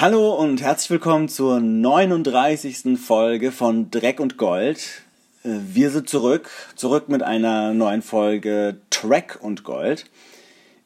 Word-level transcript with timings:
Hallo 0.00 0.32
und 0.32 0.62
herzlich 0.62 0.90
willkommen 0.90 1.28
zur 1.28 1.58
39. 1.58 2.96
Folge 3.04 3.50
von 3.50 3.90
Dreck 3.90 4.20
und 4.20 4.36
Gold. 4.36 5.02
Äh, 5.42 5.48
wir 5.72 5.90
sind 5.90 6.08
zurück, 6.08 6.50
zurück 6.76 7.08
mit 7.08 7.24
einer 7.24 7.74
neuen 7.74 8.02
Folge 8.02 8.76
Track 8.90 9.40
und 9.42 9.64
Gold, 9.64 10.04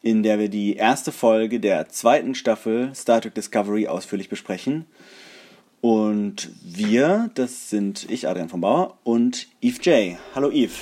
in 0.01 0.23
der 0.23 0.39
wir 0.39 0.49
die 0.49 0.77
erste 0.77 1.13
Folge 1.13 1.61
der 1.61 1.91
zweiten 1.91 2.35
Staffel 2.35 2.95
Star 2.95 3.21
Trek 3.21 3.35
Discovery 3.35 3.87
ausführlich 3.87 4.31
besprechen. 4.31 4.87
Und 5.83 6.49
wir, 6.65 7.29
das 7.35 7.69
sind 7.69 8.11
ich, 8.11 8.29
Adrian 8.29 8.49
von 8.49 8.63
Bauer, 8.63 8.97
und 9.05 9.47
Eve 9.61 9.79
J. 9.83 10.19
Hallo 10.35 10.51
Eve. 10.51 10.73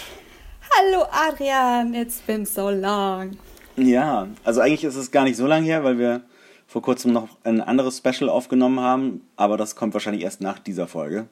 Hallo 0.79 1.05
Adrian, 1.11 1.95
it's 1.95 2.21
been 2.21 2.47
so 2.47 2.71
long. 2.71 3.33
Ja, 3.77 4.29
also 4.45 4.61
eigentlich 4.61 4.85
ist 4.85 4.95
es 4.95 5.11
gar 5.11 5.25
nicht 5.25 5.37
so 5.37 5.49
lang 5.49 5.65
her, 5.65 5.83
weil 5.83 5.99
wir 5.99 6.23
vor 6.71 6.83
kurzem 6.83 7.13
noch 7.13 7.29
ein 7.43 7.61
anderes 7.61 7.99
Special 7.99 8.31
aufgenommen 8.31 8.79
haben, 8.79 9.23
aber 9.35 9.57
das 9.57 9.75
kommt 9.75 9.93
wahrscheinlich 9.93 10.23
erst 10.23 10.41
nach 10.41 10.61
dieser 10.61 10.87
Folge. 10.87 11.27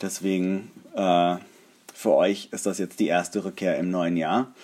Deswegen 0.00 0.70
äh, 0.94 1.36
für 1.92 2.14
euch 2.14 2.48
ist 2.52 2.64
das 2.64 2.78
jetzt 2.78 2.98
die 2.98 3.06
erste 3.06 3.44
Rückkehr 3.44 3.76
im 3.76 3.90
neuen 3.90 4.16
Jahr. 4.16 4.54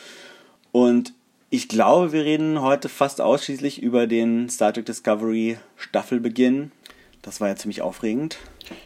Und 0.73 1.13
ich 1.51 1.69
glaube, 1.69 2.13
wir 2.13 2.25
reden 2.25 2.63
heute 2.63 2.89
fast 2.89 3.21
ausschließlich 3.21 3.83
über 3.83 4.07
den 4.07 4.49
Star 4.49 4.73
Trek 4.73 4.87
Discovery 4.87 5.59
Staffelbeginn. 5.77 6.73
Das 7.21 7.43
war 7.43 7.49
ja 7.49 7.57
ziemlich 7.57 7.83
aufregend. 7.83 8.39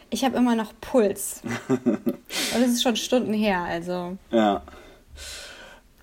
Ich 0.09 0.25
habe 0.25 0.35
immer 0.35 0.57
noch 0.57 0.73
Puls. 0.81 1.41
Und 1.69 2.61
es 2.61 2.71
ist 2.71 2.83
schon 2.83 2.97
Stunden 2.97 3.31
her, 3.31 3.61
also. 3.61 4.17
Ja. 4.29 4.61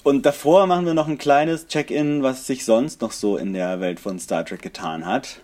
Und 0.05 0.27
davor 0.27 0.67
machen 0.67 0.85
wir 0.85 0.93
noch 0.93 1.09
ein 1.09 1.17
kleines 1.17 1.67
Check-in, 1.67 2.23
was 2.23 2.47
sich 2.47 2.67
sonst 2.67 3.01
noch 3.01 3.11
so 3.11 3.39
in 3.39 3.55
der 3.55 3.81
Welt 3.81 3.99
von 3.99 4.19
Star 4.19 4.45
Trek 4.45 4.61
getan 4.61 5.07
hat. 5.07 5.41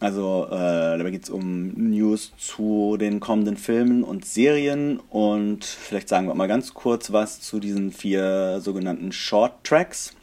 Also 0.00 0.46
äh, 0.50 0.98
dabei 0.98 1.10
geht 1.12 1.22
es 1.22 1.30
um 1.30 1.68
News 1.76 2.32
zu 2.36 2.96
den 2.98 3.20
kommenden 3.20 3.56
Filmen 3.56 4.02
und 4.02 4.24
Serien 4.24 4.98
und 5.10 5.64
vielleicht 5.64 6.08
sagen 6.08 6.26
wir 6.26 6.34
mal 6.34 6.48
ganz 6.48 6.74
kurz 6.74 7.12
was 7.12 7.40
zu 7.42 7.60
diesen 7.60 7.92
vier 7.92 8.60
sogenannten 8.60 9.12
Short 9.12 9.62
Tracks. 9.62 10.16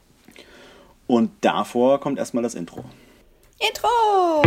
Und 1.06 1.32
davor 1.40 2.02
kommt 2.02 2.20
erstmal 2.20 2.44
das 2.44 2.54
Intro. 2.54 2.84
Intro! 3.60 4.42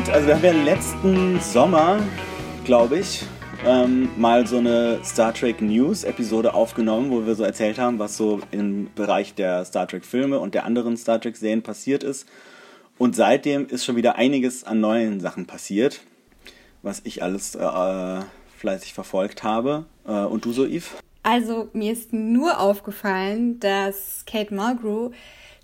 Gut, 0.00 0.10
also 0.10 0.28
wir 0.28 0.34
haben 0.34 0.44
ja 0.44 0.52
letzten 0.52 1.40
Sommer, 1.40 2.02
glaube 2.64 3.00
ich, 3.00 3.22
ähm, 3.66 4.08
mal 4.16 4.46
so 4.46 4.56
eine 4.56 5.00
Star 5.04 5.34
Trek 5.34 5.60
News 5.60 6.04
Episode 6.04 6.54
aufgenommen, 6.54 7.10
wo 7.10 7.26
wir 7.26 7.34
so 7.34 7.44
erzählt 7.44 7.78
haben, 7.78 7.98
was 7.98 8.16
so 8.16 8.40
im 8.50 8.88
Bereich 8.94 9.34
der 9.34 9.64
Star 9.66 9.86
Trek 9.86 10.06
Filme 10.06 10.38
und 10.38 10.54
der 10.54 10.64
anderen 10.64 10.96
Star 10.96 11.20
Trek 11.20 11.36
Serien 11.36 11.62
passiert 11.62 12.02
ist. 12.02 12.26
Und 12.96 13.14
seitdem 13.14 13.66
ist 13.66 13.84
schon 13.84 13.96
wieder 13.96 14.16
einiges 14.16 14.64
an 14.64 14.80
neuen 14.80 15.20
Sachen 15.20 15.46
passiert, 15.46 16.00
was 16.82 17.02
ich 17.04 17.22
alles 17.22 17.54
äh, 17.54 18.20
fleißig 18.56 18.94
verfolgt 18.94 19.42
habe. 19.42 19.84
Äh, 20.06 20.12
und 20.12 20.46
du 20.46 20.52
so, 20.52 20.64
Yves? 20.64 20.92
Also 21.22 21.68
mir 21.74 21.92
ist 21.92 22.14
nur 22.14 22.58
aufgefallen, 22.58 23.60
dass 23.60 24.24
Kate 24.24 24.54
Mulgrew 24.54 25.10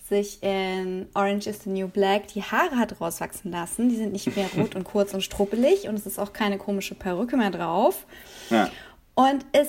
sich 0.09 0.43
in 0.43 1.07
Orange 1.15 1.49
is 1.49 1.63
the 1.65 1.71
New 1.71 1.89
Black 1.89 2.29
die 2.29 2.43
Haare 2.43 2.77
hat 2.77 3.01
rauswachsen 3.01 3.51
lassen. 3.51 3.89
Die 3.89 3.97
sind 3.97 4.13
nicht 4.13 4.35
mehr 4.37 4.49
rot 4.57 4.75
und 4.77 4.85
kurz 4.85 5.15
und 5.15 5.23
struppelig 5.23 5.89
und 5.89 5.97
es 5.97 6.07
ist 6.07 6.19
auch 6.19 6.33
keine 6.33 6.59
komische 6.59 6.95
Perücke 6.95 7.37
mehr 7.37 7.51
drauf. 7.51 8.07
Ja. 8.51 8.71
Und 9.15 9.45
es 9.53 9.69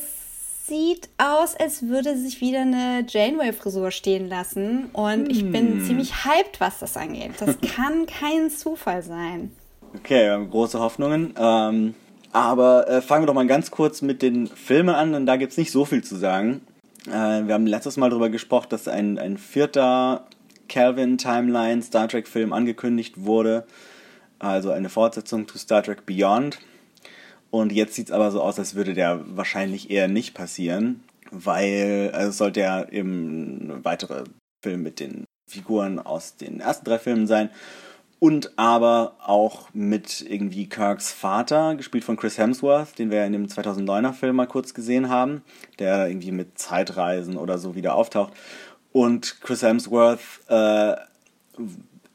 sieht 0.67 1.09
aus, 1.17 1.55
als 1.55 1.87
würde 1.87 2.17
sich 2.17 2.41
wieder 2.41 2.61
eine 2.61 3.05
Janeway-Frisur 3.07 3.91
stehen 3.91 4.27
lassen. 4.27 4.89
Und 4.91 5.31
ich 5.31 5.49
bin 5.49 5.83
ziemlich 5.85 6.25
hyped, 6.25 6.59
was 6.59 6.79
das 6.79 6.97
angeht. 6.97 7.31
Das 7.39 7.57
kann 7.75 8.05
kein 8.05 8.49
Zufall 8.49 9.01
sein. 9.01 9.51
Okay, 9.95 10.25
wir 10.25 10.33
haben 10.33 10.49
große 10.49 10.79
Hoffnungen. 10.79 11.33
Ähm, 11.37 11.95
aber 12.33 12.87
äh, 12.89 13.01
fangen 13.01 13.23
wir 13.23 13.27
doch 13.27 13.33
mal 13.33 13.47
ganz 13.47 13.71
kurz 13.71 14.01
mit 14.01 14.21
den 14.21 14.47
Filmen 14.47 14.93
an, 14.93 15.13
denn 15.13 15.25
da 15.25 15.37
gibt 15.37 15.53
es 15.53 15.57
nicht 15.57 15.71
so 15.71 15.85
viel 15.85 16.03
zu 16.03 16.17
sagen. 16.17 16.61
Äh, 17.07 17.47
wir 17.47 17.53
haben 17.53 17.67
letztes 17.67 17.97
Mal 17.97 18.09
darüber 18.09 18.29
gesprochen, 18.29 18.67
dass 18.69 18.87
ein, 18.87 19.17
ein 19.17 19.37
vierter 19.37 20.25
Calvin 20.67 21.17
Timeline 21.17 21.81
Star 21.81 22.07
Trek 22.07 22.27
Film 22.27 22.53
angekündigt 22.53 23.25
wurde. 23.25 23.65
Also 24.39 24.71
eine 24.71 24.89
Fortsetzung 24.89 25.47
zu 25.47 25.57
Star 25.57 25.83
Trek 25.83 26.05
Beyond. 26.05 26.59
Und 27.49 27.71
jetzt 27.71 27.95
sieht 27.95 28.07
es 28.07 28.11
aber 28.11 28.31
so 28.31 28.41
aus, 28.41 28.59
als 28.59 28.75
würde 28.75 28.93
der 28.93 29.21
wahrscheinlich 29.35 29.89
eher 29.89 30.07
nicht 30.07 30.33
passieren, 30.33 31.03
weil 31.31 32.11
also 32.13 32.29
es 32.29 32.37
sollte 32.37 32.59
ja 32.59 32.87
eben 32.89 33.71
ein 33.71 33.85
weiterer 33.85 34.25
Film 34.61 34.83
mit 34.83 34.99
den 34.99 35.23
Figuren 35.49 35.99
aus 35.99 36.35
den 36.35 36.59
ersten 36.59 36.85
drei 36.85 36.99
Filmen 36.99 37.25
sein. 37.25 37.49
Und 38.19 38.57
aber 38.57 39.15
auch 39.23 39.69
mit 39.73 40.25
irgendwie 40.27 40.67
Kirks 40.67 41.11
Vater, 41.11 41.75
gespielt 41.75 42.03
von 42.03 42.17
Chris 42.17 42.39
Hemsworth, 42.39 42.97
den 42.97 43.11
wir 43.11 43.23
in 43.25 43.33
dem 43.33 43.45
2009er 43.45 44.13
Film 44.13 44.37
mal 44.37 44.47
kurz 44.47 44.73
gesehen 44.73 45.09
haben, 45.09 45.43
der 45.77 46.07
irgendwie 46.07 46.31
mit 46.31 46.57
Zeitreisen 46.57 47.37
oder 47.37 47.59
so 47.59 47.75
wieder 47.75 47.93
auftaucht. 47.93 48.33
Und 48.91 49.39
Chris 49.41 49.61
Hemsworth 49.61 50.19
äh, 50.47 50.95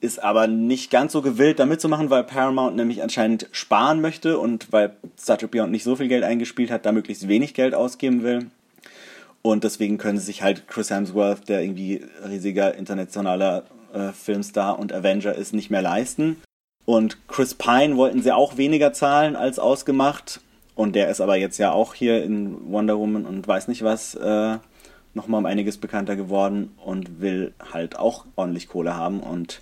ist 0.00 0.20
aber 0.20 0.48
nicht 0.48 0.90
ganz 0.90 1.12
so 1.12 1.22
gewillt, 1.22 1.60
da 1.60 1.66
mitzumachen, 1.66 2.10
weil 2.10 2.24
Paramount 2.24 2.74
nämlich 2.74 3.04
anscheinend 3.04 3.48
sparen 3.52 4.00
möchte 4.00 4.40
und 4.40 4.72
weil 4.72 4.96
Star 5.16 5.38
Trek 5.38 5.52
Beyond 5.52 5.70
nicht 5.70 5.84
so 5.84 5.94
viel 5.94 6.08
Geld 6.08 6.24
eingespielt 6.24 6.72
hat, 6.72 6.84
da 6.84 6.90
möglichst 6.90 7.28
wenig 7.28 7.54
Geld 7.54 7.76
ausgeben 7.76 8.24
will. 8.24 8.46
Und 9.42 9.62
deswegen 9.62 9.98
können 9.98 10.18
sie 10.18 10.24
sich 10.24 10.42
halt 10.42 10.66
Chris 10.66 10.90
Hemsworth, 10.90 11.48
der 11.48 11.62
irgendwie 11.62 12.04
riesiger 12.28 12.74
internationaler 12.74 13.64
Filmstar 14.12 14.78
und 14.78 14.92
Avenger 14.92 15.34
ist, 15.34 15.52
nicht 15.52 15.70
mehr 15.70 15.82
leisten. 15.82 16.36
Und 16.84 17.28
Chris 17.28 17.54
Pine 17.54 17.96
wollten 17.96 18.22
sie 18.22 18.32
auch 18.32 18.56
weniger 18.56 18.92
zahlen 18.92 19.36
als 19.36 19.58
ausgemacht. 19.58 20.40
Und 20.74 20.94
der 20.96 21.10
ist 21.10 21.20
aber 21.20 21.36
jetzt 21.36 21.58
ja 21.58 21.72
auch 21.72 21.94
hier 21.94 22.22
in 22.24 22.72
Wonder 22.72 22.98
Woman 22.98 23.26
und 23.26 23.46
weiß 23.46 23.68
nicht 23.68 23.82
was 23.82 24.14
äh, 24.14 24.58
nochmal 25.14 25.38
um 25.38 25.46
einiges 25.46 25.76
bekannter 25.78 26.16
geworden 26.16 26.72
und 26.84 27.20
will 27.20 27.52
halt 27.72 27.98
auch 27.98 28.24
ordentlich 28.36 28.68
Kohle 28.68 28.96
haben. 28.96 29.20
Und 29.20 29.60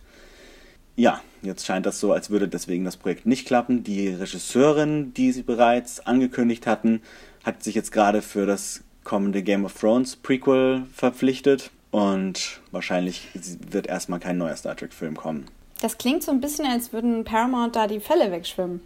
ja, 0.97 1.21
jetzt 1.43 1.67
scheint 1.67 1.87
das 1.87 2.01
so, 2.01 2.13
als 2.13 2.31
würde 2.31 2.49
deswegen 2.49 2.85
das 2.85 2.97
Projekt 2.97 3.27
nicht 3.27 3.47
klappen. 3.47 3.83
Die 3.83 4.09
Regisseurin, 4.09 5.13
die 5.15 5.33
sie 5.33 5.43
bereits 5.43 6.07
angekündigt 6.07 6.67
hatten, 6.67 7.03
hat 7.45 7.63
sich 7.63 7.75
jetzt 7.75 7.93
gerade 7.93 8.23
für 8.23 8.47
das 8.47 8.83
kommende 9.03 9.43
Game 9.43 9.65
of 9.65 9.79
Thrones 9.79 10.17
Prequel 10.17 10.85
verpflichtet. 10.93 11.71
Und 11.91 12.61
wahrscheinlich 12.71 13.29
wird 13.71 13.87
erstmal 13.87 14.21
kein 14.21 14.39
neuer 14.39 14.57
Star 14.57 14.77
Trek-Film 14.77 15.17
kommen. 15.17 15.47
Das 15.81 15.99
klingt 15.99 16.23
so 16.23 16.31
ein 16.31 16.41
bisschen, 16.41 16.67
als 16.67 16.93
würden 16.93 17.25
Paramount 17.25 17.75
da 17.75 17.87
die 17.87 18.01
Fälle 18.01 18.31
wegschwimmen. 18.31 18.81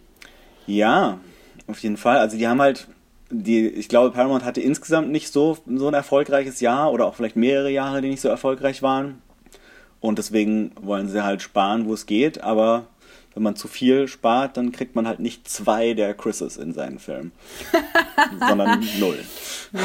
Ja, 0.65 1.19
auf 1.67 1.79
jeden 1.79 1.97
Fall. 1.97 2.17
Also 2.17 2.37
die 2.37 2.47
haben 2.47 2.61
halt, 2.61 2.87
die, 3.29 3.67
ich 3.67 3.89
glaube, 3.89 4.11
Paramount 4.11 4.43
hatte 4.43 4.61
insgesamt 4.61 5.11
nicht 5.11 5.31
so, 5.31 5.57
so 5.67 5.87
ein 5.87 5.93
erfolgreiches 5.93 6.61
Jahr 6.61 6.91
oder 6.91 7.05
auch 7.05 7.15
vielleicht 7.15 7.35
mehrere 7.35 7.69
Jahre, 7.69 8.01
die 8.01 8.09
nicht 8.09 8.21
so 8.21 8.29
erfolgreich 8.29 8.81
waren. 8.81 9.21
Und 9.99 10.17
deswegen 10.17 10.71
wollen 10.81 11.09
sie 11.09 11.23
halt 11.23 11.41
sparen, 11.41 11.87
wo 11.87 11.93
es 11.93 12.05
geht, 12.05 12.41
aber 12.41 12.85
wenn 13.35 13.43
man 13.43 13.55
zu 13.55 13.67
viel 13.67 14.07
spart, 14.07 14.57
dann 14.57 14.71
kriegt 14.71 14.95
man 14.95 15.07
halt 15.07 15.19
nicht 15.19 15.47
zwei 15.47 15.93
der 15.93 16.13
Chris's 16.15 16.57
in 16.57 16.73
seinen 16.73 16.97
Filmen, 16.99 17.31
sondern 18.39 18.83
null. 18.99 19.19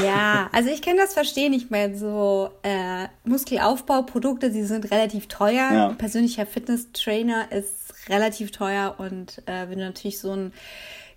Ja, 0.04 0.48
also 0.52 0.70
ich 0.70 0.80
kann 0.82 0.96
das 0.96 1.12
verstehen. 1.14 1.52
Ich 1.52 1.68
meine, 1.70 1.96
so 1.98 2.50
äh, 2.62 3.06
Muskelaufbauprodukte, 3.24 4.50
sie 4.50 4.64
sind 4.64 4.90
relativ 4.90 5.26
teuer. 5.26 5.70
Ja. 5.72 5.88
Ein 5.88 5.98
persönlicher 5.98 6.46
Fitnesstrainer 6.46 7.50
ist 7.52 7.92
relativ 8.08 8.50
teuer 8.52 8.94
und 8.98 9.42
äh, 9.46 9.68
wenn 9.68 9.78
du 9.78 9.84
natürlich 9.84 10.18
so 10.20 10.32
ein 10.32 10.52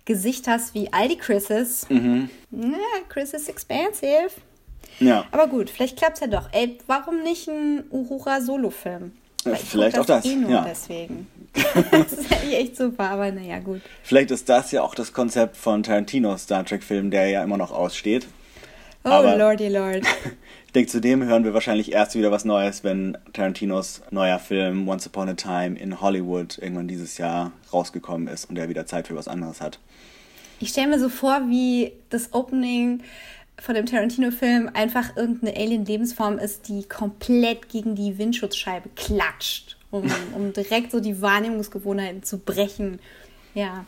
Gesicht 0.04 0.46
hast 0.48 0.74
wie 0.74 0.92
all 0.92 1.08
die 1.08 1.16
Chris's, 1.16 1.86
Mhm. 1.88 2.28
na, 2.50 2.76
Chris 3.08 3.32
is 3.32 3.48
expensive. 3.48 4.30
Ja, 5.00 5.24
Aber 5.32 5.46
gut, 5.48 5.70
vielleicht 5.70 5.96
klappt 5.96 6.16
es 6.16 6.20
ja 6.20 6.26
doch. 6.26 6.48
Ey, 6.52 6.78
warum 6.86 7.22
nicht 7.22 7.48
ein 7.48 7.84
Uhura-Solo-Film? 7.90 9.12
Ja, 9.44 9.50
Weil 9.52 9.58
ich 9.60 9.68
vielleicht 9.68 9.98
auch 9.98 10.06
das, 10.06 10.24
Eh 10.24 10.36
nur 10.36 10.50
ja. 10.50 10.64
deswegen. 10.68 11.26
das 11.90 12.12
ist 12.12 12.32
eigentlich 12.32 12.54
echt 12.56 12.76
super, 12.76 13.10
aber 13.10 13.30
naja, 13.30 13.58
gut. 13.60 13.80
vielleicht 14.02 14.30
ist 14.30 14.48
das 14.48 14.72
ja 14.72 14.82
auch 14.82 14.94
das 14.94 15.12
Konzept 15.12 15.56
von 15.56 15.82
Tarantinos 15.82 16.42
Star 16.42 16.64
Trek-Film, 16.64 17.10
der 17.10 17.28
ja 17.28 17.42
immer 17.44 17.56
noch 17.58 17.70
aussteht. 17.72 18.26
Oh, 19.04 19.08
Aber- 19.10 19.36
lordy 19.36 19.68
lord. 19.68 20.02
Ich 20.66 20.76
denke, 20.76 20.90
zudem 20.90 21.22
hören 21.22 21.44
wir 21.44 21.54
wahrscheinlich 21.54 21.92
erst 21.92 22.16
wieder 22.16 22.32
was 22.32 22.44
Neues, 22.44 22.82
wenn 22.82 23.16
Tarantinos 23.32 24.02
neuer 24.10 24.40
Film 24.40 24.88
Once 24.88 25.06
Upon 25.06 25.28
a 25.28 25.34
Time 25.34 25.78
in 25.78 26.00
Hollywood 26.00 26.58
irgendwann 26.58 26.88
dieses 26.88 27.16
Jahr 27.16 27.52
rausgekommen 27.72 28.26
ist 28.26 28.46
und 28.50 28.58
er 28.58 28.68
wieder 28.68 28.84
Zeit 28.84 29.06
für 29.06 29.14
was 29.14 29.28
anderes 29.28 29.60
hat. 29.60 29.78
Ich 30.58 30.70
stelle 30.70 30.88
mir 30.88 30.98
so 30.98 31.08
vor, 31.08 31.42
wie 31.48 31.92
das 32.10 32.34
Opening 32.34 33.02
von 33.60 33.74
dem 33.74 33.86
Tarantino-Film 33.86 34.70
einfach 34.74 35.16
irgendeine 35.16 35.56
Alien-Lebensform 35.56 36.38
ist, 36.38 36.68
die 36.68 36.84
komplett 36.84 37.68
gegen 37.68 37.94
die 37.94 38.18
Windschutzscheibe 38.18 38.90
klatscht, 38.96 39.76
um, 39.90 40.04
um 40.34 40.52
direkt 40.52 40.92
so 40.92 41.00
die 41.00 41.20
Wahrnehmungsgewohnheiten 41.20 42.22
zu 42.22 42.38
brechen. 42.38 42.98
Ja, 43.54 43.84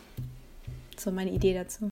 so 0.97 1.11
meine 1.11 1.31
Idee 1.31 1.55
dazu. 1.55 1.91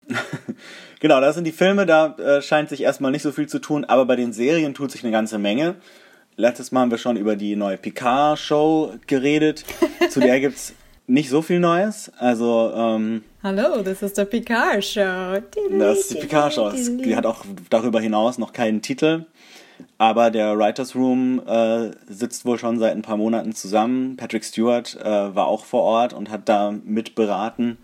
genau, 1.00 1.20
das 1.20 1.34
sind 1.34 1.44
die 1.44 1.52
Filme, 1.52 1.86
da 1.86 2.16
äh, 2.16 2.42
scheint 2.42 2.68
sich 2.68 2.82
erstmal 2.82 3.12
nicht 3.12 3.22
so 3.22 3.32
viel 3.32 3.48
zu 3.48 3.58
tun, 3.58 3.84
aber 3.84 4.06
bei 4.06 4.16
den 4.16 4.32
Serien 4.32 4.74
tut 4.74 4.90
sich 4.90 5.02
eine 5.02 5.12
ganze 5.12 5.38
Menge. 5.38 5.76
Letztes 6.36 6.72
Mal 6.72 6.80
haben 6.80 6.90
wir 6.90 6.98
schon 6.98 7.16
über 7.16 7.36
die 7.36 7.54
neue 7.54 7.76
Picard-Show 7.76 8.94
geredet. 9.06 9.64
Zu 10.10 10.20
der 10.20 10.40
gibt 10.40 10.56
es 10.56 10.74
nicht 11.06 11.28
so 11.28 11.42
viel 11.42 11.60
Neues. 11.60 12.10
Also, 12.18 12.72
ähm, 12.74 13.22
Hallo, 13.42 13.82
das 13.82 14.02
ist 14.02 14.16
der 14.16 14.24
Picard 14.24 14.84
Show. 14.84 15.40
Das 15.78 15.98
ist 15.98 16.14
die 16.14 16.18
Picard 16.18 16.54
Show. 16.54 16.70
Die 16.72 17.14
hat 17.14 17.26
auch 17.26 17.44
darüber 17.70 18.00
hinaus 18.00 18.38
noch 18.38 18.52
keinen 18.52 18.82
Titel. 18.82 19.26
Aber 19.98 20.30
der 20.30 20.56
Writers 20.58 20.94
Room 20.94 21.42
äh, 21.46 21.90
sitzt 22.06 22.44
wohl 22.44 22.58
schon 22.58 22.78
seit 22.78 22.94
ein 22.94 23.02
paar 23.02 23.16
Monaten 23.16 23.54
zusammen. 23.54 24.16
Patrick 24.16 24.44
Stewart 24.44 24.96
äh, 25.00 25.04
war 25.04 25.46
auch 25.46 25.64
vor 25.64 25.82
Ort 25.82 26.12
und 26.12 26.30
hat 26.30 26.48
da 26.48 26.72
mitberaten. 26.84 27.78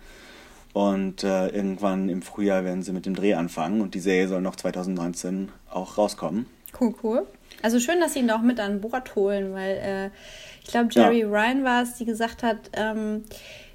Und 0.72 1.25
äh, 1.25 1.49
irgendwann 1.49 2.08
im 2.08 2.22
Frühjahr 2.22 2.64
werden 2.64 2.82
sie 2.82 2.93
mit 2.93 3.06
dem 3.06 3.14
Dreh 3.14 3.34
anfangen 3.34 3.81
und 3.81 3.94
die 3.94 4.00
Serie 4.00 4.28
soll 4.28 4.40
noch 4.40 4.55
2019 4.55 5.50
auch 5.69 5.99
rauskommen. 5.99 6.46
Cool, 6.81 6.94
cool. 7.02 7.26
Also 7.62 7.81
schön, 7.81 8.00
dass 8.00 8.14
sie 8.14 8.20
ihn 8.20 8.31
auch 8.31 8.40
mit 8.40 8.61
an 8.61 8.81
Bord 8.81 9.14
holen, 9.17 9.52
weil 9.52 9.76
äh, 9.76 10.11
ich 10.62 10.70
glaube, 10.70 10.88
Jerry 10.90 11.20
ja. 11.20 11.26
Ryan 11.26 11.64
war 11.64 11.82
es, 11.82 11.94
die 11.94 12.04
gesagt 12.04 12.42
hat, 12.42 12.70
ähm, 12.74 13.24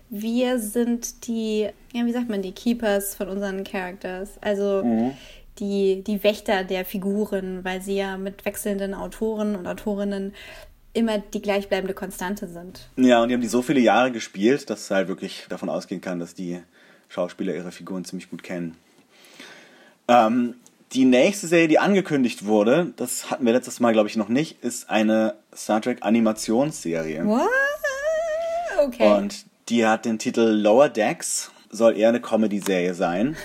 wir 0.09 0.59
sind 0.59 1.27
die, 1.27 1.69
ja, 1.93 2.05
wie 2.05 2.11
sagt 2.11 2.29
man, 2.29 2.41
die 2.41 2.51
Keepers 2.51 3.15
von 3.15 3.29
unseren 3.29 3.63
Characters. 3.63 4.37
Also 4.41 4.83
mhm. 4.83 5.11
die, 5.59 6.03
die 6.03 6.23
Wächter 6.23 6.63
der 6.63 6.85
Figuren, 6.85 7.63
weil 7.63 7.81
sie 7.81 7.97
ja 7.97 8.17
mit 8.17 8.45
wechselnden 8.45 8.93
Autoren 8.93 9.55
und 9.55 9.67
Autorinnen 9.67 10.33
immer 10.93 11.19
die 11.19 11.41
gleichbleibende 11.41 11.93
Konstante 11.93 12.47
sind. 12.47 12.87
Ja, 12.95 13.21
und 13.21 13.29
die 13.29 13.33
haben 13.33 13.41
die 13.41 13.47
so 13.47 13.61
viele 13.61 13.81
Jahre 13.81 14.11
gespielt, 14.11 14.69
dass 14.69 14.81
es 14.81 14.91
halt 14.91 15.07
wirklich 15.07 15.45
davon 15.49 15.69
ausgehen 15.69 16.01
kann, 16.01 16.19
dass 16.19 16.33
die 16.33 16.61
Schauspieler 17.09 17.53
ihre 17.53 17.71
Figuren 17.71 18.05
ziemlich 18.05 18.29
gut 18.29 18.43
kennen. 18.43 18.77
Ähm, 20.07 20.55
die 20.93 21.05
nächste 21.05 21.47
Serie, 21.47 21.67
die 21.67 21.79
angekündigt 21.79 22.45
wurde, 22.45 22.93
das 22.95 23.29
hatten 23.29 23.45
wir 23.45 23.53
letztes 23.53 23.79
Mal, 23.79 23.93
glaube 23.93 24.09
ich, 24.09 24.15
noch 24.15 24.29
nicht, 24.29 24.63
ist 24.63 24.89
eine 24.89 25.35
Star 25.55 25.81
Trek 25.81 25.99
Animationsserie. 26.01 27.25
What? 27.25 27.49
Okay. 28.83 29.17
Und 29.17 29.45
die 29.69 29.85
hat 29.85 30.05
den 30.05 30.19
Titel 30.19 30.41
Lower 30.41 30.89
Decks, 30.89 31.51
soll 31.69 31.97
eher 31.97 32.09
eine 32.09 32.21
Comedy-Serie 32.21 32.93
sein. 32.93 33.35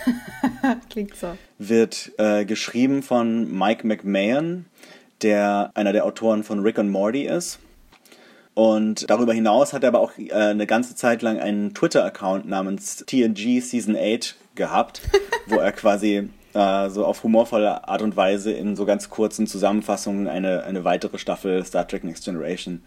Klingt 0.91 1.17
so. 1.17 1.37
Wird 1.59 2.13
äh, 2.19 2.45
geschrieben 2.45 3.03
von 3.03 3.51
Mike 3.51 3.87
McMahon, 3.87 4.67
der 5.23 5.71
einer 5.75 5.93
der 5.93 6.05
Autoren 6.05 6.45
von 6.45 6.61
Rick 6.61 6.79
and 6.79 6.91
Morty 6.91 7.25
ist. 7.25 7.59
Und 8.55 9.09
darüber 9.09 9.33
hinaus 9.33 9.73
hat 9.73 9.85
er 9.85 9.89
aber 9.89 10.01
auch 10.01 10.13
äh, 10.19 10.33
eine 10.33 10.67
ganze 10.67 10.95
Zeit 10.95 11.23
lang 11.23 11.39
einen 11.39 11.73
Twitter-Account 11.73 12.47
namens 12.47 13.05
TNG 13.07 13.61
Season 13.61 13.97
8 13.97 14.37
gehabt, 14.55 15.01
wo 15.47 15.57
er 15.57 15.73
quasi 15.73 16.29
äh, 16.55 16.91
so 16.91 17.05
auf 17.05 17.23
humorvolle 17.23 17.89
Art 17.89 18.03
und 18.03 18.17
Weise 18.17 18.53
in 18.53 18.77
so 18.77 18.85
ganz 18.85 19.09
kurzen 19.09 19.47
Zusammenfassungen 19.47 20.29
eine, 20.29 20.65
eine 20.65 20.85
weitere 20.85 21.19
Staffel 21.19 21.65
Star 21.65 21.87
Trek 21.87 22.05
Next 22.05 22.25
Generation 22.25 22.83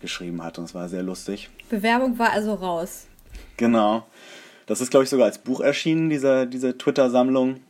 geschrieben 0.00 0.42
hat. 0.42 0.58
Und 0.58 0.64
es 0.64 0.74
war 0.74 0.88
sehr 0.88 1.02
lustig. 1.02 1.48
Bewerbung 1.68 2.18
war 2.18 2.30
also 2.30 2.54
raus. 2.54 3.06
Genau. 3.56 4.06
Das 4.66 4.80
ist, 4.80 4.90
glaube 4.90 5.04
ich, 5.04 5.10
sogar 5.10 5.26
als 5.26 5.38
Buch 5.38 5.60
erschienen, 5.60 6.10
diese, 6.10 6.46
diese 6.46 6.76
Twitter-Sammlung. 6.76 7.60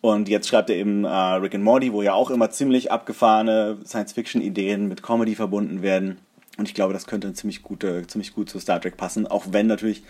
Und 0.00 0.28
jetzt 0.28 0.48
schreibt 0.48 0.70
er 0.70 0.76
eben 0.76 1.04
äh, 1.04 1.08
Rick 1.08 1.54
and 1.54 1.64
Morty, 1.64 1.92
wo 1.92 2.02
ja 2.02 2.12
auch 2.12 2.30
immer 2.30 2.50
ziemlich 2.50 2.92
abgefahrene 2.92 3.78
Science-Fiction-Ideen 3.84 4.86
mit 4.86 5.02
Comedy 5.02 5.34
verbunden 5.34 5.82
werden. 5.82 6.18
Und 6.56 6.68
ich 6.68 6.74
glaube, 6.74 6.92
das 6.92 7.06
könnte 7.06 7.32
ziemlich, 7.34 7.62
gute, 7.62 8.06
ziemlich 8.06 8.34
gut 8.34 8.50
zu 8.50 8.58
Star 8.58 8.80
Trek 8.80 8.96
passen, 8.96 9.26
auch 9.26 9.46
wenn 9.50 9.66
natürlich 9.66 10.02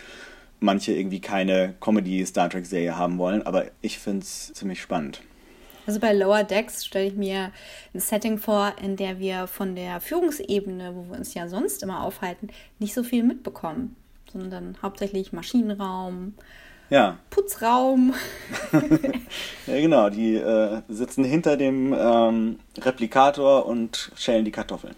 manche 0.59 0.93
irgendwie 0.93 1.21
keine 1.21 1.75
Comedy-Star 1.79 2.49
Trek-Serie 2.49 2.97
haben 2.97 3.17
wollen. 3.17 3.43
Aber 3.43 3.65
ich 3.81 3.99
finde 3.99 4.23
es 4.23 4.53
ziemlich 4.53 4.81
spannend. 4.81 5.21
Also 5.87 5.99
bei 5.99 6.13
Lower 6.13 6.43
Decks 6.43 6.85
stelle 6.85 7.07
ich 7.07 7.15
mir 7.15 7.51
ein 7.93 7.99
Setting 7.99 8.37
vor, 8.37 8.73
in 8.81 8.95
der 8.95 9.19
wir 9.19 9.47
von 9.47 9.75
der 9.75 9.99
Führungsebene, 9.99 10.95
wo 10.95 11.11
wir 11.11 11.17
uns 11.17 11.33
ja 11.33 11.47
sonst 11.47 11.81
immer 11.81 12.03
aufhalten, 12.03 12.49
nicht 12.77 12.93
so 12.93 13.03
viel 13.03 13.23
mitbekommen, 13.23 13.95
sondern 14.31 14.77
hauptsächlich 14.83 15.33
Maschinenraum, 15.33 16.35
ja. 16.89 17.17
Putzraum. 17.29 18.13
ja, 19.67 19.73
genau. 19.73 20.09
Die 20.09 20.35
äh, 20.35 20.81
sitzen 20.89 21.23
hinter 21.23 21.55
dem 21.55 21.93
ähm, 21.97 22.59
Replikator 22.79 23.65
und 23.65 24.11
schälen 24.15 24.43
die 24.43 24.51
Kartoffeln. 24.51 24.95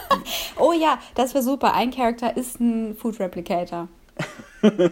oh 0.58 0.72
ja, 0.72 0.98
das 1.14 1.34
wäre 1.34 1.44
super. 1.44 1.74
Ein 1.74 1.90
Charakter 1.90 2.36
ist 2.36 2.60
ein 2.60 2.96
Food 2.96 3.20
Replicator. 3.20 3.88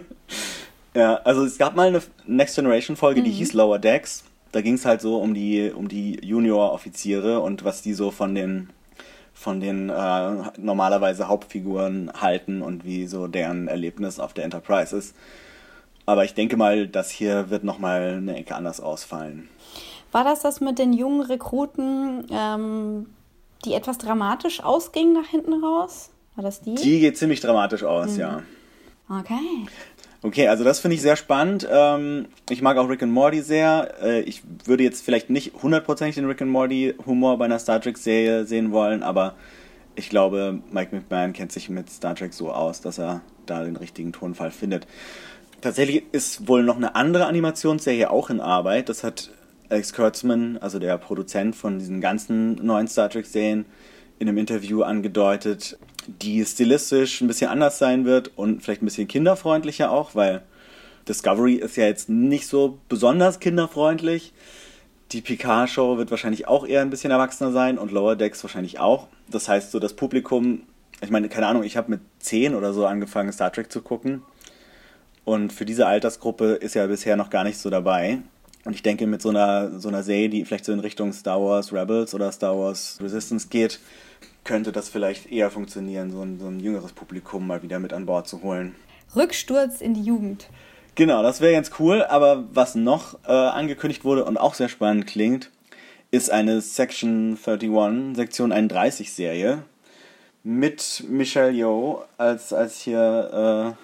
ja, 0.94 1.14
also 1.16 1.44
es 1.44 1.58
gab 1.58 1.74
mal 1.76 1.88
eine 1.88 2.02
Next 2.26 2.54
Generation 2.54 2.96
Folge, 2.96 3.22
die 3.22 3.30
mhm. 3.30 3.34
hieß 3.34 3.52
Lower 3.54 3.78
Decks 3.78 4.24
da 4.54 4.60
ging 4.60 4.74
es 4.74 4.86
halt 4.86 5.00
so 5.00 5.16
um 5.16 5.34
die, 5.34 5.72
um 5.72 5.88
die 5.88 6.24
Junior-Offiziere 6.24 7.40
und 7.40 7.64
was 7.64 7.82
die 7.82 7.92
so 7.92 8.12
von 8.12 8.36
den, 8.36 8.70
von 9.32 9.58
den 9.58 9.90
äh, 9.90 10.30
normalerweise 10.58 11.26
Hauptfiguren 11.26 12.12
halten 12.20 12.62
und 12.62 12.84
wie 12.84 13.08
so 13.08 13.26
deren 13.26 13.66
Erlebnis 13.66 14.20
auf 14.20 14.32
der 14.32 14.44
Enterprise 14.44 14.96
ist. 14.96 15.16
Aber 16.06 16.24
ich 16.24 16.34
denke 16.34 16.56
mal, 16.56 16.86
das 16.86 17.10
hier 17.10 17.50
wird 17.50 17.64
nochmal 17.64 18.18
eine 18.18 18.36
Ecke 18.36 18.54
anders 18.54 18.80
ausfallen. 18.80 19.48
War 20.12 20.22
das 20.22 20.40
das 20.40 20.60
mit 20.60 20.78
den 20.78 20.92
jungen 20.92 21.22
Rekruten, 21.22 22.24
ähm, 22.30 23.06
die 23.64 23.74
etwas 23.74 23.98
dramatisch 23.98 24.62
ausging 24.62 25.12
nach 25.12 25.26
hinten 25.26 25.54
raus? 25.64 26.10
War 26.36 26.44
das 26.44 26.60
die? 26.60 26.76
Die 26.76 27.00
geht 27.00 27.18
ziemlich 27.18 27.40
dramatisch 27.40 27.82
aus, 27.82 28.12
mhm. 28.12 28.20
ja. 28.20 28.42
Okay. 29.08 29.66
Okay, 30.22 30.48
also 30.48 30.64
das 30.64 30.80
finde 30.80 30.94
ich 30.94 31.02
sehr 31.02 31.16
spannend. 31.16 31.68
Ähm, 31.70 32.28
ich 32.48 32.62
mag 32.62 32.78
auch 32.78 32.88
Rick 32.88 33.02
and 33.02 33.12
Morty 33.12 33.42
sehr. 33.42 33.94
Äh, 34.02 34.20
ich 34.22 34.42
würde 34.64 34.82
jetzt 34.82 35.04
vielleicht 35.04 35.28
nicht 35.28 35.52
hundertprozentig 35.62 36.14
den 36.14 36.24
Rick 36.24 36.40
and 36.40 36.50
Morty 36.50 36.94
Humor 37.04 37.36
bei 37.36 37.44
einer 37.44 37.58
Star 37.58 37.78
Trek 37.80 37.98
Serie 37.98 38.46
sehen 38.46 38.72
wollen, 38.72 39.02
aber 39.02 39.34
ich 39.96 40.08
glaube, 40.08 40.60
Mike 40.72 40.96
McMahon 40.96 41.34
kennt 41.34 41.52
sich 41.52 41.68
mit 41.68 41.90
Star 41.90 42.14
Trek 42.14 42.32
so 42.32 42.50
aus, 42.50 42.80
dass 42.80 42.98
er 42.98 43.20
da 43.44 43.62
den 43.64 43.76
richtigen 43.76 44.12
Tonfall 44.12 44.50
findet. 44.50 44.86
Tatsächlich 45.60 46.04
ist 46.12 46.48
wohl 46.48 46.62
noch 46.62 46.76
eine 46.76 46.94
andere 46.94 47.26
Animationsserie 47.26 48.10
auch 48.10 48.30
in 48.30 48.40
Arbeit. 48.40 48.88
Das 48.88 49.04
hat 49.04 49.30
Alex 49.68 49.92
Kurtzman, 49.92 50.56
also 50.58 50.78
der 50.78 50.96
Produzent 50.96 51.54
von 51.54 51.78
diesen 51.78 52.00
ganzen 52.00 52.64
neuen 52.64 52.88
Star 52.88 53.10
Trek 53.10 53.26
Serien, 53.26 53.66
in 54.18 54.28
einem 54.28 54.38
Interview 54.38 54.82
angedeutet 54.82 55.76
die 56.06 56.44
stilistisch 56.44 57.20
ein 57.20 57.28
bisschen 57.28 57.50
anders 57.50 57.78
sein 57.78 58.04
wird 58.04 58.30
und 58.36 58.62
vielleicht 58.62 58.82
ein 58.82 58.86
bisschen 58.86 59.08
kinderfreundlicher 59.08 59.90
auch, 59.90 60.14
weil 60.14 60.42
Discovery 61.08 61.54
ist 61.54 61.76
ja 61.76 61.84
jetzt 61.84 62.08
nicht 62.08 62.46
so 62.46 62.78
besonders 62.88 63.40
kinderfreundlich. 63.40 64.32
Die 65.12 65.20
Picard-Show 65.20 65.98
wird 65.98 66.10
wahrscheinlich 66.10 66.48
auch 66.48 66.66
eher 66.66 66.80
ein 66.80 66.90
bisschen 66.90 67.10
erwachsener 67.10 67.52
sein 67.52 67.78
und 67.78 67.92
Lower 67.92 68.16
Decks 68.16 68.42
wahrscheinlich 68.42 68.80
auch. 68.80 69.08
Das 69.28 69.48
heißt, 69.48 69.70
so 69.70 69.78
das 69.78 69.94
Publikum, 69.94 70.62
ich 71.02 71.10
meine, 71.10 71.28
keine 71.28 71.46
Ahnung, 71.46 71.62
ich 71.62 71.76
habe 71.76 71.90
mit 71.90 72.00
10 72.20 72.54
oder 72.54 72.72
so 72.72 72.86
angefangen, 72.86 73.32
Star 73.32 73.52
Trek 73.52 73.70
zu 73.70 73.82
gucken. 73.82 74.22
Und 75.24 75.52
für 75.52 75.64
diese 75.64 75.86
Altersgruppe 75.86 76.54
ist 76.54 76.74
ja 76.74 76.86
bisher 76.86 77.16
noch 77.16 77.30
gar 77.30 77.44
nichts 77.44 77.62
so 77.62 77.70
dabei. 77.70 78.20
Und 78.64 78.74
ich 78.74 78.82
denke, 78.82 79.06
mit 79.06 79.20
so 79.20 79.28
einer, 79.28 79.78
so 79.78 79.88
einer 79.88 80.02
Serie, 80.02 80.28
die 80.28 80.44
vielleicht 80.44 80.64
so 80.64 80.72
in 80.72 80.80
Richtung 80.80 81.12
Star 81.12 81.40
Wars 81.40 81.72
Rebels 81.72 82.14
oder 82.14 82.32
Star 82.32 82.58
Wars 82.58 82.98
Resistance 83.00 83.48
geht, 83.48 83.78
könnte 84.42 84.72
das 84.72 84.88
vielleicht 84.88 85.30
eher 85.30 85.50
funktionieren, 85.50 86.10
so 86.10 86.22
ein, 86.22 86.38
so 86.38 86.46
ein 86.46 86.60
jüngeres 86.60 86.92
Publikum 86.92 87.46
mal 87.46 87.62
wieder 87.62 87.78
mit 87.78 87.92
an 87.92 88.06
Bord 88.06 88.28
zu 88.28 88.42
holen. 88.42 88.74
Rücksturz 89.14 89.80
in 89.80 89.94
die 89.94 90.02
Jugend. 90.02 90.48
Genau, 90.94 91.22
das 91.22 91.40
wäre 91.40 91.52
ganz 91.52 91.70
cool. 91.78 92.02
Aber 92.04 92.44
was 92.52 92.74
noch 92.74 93.18
äh, 93.26 93.32
angekündigt 93.32 94.04
wurde 94.04 94.24
und 94.24 94.36
auch 94.36 94.54
sehr 94.54 94.68
spannend 94.68 95.06
klingt, 95.06 95.50
ist 96.10 96.30
eine 96.30 96.60
Section 96.60 97.36
31, 97.44 98.16
Sektion 98.16 98.52
31 98.52 99.12
Serie 99.12 99.64
mit 100.44 101.02
Michelle 101.08 101.50
Yeoh 101.50 102.04
als, 102.18 102.52
als 102.52 102.80
hier 102.80 103.76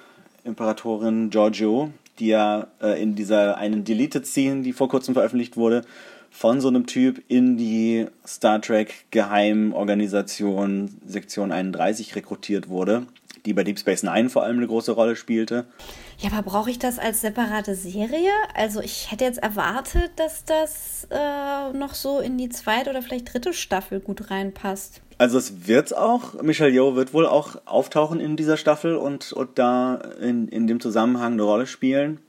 äh, 0.45 0.49
Imperatorin 0.49 1.31
Giorgio, 1.31 1.91
die 2.21 2.29
ja 2.29 2.69
äh, 2.83 3.03
in 3.03 3.15
dieser 3.15 3.57
einen 3.57 3.85
Deleted 3.85 4.27
Scene, 4.27 4.63
die 4.63 4.73
vor 4.73 4.89
kurzem 4.89 5.15
veröffentlicht 5.15 5.57
wurde, 5.57 5.83
von 6.31 6.61
so 6.61 6.69
einem 6.69 6.87
Typ 6.87 7.23
in 7.29 7.57
die 7.57 8.07
Star 8.27 8.61
Trek 8.61 9.07
Geheimorganisation 9.11 11.01
Sektion 11.05 11.51
31 11.51 12.15
rekrutiert 12.15 12.69
wurde, 12.69 13.07
die 13.45 13.53
bei 13.53 13.65
Deep 13.65 13.79
Space 13.79 14.05
Nine 14.05 14.31
vor 14.31 14.45
allem 14.45 14.59
eine 14.59 14.69
große 14.69 14.93
Rolle 14.93 15.17
spielte. 15.17 15.67
Ja, 16.19 16.31
aber 16.31 16.43
brauche 16.43 16.71
ich 16.71 16.79
das 16.79 16.99
als 16.99 17.23
separate 17.23 17.75
Serie? 17.75 18.31
Also 18.55 18.81
ich 18.81 19.11
hätte 19.11 19.25
jetzt 19.25 19.43
erwartet, 19.43 20.13
dass 20.17 20.45
das 20.45 21.09
äh, 21.11 21.73
noch 21.73 21.95
so 21.95 22.21
in 22.21 22.39
die 22.39 22.51
zweite 22.51 22.91
oder 22.91 23.03
vielleicht 23.03 23.33
dritte 23.33 23.53
Staffel 23.53 24.01
gut 24.01 24.31
reinpasst. 24.31 25.01
Also 25.21 25.37
es 25.37 25.69
wird 25.69 25.95
auch, 25.95 26.41
Michelle 26.41 26.71
Yeoh 26.71 26.97
wird 26.97 27.13
wohl 27.13 27.27
auch 27.27 27.57
auftauchen 27.67 28.21
in 28.21 28.37
dieser 28.37 28.57
Staffel 28.57 28.97
und, 28.97 29.35
und 29.35 29.59
da 29.59 29.97
in, 30.19 30.49
in 30.49 30.67
dem 30.67 30.81
Zusammenhang 30.81 31.35
eine 31.35 31.43
Rolle 31.43 31.67
spielen. 31.67 32.21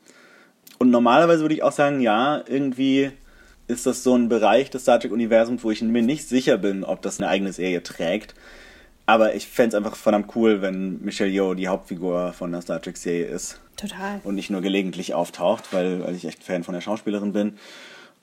Und 0.78 0.92
normalerweise 0.92 1.42
würde 1.42 1.56
ich 1.56 1.64
auch 1.64 1.72
sagen, 1.72 2.02
ja, 2.02 2.44
irgendwie 2.46 3.12
ist 3.70 3.86
das 3.86 4.04
so 4.04 4.14
ein 4.14 4.28
Bereich 4.28 4.72
des 4.72 4.82
Star 4.82 5.00
Trek-Universums, 5.00 5.64
wo 5.64 5.72
ich 5.72 5.82
mir 5.82 6.02
nicht 6.02 6.28
sicher 6.28 6.58
bin, 6.58 6.84
ob 6.84 7.02
das 7.02 7.22
eine 7.22 7.30
eigene 7.30 7.54
Serie 7.54 7.82
trägt. 7.82 8.36
Aber 9.06 9.36
ich 9.36 9.48
fände 9.48 9.70
es 9.70 9.76
einfach 9.76 9.96
verdammt 9.96 10.36
cool, 10.36 10.62
wenn 10.62 11.02
Michelle 11.02 11.32
Yeoh 11.32 11.54
die 11.54 11.70
Hauptfigur 11.70 12.34
von 12.34 12.52
der 12.52 12.62
Star 12.62 12.82
Trek-Serie 12.82 13.26
ist. 13.26 13.62
Total. 13.78 14.20
Und 14.26 14.36
nicht 14.36 14.50
nur 14.50 14.60
gelegentlich 14.60 15.14
auftaucht, 15.14 15.72
weil, 15.72 16.04
weil 16.04 16.14
ich 16.14 16.26
echt 16.26 16.44
Fan 16.44 16.66
von 16.66 16.74
der 16.74 16.82
Schauspielerin 16.82 17.32
bin. 17.32 17.54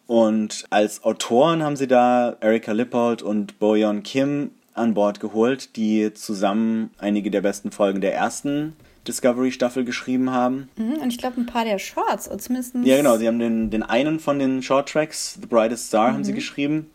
Und 0.07 0.65
als 0.69 1.05
Autoren 1.05 1.63
haben 1.63 1.77
sie 1.77 1.87
da 1.87 2.37
Erika 2.41 2.73
Lippold 2.73 3.23
und 3.23 3.59
Boyeon 3.59 4.03
Kim 4.03 4.51
an 4.79 4.95
Bord 4.95 5.21
geholt, 5.21 5.77
die 5.77 6.13
zusammen 6.15 6.91
einige 6.99 7.31
der 7.31 7.43
besten 7.43 7.71
Folgen 7.71 8.01
der 8.01 8.15
ersten 8.15 8.75
Discovery-Staffel 9.07 9.85
geschrieben 9.85 10.31
haben. 10.31 10.69
Mhm, 10.77 10.95
und 11.03 11.13
ich 11.13 11.19
glaube, 11.19 11.41
ein 11.41 11.47
paar 11.47 11.65
der 11.65 11.79
Shorts, 11.79 12.29
zumindest. 12.39 12.75
Ja, 12.85 12.97
genau. 12.97 13.17
Sie 13.17 13.27
haben 13.27 13.39
den, 13.39 13.71
den 13.71 13.83
einen 13.83 14.21
von 14.21 14.39
den 14.39 14.63
Short-Tracks, 14.63 15.39
The 15.41 15.47
Brightest 15.47 15.89
Star, 15.89 16.11
mhm. 16.11 16.15
haben 16.15 16.25
sie 16.25 16.35
geschrieben. 16.35 16.91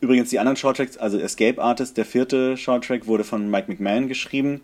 Übrigens, 0.00 0.30
die 0.30 0.38
anderen 0.38 0.56
Shorttracks, 0.56 0.98
also 0.98 1.18
Escape 1.18 1.60
Artist, 1.62 1.96
der 1.96 2.04
vierte 2.04 2.56
Shorttrack, 2.56 3.06
wurde 3.06 3.24
von 3.24 3.50
Mike 3.50 3.70
McMahon 3.70 4.08
geschrieben, 4.08 4.60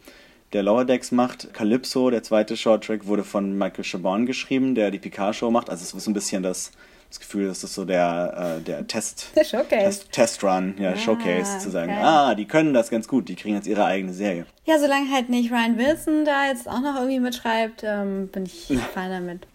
der 0.53 0.63
Lower 0.63 0.85
Decks 0.85 1.11
macht. 1.11 1.55
Calypso, 1.55 2.11
der 2.11 2.23
zweite 2.23 2.57
Shorttrack, 2.57 3.07
wurde 3.07 3.25
von 3.25 3.57
Michael 3.57 3.85
Chabon 3.85 4.27
geschrieben, 4.27 4.75
der 4.75 4.91
die 4.91 4.99
Picard-Show 4.99 5.51
macht. 5.51 5.71
Also 5.71 5.83
es 5.83 5.95
ist 5.95 6.05
so 6.05 6.11
ein 6.11 6.15
bisschen 6.15 6.43
das, 6.43 6.73
das 7.13 7.21
Gefühl, 7.21 7.47
das 7.47 7.63
ist 7.63 7.75
so 7.75 7.85
der, 7.85 8.57
äh, 8.59 8.63
der 8.63 8.87
Test, 8.87 9.33
der 9.37 9.45
Showcase. 9.45 9.85
Test, 9.85 10.13
Testrun, 10.13 10.75
ja, 10.79 10.93
ah, 10.93 10.97
Showcase, 10.97 11.59
zu 11.59 11.71
sagen, 11.71 11.93
okay. 11.93 12.01
ah, 12.03 12.35
die 12.35 12.47
können 12.47 12.73
das 12.73 12.89
ganz 12.89 13.07
gut, 13.07 13.29
die 13.29 13.37
kriegen 13.37 13.55
jetzt 13.55 13.67
ihre 13.67 13.85
eigene 13.85 14.15
Serie. 14.15 14.47
Ja, 14.65 14.79
solange 14.79 15.11
halt 15.11 15.29
nicht 15.29 15.53
Ryan 15.53 15.77
Wilson 15.77 16.25
da 16.25 16.47
jetzt 16.47 16.67
auch 16.67 16.81
noch 16.81 16.97
irgendwie 16.97 17.21
mitschreibt, 17.21 17.83
ähm, 17.85 18.29
bin 18.29 18.47
ich 18.47 18.73
fein 18.95 19.11
damit. 19.11 19.47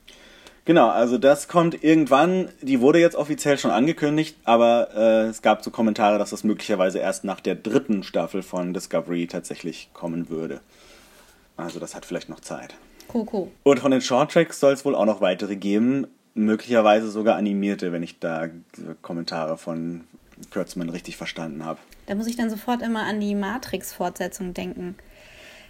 Genau, 0.65 0.89
also 0.89 1.17
das 1.17 1.47
kommt 1.47 1.83
irgendwann, 1.83 2.49
die 2.61 2.79
wurde 2.79 2.99
jetzt 2.99 3.15
offiziell 3.15 3.57
schon 3.57 3.71
angekündigt, 3.71 4.35
aber 4.43 4.89
äh, 4.95 5.23
es 5.29 5.41
gab 5.41 5.63
so 5.63 5.71
Kommentare, 5.71 6.19
dass 6.19 6.29
das 6.29 6.43
möglicherweise 6.43 6.99
erst 6.99 7.23
nach 7.23 7.39
der 7.39 7.55
dritten 7.55 8.03
Staffel 8.03 8.43
von 8.43 8.73
Discovery 8.73 9.25
tatsächlich 9.25 9.89
kommen 9.93 10.29
würde. 10.29 10.59
Also 11.55 11.79
das 11.79 11.95
hat 11.95 12.05
vielleicht 12.05 12.29
noch 12.29 12.41
Zeit. 12.41 12.75
Cool, 13.11 13.25
cool. 13.33 13.47
Und 13.63 13.79
von 13.79 13.91
den 13.91 14.01
Shorttracks 14.01 14.59
soll 14.59 14.73
es 14.73 14.85
wohl 14.85 14.93
auch 14.93 15.05
noch 15.05 15.21
weitere 15.21 15.55
geben, 15.55 16.05
möglicherweise 16.37 17.09
sogar 17.09 17.35
animierte, 17.35 17.91
wenn 17.91 18.03
ich 18.03 18.19
da 18.19 18.49
Kommentare 19.01 19.57
von 19.57 20.05
Kurtzman 20.51 20.89
richtig 20.89 21.17
verstanden 21.17 21.65
habe. 21.65 21.79
Da 22.05 22.15
muss 22.15 22.27
ich 22.27 22.37
dann 22.37 22.49
sofort 22.49 22.81
immer 22.81 23.03
an 23.03 23.19
die 23.19 23.35
Matrix-Fortsetzung 23.35 24.53
denken. 24.53 24.95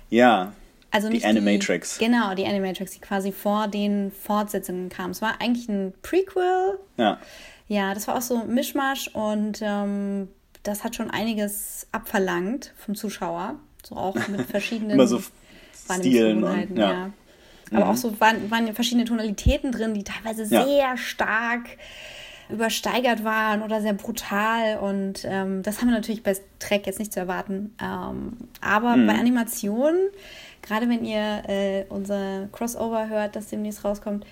Ja, 0.09 0.53
also 0.91 1.09
nicht 1.09 1.23
die 1.23 1.27
Animatrix. 1.27 1.97
Die, 1.97 2.05
genau, 2.05 2.33
die 2.33 2.45
Animatrix, 2.45 2.91
die 2.91 2.99
quasi 2.99 3.31
vor 3.31 3.67
den 3.67 4.11
Fortsetzungen 4.11 4.89
kam. 4.89 5.11
Es 5.11 5.21
war 5.21 5.41
eigentlich 5.41 5.67
ein 5.67 5.93
Prequel. 6.01 6.79
Ja. 6.97 7.19
Ja, 7.67 7.93
das 7.93 8.07
war 8.07 8.15
auch 8.15 8.21
so 8.21 8.45
Mischmasch 8.45 9.09
und 9.09 9.59
ähm, 9.61 10.29
das 10.63 10.83
hat 10.83 10.95
schon 10.95 11.11
einiges 11.11 11.87
abverlangt 11.91 12.73
vom 12.77 12.95
Zuschauer. 12.95 13.55
So 13.83 13.95
auch 13.95 14.15
mit 14.27 14.41
verschiedenen 14.49 14.91
Immer 14.91 15.07
so 15.07 15.21
Stilen 15.99 16.43
und, 16.43 16.77
ja. 16.77 16.91
ja. 16.91 17.11
Aber 17.71 17.85
mhm. 17.85 17.91
auch 17.91 17.95
so 17.95 18.19
waren, 18.19 18.49
waren 18.49 18.73
verschiedene 18.73 19.05
Tonalitäten 19.05 19.71
drin, 19.71 19.93
die 19.93 20.03
teilweise 20.03 20.43
ja. 20.43 20.65
sehr 20.65 20.97
stark 20.97 21.65
übersteigert 22.49 23.23
waren 23.23 23.61
oder 23.61 23.81
sehr 23.81 23.93
brutal. 23.93 24.77
Und 24.79 25.25
ähm, 25.25 25.63
das 25.63 25.79
haben 25.79 25.89
wir 25.89 25.95
natürlich 25.95 26.23
bei 26.23 26.35
Trek 26.59 26.85
jetzt 26.87 26.99
nicht 26.99 27.11
zu 27.11 27.19
erwarten. 27.19 27.75
Ähm, 27.81 28.37
aber 28.61 28.95
mhm. 28.95 29.07
bei 29.07 29.13
Animationen 29.15 29.97
gerade 30.67 30.89
wenn 30.89 31.05
ihr 31.05 31.43
äh, 31.47 31.85
unser 31.89 32.47
Crossover 32.51 33.09
hört, 33.09 33.35
das 33.35 33.47
demnächst 33.47 33.83
rauskommt, 33.83 34.25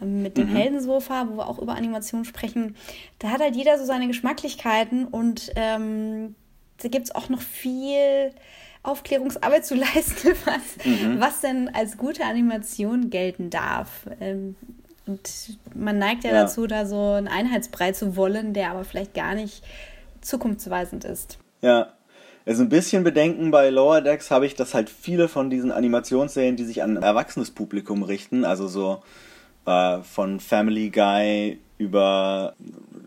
äh, 0.00 0.04
mit 0.04 0.36
dem 0.36 0.50
mhm. 0.50 0.56
Heldensofa, 0.56 1.28
wo 1.28 1.36
wir 1.36 1.48
auch 1.48 1.58
über 1.58 1.74
Animation 1.74 2.24
sprechen, 2.24 2.76
da 3.18 3.30
hat 3.30 3.40
halt 3.40 3.56
jeder 3.56 3.78
so 3.78 3.84
seine 3.84 4.06
Geschmacklichkeiten 4.06 5.06
und 5.06 5.50
ähm, 5.56 6.34
da 6.82 6.88
gibt 6.88 7.06
es 7.06 7.14
auch 7.14 7.28
noch 7.28 7.40
viel 7.40 8.32
Aufklärungsarbeit 8.82 9.66
zu 9.66 9.74
leisten, 9.76 10.34
was, 10.44 10.86
mhm. 10.86 11.20
was 11.20 11.40
denn 11.40 11.70
als 11.74 11.96
gute 11.96 12.24
Animation 12.24 13.10
gelten 13.10 13.50
darf. 13.50 14.06
Ähm, 14.20 14.56
und 15.06 15.58
man 15.74 15.98
neigt 15.98 16.24
ja, 16.24 16.32
ja, 16.32 16.42
dazu, 16.42 16.66
da 16.66 16.84
so 16.84 17.12
einen 17.12 17.28
Einheitsbrei 17.28 17.92
zu 17.92 18.16
wollen, 18.16 18.52
der 18.52 18.70
aber 18.70 18.84
vielleicht 18.84 19.14
gar 19.14 19.34
nicht 19.34 19.62
zukunftsweisend 20.20 21.04
ist. 21.04 21.38
Ja, 21.62 21.94
also 22.44 22.62
ein 22.62 22.68
bisschen 22.68 23.04
Bedenken 23.04 23.50
bei 23.50 23.70
Lower 23.70 24.00
Decks 24.00 24.30
habe 24.30 24.46
ich, 24.46 24.54
dass 24.54 24.74
halt 24.74 24.90
viele 24.90 25.28
von 25.28 25.50
diesen 25.50 25.72
Animationsserien, 25.72 26.56
die 26.56 26.64
sich 26.64 26.82
an 26.82 26.96
ein 26.96 27.02
erwachsenes 27.02 27.50
Publikum 27.50 28.02
richten, 28.02 28.44
also 28.44 28.68
so 28.68 29.02
äh, 29.66 29.98
von 30.02 30.40
Family 30.40 30.90
Guy 30.90 31.58
über 31.78 32.54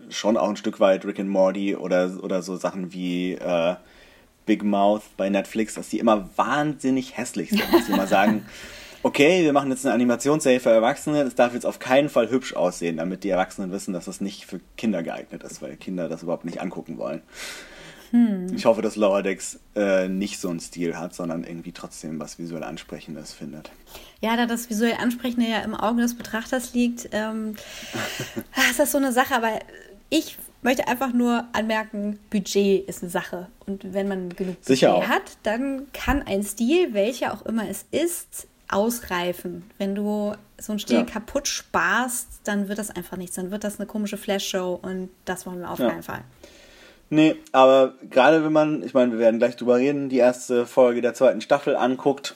schon 0.09 0.37
auch 0.37 0.49
ein 0.49 0.57
Stück 0.57 0.79
weit 0.79 1.05
Rick 1.05 1.19
and 1.19 1.29
Morty 1.29 1.75
oder, 1.75 2.11
oder 2.21 2.41
so 2.41 2.55
Sachen 2.55 2.93
wie 2.93 3.33
äh, 3.33 3.75
Big 4.45 4.63
Mouth 4.63 5.03
bei 5.17 5.29
Netflix, 5.29 5.75
dass 5.75 5.89
die 5.89 5.99
immer 5.99 6.29
wahnsinnig 6.35 7.17
hässlich 7.17 7.49
sind. 7.49 7.63
Dass 7.73 7.85
die 7.85 7.93
immer 7.93 8.07
sagen, 8.07 8.45
okay, 9.03 9.43
wir 9.43 9.53
machen 9.53 9.71
jetzt 9.71 9.85
eine 9.85 9.95
Animationsserie 9.95 10.59
für 10.59 10.69
Erwachsene, 10.69 11.21
es 11.21 11.35
darf 11.35 11.53
jetzt 11.53 11.65
auf 11.65 11.79
keinen 11.79 12.09
Fall 12.09 12.29
hübsch 12.29 12.53
aussehen, 12.53 12.97
damit 12.97 13.23
die 13.23 13.29
Erwachsenen 13.29 13.71
wissen, 13.71 13.93
dass 13.93 14.05
das 14.05 14.21
nicht 14.21 14.45
für 14.45 14.59
Kinder 14.77 15.03
geeignet 15.03 15.43
ist, 15.43 15.61
weil 15.61 15.75
Kinder 15.75 16.09
das 16.09 16.23
überhaupt 16.23 16.45
nicht 16.45 16.61
angucken 16.61 16.97
wollen. 16.97 17.21
Hm. 18.11 18.47
Ich 18.53 18.65
hoffe, 18.65 18.81
dass 18.81 18.97
Lower 18.97 19.23
Decks 19.23 19.59
äh, 19.73 20.09
nicht 20.09 20.39
so 20.39 20.49
einen 20.49 20.59
Stil 20.59 20.97
hat, 20.97 21.15
sondern 21.15 21.45
irgendwie 21.45 21.71
trotzdem 21.71 22.19
was 22.19 22.37
visuell 22.37 22.63
Ansprechendes 22.63 23.31
findet. 23.31 23.71
Ja, 24.19 24.35
da 24.35 24.45
das 24.45 24.69
visuell 24.69 24.95
Ansprechende 24.99 25.49
ja 25.49 25.59
im 25.59 25.73
Auge 25.73 26.01
des 26.01 26.15
Betrachters 26.17 26.73
liegt, 26.73 27.09
ähm, 27.13 27.55
ist 28.69 28.79
das 28.79 28.91
so 28.91 28.97
eine 28.97 29.13
Sache. 29.13 29.33
Aber 29.33 29.59
ich 30.09 30.37
möchte 30.61 30.87
einfach 30.87 31.13
nur 31.13 31.45
anmerken, 31.53 32.19
Budget 32.29 32.87
ist 32.87 33.01
eine 33.01 33.09
Sache. 33.09 33.47
Und 33.65 33.93
wenn 33.93 34.07
man 34.07 34.29
genug 34.35 34.61
Budget 34.61 34.89
auch. 34.89 35.07
hat, 35.07 35.37
dann 35.43 35.87
kann 35.93 36.23
ein 36.23 36.43
Stil, 36.43 36.93
welcher 36.93 37.33
auch 37.33 37.45
immer 37.45 37.69
es 37.69 37.85
ist, 37.91 38.47
ausreifen. 38.69 39.69
Wenn 39.77 39.95
du 39.95 40.33
so 40.57 40.71
einen 40.71 40.79
Stil 40.79 40.97
ja. 40.97 41.03
kaputt 41.03 41.47
sparst, 41.47 42.27
dann 42.43 42.67
wird 42.67 42.79
das 42.79 42.89
einfach 42.89 43.17
nichts. 43.17 43.35
Dann 43.35 43.51
wird 43.51 43.63
das 43.63 43.79
eine 43.79 43.87
komische 43.87 44.17
Flash-Show 44.17 44.79
und 44.81 45.09
das 45.25 45.45
wollen 45.45 45.59
wir 45.59 45.71
auf 45.71 45.79
ja. 45.79 45.89
keinen 45.89 46.03
Fall. 46.03 46.23
Nee, 47.09 47.35
aber 47.51 47.95
gerade 48.09 48.43
wenn 48.43 48.53
man, 48.53 48.83
ich 48.83 48.93
meine, 48.93 49.11
wir 49.11 49.19
werden 49.19 49.37
gleich 49.37 49.57
drüber 49.57 49.75
reden, 49.75 50.07
die 50.07 50.17
erste 50.17 50.65
Folge 50.65 51.01
der 51.01 51.13
zweiten 51.13 51.41
Staffel 51.41 51.75
anguckt, 51.75 52.35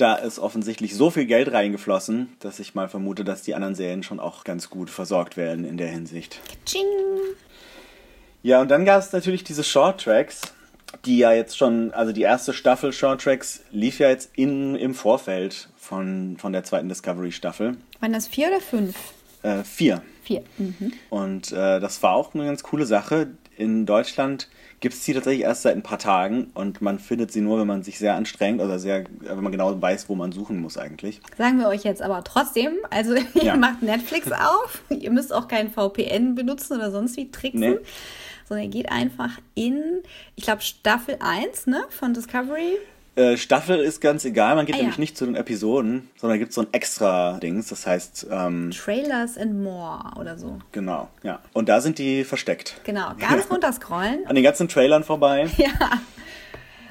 da 0.00 0.14
ist 0.14 0.38
offensichtlich 0.38 0.94
so 0.94 1.10
viel 1.10 1.26
Geld 1.26 1.52
reingeflossen, 1.52 2.30
dass 2.40 2.58
ich 2.58 2.74
mal 2.74 2.88
vermute, 2.88 3.24
dass 3.24 3.42
die 3.42 3.54
anderen 3.54 3.74
Serien 3.74 4.02
schon 4.02 4.20
auch 4.20 4.44
ganz 4.44 4.70
gut 4.70 4.90
versorgt 4.90 5.36
werden 5.36 5.64
in 5.64 5.76
der 5.76 5.88
Hinsicht. 5.88 6.40
Ching. 6.66 6.86
Ja, 8.42 8.60
und 8.60 8.70
dann 8.70 8.84
gab 8.84 9.00
es 9.00 9.12
natürlich 9.12 9.44
diese 9.44 9.64
Short 9.64 10.02
Tracks, 10.02 10.40
die 11.04 11.18
ja 11.18 11.32
jetzt 11.32 11.56
schon, 11.58 11.92
also 11.92 12.12
die 12.12 12.22
erste 12.22 12.52
Staffel 12.52 12.92
Short 12.92 13.22
Tracks 13.22 13.62
lief 13.70 13.98
ja 13.98 14.08
jetzt 14.08 14.30
in, 14.34 14.74
im 14.74 14.94
Vorfeld 14.94 15.68
von, 15.76 16.36
von 16.38 16.52
der 16.52 16.64
zweiten 16.64 16.88
Discovery-Staffel. 16.88 17.76
Waren 18.00 18.12
das 18.12 18.26
vier 18.26 18.48
oder 18.48 18.60
fünf? 18.60 18.96
Äh, 19.42 19.62
vier. 19.64 20.02
Vier. 20.24 20.42
Mhm. 20.58 20.92
Und 21.10 21.52
äh, 21.52 21.80
das 21.80 22.02
war 22.02 22.14
auch 22.14 22.34
eine 22.34 22.46
ganz 22.46 22.62
coole 22.62 22.86
Sache 22.86 23.28
in 23.56 23.84
Deutschland 23.84 24.48
gibt 24.80 24.94
es 24.94 25.04
die 25.04 25.12
tatsächlich 25.12 25.42
erst 25.42 25.62
seit 25.62 25.76
ein 25.76 25.82
paar 25.82 25.98
Tagen 25.98 26.50
und 26.54 26.80
man 26.80 26.98
findet 26.98 27.30
sie 27.30 27.42
nur, 27.42 27.60
wenn 27.60 27.66
man 27.66 27.82
sich 27.82 27.98
sehr 27.98 28.14
anstrengt 28.14 28.60
oder 28.60 28.78
sehr, 28.78 29.04
wenn 29.20 29.42
man 29.42 29.52
genau 29.52 29.80
weiß, 29.80 30.08
wo 30.08 30.14
man 30.14 30.32
suchen 30.32 30.60
muss 30.60 30.78
eigentlich. 30.78 31.20
Sagen 31.36 31.58
wir 31.58 31.68
euch 31.68 31.84
jetzt 31.84 32.00
aber 32.02 32.24
trotzdem, 32.24 32.72
also 32.88 33.14
ihr 33.34 33.42
ja. 33.42 33.56
macht 33.56 33.82
Netflix 33.82 34.32
auf, 34.32 34.82
ihr 34.88 35.10
müsst 35.10 35.32
auch 35.32 35.48
kein 35.48 35.70
VPN 35.70 36.34
benutzen 36.34 36.76
oder 36.76 36.90
sonst 36.90 37.16
wie 37.16 37.30
tricksen. 37.30 37.60
Nee. 37.60 37.78
Sondern 38.48 38.64
ihr 38.64 38.70
geht 38.70 38.90
einfach 38.90 39.38
in, 39.54 40.02
ich 40.34 40.44
glaube, 40.44 40.62
Staffel 40.62 41.18
1 41.20 41.66
ne, 41.66 41.84
von 41.90 42.14
Discovery. 42.14 42.78
Äh, 43.20 43.36
Staffel 43.36 43.80
ist 43.80 44.00
ganz 44.00 44.24
egal, 44.24 44.56
man 44.56 44.64
geht 44.64 44.76
ah, 44.76 44.78
nämlich 44.78 44.96
ja. 44.96 45.00
nicht 45.00 45.16
zu 45.16 45.26
den 45.26 45.34
Episoden, 45.34 46.08
sondern 46.16 46.38
gibt 46.38 46.54
so 46.54 46.62
ein 46.62 46.68
extra 46.72 47.38
Dings, 47.38 47.68
das 47.68 47.86
heißt 47.86 48.28
ähm, 48.30 48.70
Trailers 48.70 49.36
and 49.36 49.62
More 49.62 50.18
oder 50.18 50.38
so. 50.38 50.58
Genau, 50.72 51.08
ja. 51.22 51.40
Und 51.52 51.68
da 51.68 51.82
sind 51.82 51.98
die 51.98 52.24
versteckt. 52.24 52.80
Genau, 52.84 53.12
ganz 53.18 53.50
runterscrollen. 53.50 54.26
An 54.26 54.34
den 54.34 54.44
ganzen 54.44 54.68
Trailern 54.68 55.04
vorbei. 55.04 55.50
ja. 55.58 55.68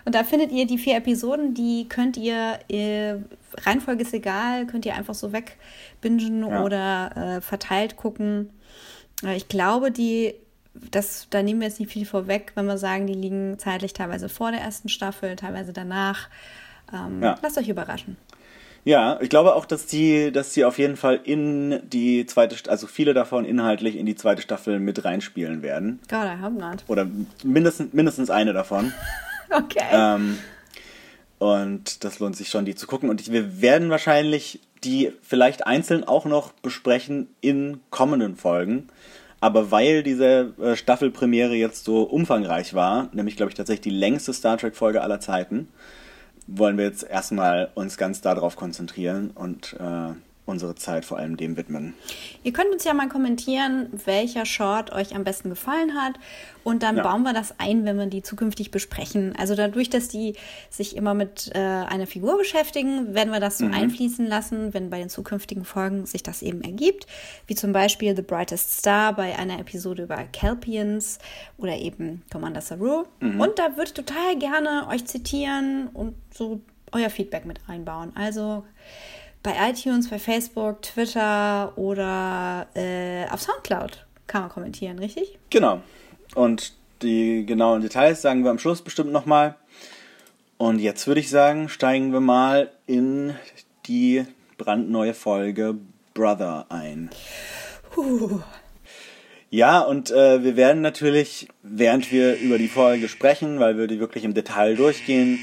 Und 0.05 0.13
da 0.13 0.23
findet 0.23 0.51
ihr 0.51 0.67
die 0.67 0.77
vier 0.77 0.97
Episoden, 0.97 1.55
die 1.55 1.87
könnt 1.89 2.15
ihr, 2.15 2.59
ihr 2.67 3.23
Reihenfolge 3.65 4.03
ist 4.03 4.13
egal, 4.13 4.67
könnt 4.67 4.85
ihr 4.85 4.93
einfach 4.93 5.15
so 5.15 5.31
wegbingen 5.33 6.47
ja. 6.47 6.63
oder 6.63 7.37
äh, 7.37 7.41
verteilt 7.41 7.97
gucken. 7.97 8.51
Äh, 9.23 9.35
ich 9.35 9.47
glaube, 9.47 9.89
die 9.89 10.35
das, 10.73 11.27
da 11.29 11.41
nehmen 11.43 11.61
wir 11.61 11.67
jetzt 11.67 11.79
nicht 11.79 11.91
viel 11.91 12.05
vorweg, 12.05 12.51
wenn 12.55 12.65
wir 12.65 12.77
sagen, 12.77 13.07
die 13.07 13.13
liegen 13.13 13.57
zeitlich 13.59 13.93
teilweise 13.93 14.29
vor 14.29 14.51
der 14.51 14.61
ersten 14.61 14.89
Staffel, 14.89 15.35
teilweise 15.35 15.73
danach. 15.73 16.29
Ähm, 16.93 17.21
ja. 17.21 17.37
Lasst 17.41 17.57
euch 17.57 17.69
überraschen. 17.69 18.17
Ja, 18.85 19.19
ich 19.21 19.29
glaube 19.29 19.55
auch, 19.55 19.65
dass 19.65 19.85
die, 19.85 20.31
dass 20.31 20.53
die 20.53 20.63
auf 20.63 20.77
jeden 20.77 20.95
Fall 20.95 21.19
in 21.23 21.81
die 21.89 22.25
zweite, 22.25 22.69
also 22.71 22.87
viele 22.87 23.13
davon 23.13 23.45
inhaltlich 23.45 23.97
in 23.97 24.05
die 24.05 24.15
zweite 24.15 24.41
Staffel 24.41 24.79
mit 24.79 25.03
reinspielen 25.03 25.61
werden. 25.61 25.99
God, 26.09 26.23
I 26.23 26.41
hope 26.41 26.57
not. 26.57 26.83
Oder 26.87 27.05
mindestens, 27.43 27.93
mindestens 27.93 28.29
eine 28.29 28.53
davon. 28.53 28.93
okay. 29.51 29.83
Ähm, 29.91 30.39
und 31.39 32.03
das 32.03 32.19
lohnt 32.19 32.35
sich 32.35 32.49
schon, 32.49 32.65
die 32.65 32.75
zu 32.75 32.87
gucken. 32.87 33.09
Und 33.09 33.31
wir 33.31 33.61
werden 33.61 33.89
wahrscheinlich 33.89 34.61
die 34.83 35.11
vielleicht 35.21 35.67
einzeln 35.67 36.05
auch 36.05 36.25
noch 36.25 36.53
besprechen 36.53 37.27
in 37.41 37.81
kommenden 37.89 38.37
Folgen. 38.37 38.87
Aber 39.41 39.71
weil 39.71 40.03
diese 40.03 40.53
äh, 40.61 40.75
Staffelpremiere 40.75 41.55
jetzt 41.55 41.85
so 41.85 42.03
umfangreich 42.03 42.73
war, 42.73 43.09
nämlich 43.13 43.37
glaube 43.37 43.51
ich 43.51 43.55
tatsächlich 43.55 43.93
die 43.93 43.97
längste 43.97 44.33
Star 44.33 44.57
Trek-Folge 44.57 45.01
aller 45.01 45.19
Zeiten, 45.19 45.69
wollen 46.47 46.77
wir 46.77 46.85
jetzt 46.85 47.03
erstmal 47.03 47.69
uns 47.75 47.97
ganz 47.97 48.21
darauf 48.21 48.55
konzentrieren 48.55 49.31
und 49.31 49.73
äh, 49.79 50.13
unsere 50.49 50.75
Zeit 50.75 51.05
vor 51.05 51.17
allem 51.17 51.37
dem 51.37 51.57
widmen. 51.57 51.93
Ihr 52.43 52.53
könnt 52.53 52.71
uns 52.71 52.83
ja 52.83 52.93
mal 52.93 53.07
kommentieren, 53.09 53.87
welcher 54.05 54.45
Short 54.45 54.91
euch 54.91 55.15
am 55.15 55.23
besten 55.23 55.49
gefallen 55.49 55.95
hat 55.95 56.15
und 56.63 56.83
dann 56.83 56.97
ja. 56.97 57.03
bauen 57.03 57.23
wir 57.23 57.33
das 57.33 57.55
ein, 57.57 57.85
wenn 57.85 57.97
wir 57.97 58.05
die 58.05 58.21
zukünftig 58.21 58.71
besprechen. 58.71 59.35
Also 59.37 59.55
dadurch, 59.55 59.89
dass 59.89 60.07
die 60.07 60.35
sich 60.69 60.95
immer 60.95 61.13
mit 61.13 61.51
äh, 61.55 61.59
einer 61.59 62.07
Figur 62.07 62.37
beschäftigen, 62.37 63.13
werden 63.13 63.31
wir 63.31 63.39
das 63.39 63.57
so 63.57 63.65
mhm. 63.65 63.73
einfließen 63.73 64.27
lassen, 64.27 64.73
wenn 64.73 64.89
bei 64.89 64.99
den 64.99 65.09
zukünftigen 65.09 65.65
Folgen 65.65 66.05
sich 66.05 66.23
das 66.23 66.41
eben 66.41 66.61
ergibt, 66.61 67.07
wie 67.47 67.55
zum 67.55 67.71
Beispiel 67.71 68.15
The 68.15 68.21
Brightest 68.21 68.79
Star 68.79 69.13
bei 69.13 69.37
einer 69.37 69.59
Episode 69.59 70.03
über 70.03 70.17
Kelpians 70.17 71.19
oder 71.57 71.77
eben 71.77 72.23
Commander 72.31 72.61
Saru. 72.61 73.05
Mhm. 73.19 73.39
Und 73.39 73.57
da 73.57 73.77
würde 73.77 73.85
ich 73.85 73.93
total 73.93 74.37
gerne 74.37 74.87
euch 74.89 75.05
zitieren 75.05 75.87
und 75.93 76.15
so 76.33 76.61
euer 76.91 77.09
Feedback 77.09 77.45
mit 77.45 77.59
einbauen. 77.67 78.11
Also 78.15 78.63
bei 79.43 79.53
iTunes, 79.69 80.09
bei 80.09 80.19
Facebook, 80.19 80.81
Twitter 80.81 81.77
oder 81.77 82.67
äh, 82.75 83.27
auf 83.29 83.41
Soundcloud 83.41 84.05
kann 84.27 84.41
man 84.41 84.49
kommentieren, 84.51 84.99
richtig? 84.99 85.37
Genau. 85.49 85.81
Und 86.35 86.73
die 87.01 87.45
genauen 87.45 87.81
Details 87.81 88.21
sagen 88.21 88.43
wir 88.43 88.51
am 88.51 88.59
Schluss 88.59 88.81
bestimmt 88.81 89.11
nochmal. 89.11 89.55
Und 90.57 90.79
jetzt 90.79 91.07
würde 91.07 91.21
ich 91.21 91.29
sagen, 91.29 91.69
steigen 91.69 92.11
wir 92.11 92.19
mal 92.19 92.69
in 92.85 93.33
die 93.87 94.25
brandneue 94.57 95.13
Folge 95.13 95.75
Brother 96.13 96.65
ein. 96.69 97.09
Puh. 97.91 98.41
Ja, 99.49 99.79
und 99.79 100.11
äh, 100.11 100.43
wir 100.43 100.55
werden 100.57 100.81
natürlich, 100.81 101.47
während 101.63 102.11
wir 102.11 102.37
über 102.37 102.57
die 102.57 102.67
Folge 102.67 103.07
sprechen, 103.07 103.59
weil 103.59 103.77
wir 103.77 103.87
die 103.87 103.99
wirklich 103.99 104.23
im 104.25 104.35
Detail 104.35 104.75
durchgehen, 104.75 105.39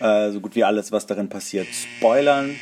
äh, 0.00 0.30
so 0.30 0.40
gut 0.40 0.54
wie 0.56 0.64
alles, 0.64 0.92
was 0.92 1.06
darin 1.06 1.28
passiert, 1.28 1.68
spoilern. 1.68 2.56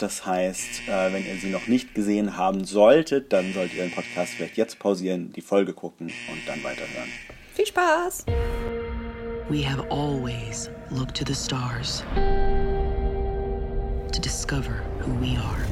Das 0.00 0.24
heißt, 0.24 0.88
äh, 0.88 1.12
wenn 1.12 1.26
ihr 1.26 1.36
sie 1.36 1.50
noch 1.50 1.66
nicht 1.66 1.94
gesehen 1.94 2.38
haben 2.38 2.64
solltet, 2.64 3.34
dann 3.34 3.52
solltet 3.52 3.76
ihr 3.76 3.82
den 3.84 3.92
Podcast 3.92 4.32
vielleicht 4.32 4.56
jetzt 4.56 4.78
pausieren, 4.78 5.30
die 5.34 5.42
Folge 5.42 5.74
gucken 5.74 6.06
und 6.06 6.48
dann 6.48 6.64
weiterhören. 6.64 7.10
Viel 7.54 7.66
Spaß! 7.66 8.24
We 9.50 9.62
have 9.62 9.86
always 9.90 10.70
looked 10.90 11.14
to 11.18 11.24
the 11.26 11.34
stars 11.34 12.02
to 14.10 14.20
discover 14.22 14.82
who 15.00 15.12
we 15.20 15.36
are. 15.36 15.66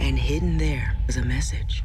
And 0.00 0.18
hidden 0.18 0.56
there 0.56 0.96
was 1.06 1.18
a 1.18 1.24
message. 1.24 1.84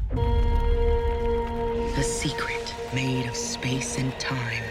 A 1.98 2.04
secret 2.04 2.74
made 2.94 3.28
of 3.28 3.36
space 3.36 3.98
and 3.98 4.18
time. 4.18 4.64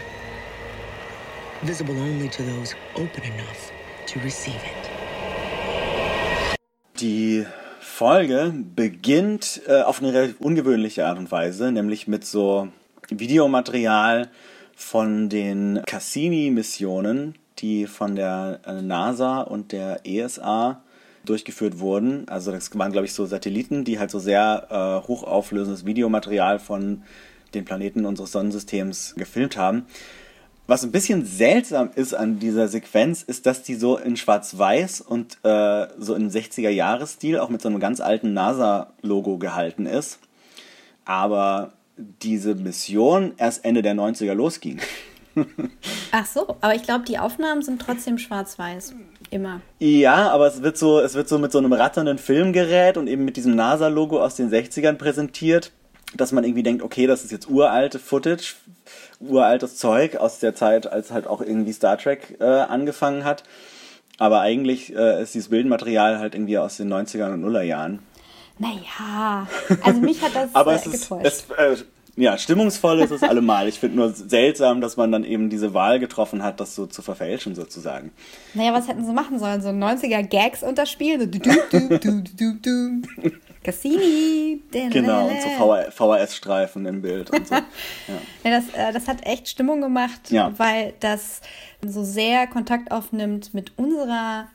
Visible 1.61 1.99
only 1.99 2.29
to 2.29 2.41
those 2.41 2.73
open 2.95 3.23
enough 3.25 3.71
to 4.07 4.19
receive 4.21 4.55
it. 4.55 4.92
Die 6.99 7.45
Folge 7.79 8.53
beginnt 8.75 9.61
äh, 9.67 9.81
auf 9.81 10.01
eine 10.01 10.13
relativ 10.13 10.39
ungewöhnliche 10.39 11.07
Art 11.07 11.17
und 11.17 11.31
Weise, 11.31 11.71
nämlich 11.71 12.07
mit 12.07 12.25
so 12.25 12.67
Videomaterial 13.09 14.29
von 14.75 15.29
den 15.29 15.81
Cassini-Missionen, 15.85 17.35
die 17.59 17.87
von 17.87 18.15
der 18.15 18.59
äh, 18.65 18.81
NASA 18.81 19.41
und 19.41 19.71
der 19.71 20.01
ESA 20.05 20.83
durchgeführt 21.25 21.79
wurden. 21.79 22.27
Also 22.27 22.51
das 22.51 22.77
waren, 22.77 22.91
glaube 22.91 23.05
ich, 23.05 23.13
so 23.13 23.25
Satelliten, 23.25 23.85
die 23.85 23.97
halt 23.97 24.11
so 24.11 24.19
sehr 24.19 24.67
äh, 24.69 25.07
hochauflösendes 25.07 25.85
Videomaterial 25.85 26.59
von 26.59 27.03
den 27.53 27.65
Planeten 27.65 28.05
unseres 28.05 28.31
Sonnensystems 28.31 29.15
gefilmt 29.15 29.57
haben. 29.57 29.85
Was 30.65 30.83
ein 30.83 30.91
bisschen 30.91 31.25
seltsam 31.25 31.89
ist 31.93 32.13
an 32.13 32.39
dieser 32.39 32.69
Sequenz, 32.69 33.21
ist, 33.21 33.45
dass 33.45 33.63
die 33.63 33.75
so 33.75 33.97
in 33.97 34.15
Schwarz-Weiß 34.15 35.01
und 35.01 35.37
äh, 35.43 35.87
so 35.97 36.15
im 36.15 36.29
60er-Jahres-Stil 36.29 37.37
auch 37.39 37.49
mit 37.49 37.61
so 37.61 37.67
einem 37.67 37.81
ganz 37.81 37.99
alten 37.99 38.33
NASA-Logo 38.33 39.37
gehalten 39.37 39.85
ist. 39.85 40.19
Aber 41.03 41.73
diese 41.97 42.55
Mission 42.55 43.33
erst 43.37 43.65
Ende 43.65 43.81
der 43.81 43.93
90er 43.93 44.33
losging. 44.33 44.79
Ach 46.11 46.25
so, 46.25 46.55
aber 46.61 46.75
ich 46.75 46.83
glaube, 46.83 47.03
die 47.05 47.17
Aufnahmen 47.17 47.61
sind 47.61 47.81
trotzdem 47.81 48.17
schwarz-weiß. 48.17 48.95
Immer. 49.31 49.61
Ja, 49.79 50.29
aber 50.31 50.47
es 50.47 50.61
wird 50.61 50.77
so, 50.77 50.99
es 50.99 51.15
wird 51.15 51.27
so 51.27 51.39
mit 51.39 51.51
so 51.51 51.57
einem 51.57 51.73
ratternden 51.73 52.19
Filmgerät 52.19 52.97
und 52.97 53.07
eben 53.07 53.25
mit 53.25 53.35
diesem 53.35 53.55
NASA-Logo 53.55 54.23
aus 54.23 54.35
den 54.35 54.49
60ern 54.49 54.93
präsentiert, 54.93 55.71
dass 56.15 56.31
man 56.31 56.43
irgendwie 56.43 56.63
denkt, 56.63 56.83
okay, 56.83 57.07
das 57.07 57.23
ist 57.23 57.31
jetzt 57.31 57.49
uralte 57.49 57.99
Footage 57.99 58.55
uraltes 59.27 59.77
Zeug 59.77 60.17
aus 60.17 60.39
der 60.39 60.55
Zeit, 60.55 60.91
als 60.91 61.11
halt 61.11 61.27
auch 61.27 61.41
irgendwie 61.41 61.73
Star 61.73 61.97
Trek 61.97 62.37
äh, 62.39 62.43
angefangen 62.43 63.23
hat. 63.23 63.43
Aber 64.19 64.41
eigentlich 64.41 64.95
äh, 64.95 65.21
ist 65.21 65.33
dieses 65.33 65.49
Bildmaterial 65.49 66.19
halt 66.19 66.35
irgendwie 66.35 66.57
aus 66.57 66.77
den 66.77 66.91
90er 66.91 67.33
und 67.33 67.41
Nullerjahren. 67.41 67.99
Naja, 68.59 69.47
also 69.81 69.99
mich 69.99 70.21
hat 70.21 70.35
das 70.35 70.49
Aber 70.53 70.75
es 70.75 70.85
äh, 70.85 70.91
ist, 70.91 71.11
es, 71.49 71.85
ja, 72.15 72.37
stimmungsvoll 72.37 72.99
ist 72.99 73.09
es 73.09 73.23
allemal. 73.23 73.67
Ich 73.67 73.79
finde 73.79 73.97
nur 73.97 74.13
seltsam, 74.13 74.81
dass 74.81 74.97
man 74.97 75.11
dann 75.11 75.23
eben 75.23 75.49
diese 75.49 75.73
Wahl 75.73 75.99
getroffen 75.99 76.43
hat, 76.43 76.59
das 76.59 76.75
so 76.75 76.85
zu 76.85 77.01
verfälschen 77.01 77.55
sozusagen. 77.55 78.11
Naja, 78.53 78.71
was 78.71 78.87
hätten 78.87 79.03
sie 79.03 79.13
machen 79.13 79.39
sollen? 79.39 79.61
So 79.63 79.69
90er 79.69 80.21
Gags 80.21 80.61
unterspielen? 80.61 81.21
So 81.21 81.25
du, 81.25 81.39
du, 81.39 81.99
du, 81.99 82.21
du, 82.21 82.53
du, 82.61 83.31
Cassini. 83.63 84.61
Genau, 84.71 85.27
und 85.27 85.41
so 85.41 85.49
VHS-Streifen 85.91 86.85
im 86.85 87.01
Bild 87.01 87.29
und 87.31 87.47
so. 87.47 87.55
Ja, 88.07 88.13
ja 88.43 88.51
das, 88.51 88.69
äh, 88.73 88.93
das 88.93 89.07
hat 89.07 89.25
echt 89.25 89.47
Stimmung 89.47 89.81
gemacht, 89.81 90.29
ja. 90.29 90.51
weil 90.57 90.93
das 90.99 91.41
so 91.81 92.03
sehr 92.03 92.47
Kontakt 92.47 92.91
aufnimmt 92.91 93.53
mit 93.53 93.77
unserer 93.77 94.47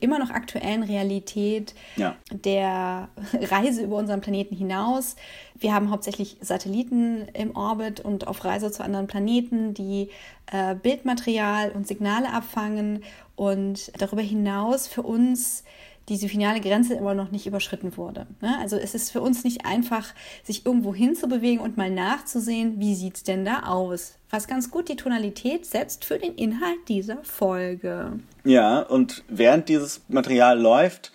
immer 0.00 0.18
noch 0.18 0.30
aktuellen 0.30 0.82
Realität 0.82 1.74
ja. 1.96 2.16
der 2.32 3.08
Reise 3.34 3.82
über 3.82 3.96
unseren 3.96 4.20
Planeten 4.20 4.56
hinaus. 4.56 5.16
Wir 5.58 5.74
haben 5.74 5.90
hauptsächlich 5.90 6.38
Satelliten 6.40 7.28
im 7.34 7.54
Orbit 7.54 8.00
und 8.00 8.26
auf 8.26 8.44
Reise 8.44 8.72
zu 8.72 8.82
anderen 8.82 9.06
Planeten, 9.06 9.74
die 9.74 10.08
äh, 10.50 10.74
Bildmaterial 10.74 11.72
und 11.72 11.86
Signale 11.86 12.32
abfangen 12.32 13.04
und 13.36 13.92
darüber 14.00 14.22
hinaus 14.22 14.86
für 14.88 15.02
uns 15.02 15.64
diese 16.10 16.28
finale 16.28 16.60
Grenze 16.60 16.94
immer 16.94 17.14
noch 17.14 17.30
nicht 17.30 17.46
überschritten 17.46 17.96
wurde. 17.96 18.26
Ne? 18.42 18.58
Also 18.60 18.76
es 18.76 18.94
ist 18.94 19.10
für 19.10 19.20
uns 19.20 19.44
nicht 19.44 19.64
einfach, 19.64 20.12
sich 20.42 20.66
irgendwo 20.66 20.94
hinzubewegen 20.94 21.60
und 21.60 21.76
mal 21.76 21.90
nachzusehen, 21.90 22.80
wie 22.80 22.94
sieht 22.94 23.16
es 23.16 23.22
denn 23.22 23.44
da 23.44 23.62
aus. 23.62 24.16
Was 24.28 24.48
ganz 24.48 24.70
gut 24.70 24.88
die 24.88 24.96
Tonalität 24.96 25.64
setzt 25.64 26.04
für 26.04 26.18
den 26.18 26.34
Inhalt 26.34 26.88
dieser 26.88 27.22
Folge. 27.22 28.18
Ja, 28.44 28.80
und 28.80 29.22
während 29.28 29.68
dieses 29.68 30.02
Material 30.08 30.60
läuft, 30.60 31.12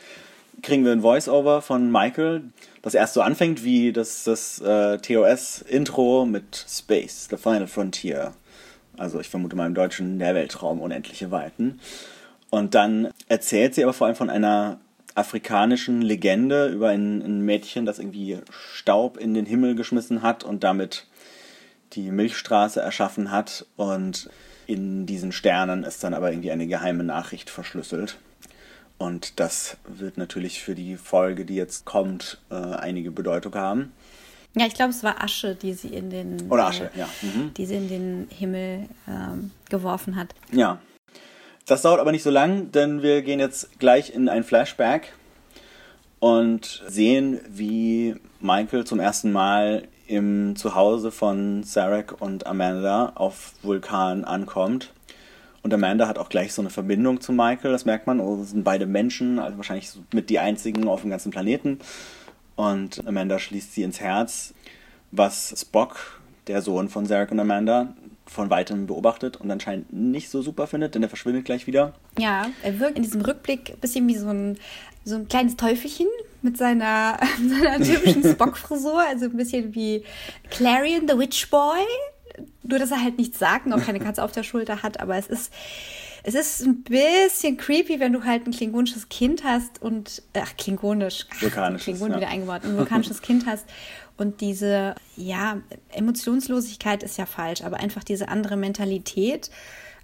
kriegen 0.62 0.86
wir 0.86 0.93
ein 0.93 1.01
Voice-Over 1.01 1.62
von 1.62 1.91
Michael, 1.91 2.43
das 2.81 2.93
erst 2.93 3.13
so 3.13 3.21
anfängt 3.21 3.63
wie 3.63 3.91
das, 3.91 4.23
das 4.23 4.60
äh, 4.62 4.97
TOS-Intro 4.97 6.25
mit 6.25 6.65
Space, 6.67 7.27
The 7.29 7.38
Final 7.38 7.67
Frontier. 7.67 8.34
Also 8.97 9.19
ich 9.19 9.27
vermute 9.27 9.58
mal 9.58 9.67
im 9.67 9.75
Deutschen 9.75 10.19
der 10.19 10.36
Weltraum, 10.36 10.79
unendliche 10.79 11.31
Weiten. 11.31 11.79
Und 12.49 12.75
dann 12.75 13.10
erzählt 13.27 13.75
sie 13.75 13.84
aber 13.84 13.91
vor 13.91 14.08
allem 14.08 14.15
von 14.15 14.29
einer 14.29 14.79
afrikanischen 15.15 16.01
Legende 16.01 16.67
über 16.67 16.89
ein, 16.89 17.21
ein, 17.21 17.41
Mädchen, 17.41 17.86
das 17.86 17.99
irgendwie 17.99 18.38
Staub 18.51 19.17
in 19.17 19.34
den 19.34 19.45
Himmel 19.45 19.75
geschmissen 19.75 20.21
hat 20.21 20.43
und 20.43 20.63
damit 20.63 21.08
die 21.93 22.12
Milchstraße 22.12 22.82
erschaffen 22.82 23.32
hat. 23.32 23.65
Und 23.78 24.30
in 24.67 25.06
diesen 25.06 25.32
Sternen 25.32 25.84
ist 25.84 26.04
dann 26.04 26.13
aber 26.13 26.32
irgendwie 26.32 26.51
eine 26.51 26.67
geheime 26.67 27.04
Nachricht 27.04 27.49
verschlüsselt. 27.49 28.17
Und 28.97 29.39
das 29.39 29.78
wird 29.88 30.17
natürlich 30.17 30.62
für 30.62 30.75
die 30.75 30.97
Folge, 30.97 31.45
die 31.45 31.56
jetzt 31.56 31.86
kommt, 31.86 32.39
äh, 32.49 32.56
einige 32.56 33.12
Bedeutung 33.12 33.56
haben. 33.56 33.91
Ja, 34.58 34.67
ich 34.67 34.73
glaube, 34.73 34.91
es 34.91 35.04
war 35.04 35.21
Asche, 35.21 35.56
die 35.56 35.73
sie 35.73 35.89
in 35.89 36.10
den 36.10 36.49
Oder 36.49 36.67
Asche, 36.67 36.89
äh, 36.95 36.99
ja. 36.99 37.10
Mhm. 37.21 37.54
die 37.54 37.65
sie 37.65 37.75
in 37.75 37.89
den 37.89 38.28
Himmel 38.30 38.88
ähm, 39.08 39.51
geworfen 39.69 40.15
hat. 40.15 40.34
Ja, 40.51 40.80
das 41.65 41.82
dauert 41.82 41.99
aber 41.99 42.12
nicht 42.12 42.23
so 42.23 42.30
lang, 42.30 42.71
denn 42.71 43.01
wir 43.01 43.21
gehen 43.21 43.39
jetzt 43.39 43.80
gleich 43.80 44.13
in 44.13 44.30
ein 44.30 44.43
Flashback 44.43 45.13
und 46.19 46.84
sehen, 46.88 47.39
wie 47.49 48.15
Michael 48.39 48.86
zum 48.86 48.99
ersten 48.99 49.32
Mal 49.32 49.88
im 50.08 50.56
Zuhause 50.56 51.12
von 51.12 51.63
Sarek 51.63 52.21
und 52.21 52.45
Amanda 52.45 53.13
auf 53.15 53.54
Vulkan 53.63 54.23
ankommt. 54.23 54.93
Und 55.63 55.73
Amanda 55.73 56.08
hat 56.08 56.19
auch 56.19 56.30
gleich 56.30 56.54
so 56.54 56.62
eine 56.62 56.69
Verbindung 56.69 57.21
zu 57.21 57.32
Michael, 57.32 57.71
das 57.71 57.86
merkt 57.86 58.06
man. 58.06 58.19
Oh, 58.19 58.38
das 58.38 58.51
sind 58.51 58.63
beide 58.63 58.86
Menschen, 58.86 59.39
also 59.39 59.58
wahrscheinlich 59.58 59.89
mit 60.13 60.30
die 60.30 60.38
einzigen 60.38 60.88
auf 60.88 61.01
dem 61.01 61.10
ganzen 61.10 61.32
Planeten. 61.32 61.80
Und 62.56 63.06
Amanda 63.08 63.39
schließt 63.39 63.73
sie 63.73 63.82
ins 63.82 63.99
Herz, 63.99 64.54
was 65.12 65.56
Spock, 65.60 66.21
der 66.45 66.62
Sohn 66.62 66.89
von 66.89 67.08
Sarek 67.08 67.32
und 67.32 67.39
Amanda, 67.39 67.95
von 68.27 68.49
weitem 68.49 68.88
beobachtet 68.88 69.38
und 69.38 69.51
anscheinend 69.51 69.93
nicht 69.93 70.29
so 70.29 70.41
super 70.41 70.67
findet, 70.67 70.95
denn 70.95 71.03
er 71.03 71.09
verschwindet 71.09 71.45
gleich 71.45 71.67
wieder. 71.67 71.93
Ja, 72.17 72.47
er 72.63 72.79
wirkt 72.79 72.97
in 72.97 73.03
diesem 73.03 73.21
Rückblick 73.21 73.71
ein 73.71 73.79
bisschen 73.79 74.07
wie 74.07 74.15
so 74.15 74.29
ein, 74.29 74.57
so 75.03 75.15
ein 75.15 75.27
kleines 75.27 75.55
Teufelchen 75.55 76.07
mit 76.41 76.57
seiner, 76.57 77.19
seiner 77.49 77.83
typischen 77.83 78.23
Spock-Frisur, 78.31 79.01
also 79.07 79.25
ein 79.25 79.38
bisschen 79.38 79.75
wie 79.75 80.03
Clarion 80.49 81.07
the 81.07 81.17
Witch 81.17 81.49
Boy. 81.49 81.85
Nur, 82.63 82.79
dass 82.79 82.91
er 82.91 83.01
halt 83.01 83.17
nichts 83.17 83.39
sagt 83.39 83.65
und 83.65 83.73
auch 83.73 83.85
keine 83.85 83.99
Katze 83.99 84.23
auf 84.23 84.31
der 84.31 84.43
Schulter 84.43 84.83
hat, 84.83 84.99
aber 84.99 85.15
es 85.15 85.27
ist, 85.27 85.53
es 86.23 86.33
ist 86.33 86.65
ein 86.65 86.83
bisschen 86.83 87.55
creepy, 87.55 87.99
wenn 87.99 88.11
du 88.11 88.25
halt 88.25 88.45
ein 88.45 88.51
klingonisches 88.51 89.07
Kind 89.07 89.43
hast 89.45 89.81
und, 89.81 90.23
ach, 90.33 90.57
klingonisch, 90.57 91.27
ach, 91.29 91.43
Vulkanisches, 91.43 91.85
Klingon 91.85 92.11
ja. 92.11 92.17
wieder 92.17 92.27
eingebaut, 92.27 92.65
ein 92.65 92.75
vulkanisches 92.75 93.21
Kind 93.21 93.45
hast 93.45 93.65
und 94.17 94.41
diese, 94.41 94.95
ja, 95.17 95.62
Emotionslosigkeit 95.89 97.04
ist 97.04 97.17
ja 97.17 97.25
falsch, 97.25 97.62
aber 97.62 97.78
einfach 97.78 98.04
diese 98.04 98.30
andere 98.30 98.56
Mentalität 98.58 99.49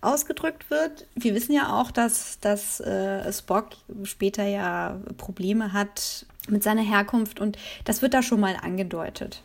ausgedrückt 0.01 0.69
wird. 0.69 1.05
Wir 1.15 1.35
wissen 1.35 1.53
ja 1.53 1.79
auch, 1.79 1.91
dass, 1.91 2.39
dass 2.39 2.79
äh, 2.79 3.31
Spock 3.31 3.69
später 4.03 4.43
ja 4.43 4.99
Probleme 5.17 5.73
hat 5.73 6.25
mit 6.49 6.63
seiner 6.63 6.81
Herkunft 6.81 7.39
und 7.39 7.57
das 7.85 8.01
wird 8.01 8.13
da 8.13 8.23
schon 8.23 8.39
mal 8.39 8.55
angedeutet. 8.61 9.43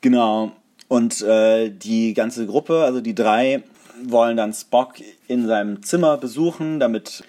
Genau. 0.00 0.52
Und 0.88 1.22
äh, 1.22 1.70
die 1.70 2.14
ganze 2.14 2.46
Gruppe, 2.46 2.82
also 2.82 3.00
die 3.00 3.14
drei, 3.14 3.62
wollen 4.02 4.36
dann 4.36 4.52
Spock 4.52 4.94
in 5.28 5.46
seinem 5.46 5.82
Zimmer 5.82 6.16
besuchen, 6.16 6.80
damit 6.80 7.22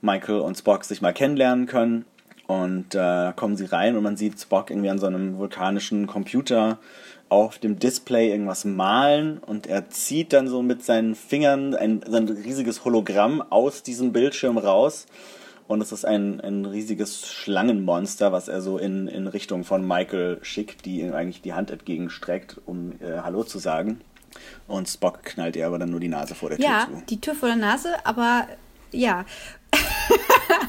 Michael 0.00 0.40
und 0.40 0.56
Spock 0.56 0.84
sich 0.84 1.00
mal 1.00 1.12
kennenlernen 1.12 1.66
können. 1.66 2.04
Und 2.46 2.94
äh, 2.94 2.98
da 2.98 3.32
kommen 3.34 3.56
sie 3.56 3.64
rein 3.64 3.96
und 3.96 4.02
man 4.02 4.16
sieht 4.16 4.40
Spock 4.40 4.70
irgendwie 4.70 4.90
an 4.90 4.98
so 4.98 5.06
einem 5.06 5.38
vulkanischen 5.38 6.06
Computer 6.06 6.78
auf 7.28 7.58
dem 7.58 7.78
Display 7.80 8.30
irgendwas 8.30 8.64
malen 8.64 9.38
und 9.38 9.66
er 9.66 9.90
zieht 9.90 10.32
dann 10.32 10.46
so 10.46 10.62
mit 10.62 10.84
seinen 10.84 11.16
Fingern 11.16 11.74
ein, 11.74 12.04
ein 12.04 12.28
riesiges 12.28 12.84
Hologramm 12.84 13.42
aus 13.50 13.82
diesem 13.82 14.12
Bildschirm 14.12 14.58
raus. 14.58 15.06
Und 15.66 15.80
es 15.80 15.90
ist 15.90 16.04
ein, 16.04 16.40
ein 16.40 16.64
riesiges 16.64 17.26
Schlangenmonster, 17.26 18.30
was 18.30 18.46
er 18.46 18.60
so 18.60 18.78
in, 18.78 19.08
in 19.08 19.26
Richtung 19.26 19.64
von 19.64 19.84
Michael 19.84 20.38
schickt, 20.42 20.84
die 20.84 21.00
ihm 21.00 21.12
eigentlich 21.12 21.42
die 21.42 21.54
Hand 21.54 21.72
entgegenstreckt, 21.72 22.60
um 22.66 22.92
äh, 23.00 23.18
Hallo 23.24 23.42
zu 23.42 23.58
sagen. 23.58 24.00
Und 24.68 24.88
Spock 24.88 25.24
knallt 25.24 25.56
ihr 25.56 25.66
aber 25.66 25.80
dann 25.80 25.90
nur 25.90 25.98
die 25.98 26.06
Nase 26.06 26.36
vor 26.36 26.50
der 26.50 26.58
Tür 26.58 26.66
Ja, 26.68 26.86
zu. 26.88 27.02
die 27.08 27.20
Tür 27.20 27.34
vor 27.34 27.48
der 27.48 27.56
Nase, 27.56 27.88
aber 28.04 28.46
ja. 28.92 29.24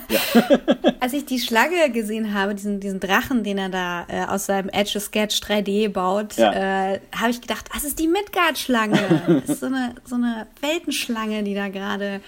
Als 1.00 1.14
ich 1.14 1.26
die 1.26 1.40
Schlange 1.40 1.90
gesehen 1.92 2.34
habe, 2.34 2.56
diesen, 2.56 2.80
diesen 2.80 3.00
Drachen, 3.00 3.44
den 3.44 3.58
er 3.58 3.70
da 3.70 4.06
äh, 4.08 4.26
aus 4.26 4.46
seinem 4.46 4.70
Edge 4.70 5.00
Sketch 5.00 5.42
3D 5.42 5.90
baut, 5.90 6.36
Ja. 6.38 6.94
äh, 6.94 7.00
habe 7.16 7.32
ich 7.32 7.42
gedacht, 7.42 7.66
das 7.74 7.84
ist 7.84 8.00
die 8.00 8.08
Midgard-Schlange. 8.08 8.98
Das 9.42 9.50
ist 9.50 9.60
so 9.62 9.66
eine, 9.68 9.96
so 10.06 10.16
eine 10.16 10.48
Weltenschlange, 10.62 11.44
die 11.44 11.54
da 11.54 11.70
gerade 11.70 12.22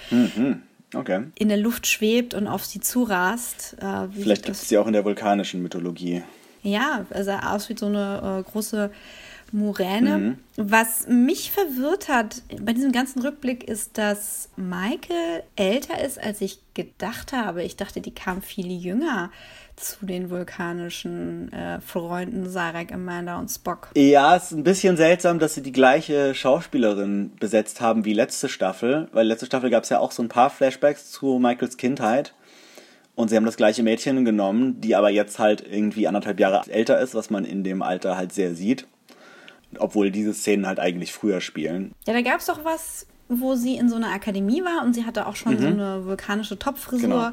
Okay. 0.95 1.23
in 1.35 1.49
der 1.49 1.57
Luft 1.57 1.85
schwebt 1.87 2.33
und 2.33 2.47
auf 2.47 2.65
sie 2.65 2.79
zurast. 2.79 3.75
Äh, 3.79 4.07
Vielleicht 4.11 4.45
gibt 4.45 4.57
es 4.57 4.67
sie 4.67 4.77
auch 4.77 4.87
in 4.87 4.93
der 4.93 5.05
vulkanischen 5.05 5.61
Mythologie. 5.61 6.23
Ja, 6.63 7.05
sah 7.21 7.53
aus 7.55 7.69
wie 7.69 7.77
so 7.77 7.85
eine 7.85 8.43
äh, 8.45 8.51
große 8.51 8.89
Muräne. 9.51 10.17
Mhm. 10.17 10.37
Was 10.57 11.07
mich 11.07 11.51
verwirrt 11.51 12.09
hat 12.09 12.41
bei 12.61 12.73
diesem 12.73 12.91
ganzen 12.91 13.21
Rückblick 13.21 13.63
ist, 13.63 13.97
dass 13.97 14.49
Michael 14.55 15.43
älter 15.55 16.03
ist, 16.03 16.21
als 16.21 16.41
ich 16.41 16.59
gedacht 16.73 17.33
habe. 17.33 17.63
Ich 17.63 17.75
dachte, 17.75 18.01
die 18.01 18.13
kam 18.13 18.41
viel 18.41 18.71
jünger 18.71 19.31
zu 19.75 20.05
den 20.05 20.29
vulkanischen 20.29 21.51
äh, 21.53 21.79
Freunden 21.79 22.49
Sarek, 22.49 22.91
Amanda 22.93 23.39
und 23.39 23.49
Spock. 23.49 23.89
Ja, 23.95 24.35
es 24.35 24.45
ist 24.45 24.51
ein 24.51 24.63
bisschen 24.63 24.97
seltsam, 24.97 25.39
dass 25.39 25.55
sie 25.55 25.61
die 25.61 25.71
gleiche 25.71 26.35
Schauspielerin 26.35 27.31
besetzt 27.39 27.81
haben 27.81 28.05
wie 28.05 28.13
letzte 28.13 28.49
Staffel, 28.49 29.07
weil 29.13 29.27
letzte 29.27 29.45
Staffel 29.45 29.69
gab 29.69 29.83
es 29.83 29.89
ja 29.89 29.99
auch 29.99 30.11
so 30.11 30.21
ein 30.21 30.29
paar 30.29 30.49
Flashbacks 30.49 31.11
zu 31.11 31.39
Michaels 31.39 31.77
Kindheit. 31.77 32.33
Und 33.15 33.29
sie 33.29 33.35
haben 33.35 33.45
das 33.45 33.57
gleiche 33.57 33.83
Mädchen 33.83 34.23
genommen, 34.23 34.79
die 34.79 34.95
aber 34.95 35.09
jetzt 35.09 35.39
halt 35.39 35.65
irgendwie 35.69 36.07
anderthalb 36.07 36.39
Jahre 36.39 36.61
älter 36.69 36.99
ist, 36.99 37.15
was 37.15 37.29
man 37.29 37.43
in 37.43 37.65
dem 37.65 37.81
Alter 37.81 38.15
halt 38.15 38.31
sehr 38.31 38.55
sieht. 38.55 38.87
Obwohl 39.77 40.09
diese 40.11 40.33
Szenen 40.33 40.65
halt 40.65 40.79
eigentlich 40.79 41.11
früher 41.13 41.41
spielen. 41.41 41.93
Ja, 42.07 42.13
da 42.13 42.21
gab 42.21 42.39
es 42.39 42.47
doch 42.47 42.65
was, 42.65 43.05
wo 43.27 43.53
sie 43.55 43.75
in 43.75 43.87
so 43.89 43.95
einer 43.95 44.11
Akademie 44.11 44.63
war 44.63 44.83
und 44.83 44.93
sie 44.95 45.05
hatte 45.05 45.27
auch 45.27 45.35
schon 45.35 45.59
so 45.59 45.67
eine 45.67 46.05
vulkanische 46.05 46.57
Topfrisur 46.57 46.99
Mhm. 47.07 47.11
Genau. 47.11 47.31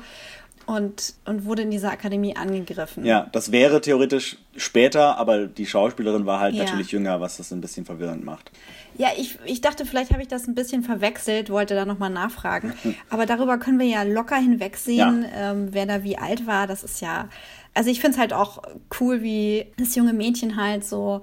und, 0.66 1.14
und 1.24 1.44
wurde 1.46 1.62
in 1.62 1.70
dieser 1.70 1.92
Akademie 1.92 2.36
angegriffen. 2.36 3.04
Ja, 3.06 3.28
das 3.32 3.52
wäre 3.52 3.80
theoretisch 3.80 4.36
später, 4.56 5.16
aber 5.16 5.46
die 5.46 5.64
Schauspielerin 5.64 6.26
war 6.26 6.40
halt 6.40 6.54
Ja. 6.54 6.64
natürlich 6.64 6.90
jünger, 6.90 7.20
was 7.20 7.36
das 7.38 7.52
ein 7.52 7.60
bisschen 7.60 7.86
verwirrend 7.86 8.24
macht. 8.24 8.50
Ja, 8.98 9.08
ich, 9.16 9.38
ich 9.44 9.60
dachte, 9.60 9.86
vielleicht 9.86 10.10
habe 10.10 10.22
ich 10.22 10.28
das 10.28 10.46
ein 10.48 10.54
bisschen 10.54 10.82
verwechselt, 10.82 11.48
wollte 11.50 11.74
da 11.74 11.84
nochmal 11.86 12.10
nachfragen. 12.10 12.72
Aber 13.10 13.24
darüber 13.26 13.56
können 13.58 13.78
wir 13.78 13.86
ja 13.86 14.02
locker 14.02 14.36
hinwegsehen, 14.36 15.24
ähm, 15.34 15.68
wer 15.70 15.86
da 15.86 16.02
wie 16.02 16.18
alt 16.18 16.46
war. 16.46 16.66
Das 16.66 16.82
ist 16.82 17.00
ja. 17.00 17.28
Also 17.74 17.90
ich 17.90 18.00
finde 18.00 18.14
es 18.16 18.18
halt 18.18 18.32
auch 18.32 18.60
cool, 19.00 19.22
wie 19.22 19.66
das 19.78 19.94
junge 19.94 20.12
Mädchen 20.14 20.56
halt 20.56 20.84
so. 20.84 21.22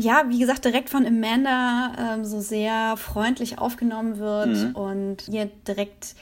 Ja, 0.00 0.24
wie 0.28 0.38
gesagt, 0.38 0.64
direkt 0.64 0.90
von 0.90 1.06
Amanda 1.06 2.14
ähm, 2.14 2.24
so 2.24 2.40
sehr 2.40 2.96
freundlich 2.96 3.58
aufgenommen 3.58 4.18
wird 4.18 4.74
und 4.74 5.28
ihr 5.28 5.50
direkt 5.66 6.14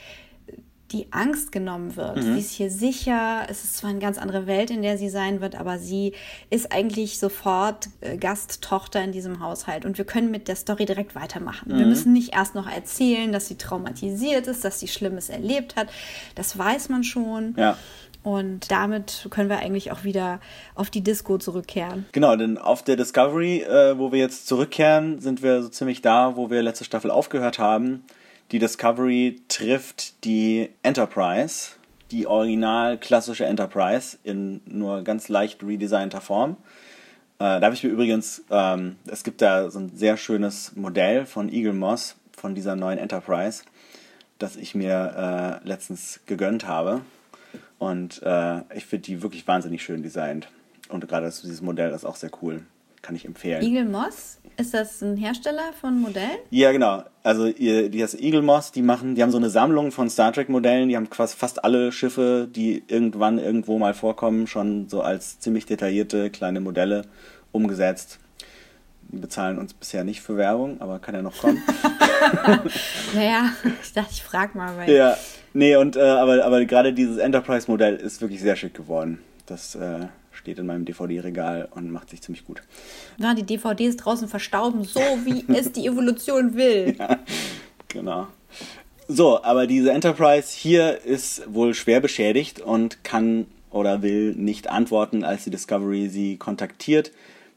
die 0.92 1.06
Angst 1.12 1.52
genommen 1.52 1.96
wird. 1.96 2.22
Sie 2.22 2.38
ist 2.38 2.52
hier 2.52 2.70
sicher. 2.70 3.46
Es 3.48 3.62
ist 3.62 3.76
zwar 3.76 3.90
eine 3.90 3.98
ganz 3.98 4.16
andere 4.16 4.46
Welt, 4.46 4.70
in 4.70 4.80
der 4.80 4.96
sie 4.96 5.10
sein 5.10 5.42
wird, 5.42 5.54
aber 5.54 5.78
sie 5.78 6.14
ist 6.48 6.72
eigentlich 6.72 7.18
sofort 7.18 7.88
äh, 8.00 8.16
Gasttochter 8.16 9.02
in 9.04 9.12
diesem 9.12 9.40
Haushalt. 9.40 9.84
Und 9.84 9.98
wir 9.98 10.06
können 10.06 10.30
mit 10.30 10.48
der 10.48 10.56
Story 10.56 10.86
direkt 10.86 11.14
weitermachen. 11.14 11.76
Wir 11.76 11.84
müssen 11.84 12.14
nicht 12.14 12.34
erst 12.34 12.54
noch 12.54 12.66
erzählen, 12.66 13.32
dass 13.32 13.48
sie 13.48 13.56
traumatisiert 13.56 14.46
ist, 14.46 14.64
dass 14.64 14.80
sie 14.80 14.88
Schlimmes 14.88 15.28
erlebt 15.28 15.76
hat. 15.76 15.88
Das 16.34 16.56
weiß 16.56 16.88
man 16.88 17.04
schon. 17.04 17.54
Ja. 17.58 17.76
Und 18.22 18.70
damit 18.70 19.28
können 19.30 19.48
wir 19.48 19.58
eigentlich 19.58 19.92
auch 19.92 20.04
wieder 20.04 20.40
auf 20.74 20.90
die 20.90 21.02
Disco 21.02 21.38
zurückkehren. 21.38 22.06
Genau, 22.12 22.36
denn 22.36 22.58
auf 22.58 22.82
der 22.82 22.96
Discovery, 22.96 23.62
äh, 23.62 23.98
wo 23.98 24.12
wir 24.12 24.18
jetzt 24.18 24.46
zurückkehren, 24.46 25.20
sind 25.20 25.42
wir 25.42 25.62
so 25.62 25.68
ziemlich 25.68 26.02
da, 26.02 26.36
wo 26.36 26.50
wir 26.50 26.62
letzte 26.62 26.84
Staffel 26.84 27.10
aufgehört 27.10 27.58
haben. 27.58 28.04
Die 28.50 28.58
Discovery 28.58 29.40
trifft 29.48 30.24
die 30.24 30.70
Enterprise, 30.82 31.72
die 32.10 32.26
original 32.26 32.98
klassische 32.98 33.44
Enterprise 33.44 34.18
in 34.24 34.62
nur 34.66 35.02
ganz 35.02 35.28
leicht 35.28 35.62
redesignter 35.62 36.20
Form. 36.20 36.56
Äh, 37.38 37.60
da 37.60 37.62
habe 37.62 37.74
ich 37.74 37.84
mir 37.84 37.90
übrigens, 37.90 38.42
ähm, 38.50 38.96
es 39.06 39.22
gibt 39.22 39.42
da 39.42 39.70
so 39.70 39.78
ein 39.78 39.94
sehr 39.94 40.16
schönes 40.16 40.74
Modell 40.74 41.24
von 41.24 41.52
Eagle 41.52 41.72
Moss, 41.72 42.16
von 42.36 42.54
dieser 42.54 42.74
neuen 42.74 42.98
Enterprise, 42.98 43.64
das 44.38 44.56
ich 44.56 44.74
mir 44.74 45.60
äh, 45.64 45.68
letztens 45.68 46.20
gegönnt 46.26 46.66
habe. 46.66 47.02
Und 47.78 48.22
äh, 48.22 48.60
ich 48.74 48.86
finde 48.86 49.04
die 49.04 49.22
wirklich 49.22 49.46
wahnsinnig 49.46 49.82
schön 49.82 50.02
designt. 50.02 50.48
Und 50.88 51.06
gerade 51.06 51.26
dieses 51.26 51.62
Modell 51.62 51.92
ist 51.92 52.04
auch 52.04 52.16
sehr 52.16 52.30
cool. 52.42 52.62
Kann 53.02 53.14
ich 53.14 53.24
empfehlen. 53.24 53.62
Eagle 53.62 53.84
Moss, 53.84 54.38
ist 54.56 54.74
das 54.74 55.00
ein 55.02 55.16
Hersteller 55.16 55.72
von 55.80 56.00
Modellen? 56.00 56.38
Ja, 56.50 56.72
genau. 56.72 57.04
Also 57.22 57.52
die 57.52 57.96
das 57.96 58.14
Eagle 58.14 58.42
Moss, 58.42 58.72
die 58.72 58.82
machen, 58.82 59.14
die 59.14 59.22
haben 59.22 59.30
so 59.30 59.38
eine 59.38 59.50
Sammlung 59.50 59.92
von 59.92 60.10
Star 60.10 60.32
Trek 60.32 60.48
Modellen. 60.48 60.88
Die 60.88 60.96
haben 60.96 61.08
quasi 61.08 61.36
fast 61.36 61.62
alle 61.62 61.92
Schiffe, 61.92 62.48
die 62.50 62.82
irgendwann 62.88 63.38
irgendwo 63.38 63.78
mal 63.78 63.94
vorkommen, 63.94 64.48
schon 64.48 64.88
so 64.88 65.02
als 65.02 65.38
ziemlich 65.38 65.64
detaillierte 65.66 66.30
kleine 66.30 66.60
Modelle 66.60 67.02
umgesetzt. 67.52 68.18
Die 69.10 69.18
bezahlen 69.18 69.58
uns 69.58 69.74
bisher 69.74 70.02
nicht 70.02 70.20
für 70.20 70.36
Werbung, 70.36 70.80
aber 70.80 70.98
kann 70.98 71.14
ja 71.14 71.22
noch 71.22 71.38
kommen. 71.38 71.62
Naja, 73.14 73.52
ich 73.82 73.92
dachte, 73.92 74.10
ich 74.12 74.22
frage 74.22 74.56
mal, 74.56 74.76
weil 74.76 74.90
ja, 74.90 75.16
nee, 75.52 75.76
und 75.76 75.96
äh, 75.96 76.00
aber, 76.00 76.44
aber 76.44 76.64
gerade 76.64 76.92
dieses 76.92 77.18
Enterprise-Modell 77.18 77.96
ist 77.96 78.20
wirklich 78.20 78.40
sehr 78.40 78.56
schick 78.56 78.74
geworden. 78.74 79.20
Das 79.46 79.74
äh, 79.74 80.06
steht 80.32 80.58
in 80.58 80.66
meinem 80.66 80.84
DVD-Regal 80.84 81.68
und 81.70 81.90
macht 81.90 82.10
sich 82.10 82.22
ziemlich 82.22 82.44
gut. 82.44 82.62
ja, 83.18 83.34
die 83.34 83.42
DVDs 83.42 83.96
draußen 83.96 84.28
verstauben, 84.28 84.84
so 84.84 85.00
wie 85.24 85.44
es 85.54 85.72
die 85.72 85.86
Evolution 85.86 86.54
will. 86.54 86.96
Genau. 87.88 88.28
So, 89.08 89.42
aber 89.42 89.66
diese 89.66 89.90
Enterprise 89.90 90.54
hier 90.54 91.00
ist 91.02 91.42
wohl 91.52 91.72
schwer 91.72 92.00
beschädigt 92.00 92.60
und 92.60 93.02
kann 93.04 93.46
oder 93.70 94.02
will 94.02 94.34
nicht 94.34 94.68
antworten, 94.68 95.24
als 95.24 95.44
die 95.44 95.50
Discovery 95.50 96.08
sie 96.08 96.36
kontaktiert, 96.36 97.12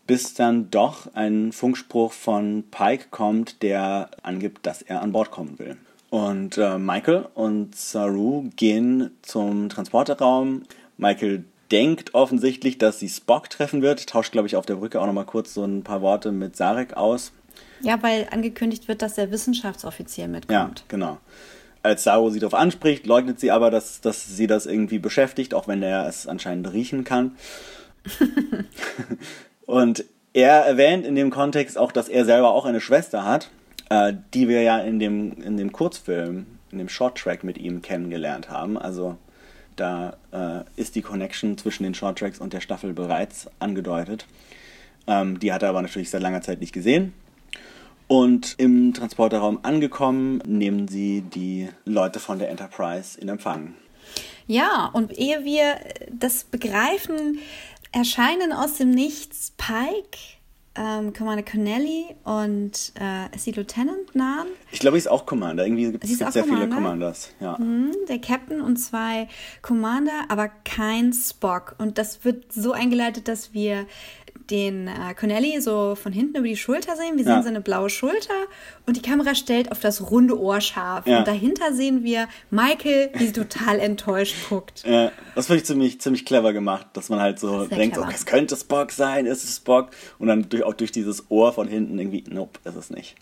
bis 0.07 0.33
dann 0.33 0.71
doch 0.71 1.13
ein 1.13 1.51
Funkspruch 1.51 2.13
von 2.13 2.63
Pike 2.71 3.07
kommt, 3.11 3.61
der 3.61 4.09
angibt, 4.23 4.65
dass 4.65 4.81
er 4.81 5.01
an 5.01 5.11
Bord 5.11 5.31
kommen 5.31 5.59
will. 5.59 5.77
Und 6.11 6.57
äh, 6.57 6.77
Michael 6.77 7.25
und 7.35 7.73
Saru 7.75 8.49
gehen 8.57 9.11
zum 9.21 9.69
Transporterraum. 9.69 10.63
Michael 10.97 11.45
denkt 11.71 12.13
offensichtlich, 12.13 12.77
dass 12.77 12.99
sie 12.99 13.07
Spock 13.07 13.49
treffen 13.49 13.81
wird, 13.81 14.07
tauscht, 14.07 14.33
glaube 14.33 14.45
ich, 14.47 14.57
auf 14.57 14.65
der 14.65 14.75
Brücke 14.75 14.99
auch 14.99 15.05
nochmal 15.05 15.25
kurz 15.25 15.53
so 15.53 15.63
ein 15.63 15.83
paar 15.83 16.01
Worte 16.01 16.33
mit 16.33 16.57
Sarek 16.57 16.97
aus. 16.97 17.31
Ja, 17.79 18.03
weil 18.03 18.27
angekündigt 18.29 18.89
wird, 18.89 19.01
dass 19.01 19.13
der 19.15 19.31
Wissenschaftsoffizier 19.31 20.25
Ja, 20.25 20.29
mitkommt. 20.29 20.83
genau. 20.89 21.17
Als 21.81 22.03
Saru 22.03 22.29
sie 22.29 22.39
darauf 22.39 22.55
anspricht, 22.55 23.07
leugnet 23.07 23.39
sie 23.39 23.49
aber, 23.49 23.71
dass, 23.71 24.01
dass 24.01 24.35
sie 24.35 24.47
das 24.47 24.65
irgendwie 24.65 24.99
beschäftigt, 24.99 25.53
auch 25.53 25.69
wenn 25.69 25.81
er 25.81 26.07
es 26.07 26.27
anscheinend 26.27 26.73
riechen 26.73 27.05
kann. 27.05 27.37
Und 29.65 30.03
er 30.33 30.65
erwähnt 30.65 31.05
in 31.05 31.15
dem 31.15 31.29
Kontext 31.29 31.77
auch, 31.77 31.93
dass 31.93 32.09
er 32.09 32.25
selber 32.25 32.51
auch 32.51 32.65
eine 32.65 32.81
Schwester 32.81 33.25
hat, 33.25 33.49
äh, 33.91 34.13
die 34.33 34.47
wir 34.47 34.61
ja 34.63 34.79
in 34.79 34.97
dem, 34.99 35.33
in 35.43 35.57
dem 35.57 35.71
Kurzfilm, 35.71 36.45
in 36.71 36.77
dem 36.77 36.89
Shorttrack 36.89 37.43
mit 37.43 37.57
ihm 37.57 37.81
kennengelernt 37.81 38.49
haben. 38.49 38.77
Also 38.77 39.17
Da 39.75 40.17
äh, 40.31 40.63
ist 40.79 40.95
die 40.95 41.01
Connection 41.01 41.57
zwischen 41.57 41.83
den 41.83 41.93
Shorttracks 41.93 42.39
und 42.39 42.53
der 42.53 42.61
Staffel 42.61 42.93
bereits 42.93 43.49
angedeutet. 43.59 44.27
Ähm, 45.07 45.39
die 45.39 45.51
hat 45.53 45.63
er 45.63 45.69
aber 45.69 45.81
natürlich 45.81 46.09
seit 46.09 46.21
langer 46.21 46.41
Zeit 46.41 46.59
nicht 46.59 46.73
gesehen. 46.73 47.13
Und 48.07 48.55
im 48.57 48.93
Transporterraum 48.93 49.59
angekommen, 49.63 50.43
nehmen 50.45 50.87
sie 50.87 51.21
die 51.21 51.69
Leute 51.85 52.19
von 52.19 52.37
der 52.37 52.49
Enterprise 52.49 53.19
in 53.19 53.29
Empfang. 53.29 53.73
Ja, 54.45 54.89
und 54.91 55.17
ehe 55.17 55.45
wir 55.45 55.77
das 56.11 56.43
begreifen, 56.43 57.39
erscheinen 57.93 58.51
aus 58.51 58.75
dem 58.75 58.91
Nichts 58.91 59.53
Pike, 59.55 60.40
ähm, 60.75 61.11
Commander 61.13 61.43
Connelly 61.43 62.15
und 62.23 62.93
äh, 62.99 63.35
ist 63.35 63.43
sie 63.43 63.51
Lieutenant 63.51 64.15
Nahen? 64.15 64.47
Ich 64.71 64.79
glaube, 64.79 64.95
sie 64.95 65.05
ist 65.05 65.11
auch 65.11 65.25
Commander. 65.25 65.65
Irgendwie 65.65 65.91
gibt 65.91 66.03
es 66.03 66.17
sehr 66.17 66.27
Commander? 66.29 66.55
viele 66.55 66.69
Commanders. 66.69 67.31
Ja. 67.41 67.57
Mhm, 67.57 67.91
der 68.07 68.19
Captain 68.19 68.61
und 68.61 68.77
zwei 68.77 69.27
Commander, 69.61 70.25
aber 70.29 70.49
kein 70.49 71.11
Spock. 71.11 71.75
Und 71.77 71.97
das 71.97 72.23
wird 72.23 72.53
so 72.53 72.71
eingeleitet, 72.71 73.27
dass 73.27 73.53
wir 73.53 73.85
den 74.49 74.87
äh, 74.87 75.13
Connelly 75.19 75.61
so 75.61 75.95
von 75.95 76.11
hinten 76.11 76.37
über 76.37 76.47
die 76.47 76.57
Schulter 76.57 76.95
sehen. 76.95 77.17
Wir 77.17 77.23
sehen 77.23 77.33
ja. 77.33 77.43
seine 77.43 77.61
blaue 77.61 77.89
Schulter 77.89 78.33
und 78.85 78.97
die 78.97 79.01
Kamera 79.01 79.33
stellt 79.35 79.71
auf 79.71 79.79
das 79.79 80.11
runde 80.11 80.39
Ohr 80.39 80.61
scharf. 80.61 81.07
Ja. 81.07 81.19
Und 81.19 81.27
dahinter 81.27 81.73
sehen 81.73 82.03
wir 82.03 82.27
Michael, 82.49 83.11
wie 83.13 83.27
sie 83.27 83.33
total 83.33 83.79
enttäuscht 83.81 84.35
guckt. 84.49 84.83
Ja, 84.85 85.11
das 85.35 85.47
finde 85.47 85.61
ich 85.61 85.65
ziemlich, 85.65 86.01
ziemlich 86.01 86.25
clever 86.25 86.53
gemacht, 86.53 86.87
dass 86.93 87.09
man 87.09 87.19
halt 87.19 87.39
so 87.39 87.65
denkt, 87.65 87.95
so, 87.95 88.03
es 88.03 88.25
könnte 88.25 88.55
Spock 88.55 88.91
sein, 88.91 89.25
ist 89.25 89.43
es 89.43 89.57
Spock? 89.57 89.91
Und 90.19 90.27
dann 90.27 90.49
durch, 90.49 90.63
auch 90.63 90.73
durch 90.73 90.91
dieses 90.91 91.29
Ohr 91.29 91.53
von 91.53 91.67
hinten 91.67 91.97
irgendwie, 91.97 92.23
nope, 92.29 92.59
ist 92.65 92.75
es 92.75 92.89
nicht. 92.89 93.15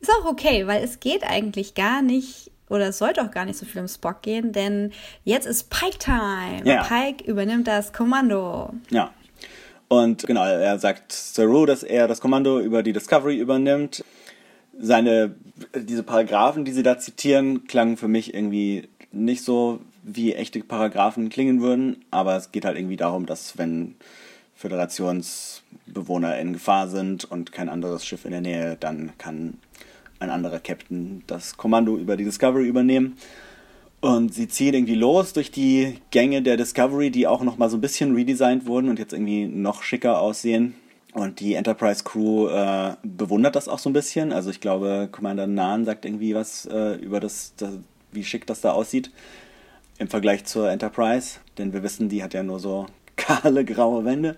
Ist 0.00 0.10
auch 0.10 0.26
okay, 0.26 0.66
weil 0.66 0.84
es 0.84 1.00
geht 1.00 1.24
eigentlich 1.24 1.74
gar 1.74 2.02
nicht 2.02 2.50
oder 2.70 2.88
es 2.88 2.98
sollte 2.98 3.22
auch 3.22 3.30
gar 3.30 3.44
nicht 3.44 3.58
so 3.58 3.66
viel 3.66 3.80
um 3.80 3.88
Spock 3.88 4.22
gehen, 4.22 4.52
denn 4.52 4.92
jetzt 5.24 5.46
ist 5.46 5.70
Pike 5.70 5.98
Time. 5.98 6.60
Ja. 6.64 6.84
Pike 6.84 7.24
übernimmt 7.24 7.66
das 7.66 7.92
Kommando. 7.92 8.74
Ja. 8.90 9.10
Und 9.88 10.26
genau, 10.26 10.44
er 10.44 10.78
sagt 10.78 11.12
Saru, 11.12 11.64
dass 11.64 11.82
er 11.82 12.08
das 12.08 12.20
Kommando 12.20 12.60
über 12.60 12.82
die 12.82 12.92
Discovery 12.92 13.38
übernimmt. 13.38 14.04
Seine, 14.78 15.34
diese 15.74 16.02
Paragraphen, 16.02 16.64
die 16.64 16.72
sie 16.72 16.82
da 16.82 16.98
zitieren, 16.98 17.66
klangen 17.66 17.96
für 17.96 18.08
mich 18.08 18.34
irgendwie 18.34 18.88
nicht 19.10 19.42
so, 19.42 19.80
wie 20.02 20.34
echte 20.34 20.60
Paragraphen 20.60 21.30
klingen 21.30 21.60
würden, 21.60 22.04
aber 22.10 22.36
es 22.36 22.52
geht 22.52 22.64
halt 22.64 22.76
irgendwie 22.76 22.96
darum, 22.96 23.26
dass 23.26 23.58
wenn 23.58 23.96
Föderationsbewohner 24.54 26.38
in 26.38 26.52
Gefahr 26.52 26.88
sind 26.88 27.24
und 27.24 27.52
kein 27.52 27.68
anderes 27.68 28.04
Schiff 28.04 28.24
in 28.24 28.32
der 28.32 28.40
Nähe, 28.40 28.76
dann 28.78 29.12
kann 29.18 29.58
ein 30.18 30.30
anderer 30.30 30.60
Captain 30.60 31.22
das 31.26 31.56
Kommando 31.56 31.96
über 31.96 32.16
die 32.16 32.24
Discovery 32.24 32.66
übernehmen. 32.66 33.16
Und 34.00 34.32
sie 34.32 34.46
ziehen 34.46 34.74
irgendwie 34.74 34.94
los 34.94 35.32
durch 35.32 35.50
die 35.50 35.98
Gänge 36.10 36.42
der 36.42 36.56
Discovery, 36.56 37.10
die 37.10 37.26
auch 37.26 37.42
nochmal 37.42 37.68
so 37.68 37.76
ein 37.76 37.80
bisschen 37.80 38.14
redesigned 38.14 38.66
wurden 38.66 38.88
und 38.88 38.98
jetzt 38.98 39.12
irgendwie 39.12 39.46
noch 39.46 39.82
schicker 39.82 40.20
aussehen. 40.20 40.74
Und 41.14 41.40
die 41.40 41.54
Enterprise 41.54 42.04
Crew 42.04 42.48
äh, 42.48 42.94
bewundert 43.02 43.56
das 43.56 43.66
auch 43.66 43.80
so 43.80 43.90
ein 43.90 43.94
bisschen. 43.94 44.32
Also 44.32 44.50
ich 44.50 44.60
glaube, 44.60 45.08
Commander 45.10 45.48
Nahn 45.48 45.84
sagt 45.84 46.04
irgendwie 46.04 46.34
was 46.34 46.66
äh, 46.66 46.94
über 46.96 47.18
das, 47.18 47.54
das, 47.56 47.70
wie 48.12 48.22
schick 48.22 48.46
das 48.46 48.60
da 48.60 48.72
aussieht 48.72 49.10
im 49.98 50.08
Vergleich 50.08 50.44
zur 50.44 50.70
Enterprise. 50.70 51.40
Denn 51.56 51.72
wir 51.72 51.82
wissen, 51.82 52.08
die 52.08 52.22
hat 52.22 52.34
ja 52.34 52.44
nur 52.44 52.60
so 52.60 52.86
kahle 53.18 53.64
graue 53.64 54.04
Wände. 54.04 54.36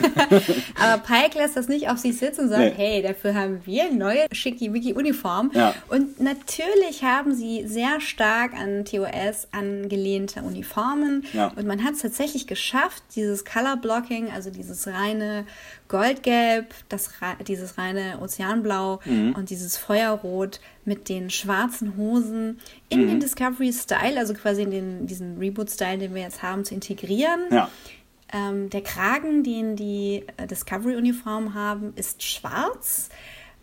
Aber 0.80 1.02
Pike 1.02 1.38
lässt 1.38 1.56
das 1.56 1.68
nicht 1.68 1.88
auf 1.88 1.98
sich 1.98 2.18
sitzen 2.18 2.42
und 2.42 2.48
sagt, 2.50 2.60
nee. 2.60 2.74
hey, 2.76 3.02
dafür 3.02 3.34
haben 3.34 3.60
wir 3.64 3.90
neue 3.90 4.26
schicki-wicki-Uniform. 4.30 5.52
Ja. 5.54 5.74
Und 5.88 6.20
natürlich 6.20 7.02
haben 7.02 7.34
sie 7.34 7.66
sehr 7.66 8.00
stark 8.00 8.52
an 8.52 8.84
TOS 8.84 9.48
angelehnte 9.52 10.42
Uniformen. 10.42 11.24
Ja. 11.32 11.52
Und 11.56 11.66
man 11.66 11.82
hat 11.84 11.94
es 11.94 12.02
tatsächlich 12.02 12.46
geschafft, 12.46 13.02
dieses 13.16 13.44
Color 13.44 13.76
Blocking, 13.78 14.30
also 14.30 14.50
dieses 14.50 14.86
reine 14.86 15.46
Goldgelb, 15.88 16.66
das, 16.88 17.10
dieses 17.46 17.78
reine 17.78 18.18
Ozeanblau 18.20 19.00
mhm. 19.04 19.34
und 19.34 19.50
dieses 19.50 19.78
Feuerrot 19.78 20.60
mit 20.84 21.08
den 21.08 21.30
schwarzen 21.30 21.96
Hosen 21.96 22.58
in 22.88 23.04
mhm. 23.04 23.08
den 23.08 23.20
Discovery-Style, 23.20 24.18
also 24.18 24.34
quasi 24.34 24.62
in 24.62 24.70
den, 24.70 25.06
diesen 25.06 25.38
Reboot-Style, 25.38 25.98
den 25.98 26.14
wir 26.14 26.22
jetzt 26.22 26.42
haben, 26.42 26.64
zu 26.64 26.74
integrieren. 26.74 27.40
Ja. 27.50 27.70
Ähm, 28.32 28.70
der 28.70 28.82
Kragen, 28.82 29.42
den 29.42 29.76
die 29.76 30.24
äh, 30.36 30.46
Discovery-Uniform 30.46 31.54
haben, 31.54 31.92
ist 31.96 32.22
schwarz 32.22 33.08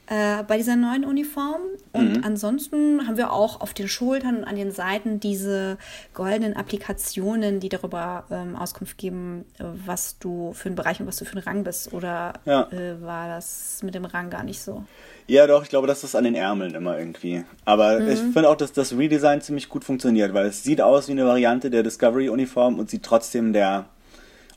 äh, 0.07 0.43
bei 0.43 0.57
dieser 0.57 0.75
neuen 0.75 1.03
Uniform. 1.03 1.61
Und 1.91 2.17
mhm. 2.17 2.23
ansonsten 2.23 3.07
haben 3.07 3.17
wir 3.17 3.31
auch 3.31 3.61
auf 3.61 3.73
den 3.73 3.87
Schultern 3.87 4.37
und 4.37 4.43
an 4.43 4.55
den 4.55 4.71
Seiten 4.71 5.19
diese 5.19 5.77
goldenen 6.13 6.55
Applikationen, 6.55 7.59
die 7.59 7.69
darüber 7.69 8.25
ähm, 8.29 8.55
Auskunft 8.55 8.97
geben, 8.97 9.45
äh, 9.57 9.63
was 9.85 10.19
du 10.19 10.53
für 10.53 10.67
einen 10.67 10.75
Bereich 10.75 10.99
und 10.99 11.07
was 11.07 11.17
du 11.17 11.25
für 11.25 11.37
einen 11.37 11.43
Rang 11.43 11.63
bist. 11.63 11.93
Oder 11.93 12.33
ja. 12.45 12.69
äh, 12.71 13.01
war 13.01 13.27
das 13.29 13.81
mit 13.83 13.95
dem 13.95 14.05
Rang 14.05 14.29
gar 14.29 14.43
nicht 14.43 14.61
so? 14.61 14.83
Ja, 15.27 15.47
doch, 15.47 15.63
ich 15.63 15.69
glaube, 15.69 15.87
das 15.87 16.03
ist 16.03 16.15
an 16.15 16.23
den 16.23 16.35
Ärmeln 16.35 16.75
immer 16.75 16.99
irgendwie. 16.99 17.43
Aber 17.65 17.99
mhm. 17.99 18.09
ich 18.09 18.19
finde 18.19 18.49
auch, 18.49 18.57
dass 18.57 18.73
das 18.73 18.95
Redesign 18.95 19.41
ziemlich 19.41 19.69
gut 19.69 19.83
funktioniert, 19.83 20.33
weil 20.35 20.45
es 20.45 20.63
sieht 20.63 20.81
aus 20.81 21.07
wie 21.07 21.13
eine 21.13 21.25
Variante 21.25 21.71
der 21.71 21.81
Discovery-Uniform 21.81 22.77
und 22.77 22.91
sieht 22.91 23.03
trotzdem 23.03 23.53
der 23.53 23.85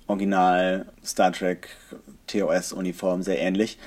Original 0.08 0.86
Star 1.04 1.32
Trek 1.32 1.68
TOS-Uniform 2.26 3.22
sehr 3.22 3.38
ähnlich. 3.38 3.78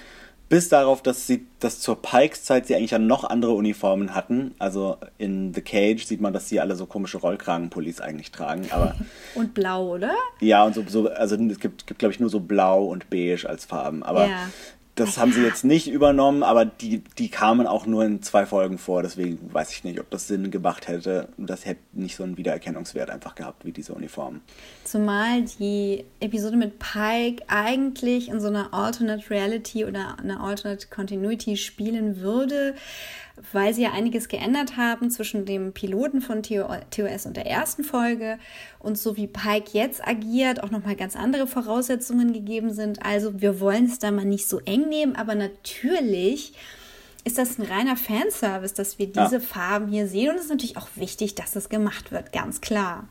Bis 0.50 0.68
darauf, 0.68 1.02
dass 1.02 1.28
sie, 1.28 1.48
dass 1.60 1.80
zur 1.80 2.02
Pikes-Zeit 2.02 2.68
sie 2.68 2.76
eigentlich 2.76 2.92
ja 2.92 3.00
noch 3.00 3.24
andere 3.24 3.54
Uniformen 3.54 4.14
hatten. 4.14 4.54
Also 4.60 4.98
in 5.18 5.54
The 5.54 5.62
Cage 5.62 6.06
sieht 6.06 6.20
man, 6.20 6.34
dass 6.34 6.50
sie 6.50 6.60
alle 6.60 6.76
so 6.76 6.86
komische 6.86 7.20
Rollkragenpullis 7.20 8.02
eigentlich 8.02 8.32
tragen. 8.32 8.68
Aber 8.72 8.96
und 9.36 9.54
blau, 9.54 9.94
oder? 9.94 10.14
Ja, 10.42 10.66
und 10.66 10.76
so, 10.76 10.84
so 10.88 11.10
also 11.10 11.38
es 11.38 11.60
gibt, 11.60 11.88
gibt 11.88 12.00
glaube 12.00 12.14
ich, 12.14 12.20
nur 12.20 12.30
so 12.30 12.42
blau 12.42 12.84
und 12.84 13.10
beige 13.10 13.48
als 13.48 13.64
Farben. 13.64 14.04
Aber 14.04 14.28
ja. 14.28 14.50
Das 15.06 15.18
haben 15.18 15.32
sie 15.32 15.44
jetzt 15.44 15.64
nicht 15.64 15.90
übernommen, 15.90 16.44
aber 16.44 16.66
die, 16.66 17.04
die 17.18 17.30
kamen 17.30 17.68
auch 17.68 17.86
nur 17.86 18.06
in 18.06 18.22
zwei 18.22 18.46
Folgen 18.46 18.78
vor. 18.78 19.02
Deswegen 19.02 19.54
weiß 19.54 19.72
ich 19.72 19.84
nicht, 19.84 20.00
ob 20.00 20.10
das 20.10 20.28
Sinn 20.28 20.52
gemacht 20.52 20.88
hätte. 20.88 21.30
Das 21.38 21.66
hätte 21.66 21.82
nicht 21.94 22.16
so 22.16 22.24
einen 22.24 22.38
Wiedererkennungswert 22.38 23.10
einfach 23.10 23.36
gehabt 23.36 23.66
wie 23.66 23.72
diese 23.72 23.94
Uniformen. 23.94 24.42
Zumal 24.84 25.44
die 25.60 26.06
Episode 26.20 26.58
mit 26.58 26.80
Pike 26.80 27.44
eigentlich 27.48 28.30
in 28.30 28.40
so 28.40 28.48
einer 28.48 28.74
Alternate 28.74 29.30
Reality 29.30 29.86
oder 29.86 30.18
einer 30.20 30.42
Alternate 30.42 30.88
Continuity 30.88 31.58
spielen 31.58 32.22
würde 32.22 32.76
weil 33.52 33.74
sie 33.74 33.84
ja 33.84 33.92
einiges 33.92 34.28
geändert 34.28 34.78
haben 34.78 35.10
zwischen 35.10 35.46
dem 35.46 35.74
Piloten 35.74 36.22
von 36.22 36.44
TOS 36.44 37.26
und 37.26 37.38
der 37.38 37.48
ersten 37.48 37.84
Folge 37.84 38.38
und 38.80 38.98
so 38.98 39.18
wie 39.18 39.28
Pike 39.28 39.72
jetzt 39.74 40.06
agiert, 40.08 40.64
auch 40.64 40.72
nochmal 40.72 40.96
ganz 40.96 41.16
andere 41.16 41.48
Voraussetzungen 41.48 42.34
gegeben 42.34 42.74
sind. 42.74 43.04
Also 43.06 43.42
wir 43.42 43.60
wollen 43.60 43.86
es 43.86 44.00
da 44.00 44.12
mal 44.12 44.26
nicht 44.26 44.48
so 44.48 44.60
eng 44.60 44.90
nehmen, 44.90 45.16
aber 45.16 45.36
natürlich 45.36 46.54
ist 47.24 47.38
das 47.38 47.60
ein 47.60 47.66
reiner 47.66 47.98
Fanservice, 47.98 48.74
dass 48.74 48.98
wir 48.98 49.08
diese 49.08 49.36
ja. 49.36 49.40
Farben 49.40 49.88
hier 49.88 50.08
sehen 50.08 50.32
und 50.32 50.38
es 50.38 50.44
ist 50.44 50.50
natürlich 50.50 50.78
auch 50.78 50.88
wichtig, 50.96 51.36
dass 51.36 51.52
das 51.52 51.70
gemacht 51.70 52.12
wird, 52.12 52.32
ganz 52.32 52.62
klar. 52.62 53.08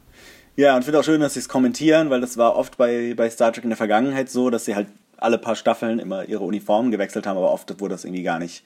Ja, 0.57 0.75
und 0.75 0.81
ich 0.81 0.85
finde 0.87 1.01
auch 1.01 1.05
schön, 1.05 1.21
dass 1.21 1.35
sie 1.35 1.41
es 1.41 1.49
kommentieren, 1.49 2.11
weil 2.11 2.21
das 2.21 2.37
war 2.37 2.57
oft 2.57 2.77
bei, 2.77 3.15
bei 3.17 3.31
Star 3.31 3.53
Trek 3.53 3.65
in 3.65 3.71
der 3.71 3.77
Vergangenheit 3.77 4.29
so, 4.29 4.51
dass 4.51 4.65
sie 4.65 4.75
halt 4.75 4.89
alle 5.17 5.39
paar 5.39 5.55
Staffeln 5.55 5.99
immer 5.99 6.25
ihre 6.25 6.43
Uniformen 6.43 6.91
gewechselt 6.91 7.27
haben, 7.27 7.37
aber 7.37 7.53
oft 7.53 7.81
wurde 7.81 7.95
das 7.95 8.05
irgendwie 8.05 8.23
gar 8.23 8.39
nicht 8.39 8.65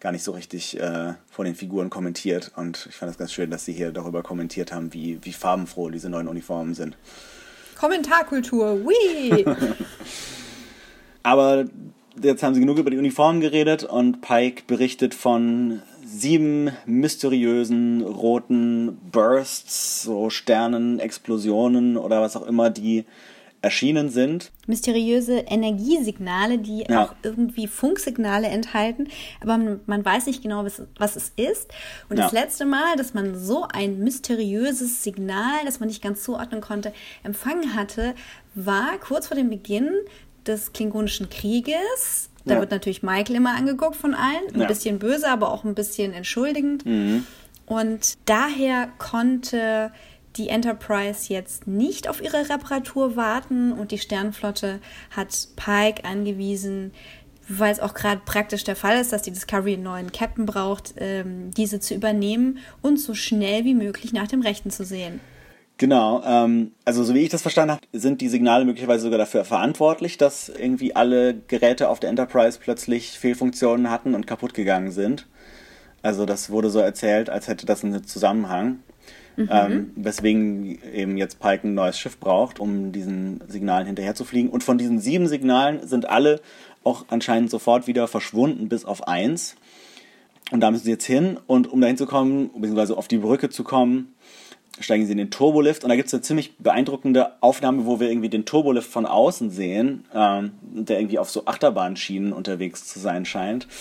gar 0.00 0.12
nicht 0.12 0.22
so 0.22 0.32
richtig 0.32 0.78
äh, 0.78 1.14
von 1.30 1.44
den 1.44 1.54
Figuren 1.54 1.90
kommentiert. 1.90 2.52
Und 2.56 2.86
ich 2.88 2.94
fand 2.94 3.10
es 3.10 3.18
ganz 3.18 3.32
schön, 3.32 3.50
dass 3.50 3.64
sie 3.64 3.72
hier 3.72 3.90
darüber 3.92 4.22
kommentiert 4.22 4.72
haben, 4.72 4.92
wie, 4.92 5.18
wie 5.22 5.32
farbenfroh 5.32 5.90
diese 5.90 6.08
neuen 6.08 6.28
Uniformen 6.28 6.74
sind. 6.74 6.96
Kommentarkultur, 7.78 8.80
wie! 8.80 9.44
Aber 11.22 11.64
jetzt 12.22 12.42
haben 12.42 12.54
sie 12.54 12.60
genug 12.60 12.78
über 12.78 12.90
die 12.90 12.98
Uniformen 12.98 13.40
geredet 13.40 13.84
und 13.84 14.20
Pike 14.20 14.64
berichtet 14.66 15.14
von 15.14 15.82
sieben 16.04 16.70
mysteriösen 16.86 18.02
roten 18.02 18.98
Bursts, 19.12 20.02
so 20.02 20.30
Sternen, 20.30 21.00
Explosionen 21.00 21.96
oder 21.96 22.22
was 22.22 22.36
auch 22.36 22.46
immer, 22.46 22.70
die 22.70 23.04
erschienen 23.60 24.08
sind. 24.08 24.52
Mysteriöse 24.66 25.38
Energiesignale, 25.40 26.58
die 26.58 26.84
ja. 26.88 27.04
auch 27.04 27.14
irgendwie 27.22 27.66
Funksignale 27.66 28.46
enthalten, 28.48 29.08
aber 29.40 29.58
man, 29.58 29.80
man 29.86 30.04
weiß 30.04 30.26
nicht 30.26 30.42
genau, 30.42 30.64
was, 30.64 30.82
was, 30.96 31.16
es 31.16 31.32
ist. 31.36 31.68
Und 32.08 32.18
ja. 32.18 32.24
das 32.24 32.32
letzte 32.32 32.64
Mal, 32.66 32.96
dass 32.96 33.14
man 33.14 33.36
so 33.36 33.66
ein 33.72 33.98
mysteriöses 33.98 35.02
Signal, 35.02 35.64
das 35.64 35.80
man 35.80 35.88
nicht 35.88 36.02
ganz 36.02 36.22
zuordnen 36.22 36.60
konnte, 36.60 36.92
empfangen 37.24 37.74
hatte, 37.74 38.14
war 38.54 38.98
kurz 39.00 39.26
vor 39.26 39.36
dem 39.36 39.50
Beginn 39.50 39.90
des 40.46 40.72
Klingonischen 40.72 41.28
Krieges. 41.28 42.30
Da 42.44 42.54
ja. 42.54 42.60
wird 42.60 42.70
natürlich 42.70 43.02
Michael 43.02 43.36
immer 43.36 43.56
angeguckt 43.56 43.96
von 43.96 44.14
allen. 44.14 44.54
Ein 44.54 44.66
bisschen 44.66 44.98
böse, 44.98 45.28
aber 45.28 45.52
auch 45.52 45.64
ein 45.64 45.74
bisschen 45.74 46.12
entschuldigend. 46.12 46.86
Mhm. 46.86 47.26
Und 47.66 48.16
daher 48.24 48.88
konnte 48.98 49.92
die 50.36 50.48
Enterprise 50.48 51.32
jetzt 51.32 51.66
nicht 51.66 52.08
auf 52.08 52.22
ihre 52.22 52.48
Reparatur 52.48 53.16
warten 53.16 53.72
und 53.72 53.90
die 53.90 53.98
Sternflotte 53.98 54.80
hat 55.10 55.48
Pike 55.56 56.04
angewiesen, 56.04 56.92
weil 57.48 57.72
es 57.72 57.80
auch 57.80 57.94
gerade 57.94 58.20
praktisch 58.24 58.64
der 58.64 58.76
Fall 58.76 59.00
ist, 59.00 59.12
dass 59.12 59.22
die 59.22 59.30
Discovery 59.30 59.74
einen 59.74 59.82
neuen 59.82 60.12
Captain 60.12 60.46
braucht, 60.46 60.94
ähm, 60.98 61.50
diese 61.52 61.80
zu 61.80 61.94
übernehmen 61.94 62.58
und 62.82 63.00
so 63.00 63.14
schnell 63.14 63.64
wie 63.64 63.74
möglich 63.74 64.12
nach 64.12 64.28
dem 64.28 64.42
Rechten 64.42 64.70
zu 64.70 64.84
sehen. 64.84 65.20
Genau, 65.78 66.22
ähm, 66.26 66.72
also 66.84 67.04
so 67.04 67.14
wie 67.14 67.20
ich 67.20 67.28
das 67.28 67.42
verstanden 67.42 67.72
habe, 67.72 67.82
sind 67.92 68.20
die 68.20 68.28
Signale 68.28 68.64
möglicherweise 68.64 69.04
sogar 69.04 69.18
dafür 69.18 69.44
verantwortlich, 69.44 70.18
dass 70.18 70.48
irgendwie 70.48 70.96
alle 70.96 71.34
Geräte 71.46 71.88
auf 71.88 72.00
der 72.00 72.10
Enterprise 72.10 72.58
plötzlich 72.60 73.16
Fehlfunktionen 73.18 73.88
hatten 73.88 74.16
und 74.16 74.26
kaputt 74.26 74.54
gegangen 74.54 74.90
sind. 74.90 75.28
Also 76.02 76.26
das 76.26 76.50
wurde 76.50 76.70
so 76.70 76.80
erzählt, 76.80 77.30
als 77.30 77.46
hätte 77.46 77.64
das 77.64 77.84
einen 77.84 78.04
Zusammenhang. 78.04 78.80
Mhm. 79.38 79.48
Ähm, 79.52 79.92
weswegen 79.94 80.78
eben 80.92 81.16
jetzt 81.16 81.38
Pike 81.38 81.66
ein 81.66 81.74
neues 81.74 81.98
Schiff 81.98 82.18
braucht, 82.18 82.58
um 82.58 82.90
diesen 82.90 83.40
Signalen 83.46 83.86
hinterherzufliegen. 83.86 84.50
Und 84.50 84.64
von 84.64 84.78
diesen 84.78 84.98
sieben 84.98 85.28
Signalen 85.28 85.86
sind 85.86 86.08
alle 86.08 86.40
auch 86.82 87.04
anscheinend 87.08 87.50
sofort 87.50 87.86
wieder 87.86 88.08
verschwunden, 88.08 88.68
bis 88.68 88.84
auf 88.84 89.06
eins. 89.06 89.54
Und 90.50 90.60
da 90.60 90.70
müssen 90.72 90.84
sie 90.84 90.90
jetzt 90.90 91.04
hin. 91.04 91.38
Und 91.46 91.70
um 91.70 91.80
dahin 91.80 91.96
zu 91.96 92.06
kommen, 92.06 92.50
beziehungsweise 92.54 92.96
auf 92.96 93.06
die 93.06 93.18
Brücke 93.18 93.48
zu 93.48 93.62
kommen, 93.62 94.14
steigen 94.80 95.06
sie 95.06 95.12
in 95.12 95.18
den 95.18 95.30
Turbolift 95.30 95.82
und 95.82 95.90
da 95.90 95.96
gibt 95.96 96.08
es 96.08 96.14
eine 96.14 96.22
ziemlich 96.22 96.56
beeindruckende 96.58 97.32
Aufnahme, 97.42 97.86
wo 97.86 98.00
wir 98.00 98.08
irgendwie 98.08 98.28
den 98.28 98.44
Turbolift 98.44 98.90
von 98.90 99.06
außen 99.06 99.50
sehen, 99.50 100.04
ähm, 100.14 100.52
der 100.62 101.00
irgendwie 101.00 101.18
auf 101.18 101.30
so 101.30 101.46
Achterbahnschienen 101.46 102.32
unterwegs 102.32 102.86
zu 102.86 102.98
sein 102.98 103.24
scheint. 103.24 103.66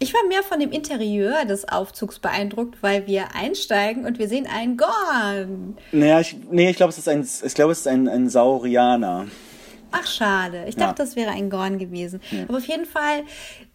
Ich 0.00 0.12
war 0.12 0.20
mehr 0.28 0.42
von 0.42 0.58
dem 0.58 0.72
Interieur 0.72 1.44
des 1.44 1.68
Aufzugs 1.68 2.18
beeindruckt, 2.18 2.82
weil 2.82 3.06
wir 3.06 3.34
einsteigen 3.34 4.04
und 4.04 4.18
wir 4.18 4.28
sehen 4.28 4.46
einen 4.46 4.76
Gorn. 4.76 5.78
Naja, 5.92 6.20
ich, 6.20 6.36
nee, 6.50 6.68
ich 6.68 6.76
glaube, 6.76 6.90
es 6.90 6.98
ist 6.98 7.08
ein, 7.08 7.22
ich 7.22 7.54
glaube, 7.54 7.72
es 7.72 7.80
ist 7.80 7.88
ein, 7.88 8.08
ein 8.08 8.28
Saurianer. 8.28 9.26
Ach, 9.92 10.06
schade. 10.06 10.64
Ich 10.66 10.74
dachte, 10.74 11.02
ja. 11.02 11.06
das 11.06 11.14
wäre 11.14 11.30
ein 11.30 11.48
Gorn 11.48 11.78
gewesen. 11.78 12.20
Ja. 12.32 12.42
Aber 12.48 12.56
auf 12.56 12.66
jeden 12.66 12.84
Fall 12.86 13.22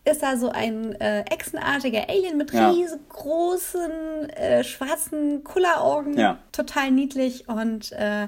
ist 0.03 0.21
da 0.21 0.35
so 0.35 0.49
ein 0.49 0.99
äh, 0.99 1.21
echsenartiger 1.21 2.09
Alien 2.09 2.37
mit 2.37 2.51
ja. 2.51 2.69
riesengroßen 2.71 4.29
äh, 4.31 4.63
schwarzen 4.65 5.45
Kulleraugen. 5.45 6.17
Ja. 6.17 6.39
Total 6.51 6.91
niedlich 6.91 7.47
und 7.47 7.93
äh, 7.93 8.27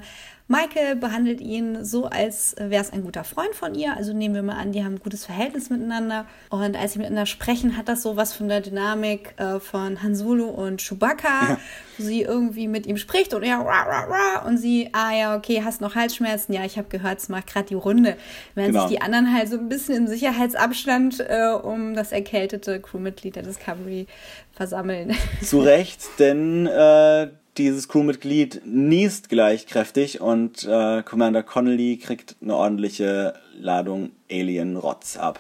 Michael 0.51 0.97
behandelt 0.97 1.39
ihn 1.39 1.85
so, 1.85 2.07
als 2.07 2.55
wäre 2.57 2.83
es 2.83 2.91
ein 2.91 3.03
guter 3.03 3.23
Freund 3.23 3.55
von 3.55 3.73
ihr. 3.73 3.95
Also 3.95 4.11
nehmen 4.11 4.35
wir 4.35 4.43
mal 4.43 4.57
an, 4.57 4.73
die 4.73 4.83
haben 4.83 4.95
ein 4.95 4.99
gutes 4.99 5.25
Verhältnis 5.25 5.69
miteinander. 5.69 6.25
Und 6.49 6.75
als 6.75 6.93
sie 6.93 6.99
miteinander 6.99 7.25
sprechen, 7.25 7.77
hat 7.77 7.87
das 7.87 8.01
so 8.01 8.17
was 8.17 8.33
von 8.33 8.49
der 8.49 8.59
Dynamik 8.59 9.33
äh, 9.37 9.61
von 9.61 10.03
Han 10.03 10.13
Solo 10.13 10.47
und 10.47 10.81
Chewbacca, 10.81 11.51
ja. 11.51 11.57
wo 11.97 12.03
sie 12.03 12.23
irgendwie 12.23 12.67
mit 12.67 12.85
ihm 12.85 12.97
spricht 12.97 13.33
und 13.33 13.43
er 13.43 13.59
rah, 13.59 13.83
rah, 13.83 14.03
rah, 14.03 14.45
und 14.45 14.57
sie, 14.57 14.89
ah 14.91 15.13
ja, 15.13 15.37
okay, 15.37 15.61
hast 15.63 15.79
noch 15.79 15.95
Halsschmerzen? 15.95 16.53
Ja, 16.53 16.65
ich 16.65 16.77
habe 16.77 16.89
gehört, 16.89 17.19
es 17.19 17.29
macht 17.29 17.47
gerade 17.47 17.67
die 17.67 17.75
Runde. 17.75 18.17
Während 18.53 18.73
genau. 18.73 18.87
sich 18.87 18.97
die 18.97 19.01
anderen 19.01 19.33
halt 19.33 19.47
so 19.47 19.57
ein 19.57 19.69
bisschen 19.69 19.95
im 19.95 20.07
Sicherheitsabstand 20.07 21.21
äh, 21.21 21.53
um 21.63 21.93
das 21.93 22.11
erkältete 22.11 22.81
Crewmitglied 22.81 23.37
der 23.37 23.43
Discovery 23.43 24.05
versammeln. 24.51 25.15
Zu 25.41 25.61
Recht, 25.61 26.01
denn 26.19 26.67
äh, 26.67 27.29
dieses 27.57 27.87
Crewmitglied 27.87 28.61
niest 28.65 29.29
gleich 29.29 29.67
kräftig 29.67 30.21
und 30.21 30.63
äh, 30.63 31.03
Commander 31.03 31.43
Connolly 31.43 31.97
kriegt 31.97 32.35
eine 32.41 32.55
ordentliche 32.55 33.33
Ladung 33.59 34.11
Alien-Rotz 34.29 35.17
ab. 35.17 35.39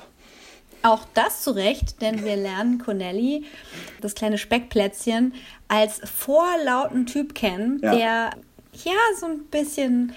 Auch 0.83 1.05
das 1.13 1.43
zu 1.43 1.51
Recht, 1.51 2.01
denn 2.01 2.25
wir 2.25 2.35
lernen 2.35 2.79
Connelly, 2.79 3.45
das 4.01 4.15
kleine 4.15 4.37
Speckplätzchen, 4.37 5.33
als 5.67 6.01
vorlauten 6.03 7.05
Typ 7.05 7.35
kennen, 7.35 7.79
ja. 7.83 7.95
der 7.95 8.29
ja 8.83 8.93
so 9.19 9.27
ein 9.27 9.45
bisschen, 9.45 10.13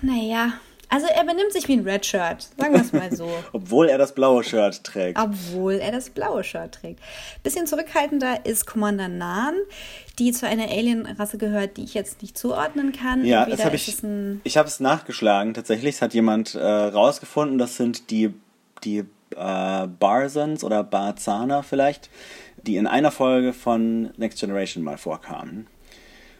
naja, 0.00 0.54
also 0.90 1.06
er 1.06 1.24
benimmt 1.24 1.52
sich 1.52 1.68
wie 1.68 1.74
ein 1.74 1.88
Red 1.88 2.04
Shirt, 2.04 2.48
sagen 2.58 2.74
wir 2.74 2.80
es 2.80 2.92
mal 2.92 3.14
so. 3.14 3.30
Obwohl 3.52 3.88
er 3.88 3.96
das 3.96 4.12
blaue 4.14 4.42
Shirt 4.42 4.82
trägt. 4.82 5.18
Obwohl 5.18 5.74
er 5.74 5.92
das 5.92 6.10
blaue 6.10 6.42
Shirt 6.42 6.72
trägt. 6.72 7.00
Bisschen 7.42 7.66
zurückhaltender 7.66 8.44
ist 8.44 8.66
Commander 8.66 9.08
Nahn, 9.08 9.54
die 10.18 10.32
zu 10.32 10.46
einer 10.46 10.64
Alien-Rasse 10.64 11.38
gehört, 11.38 11.76
die 11.76 11.84
ich 11.84 11.94
jetzt 11.94 12.22
nicht 12.22 12.36
zuordnen 12.36 12.92
kann. 12.92 13.24
Ja, 13.24 13.44
Entweder 13.44 13.56
das 13.56 13.66
habe 13.66 13.76
ich. 13.76 13.96
Ich 14.44 14.56
habe 14.56 14.68
es 14.68 14.80
nachgeschlagen. 14.80 15.54
Tatsächlich 15.54 15.94
es 15.94 16.02
hat 16.02 16.12
jemand 16.12 16.54
äh, 16.54 16.60
rausgefunden, 16.60 17.58
das 17.58 17.76
sind 17.76 18.10
die 18.10 18.34
die 18.84 19.04
äh, 19.36 19.86
Barzans 19.86 20.64
oder 20.64 20.82
Barzana 20.82 21.62
vielleicht, 21.62 22.10
die 22.66 22.76
in 22.76 22.86
einer 22.86 23.10
Folge 23.10 23.52
von 23.52 24.10
Next 24.16 24.40
Generation 24.40 24.82
mal 24.82 24.98
vorkamen. 24.98 25.66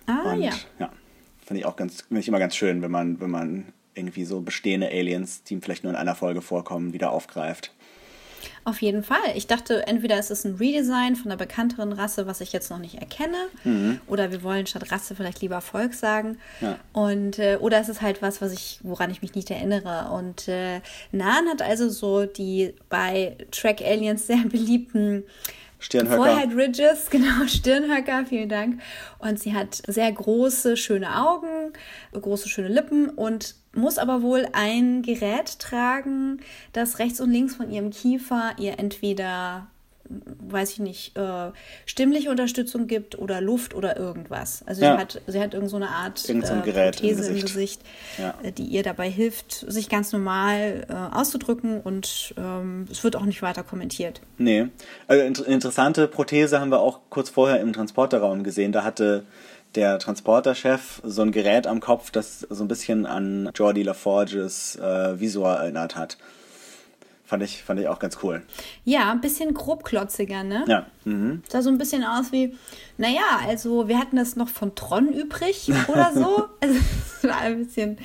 Ah 0.07 0.33
Und, 0.33 0.43
ja. 0.43 0.53
Ja, 0.79 0.91
finde 1.45 1.61
ich 1.61 1.67
auch 1.67 1.77
ganz, 1.77 2.03
finde 2.03 2.21
ich 2.21 2.29
immer 2.29 2.39
ganz 2.39 2.57
schön, 2.57 2.83
wenn 2.83 2.91
man 2.91 3.21
wenn 3.21 3.31
man 3.31 3.73
irgendwie 4.01 4.25
so 4.25 4.41
bestehende 4.41 4.89
Aliens, 4.89 5.45
die 5.45 5.59
vielleicht 5.61 5.85
nur 5.85 5.93
in 5.93 5.99
einer 5.99 6.15
Folge 6.15 6.43
vorkommen, 6.43 6.93
wieder 6.93 7.13
aufgreift. 7.13 7.73
Auf 8.65 8.83
jeden 8.83 9.03
Fall. 9.03 9.19
Ich 9.37 9.47
dachte, 9.47 9.87
entweder 9.87 10.19
ist 10.19 10.31
es 10.31 10.45
ein 10.45 10.57
Redesign 10.57 11.17
von 11.17 11.31
einer 11.31 11.39
bekannteren 11.39 11.93
Rasse, 11.93 12.27
was 12.27 12.41
ich 12.41 12.53
jetzt 12.53 12.71
noch 12.71 12.79
nicht 12.79 12.97
erkenne, 12.97 13.37
mhm. 13.65 14.01
oder 14.07 14.33
wir 14.33 14.43
wollen 14.43 14.67
statt 14.67 14.91
Rasse 14.93 15.15
vielleicht 15.15 15.41
lieber 15.41 15.61
Volk 15.61 15.95
sagen. 15.95 16.39
Ja. 16.61 16.79
Und 16.93 17.39
äh, 17.39 17.57
oder 17.61 17.81
es 17.81 17.89
ist 17.89 18.03
halt 18.03 18.21
was, 18.21 18.43
was 18.43 18.53
ich, 18.53 18.79
woran 18.83 19.11
ich 19.11 19.23
mich 19.23 19.35
nicht 19.35 19.51
erinnere. 19.51 20.11
Und 20.13 20.49
äh, 20.49 20.81
Nan 21.11 21.49
hat 21.49 21.63
also 21.63 21.89
so 21.89 22.27
die 22.27 22.75
bei 22.89 23.37
Track 23.51 23.81
Aliens 23.81 24.27
sehr 24.27 24.45
beliebten 24.49 25.25
Stirnhöcker. 25.81 26.17
Forehead 26.17 26.55
Ridges, 26.55 27.09
genau, 27.11 27.47
Stirnhöcker, 27.47 28.25
vielen 28.27 28.49
Dank. 28.49 28.81
Und 29.19 29.41
sie 29.41 29.55
hat 29.55 29.83
sehr 29.87 30.13
große, 30.13 30.77
schöne 30.77 31.27
Augen, 31.27 31.73
große, 32.13 32.49
schöne 32.49 32.69
Lippen 32.69 33.09
und 33.09 33.57
muss 33.75 33.99
aber 33.99 34.23
wohl 34.23 34.47
ein 34.53 35.03
Gerät 35.03 35.59
tragen, 35.59 36.41
das 36.73 36.99
rechts 36.99 37.21
und 37.21 37.31
links 37.31 37.55
von 37.57 37.71
ihrem 37.71 37.91
Kiefer 37.91 38.53
ihr 38.59 38.79
entweder 38.79 39.69
weiß 40.41 40.73
ich 40.73 40.79
nicht, 40.81 41.17
äh, 41.17 41.51
stimmliche 41.87 42.31
Unterstützung 42.31 42.87
gibt 42.87 43.19
oder 43.19 43.41
Luft 43.41 43.75
oder 43.75 43.97
irgendwas. 43.97 44.63
Also 44.67 44.83
ja. 44.83 44.95
sie 44.95 45.01
hat, 45.01 45.23
sie 45.27 45.41
hat 45.41 45.55
irgend 45.55 45.71
so 45.71 45.77
eine 45.77 45.89
Art 45.89 46.29
äh, 46.29 46.35
Prothese 46.35 47.29
im 47.29 47.35
Gesicht, 47.35 47.35
im 47.35 47.41
Gesicht 47.41 47.81
ja. 48.19 48.35
äh, 48.43 48.53
die 48.53 48.65
ihr 48.65 48.83
dabei 48.83 49.09
hilft, 49.09 49.65
sich 49.69 49.89
ganz 49.89 50.13
normal 50.13 50.87
äh, 50.89 51.17
auszudrücken 51.17 51.81
und 51.81 52.35
ähm, 52.37 52.87
es 52.91 53.05
wird 53.05 53.17
auch 53.17 53.25
nicht 53.25 53.43
weiter 53.43 53.63
kommentiert. 53.63 54.21
Nee. 54.39 54.69
Also 55.07 55.25
inter 55.25 55.47
interessante 55.47 56.09
Prothese 56.09 56.61
haben 56.61 56.71
wir 56.71 56.81
auch 56.81 57.01
kurz 57.11 57.31
vorher 57.31 57.61
im 57.61 57.73
Transporterraum 57.73 58.45
gesehen. 58.45 58.73
Da 58.73 58.83
hatte 58.83 59.25
der 59.75 59.99
Transporterchef 59.99 61.01
so 61.05 61.23
ein 61.23 61.33
Gerät 61.33 61.67
am 61.67 61.81
Kopf, 61.81 62.11
das 62.11 62.41
so 62.41 62.65
ein 62.65 62.69
bisschen 62.69 63.07
an 63.07 63.51
Jordi 63.55 63.83
LaForges 63.83 64.77
äh, 64.77 65.21
Visor 65.21 65.55
erinnert 65.57 65.97
hat. 65.97 66.19
Fand 67.31 67.45
ich, 67.45 67.63
fand 67.63 67.79
ich 67.79 67.87
auch 67.87 68.01
ganz 68.01 68.19
cool. 68.25 68.43
Ja, 68.85 69.13
ein 69.13 69.21
bisschen 69.21 69.55
grobklotziger, 69.55 70.43
ne? 70.43 70.65
Ja. 70.67 70.87
Mhm. 71.05 71.45
Sah 71.49 71.63
so 71.63 71.71
ein 71.71 71.79
bisschen 71.79 72.03
aus 72.03 72.33
wie, 72.33 72.57
naja, 72.99 73.23
also 73.47 73.87
wir 73.87 74.01
hatten 74.01 74.17
das 74.17 74.35
noch 74.35 74.49
von 74.49 74.75
Tron 74.75 75.13
übrig 75.13 75.71
oder 75.87 76.11
so. 76.13 76.49
also 76.61 76.75
es 76.75 77.23
war 77.23 77.41
ein 77.43 77.65
bisschen 77.65 77.99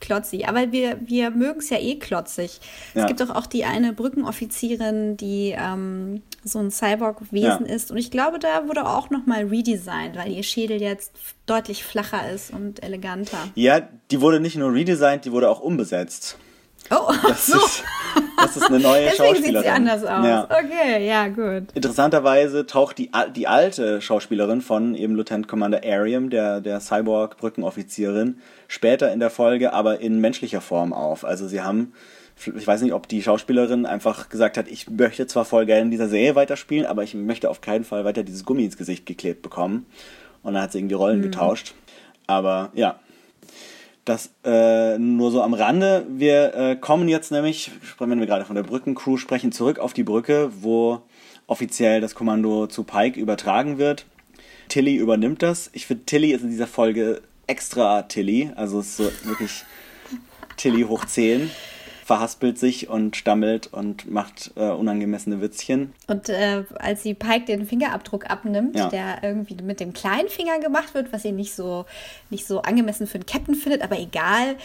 klotzig. 0.00 0.48
Aber 0.48 0.72
wir, 0.72 0.98
wir 1.00 1.30
mögen 1.30 1.60
es 1.60 1.70
ja 1.70 1.78
eh 1.78 1.94
klotzig. 1.94 2.58
Ja. 2.94 3.02
Es 3.02 3.06
gibt 3.06 3.20
doch 3.20 3.30
auch 3.30 3.46
die 3.46 3.64
eine 3.64 3.92
Brückenoffizierin, 3.92 5.16
die 5.16 5.54
ähm, 5.56 6.22
so 6.42 6.58
ein 6.58 6.72
Cyborg-Wesen 6.72 7.66
ja. 7.66 7.72
ist. 7.72 7.92
Und 7.92 7.98
ich 7.98 8.10
glaube, 8.10 8.40
da 8.40 8.66
wurde 8.66 8.84
auch 8.84 9.10
nochmal 9.10 9.44
redesigned, 9.44 10.16
weil 10.16 10.32
ihr 10.32 10.42
Schädel 10.42 10.82
jetzt 10.82 11.12
deutlich 11.46 11.84
flacher 11.84 12.28
ist 12.32 12.52
und 12.52 12.82
eleganter. 12.82 13.38
Ja, 13.54 13.80
die 14.10 14.20
wurde 14.20 14.40
nicht 14.40 14.56
nur 14.56 14.72
redesigned, 14.74 15.24
die 15.24 15.30
wurde 15.30 15.48
auch 15.48 15.60
umbesetzt. 15.60 16.36
Oh, 16.92 17.12
das 17.26 17.46
so. 17.46 17.58
Ist, 17.58 17.84
das 18.36 18.56
ist 18.56 18.64
eine 18.64 18.80
neue 18.80 19.04
Deswegen 19.10 19.16
Schauspielerin. 19.16 19.54
sieht 19.54 19.62
sie 19.62 19.68
anders 19.68 20.04
aus. 20.04 20.26
Ja. 20.26 20.44
Okay, 20.44 21.06
ja, 21.06 21.28
gut. 21.28 21.72
Interessanterweise 21.74 22.66
taucht 22.66 22.98
die, 22.98 23.10
die 23.34 23.48
alte 23.48 24.00
Schauspielerin 24.00 24.60
von 24.60 24.94
eben 24.94 25.14
Lieutenant 25.14 25.48
Commander 25.48 25.80
Ariam, 25.84 26.30
der, 26.30 26.60
der 26.60 26.80
Cyborg-Brückenoffizierin, 26.80 28.38
später 28.68 29.12
in 29.12 29.20
der 29.20 29.30
Folge 29.30 29.72
aber 29.72 30.00
in 30.00 30.20
menschlicher 30.20 30.60
Form 30.60 30.92
auf. 30.92 31.24
Also 31.24 31.48
sie 31.48 31.62
haben, 31.62 31.92
ich 32.36 32.66
weiß 32.66 32.82
nicht, 32.82 32.92
ob 32.92 33.08
die 33.08 33.22
Schauspielerin 33.22 33.86
einfach 33.86 34.28
gesagt 34.28 34.58
hat, 34.58 34.68
ich 34.68 34.90
möchte 34.90 35.26
zwar 35.26 35.44
voll 35.44 35.66
gerne 35.66 35.82
in 35.82 35.90
dieser 35.90 36.08
Serie 36.08 36.34
weiterspielen, 36.34 36.86
aber 36.86 37.02
ich 37.02 37.14
möchte 37.14 37.48
auf 37.48 37.60
keinen 37.60 37.84
Fall 37.84 38.04
weiter 38.04 38.22
dieses 38.22 38.44
Gummi 38.44 38.64
ins 38.64 38.76
Gesicht 38.76 39.06
geklebt 39.06 39.42
bekommen. 39.42 39.86
Und 40.42 40.54
dann 40.54 40.62
hat 40.62 40.72
sie 40.72 40.78
irgendwie 40.78 40.96
Rollen 40.96 41.18
mhm. 41.18 41.24
getauscht. 41.24 41.74
Aber 42.26 42.70
ja, 42.74 42.98
das 44.04 44.32
äh, 44.44 44.98
nur 44.98 45.30
so 45.30 45.42
am 45.42 45.54
Rande. 45.54 46.06
Wir 46.08 46.54
äh, 46.54 46.76
kommen 46.76 47.08
jetzt 47.08 47.30
nämlich, 47.30 47.70
wenn 47.98 48.18
wir 48.18 48.26
gerade 48.26 48.44
von 48.44 48.56
der 48.56 48.64
Brückencrew 48.64 49.16
sprechen, 49.16 49.52
zurück 49.52 49.78
auf 49.78 49.92
die 49.92 50.02
Brücke, 50.02 50.50
wo 50.60 51.02
offiziell 51.46 52.00
das 52.00 52.14
Kommando 52.14 52.66
zu 52.66 52.84
Pike 52.84 53.18
übertragen 53.18 53.78
wird. 53.78 54.06
Tilly 54.68 54.96
übernimmt 54.96 55.42
das. 55.42 55.70
Ich 55.72 55.86
finde, 55.86 56.04
Tilly 56.04 56.32
ist 56.32 56.42
in 56.42 56.50
dieser 56.50 56.66
Folge 56.66 57.22
extra 57.46 58.02
Tilly. 58.02 58.50
Also 58.56 58.80
ist 58.80 58.96
so 58.96 59.04
wirklich 59.24 59.64
Tilly 60.56 60.82
hoch 60.82 61.04
10. 61.04 61.50
verhaspelt 62.04 62.58
sich 62.58 62.88
und 62.88 63.16
stammelt 63.16 63.68
und 63.72 64.10
macht 64.10 64.50
äh, 64.56 64.70
unangemessene 64.70 65.40
Witzchen. 65.40 65.92
Und 66.08 66.28
äh, 66.28 66.64
als 66.78 67.02
sie 67.02 67.14
Pike 67.14 67.44
den 67.46 67.66
Fingerabdruck 67.66 68.28
abnimmt, 68.28 68.76
Ja. 68.76 68.88
der 68.88 69.22
irgendwie 69.22 69.56
mit 69.62 69.78
dem 69.80 69.92
kleinen 69.92 70.28
Finger 70.28 70.58
gemacht 70.58 70.94
wird, 70.94 71.12
was 71.12 71.22
sie 71.22 71.32
nicht 71.32 71.54
so, 71.54 71.84
nicht 72.30 72.46
so 72.46 72.62
angemessen 72.62 73.06
für 73.06 73.14
einen 73.14 73.26
Captain 73.26 73.54
findet, 73.54 73.82
aber 73.82 73.98
egal, 73.98 74.56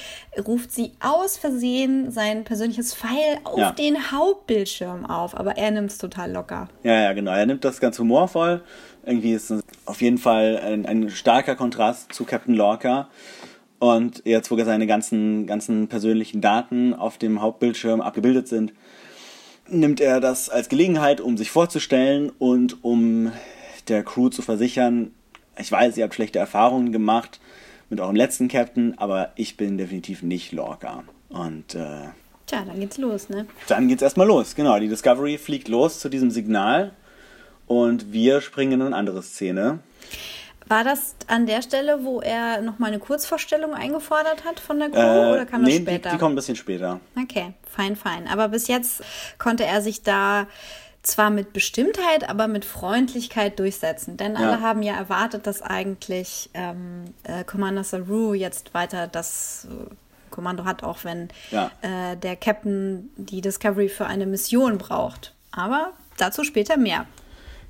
ruft 0.48 0.72
sie 0.72 0.92
aus 1.00 1.38
Versehen 1.38 2.12
sein 2.12 2.44
persönliches 2.44 2.94
Pfeil 2.96 3.38
auf 3.44 3.58
Ja. 3.60 3.72
den 3.72 4.12
Hauptbildschirm 4.12 5.06
auf. 5.06 5.38
Aber 5.38 5.58
er 5.58 5.72
nimmt 5.72 5.92
es 5.92 5.98
total 6.00 6.32
locker. 6.32 6.68
Ja, 6.84 6.94
ja, 7.02 7.14
genau. 7.14 7.32
Er 7.32 7.46
nimmt 7.46 7.64
das 7.64 7.80
ganz 7.80 8.00
humorvoll. 8.00 8.62
Irgendwie 9.06 9.32
ist 9.34 9.52
es 9.52 9.62
auf 9.86 10.02
jeden 10.02 10.18
Fall 10.18 10.60
ein, 10.64 10.86
ein 10.86 11.10
starker 11.10 11.56
Kontrast 11.56 12.12
zu 12.14 12.26
Captain 12.26 12.56
Lorca. 12.56 13.08
Und 13.80 14.24
jetzt, 14.26 14.50
wo 14.50 14.58
seine 14.64 14.88
ganzen, 14.88 15.46
ganzen 15.46 15.88
persönlichen 15.88 16.42
Daten 16.42 16.94
auf 16.94 17.18
dem 17.18 17.42
Hauptbildschirm 17.42 18.02
abgebildet 18.02 18.48
sind, 18.48 18.74
nimmt 19.68 20.02
er 20.02 20.20
das 20.20 20.50
als 20.50 20.70
Gelegenheit, 20.70 21.22
um 21.22 21.38
sich 21.38 21.52
vorzustellen 21.52 22.32
und 22.40 22.84
um 22.84 23.32
der 23.88 24.04
Crew 24.04 24.30
zu 24.30 24.42
versichern, 24.42 25.12
ich 25.58 25.72
weiß, 25.72 25.98
ihr 25.98 26.04
habt 26.04 26.14
schlechte 26.14 26.40
Erfahrungen 26.40 26.92
gemacht 26.92 27.40
mit 27.90 28.00
eurem 28.00 28.16
letzten 28.16 28.48
Captain, 28.48 28.98
aber 28.98 29.32
ich 29.36 29.58
bin 29.58 29.78
definitiv 29.78 30.24
nicht 30.24 30.52
Lorca. 30.52 31.04
Und 31.30 31.76
äh, 31.76 32.08
Tja, 32.46 32.64
dann 32.66 32.80
geht's 32.80 32.98
los, 32.98 33.30
ne? 33.30 33.46
dann 33.68 33.88
geht's 33.88 34.02
erstmal 34.02 34.28
los. 34.28 34.56
Genau, 34.56 34.80
die 34.80 34.88
Discovery 34.88 35.38
fliegt 35.38 35.68
los 35.68 36.00
zu 36.00 36.10
diesem 36.10 36.32
Signal 36.32 36.94
und 37.66 38.14
wir 38.14 38.42
springen 38.42 38.74
in 38.74 38.82
eine 38.88 38.96
andere 38.96 39.22
Szene. 39.22 39.80
War 40.70 40.84
das 40.84 41.16
an 41.28 41.46
der 41.46 41.62
Stelle, 41.62 42.04
wo 42.04 42.20
er 42.22 42.62
nochmal 42.62 42.90
eine 42.90 43.00
Kurzvorstellung 43.00 43.74
eingefordert 43.74 44.44
hat 44.46 44.60
von 44.60 44.80
der 44.80 44.90
Crew 44.90 45.00
Äh, 45.00 45.34
oder 45.34 45.46
kam 45.46 45.64
das 45.64 45.74
nee, 45.74 45.80
später? 45.82 46.10
Die, 46.10 46.16
die 46.16 46.20
kommt 46.20 46.34
ein 46.34 46.36
bisschen 46.36 46.56
später. 46.56 47.00
Okay, 47.22 47.54
fein, 47.70 47.96
fein. 47.96 48.28
Aber 48.28 48.50
bis 48.50 48.68
jetzt 48.68 49.02
konnte 49.38 49.66
er 49.66 49.82
sich 49.82 50.04
da 50.04 50.48
zwar 51.04 51.30
mit 51.30 51.54
Bestimmtheit, 51.54 52.30
aber 52.30 52.48
mit 52.48 52.66
Freundlichkeit 52.66 53.60
durchsetzen. 53.60 54.18
Denn 54.18 54.34
Ja. 54.34 54.40
alle 54.40 54.62
haben 54.62 54.82
ja 54.84 54.96
erwartet, 54.96 55.48
dass 55.48 55.62
eigentlich 55.62 56.50
ähm, 56.54 57.06
äh, 57.24 57.44
Commander 57.46 57.84
Saru 57.86 58.34
jetzt 58.34 58.74
weiter 58.74 59.08
das 59.08 59.68
äh, 59.72 59.94
Kommando 60.32 60.66
hat, 60.66 60.84
auch 60.84 61.06
wenn 61.06 61.30
Ja. 61.52 61.72
äh, 61.82 62.18
der 62.18 62.36
Captain 62.36 63.10
die 63.16 63.40
Discovery 63.40 63.88
für 63.88 64.06
eine 64.06 64.26
Mission 64.26 64.78
braucht. 64.78 65.34
Aber 65.52 65.94
dazu 66.18 66.44
später 66.44 66.76
mehr. 66.76 67.06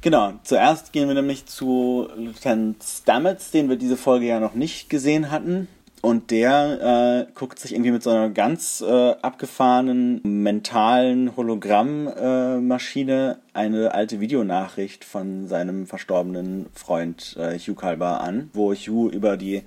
Genau, 0.07 0.31
zuerst 0.43 0.93
gehen 0.93 1.09
wir 1.09 1.15
nämlich 1.15 1.47
zu 1.47 2.07
Lieutenant 2.15 2.81
Stamets, 2.81 3.51
den 3.51 3.67
wir 3.67 3.75
diese 3.75 3.97
Folge 3.97 4.25
ja 4.25 4.39
noch 4.39 4.53
nicht 4.53 4.89
gesehen 4.89 5.31
hatten. 5.31 5.67
Und 6.01 6.31
der 6.31 7.27
äh, 7.27 7.31
guckt 7.37 7.59
sich 7.59 7.73
irgendwie 7.73 7.91
mit 7.91 8.03
so 8.03 8.11
einer 8.11 8.29
ganz 8.29 8.79
äh, 8.79 9.15
abgefahrenen 9.21 10.21
mentalen 10.23 11.35
Hologrammmaschine 11.35 13.37
äh, 13.37 13.53
eine 13.53 13.93
alte 13.93 14.21
Videonachricht 14.21 15.03
von 15.03 15.49
seinem 15.49 15.87
verstorbenen 15.87 16.67
Freund 16.73 17.35
äh, 17.37 17.59
Hugh 17.59 17.75
Kalber 17.75 18.21
an, 18.21 18.49
wo 18.53 18.73
Hugh 18.73 19.13
über 19.13 19.35
die 19.35 19.63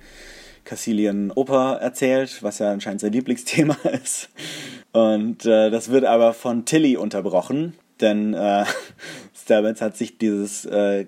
Cassilian 0.63 1.29
Oper 1.29 1.77
erzählt, 1.81 2.41
was 2.41 2.57
ja 2.57 2.71
anscheinend 2.71 3.01
sein 3.01 3.13
Lieblingsthema 3.13 3.77
ist. 4.03 4.29
Und 4.91 5.45
äh, 5.45 5.69
das 5.69 5.89
wird 5.89 6.05
aber 6.05 6.33
von 6.33 6.65
Tilly 6.65 6.97
unterbrochen, 6.97 7.75
denn 8.01 8.33
äh, 8.33 8.65
Stamets 9.33 9.81
hat 9.81 9.97
sich 9.97 10.17
dieses 10.17 10.65
äh, 10.65 11.07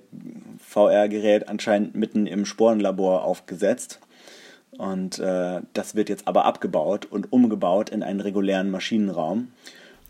VR-Gerät 0.59 1.47
anscheinend 1.49 1.95
mitten 1.95 2.25
im 2.27 2.45
Sporenlabor 2.45 3.23
aufgesetzt. 3.23 3.99
Und 4.77 5.19
äh, 5.19 5.61
das 5.73 5.95
wird 5.95 6.09
jetzt 6.09 6.27
aber 6.27 6.45
abgebaut 6.45 7.05
und 7.05 7.31
umgebaut 7.31 7.89
in 7.89 8.01
einen 8.01 8.21
regulären 8.21 8.71
Maschinenraum. 8.71 9.51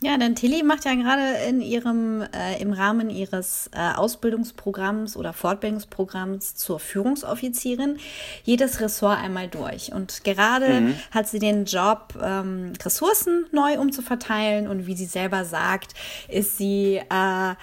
Ja, 0.04 0.18
denn 0.18 0.36
Tilly 0.36 0.64
macht 0.64 0.86
ja 0.86 0.94
gerade 0.96 1.38
in 1.48 1.62
ihrem, 1.62 2.22
äh, 2.34 2.62
im 2.62 2.74
Rahmen 2.74 3.10
ihres 3.10 3.70
äh, 3.74 3.94
Ausbildungsprogramms 3.96 5.16
oder 5.16 5.32
Fortbildungsprogramms 5.34 6.56
zur 6.56 6.80
Führungsoffizierin 6.80 7.98
jedes 8.44 8.82
Ressort 8.82 9.18
einmal 9.20 9.48
durch. 9.48 9.94
Und 9.94 10.24
gerade 10.24 10.96
hat 11.12 11.28
sie 11.28 11.40
den 11.40 11.66
Job, 11.66 12.16
ähm, 12.22 12.74
Ressourcen 12.84 13.46
neu 13.52 13.80
umzuverteilen 13.80 14.68
und 14.68 14.88
wie 14.88 14.96
sie 14.96 15.06
selber 15.06 15.46
sagt, 15.46 15.94
ist 16.28 16.58
sie 16.58 16.98
äh, 16.98 17.56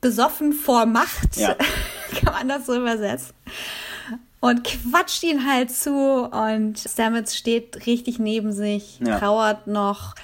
besoffen 0.00 0.52
vor 0.52 0.86
Macht. 0.86 1.36
Ja. 1.36 1.56
Kann 2.22 2.32
man 2.34 2.48
das 2.48 2.66
so 2.66 2.76
übersetzen? 2.76 3.34
Und 4.40 4.62
quatscht 4.64 5.22
ihn 5.24 5.50
halt 5.50 5.70
zu 5.70 5.90
und 6.30 6.78
Stamets 6.78 7.34
steht 7.36 7.86
richtig 7.86 8.18
neben 8.18 8.52
sich, 8.52 9.00
Ja. 9.00 9.18
trauert 9.18 9.66
noch 9.66 10.14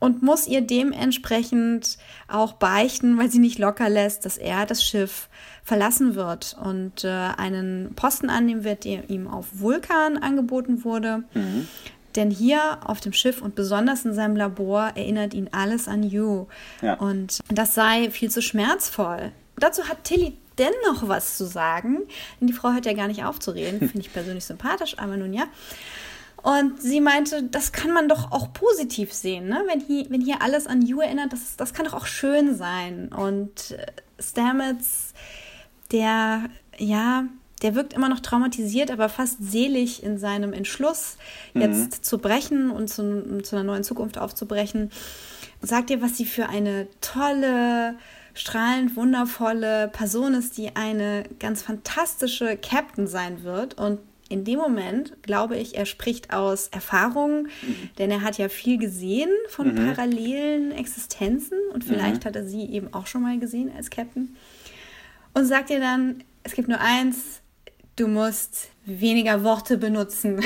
und 0.00 0.22
muss 0.22 0.46
ihr 0.46 0.60
dementsprechend 0.60 1.98
auch 2.28 2.54
beichten, 2.54 3.18
weil 3.18 3.30
sie 3.30 3.38
nicht 3.38 3.58
locker 3.58 3.88
lässt, 3.88 4.24
dass 4.24 4.36
er 4.36 4.66
das 4.66 4.84
Schiff 4.84 5.28
verlassen 5.62 6.14
wird 6.14 6.56
und 6.62 7.04
äh, 7.04 7.08
einen 7.08 7.94
Posten 7.94 8.28
annehmen 8.28 8.64
wird, 8.64 8.84
der 8.84 9.08
ihm 9.08 9.26
auf 9.28 9.46
Vulkan 9.52 10.18
angeboten 10.18 10.84
wurde. 10.84 11.24
Denn 12.16 12.30
hier 12.30 12.78
auf 12.84 13.00
dem 13.00 13.12
Schiff 13.12 13.42
und 13.42 13.54
besonders 13.54 14.04
in 14.04 14.14
seinem 14.14 14.36
Labor 14.36 14.92
erinnert 14.94 15.34
ihn 15.34 15.48
alles 15.52 15.88
an 15.88 16.02
You. 16.02 16.46
Ja. 16.80 16.94
Und 16.94 17.40
das 17.48 17.74
sei 17.74 18.10
viel 18.10 18.30
zu 18.30 18.40
schmerzvoll. 18.40 19.32
Dazu 19.56 19.88
hat 19.88 20.04
Tilly 20.04 20.36
dennoch 20.58 21.08
was 21.08 21.36
zu 21.36 21.44
sagen, 21.46 22.02
denn 22.40 22.46
die 22.46 22.52
Frau 22.52 22.72
hört 22.72 22.86
ja 22.86 22.92
gar 22.92 23.08
nicht 23.08 23.24
auf 23.24 23.40
zu 23.40 23.50
reden. 23.50 23.78
Finde 23.80 24.00
ich 24.00 24.12
persönlich 24.12 24.44
sympathisch, 24.44 24.96
aber 24.98 25.16
nun 25.16 25.32
ja. 25.32 25.44
Und 26.44 26.82
sie 26.82 27.00
meinte, 27.00 27.42
das 27.44 27.72
kann 27.72 27.90
man 27.90 28.06
doch 28.06 28.30
auch 28.30 28.52
positiv 28.52 29.14
sehen, 29.14 29.48
ne? 29.48 29.64
wenn, 29.66 29.80
hier, 29.80 30.04
wenn 30.10 30.20
hier 30.20 30.42
alles 30.42 30.66
an 30.66 30.82
You 30.82 31.00
erinnert, 31.00 31.32
das, 31.32 31.56
das 31.56 31.72
kann 31.72 31.86
doch 31.86 31.94
auch 31.94 32.04
schön 32.04 32.54
sein. 32.54 33.08
Und 33.08 33.70
äh, 33.70 33.86
Stamets, 34.18 35.14
der, 35.90 36.50
ja, 36.76 37.24
der 37.62 37.74
wirkt 37.74 37.94
immer 37.94 38.10
noch 38.10 38.20
traumatisiert, 38.20 38.90
aber 38.90 39.08
fast 39.08 39.38
selig 39.40 40.02
in 40.02 40.18
seinem 40.18 40.52
Entschluss, 40.52 41.16
jetzt 41.54 42.04
zu 42.04 42.18
brechen 42.18 42.70
und 42.70 42.88
zu, 42.88 43.40
zu 43.42 43.56
einer 43.56 43.64
neuen 43.64 43.82
Zukunft 43.82 44.18
aufzubrechen. 44.18 44.90
Sagt 45.62 45.88
ihr, 45.88 46.02
was 46.02 46.18
sie 46.18 46.26
für 46.26 46.50
eine 46.50 46.88
tolle, 47.00 47.94
strahlend 48.34 48.96
wundervolle 48.96 49.88
Person 49.88 50.34
ist, 50.34 50.58
die 50.58 50.76
eine 50.76 51.24
ganz 51.38 51.62
fantastische 51.62 52.58
Captain 52.58 53.06
sein 53.06 53.44
wird. 53.44 53.78
Und 53.78 54.00
in 54.28 54.44
dem 54.44 54.58
Moment 54.58 55.22
glaube 55.22 55.56
ich, 55.56 55.76
er 55.76 55.86
spricht 55.86 56.32
aus 56.32 56.68
Erfahrung, 56.68 57.48
denn 57.98 58.10
er 58.10 58.22
hat 58.22 58.38
ja 58.38 58.48
viel 58.48 58.78
gesehen 58.78 59.30
von 59.48 59.74
parallelen 59.74 60.72
Existenzen 60.72 61.58
und 61.72 61.84
vielleicht 61.84 62.24
hat 62.24 62.36
er 62.36 62.46
sie 62.46 62.64
eben 62.64 62.92
auch 62.92 63.06
schon 63.06 63.22
mal 63.22 63.38
gesehen 63.38 63.70
als 63.76 63.90
Captain. 63.90 64.36
Und 65.34 65.46
sagt 65.46 65.70
ihr 65.70 65.80
dann, 65.80 66.22
es 66.42 66.52
gibt 66.52 66.68
nur 66.68 66.80
eins, 66.80 67.40
du 67.96 68.06
musst 68.06 68.68
weniger 68.86 69.42
Worte 69.44 69.78
benutzen. 69.78 70.40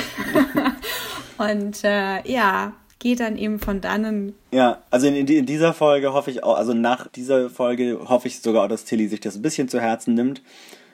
und 1.37 1.83
äh, 1.83 2.27
ja, 2.29 2.73
geht 2.99 3.21
dann 3.21 3.37
eben 3.37 3.59
von 3.59 3.81
dannen 3.81 4.33
Ja, 4.51 4.83
also 4.91 5.07
in, 5.07 5.15
in 5.15 5.45
dieser 5.45 5.73
Folge 5.73 6.13
hoffe 6.13 6.31
ich 6.31 6.43
auch, 6.43 6.57
also 6.57 6.73
nach 6.73 7.07
dieser 7.07 7.49
Folge 7.49 7.99
hoffe 8.07 8.27
ich 8.27 8.41
sogar 8.41 8.65
auch, 8.65 8.67
dass 8.67 8.85
Tilly 8.85 9.07
sich 9.07 9.21
das 9.21 9.37
ein 9.37 9.41
bisschen 9.41 9.69
zu 9.69 9.79
Herzen 9.79 10.13
nimmt, 10.13 10.41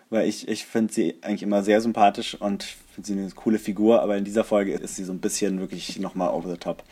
weil 0.10 0.28
ich, 0.28 0.48
ich 0.48 0.66
finde 0.66 0.94
sie 0.94 1.16
eigentlich 1.22 1.44
immer 1.44 1.64
sehr 1.64 1.82
sympathisch 1.82 2.36
und 2.40 2.64
finde 2.94 3.08
sie 3.08 3.14
eine 3.14 3.30
coole 3.32 3.60
Figur, 3.60 4.02
aber 4.02 4.18
in 4.18 4.24
dieser 4.24 4.44
Folge 4.44 4.74
ist 4.74 4.96
sie 4.96 5.04
so 5.04 5.12
ein 5.14 5.20
bisschen 5.20 5.60
wirklich 5.60 6.00
nochmal 6.00 6.30
over 6.30 6.50
the 6.50 6.58
top. 6.58 6.84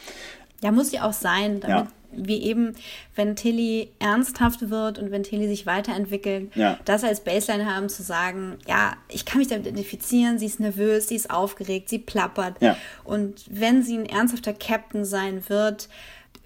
Ja, 0.61 0.71
muss 0.71 0.91
sie 0.91 0.99
auch 0.99 1.13
sein, 1.13 1.59
damit 1.59 1.85
Ja. 1.87 1.91
wir 2.15 2.41
eben, 2.41 2.75
wenn 3.15 3.35
Tilly 3.35 3.89
ernsthaft 3.99 4.69
wird 4.69 4.97
und 4.97 5.11
wenn 5.11 5.23
Tilly 5.23 5.47
sich 5.47 5.65
weiterentwickelt, 5.65 6.55
Ja. 6.55 6.79
das 6.85 7.03
als 7.03 7.21
Baseline 7.21 7.65
haben, 7.73 7.89
zu 7.89 8.01
sagen, 8.03 8.57
ja, 8.67 8.93
ich 9.09 9.25
kann 9.25 9.39
mich 9.39 9.47
damit 9.49 9.65
identifizieren, 9.67 10.39
sie 10.39 10.45
ist 10.45 10.59
nervös, 10.59 11.07
sie 11.09 11.15
ist 11.15 11.29
aufgeregt, 11.31 11.89
sie 11.89 11.99
plappert. 11.99 12.55
Ja. 12.61 12.77
Und 13.03 13.43
wenn 13.49 13.83
sie 13.83 13.97
ein 13.97 14.05
ernsthafter 14.05 14.53
Captain 14.53 15.03
sein 15.05 15.43
wird, 15.49 15.89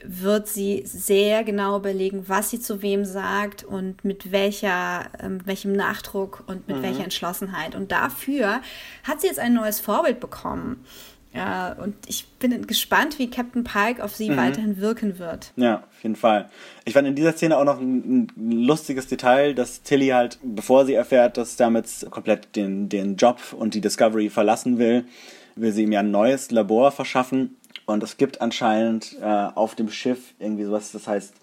wird 0.04 0.48
sie 0.48 0.84
sehr 0.86 1.44
genau 1.44 1.78
überlegen, 1.78 2.26
was 2.28 2.52
sie 2.52 2.60
zu 2.60 2.82
wem 2.82 3.04
sagt 3.04 3.64
und 3.64 4.06
mit 4.06 4.32
welcher, 4.32 5.08
äh, 5.20 5.30
mit 5.30 5.48
welchem 5.48 5.74
Nachdruck 5.74 6.44
und 6.48 6.68
mit 6.68 6.82
welcher 6.82 7.04
Entschlossenheit. 7.04 7.74
Und 7.76 7.92
dafür 7.92 8.62
hat 9.04 9.22
sie 9.22 9.28
jetzt 9.28 9.40
ein 9.40 9.54
neues 9.54 9.80
Vorbild 9.80 10.20
bekommen. 10.20 10.86
Ja, 11.34 11.74
und 11.74 11.96
ich 12.08 12.26
bin 12.40 12.66
gespannt, 12.66 13.20
wie 13.20 13.30
Captain 13.30 13.64
Pike 13.64 14.04
auf 14.04 14.16
sie 14.16 14.36
weiterhin 14.36 14.78
wirken 14.78 15.20
wird. 15.20 15.52
Ja, 15.56 15.84
auf 15.92 16.02
jeden 16.02 16.16
Fall. 16.16 16.50
Ich 16.86 16.94
fand 16.94 17.08
in 17.08 17.16
dieser 17.16 17.34
Szene 17.34 17.58
auch 17.58 17.64
noch 17.64 17.80
ein, 17.80 18.28
ein 18.36 18.52
lustiges 18.52 19.08
Detail, 19.08 19.54
dass 19.54 19.84
Tilly 19.84 20.08
halt, 20.08 20.40
bevor 20.42 20.86
sie 20.86 20.96
erfährt, 20.96 21.38
dass 21.38 21.54
Stamets 21.54 22.08
komplett 22.10 22.56
den, 22.56 22.90
den 22.90 23.18
Job 23.18 23.40
und 23.56 23.76
die 23.76 23.82
Discovery 23.82 24.30
verlassen 24.30 24.80
will, 24.80 25.06
will 25.56 25.74
sie 25.74 25.84
ihm 25.84 25.92
ja 25.92 26.00
ein 26.00 26.12
neues 26.12 26.50
Labor 26.50 26.92
verschaffen. 26.92 27.58
Und 27.88 28.04
es 28.04 28.18
gibt 28.18 28.42
anscheinend 28.42 29.16
äh, 29.22 29.26
auf 29.26 29.74
dem 29.74 29.90
Schiff 29.90 30.34
irgendwie 30.40 30.66
sowas, 30.66 30.92
das 30.92 31.08
heißt 31.08 31.34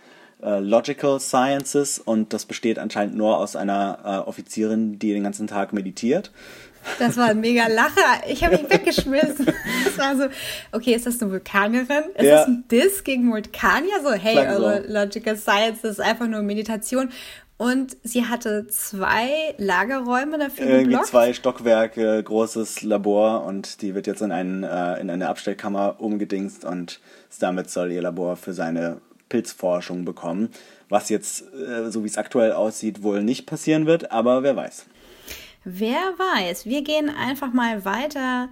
äh, 0.42 0.60
Logical 0.60 1.18
Sciences 1.18 1.98
und 1.98 2.32
das 2.32 2.44
besteht 2.44 2.78
anscheinend 2.78 3.16
nur 3.16 3.38
aus 3.38 3.56
einer 3.56 3.98
äh, 4.04 4.28
Offizierin, 4.28 4.98
die 5.00 5.12
den 5.14 5.24
ganzen 5.24 5.46
Tag 5.48 5.72
meditiert. 5.72 6.30
Das 6.98 7.16
war 7.16 7.28
ein 7.28 7.40
mega 7.40 7.66
Lacher. 7.66 8.28
Ich 8.28 8.44
habe 8.44 8.58
mich 8.58 8.68
weggeschmissen. 8.70 9.46
Das 9.86 9.96
war 9.98 10.16
so, 10.18 10.24
okay, 10.72 10.92
ist 10.92 11.06
das 11.06 11.20
eine 11.22 11.30
Vulkanierin? 11.30 12.04
Ist 12.14 12.24
Ja. 12.26 12.36
das 12.40 12.46
ein 12.48 12.64
Diss 12.70 13.04
gegen 13.04 13.32
Vulkanier? 13.32 14.02
So, 14.02 14.12
hey, 14.12 14.34
Klang 14.34 14.56
so. 14.58 14.64
eure 14.66 14.80
Logical 14.86 15.34
Science 15.38 15.82
ist 15.84 15.98
einfach 15.98 16.26
nur 16.26 16.42
Meditation. 16.42 17.08
Und 17.56 17.96
sie 18.02 18.26
hatte 18.26 18.66
zwei 18.66 19.54
Lagerräume 19.58 20.38
dafür 20.38 20.66
Irgendwie 20.66 20.84
geblockt. 20.86 21.06
zwei 21.06 21.32
Stockwerke, 21.32 22.20
großes 22.22 22.82
Labor 22.82 23.44
und 23.44 23.80
die 23.80 23.94
wird 23.94 24.06
jetzt 24.08 24.22
in, 24.22 24.32
einen, 24.32 24.64
äh, 24.64 25.00
in 25.00 25.08
eine 25.08 25.28
Abstellkammer 25.28 25.96
umgedingst 26.00 26.64
und 26.64 27.00
damit 27.38 27.70
soll 27.70 27.92
ihr 27.92 28.02
Labor 28.02 28.36
für 28.36 28.52
seine 28.54 29.00
Pilzforschung 29.28 30.04
bekommen. 30.04 30.50
Was 30.88 31.08
jetzt, 31.10 31.42
äh, 31.54 31.90
so 31.90 32.02
wie 32.02 32.08
es 32.08 32.18
aktuell 32.18 32.52
aussieht, 32.52 33.02
wohl 33.04 33.22
nicht 33.22 33.46
passieren 33.46 33.86
wird, 33.86 34.10
aber 34.10 34.42
wer 34.42 34.56
weiß. 34.56 34.86
Wer 35.64 35.96
weiß, 36.18 36.66
wir 36.66 36.82
gehen 36.82 37.08
einfach 37.08 37.52
mal 37.52 37.84
weiter 37.84 38.48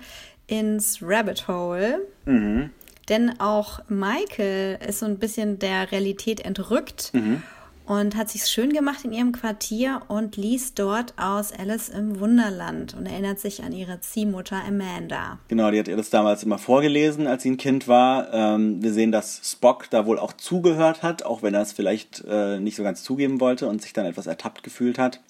ins 0.46 1.00
Rabbit 1.02 1.48
Hole. 1.48 2.06
Mhm. 2.24 2.70
Denn 3.08 3.40
auch 3.40 3.80
Michael 3.88 4.78
ist 4.88 5.00
so 5.00 5.06
ein 5.06 5.18
bisschen 5.18 5.58
der 5.58 5.90
Realität 5.90 6.44
entrückt 6.44 7.10
Mhm. 7.12 7.42
Und 7.86 8.16
hat 8.16 8.30
sich 8.30 8.46
schön 8.46 8.72
gemacht 8.72 9.04
in 9.04 9.12
ihrem 9.12 9.32
Quartier 9.32 10.02
und 10.08 10.36
liest 10.36 10.78
dort 10.78 11.14
aus 11.16 11.52
Alice 11.52 11.88
im 11.88 12.20
Wunderland 12.20 12.94
und 12.94 13.06
erinnert 13.06 13.40
sich 13.40 13.62
an 13.62 13.72
ihre 13.72 14.00
Ziehmutter 14.00 14.62
Amanda. 14.66 15.38
Genau, 15.48 15.70
die 15.70 15.78
hat 15.78 15.88
ihr 15.88 15.96
das 15.96 16.10
damals 16.10 16.42
immer 16.42 16.58
vorgelesen, 16.58 17.26
als 17.26 17.42
sie 17.42 17.50
ein 17.50 17.56
Kind 17.56 17.88
war. 17.88 18.32
Ähm, 18.32 18.82
wir 18.82 18.92
sehen, 18.92 19.12
dass 19.12 19.40
Spock 19.44 19.90
da 19.90 20.06
wohl 20.06 20.18
auch 20.18 20.32
zugehört 20.32 21.02
hat, 21.02 21.24
auch 21.24 21.42
wenn 21.42 21.54
er 21.54 21.62
es 21.62 21.72
vielleicht 21.72 22.24
äh, 22.28 22.60
nicht 22.60 22.76
so 22.76 22.82
ganz 22.82 23.02
zugeben 23.02 23.40
wollte 23.40 23.66
und 23.66 23.82
sich 23.82 23.92
dann 23.92 24.06
etwas 24.06 24.26
ertappt 24.26 24.62
gefühlt 24.62 24.98
hat. 24.98 25.20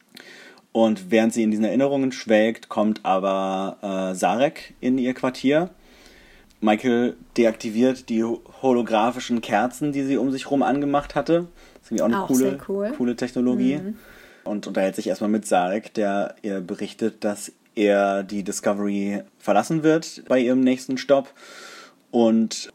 Und 0.72 1.10
während 1.10 1.34
sie 1.34 1.42
in 1.42 1.50
diesen 1.50 1.64
Erinnerungen 1.64 2.12
schwelgt, 2.12 2.68
kommt 2.68 3.04
aber 3.04 3.76
äh, 3.82 4.14
Sarek 4.14 4.74
in 4.80 4.98
ihr 4.98 5.14
Quartier. 5.14 5.70
Michael 6.62 7.16
deaktiviert 7.36 8.08
die 8.08 8.22
holographischen 8.22 9.40
Kerzen, 9.40 9.92
die 9.92 10.04
sie 10.04 10.16
um 10.16 10.30
sich 10.30 10.50
rum 10.50 10.62
angemacht 10.62 11.16
hatte. 11.16 11.48
Das 11.82 11.90
ist 11.90 11.98
irgendwie 11.98 12.02
auch 12.02 12.06
eine 12.06 12.22
Auch 12.22 12.28
coole, 12.28 12.58
cool. 12.68 12.92
coole 12.96 13.16
Technologie. 13.16 13.80
Und 14.44 14.66
unterhält 14.66 14.96
sich 14.96 15.08
erstmal 15.08 15.30
mit 15.30 15.46
Sarek, 15.46 15.94
der 15.94 16.36
ihr 16.42 16.60
berichtet, 16.60 17.24
dass 17.24 17.52
er 17.74 18.22
die 18.22 18.42
Discovery 18.42 19.22
verlassen 19.38 19.82
wird 19.82 20.24
bei 20.28 20.38
ihrem 20.38 20.60
nächsten 20.60 20.98
Stopp 20.98 21.32
und 22.10 22.72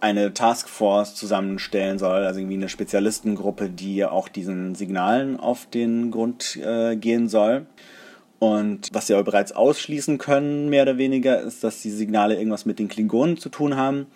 eine 0.00 0.32
Taskforce 0.32 1.14
zusammenstellen 1.14 1.98
soll, 1.98 2.24
also 2.24 2.40
irgendwie 2.40 2.56
eine 2.56 2.68
Spezialistengruppe, 2.68 3.68
die 3.68 4.04
auch 4.04 4.28
diesen 4.28 4.74
Signalen 4.74 5.38
auf 5.38 5.66
den 5.66 6.10
Grund 6.10 6.56
äh, 6.56 6.96
gehen 6.96 7.28
soll. 7.28 7.66
Und 8.38 8.88
was 8.92 9.06
sie 9.06 9.14
aber 9.14 9.24
bereits 9.24 9.52
ausschließen 9.52 10.16
können, 10.16 10.70
mehr 10.70 10.84
oder 10.84 10.96
weniger, 10.96 11.40
ist, 11.40 11.62
dass 11.62 11.82
die 11.82 11.90
Signale 11.90 12.36
irgendwas 12.36 12.64
mit 12.64 12.78
den 12.78 12.88
Klingonen 12.88 13.36
zu 13.36 13.50
tun 13.50 13.76
haben. 13.76 14.06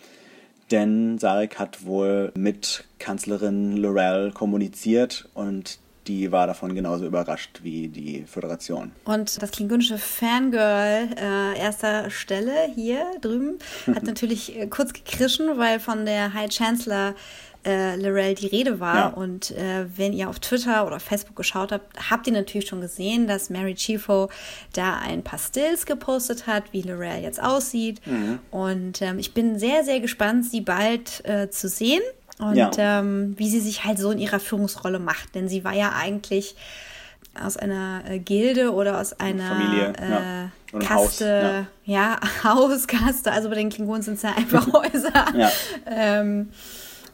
Denn 0.74 1.18
Sarek 1.18 1.60
hat 1.60 1.86
wohl 1.86 2.32
mit 2.34 2.82
Kanzlerin 2.98 3.76
Lorel 3.76 4.32
kommuniziert 4.32 5.28
und 5.32 5.78
die 6.08 6.32
war 6.32 6.48
davon 6.48 6.74
genauso 6.74 7.06
überrascht 7.06 7.60
wie 7.62 7.86
die 7.86 8.24
Föderation. 8.26 8.90
Und 9.04 9.40
das 9.40 9.52
klingonische 9.52 9.98
Fangirl 9.98 11.10
äh, 11.16 11.58
erster 11.60 12.10
Stelle 12.10 12.52
hier 12.74 13.04
drüben 13.20 13.60
hat 13.86 14.02
natürlich 14.06 14.58
äh, 14.58 14.66
kurz 14.66 14.92
gekrischen, 14.92 15.58
weil 15.58 15.78
von 15.78 16.06
der 16.06 16.34
High 16.34 16.50
Chancellor 16.50 17.14
äh, 17.64 17.96
Lorel 17.96 18.34
die 18.34 18.46
Rede 18.46 18.80
war. 18.80 18.94
Ja. 18.96 19.06
Und 19.08 19.50
äh, 19.52 19.86
wenn 19.96 20.12
ihr 20.12 20.28
auf 20.28 20.38
Twitter 20.38 20.86
oder 20.86 21.00
Facebook 21.00 21.36
geschaut 21.36 21.72
habt, 21.72 22.10
habt 22.10 22.26
ihr 22.26 22.32
natürlich 22.32 22.68
schon 22.68 22.80
gesehen, 22.80 23.26
dass 23.26 23.50
Mary 23.50 23.74
Chifo 23.74 24.28
da 24.72 24.98
ein 24.98 25.22
paar 25.22 25.38
Stills 25.38 25.86
gepostet 25.86 26.46
hat, 26.46 26.64
wie 26.72 26.82
Lorel 26.82 27.22
jetzt 27.22 27.42
aussieht. 27.42 28.00
Und 28.50 29.00
ähm, 29.02 29.18
ich 29.18 29.34
bin 29.34 29.58
sehr, 29.58 29.84
sehr 29.84 30.00
gespannt, 30.00 30.44
sie 30.46 30.60
bald 30.60 31.24
äh, 31.24 31.50
zu 31.50 31.68
sehen. 31.68 32.02
Und 32.38 32.56
Ja. 32.56 32.70
ähm, 32.78 33.34
wie 33.38 33.48
sie 33.48 33.60
sich 33.60 33.84
halt 33.84 33.98
so 33.98 34.10
in 34.10 34.18
ihrer 34.18 34.40
Führungsrolle 34.40 34.98
macht. 34.98 35.34
Denn 35.34 35.48
sie 35.48 35.62
war 35.64 35.72
ja 35.74 35.92
eigentlich 35.96 36.56
aus 37.40 37.56
einer 37.56 38.02
äh, 38.08 38.18
Gilde 38.18 38.72
oder 38.72 39.00
aus 39.00 39.12
einer 39.20 39.48
Familie, 39.48 39.92
äh, 40.00 40.10
ja. 40.10 40.50
Ein 40.72 40.90
Haus, 40.90 41.06
Kaste, 41.18 41.66
ja. 41.84 42.18
Hauskaste. 42.44 43.30
Also 43.30 43.48
bei 43.48 43.54
den 43.54 43.70
Klingonen 43.70 44.02
sind 44.02 44.14
es 44.14 44.22
ja 44.22 44.34
einfach 44.36 44.66
Häuser. 44.72 45.12
Ja. 45.36 45.50
Ähm, 45.86 46.50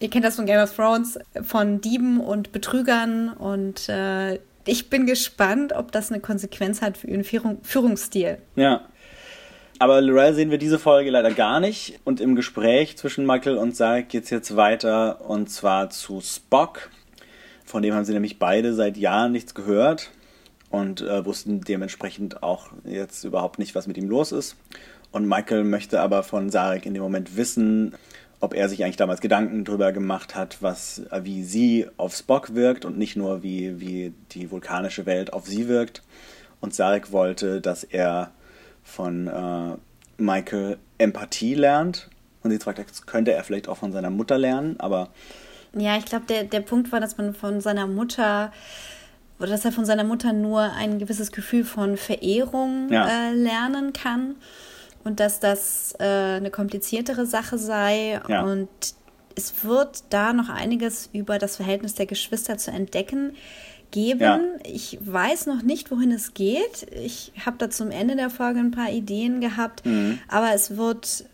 ihr 0.00 0.10
kennt 0.10 0.24
das 0.24 0.36
von 0.36 0.46
Game 0.46 0.60
of 0.60 0.74
Thrones, 0.74 1.18
von 1.42 1.80
Dieben 1.80 2.20
und 2.20 2.52
Betrügern. 2.52 3.32
Und 3.32 3.88
äh, 3.88 4.40
ich 4.64 4.90
bin 4.90 5.06
gespannt, 5.06 5.72
ob 5.72 5.92
das 5.92 6.10
eine 6.10 6.20
Konsequenz 6.20 6.82
hat 6.82 6.96
für 6.96 7.06
ihren 7.06 7.24
Führung, 7.24 7.58
Führungsstil. 7.62 8.38
Ja. 8.56 8.82
Aber 9.78 10.02
Lorel 10.02 10.34
sehen 10.34 10.50
wir 10.50 10.58
diese 10.58 10.78
Folge 10.78 11.10
leider 11.10 11.30
gar 11.30 11.60
nicht. 11.60 12.00
Und 12.04 12.20
im 12.20 12.36
Gespräch 12.36 12.98
zwischen 12.98 13.24
Michael 13.24 13.56
und 13.56 13.76
Sarek 13.76 14.08
geht 14.10 14.24
es 14.24 14.30
jetzt 14.30 14.56
weiter 14.56 15.22
und 15.26 15.48
zwar 15.48 15.88
zu 15.90 16.20
Spock. 16.20 16.90
Von 17.64 17.82
dem 17.82 17.94
haben 17.94 18.04
sie 18.04 18.12
nämlich 18.12 18.38
beide 18.38 18.74
seit 18.74 18.96
Jahren 18.96 19.32
nichts 19.32 19.54
gehört 19.54 20.10
und 20.70 21.00
äh, 21.00 21.24
wussten 21.24 21.62
dementsprechend 21.62 22.42
auch 22.42 22.68
jetzt 22.84 23.24
überhaupt 23.24 23.58
nicht, 23.58 23.74
was 23.74 23.86
mit 23.86 23.96
ihm 23.96 24.08
los 24.08 24.32
ist. 24.32 24.56
Und 25.12 25.26
Michael 25.26 25.64
möchte 25.64 26.00
aber 26.00 26.22
von 26.22 26.50
Sarek 26.50 26.84
in 26.84 26.94
dem 26.94 27.02
Moment 27.02 27.36
wissen, 27.36 27.94
ob 28.40 28.54
er 28.54 28.68
sich 28.68 28.82
eigentlich 28.82 28.96
damals 28.96 29.20
Gedanken 29.20 29.64
darüber 29.64 29.92
gemacht 29.92 30.34
hat, 30.34 30.58
was, 30.60 31.00
äh, 31.10 31.20
wie 31.24 31.44
sie 31.44 31.86
auf 31.96 32.14
Spock 32.14 32.54
wirkt 32.54 32.84
und 32.84 32.96
nicht 32.98 33.16
nur 33.16 33.42
wie, 33.42 33.80
wie 33.80 34.12
die 34.32 34.50
vulkanische 34.50 35.06
Welt 35.06 35.32
auf 35.32 35.46
sie 35.46 35.68
wirkt. 35.68 36.02
Und 36.60 36.74
Sarek 36.74 37.12
wollte, 37.12 37.60
dass 37.60 37.84
er 37.84 38.30
von 38.82 39.26
äh, 39.28 39.76
Michael 40.22 40.78
Empathie 40.98 41.54
lernt. 41.54 42.08
Und 42.42 42.50
sie 42.50 42.58
fragt, 42.58 42.78
das 42.78 43.04
könnte 43.06 43.32
er 43.32 43.44
vielleicht 43.44 43.68
auch 43.68 43.76
von 43.76 43.92
seiner 43.92 44.10
Mutter 44.10 44.38
lernen, 44.38 44.80
aber 44.80 45.08
Ja, 45.74 45.96
ich 45.98 46.06
glaube, 46.06 46.24
der, 46.26 46.44
der 46.44 46.60
Punkt 46.60 46.90
war, 46.92 47.00
dass 47.00 47.18
man 47.18 47.34
von 47.34 47.60
seiner 47.60 47.86
Mutter 47.86 48.50
oder 49.38 49.48
dass 49.50 49.64
er 49.64 49.72
von 49.72 49.84
seiner 49.86 50.04
Mutter 50.04 50.32
nur 50.32 50.60
ein 50.62 50.98
gewisses 50.98 51.32
Gefühl 51.32 51.64
von 51.64 51.96
Verehrung 51.98 52.88
Ja. 52.90 53.08
äh, 53.08 53.32
lernen 53.34 53.92
kann 53.92 54.36
und 55.04 55.20
dass 55.20 55.40
das 55.40 55.94
äh, 55.98 56.04
eine 56.04 56.50
kompliziertere 56.50 57.26
Sache 57.26 57.58
sei 57.58 58.20
Ja. 58.28 58.42
und 58.42 58.68
es 59.36 59.64
wird 59.64 60.04
da 60.10 60.32
noch 60.32 60.48
einiges 60.48 61.08
über 61.12 61.38
das 61.38 61.56
Verhältnis 61.56 61.94
der 61.94 62.06
Geschwister 62.06 62.58
zu 62.58 62.70
entdecken 62.72 63.34
geben. 63.90 64.20
Ja. 64.20 64.40
Ich 64.64 64.98
weiß 65.00 65.46
noch 65.46 65.62
nicht, 65.62 65.90
wohin 65.90 66.12
es 66.12 66.34
geht. 66.34 66.86
Ich 67.02 67.32
habe 67.44 67.56
da 67.58 67.70
zum 67.70 67.90
Ende 67.90 68.16
der 68.16 68.30
Folge 68.30 68.60
ein 68.60 68.70
paar 68.72 68.90
Ideen 68.90 69.40
gehabt, 69.40 69.84
Mhm. 69.86 70.18
aber 70.28 70.52
es 70.54 70.76
wird 70.76 71.24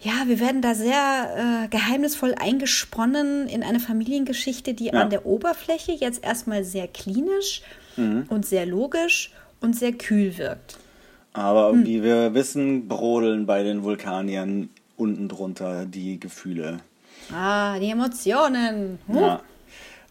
ja, 0.00 0.12
wir 0.26 0.38
werden 0.38 0.60
da 0.60 0.74
sehr 0.74 1.62
äh, 1.64 1.68
geheimnisvoll 1.68 2.34
eingesponnen 2.38 3.48
in 3.48 3.62
eine 3.62 3.80
Familiengeschichte, 3.80 4.74
die 4.74 4.86
Ja. 4.86 4.92
an 4.94 5.08
der 5.10 5.24
Oberfläche 5.24 5.92
jetzt 5.92 6.22
erstmal 6.22 6.62
sehr 6.64 6.88
klinisch 6.88 7.62
Mhm. 7.96 8.26
und 8.28 8.44
sehr 8.44 8.66
logisch 8.66 9.32
und 9.60 9.74
sehr 9.74 9.92
kühl 9.92 10.36
wirkt. 10.36 10.78
Aber 11.34 11.72
Hm. 11.72 11.84
wie 11.84 12.02
wir 12.02 12.32
wissen, 12.32 12.88
brodeln 12.88 13.44
bei 13.44 13.62
den 13.62 13.82
Vulkaniern 13.82 14.70
unten 14.96 15.28
drunter 15.28 15.84
die 15.84 16.18
Gefühle. 16.18 16.78
Ah, 17.32 17.78
die 17.78 17.90
Emotionen. 17.90 18.98
Huh. 19.08 19.20
Ja. 19.20 19.42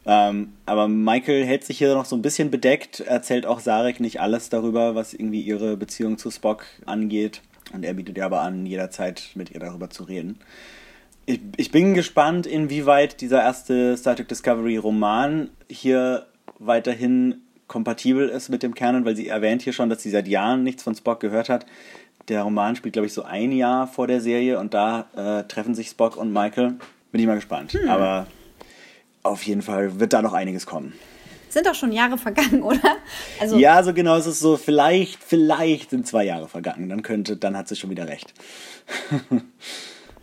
Ähm, 0.05 0.53
aber 0.65 0.89
Michael 0.89 1.45
hält 1.45 1.63
sich 1.63 1.77
hier 1.77 1.93
noch 1.95 2.03
so 2.05 2.17
ein 2.17 2.21
bisschen 2.21 2.51
bedeckt, 2.51 2.99
erzählt 2.99 3.45
auch 3.45 3.61
Sarek 3.61 4.01
nicht 4.01 4.19
alles 4.19 4.49
darüber, 4.49 4.95
was 4.95 5.13
irgendwie 5.13 5.41
ihre 5.41 5.77
Beziehung 5.77 6.17
zu 6.17 6.29
Spock 6.29 6.65
angeht. 6.85 7.41
Und 7.73 7.85
er 7.85 7.93
bietet 7.93 8.17
ihr 8.17 8.25
aber 8.25 8.41
an, 8.41 8.65
jederzeit 8.65 9.29
mit 9.35 9.51
ihr 9.51 9.61
darüber 9.61 9.89
zu 9.89 10.03
reden. 10.03 10.39
Ich, 11.25 11.39
ich 11.55 11.71
bin 11.71 11.93
gespannt, 11.93 12.45
inwieweit 12.45 13.21
dieser 13.21 13.41
erste 13.41 13.95
Star 13.95 14.17
Trek 14.17 14.27
Discovery 14.27 14.75
Roman 14.75 15.49
hier 15.69 16.25
weiterhin 16.59 17.42
kompatibel 17.67 18.29
ist 18.29 18.49
mit 18.49 18.63
dem 18.63 18.75
Canon, 18.75 19.05
weil 19.05 19.15
sie 19.15 19.27
erwähnt 19.27 19.61
hier 19.61 19.73
schon, 19.73 19.89
dass 19.89 20.03
sie 20.03 20.09
seit 20.09 20.27
Jahren 20.27 20.63
nichts 20.63 20.83
von 20.83 20.95
Spock 20.95 21.19
gehört 21.19 21.49
hat. 21.49 21.65
Der 22.27 22.43
Roman 22.43 22.75
spielt, 22.75 22.93
glaube 22.93 23.05
ich, 23.07 23.13
so 23.13 23.23
ein 23.23 23.51
Jahr 23.51 23.87
vor 23.87 24.07
der 24.07 24.21
Serie 24.21 24.59
und 24.59 24.73
da 24.73 25.07
äh, 25.15 25.47
treffen 25.47 25.75
sich 25.75 25.89
Spock 25.89 26.15
und 26.15 26.31
Michael. 26.31 26.75
Bin 27.11 27.21
ich 27.21 27.27
mal 27.27 27.35
gespannt. 27.35 27.77
Aber 27.87 28.27
auf 29.23 29.43
jeden 29.43 29.61
Fall 29.61 29.99
wird 29.99 30.13
da 30.13 30.21
noch 30.21 30.33
einiges 30.33 30.65
kommen. 30.65 30.93
Sind 31.49 31.67
doch 31.67 31.75
schon 31.75 31.91
Jahre 31.91 32.17
vergangen, 32.17 32.63
oder? 32.63 32.97
Also, 33.39 33.57
Ja, 33.57 33.83
so 33.83 33.93
genau 33.93 34.17
ist 34.17 34.25
es 34.25 34.39
so. 34.39 34.57
Vielleicht, 34.57 35.23
vielleicht 35.23 35.91
sind 35.91 36.07
zwei 36.07 36.23
Jahre 36.25 36.47
vergangen. 36.47 36.89
Dann 36.89 37.03
könnte, 37.03 37.37
dann 37.37 37.55
hat 37.57 37.67
sie 37.67 37.75
schon 37.75 37.89
wieder 37.89 38.07
recht. 38.07 38.33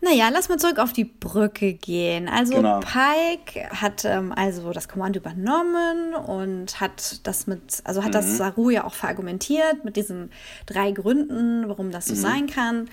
Naja, 0.00 0.28
lass 0.32 0.48
mal 0.48 0.58
zurück 0.58 0.78
auf 0.78 0.92
die 0.92 1.04
Brücke 1.04 1.72
gehen. 1.72 2.28
Also 2.28 2.54
Genau. 2.54 2.80
Pike 2.80 3.68
hat 3.70 4.04
ähm, 4.04 4.32
also 4.36 4.72
das 4.72 4.88
Kommando 4.88 5.18
übernommen 5.18 6.14
und 6.14 6.80
hat 6.80 7.26
das 7.26 7.46
mit, 7.46 7.80
also 7.84 8.02
hat 8.02 8.10
Mhm. 8.10 8.12
das 8.12 8.36
Saru 8.36 8.70
ja 8.70 8.84
auch 8.84 8.94
verargumentiert 8.94 9.84
mit 9.84 9.96
diesen 9.96 10.30
drei 10.66 10.92
Gründen, 10.92 11.68
warum 11.68 11.90
das 11.90 12.06
so 12.06 12.14
Mhm. 12.14 12.18
sein 12.18 12.46
kann. 12.46 12.90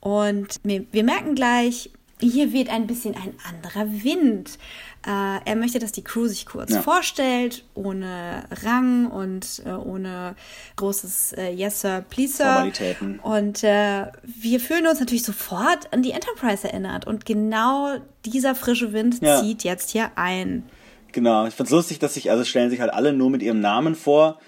Und 0.00 0.60
wir, 0.62 0.84
wir 0.92 1.02
merken 1.02 1.34
gleich, 1.34 1.90
hier 2.28 2.52
weht 2.52 2.70
ein 2.70 2.86
bisschen 2.86 3.14
ein 3.14 3.34
anderer 3.48 3.86
Wind. 4.02 4.58
Äh, 5.06 5.40
er 5.44 5.56
möchte, 5.56 5.78
dass 5.78 5.92
die 5.92 6.02
Crew 6.02 6.26
sich 6.26 6.46
kurz 6.46 6.72
Ja. 6.72 6.80
vorstellt, 6.82 7.64
ohne 7.74 8.44
Rang 8.64 9.06
und 9.10 9.62
äh, 9.66 9.70
ohne 9.72 10.34
großes 10.76 11.34
äh, 11.34 11.50
Yes, 11.50 11.82
Sir, 11.82 12.04
Please, 12.08 12.36
Sir. 12.38 12.44
Formalitäten. 12.44 13.18
Und 13.20 13.62
äh, 13.64 14.06
wir 14.22 14.60
fühlen 14.60 14.86
uns 14.86 15.00
natürlich 15.00 15.24
sofort 15.24 15.92
an 15.92 16.02
die 16.02 16.12
Enterprise 16.12 16.66
erinnert. 16.66 17.06
Und 17.06 17.26
genau 17.26 17.96
dieser 18.24 18.54
frische 18.54 18.92
Wind 18.92 19.20
Ja. 19.20 19.40
zieht 19.42 19.62
jetzt 19.64 19.90
hier 19.90 20.10
ein. 20.16 20.64
Genau, 21.12 21.46
ich 21.46 21.54
find's 21.54 21.70
lustig, 21.70 21.98
dass 21.98 22.14
sich, 22.14 22.30
also 22.30 22.42
es 22.42 22.48
stellen 22.48 22.70
sich 22.70 22.80
halt 22.80 22.92
alle 22.92 23.12
nur 23.12 23.30
mit 23.30 23.42
ihrem 23.42 23.60
Namen 23.60 23.94
vor, 23.94 24.40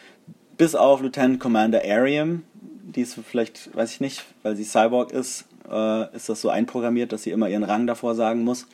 bis 0.56 0.74
auf 0.74 1.00
Lieutenant 1.02 1.38
Commander 1.38 1.82
Ariam. 1.84 2.42
Die 2.88 3.02
ist 3.02 3.18
vielleicht, 3.28 3.74
weiß 3.76 3.92
ich 3.92 4.00
nicht, 4.00 4.24
weil 4.42 4.56
sie 4.56 4.64
Cyborg 4.64 5.12
ist, 5.12 5.44
äh, 5.70 6.14
ist 6.16 6.28
das 6.28 6.40
so 6.40 6.48
einprogrammiert, 6.48 7.12
dass 7.12 7.22
sie 7.22 7.30
immer 7.30 7.48
ihren 7.48 7.64
Rang 7.64 7.86
davor 7.86 8.14
sagen 8.14 8.44
muss. 8.44 8.66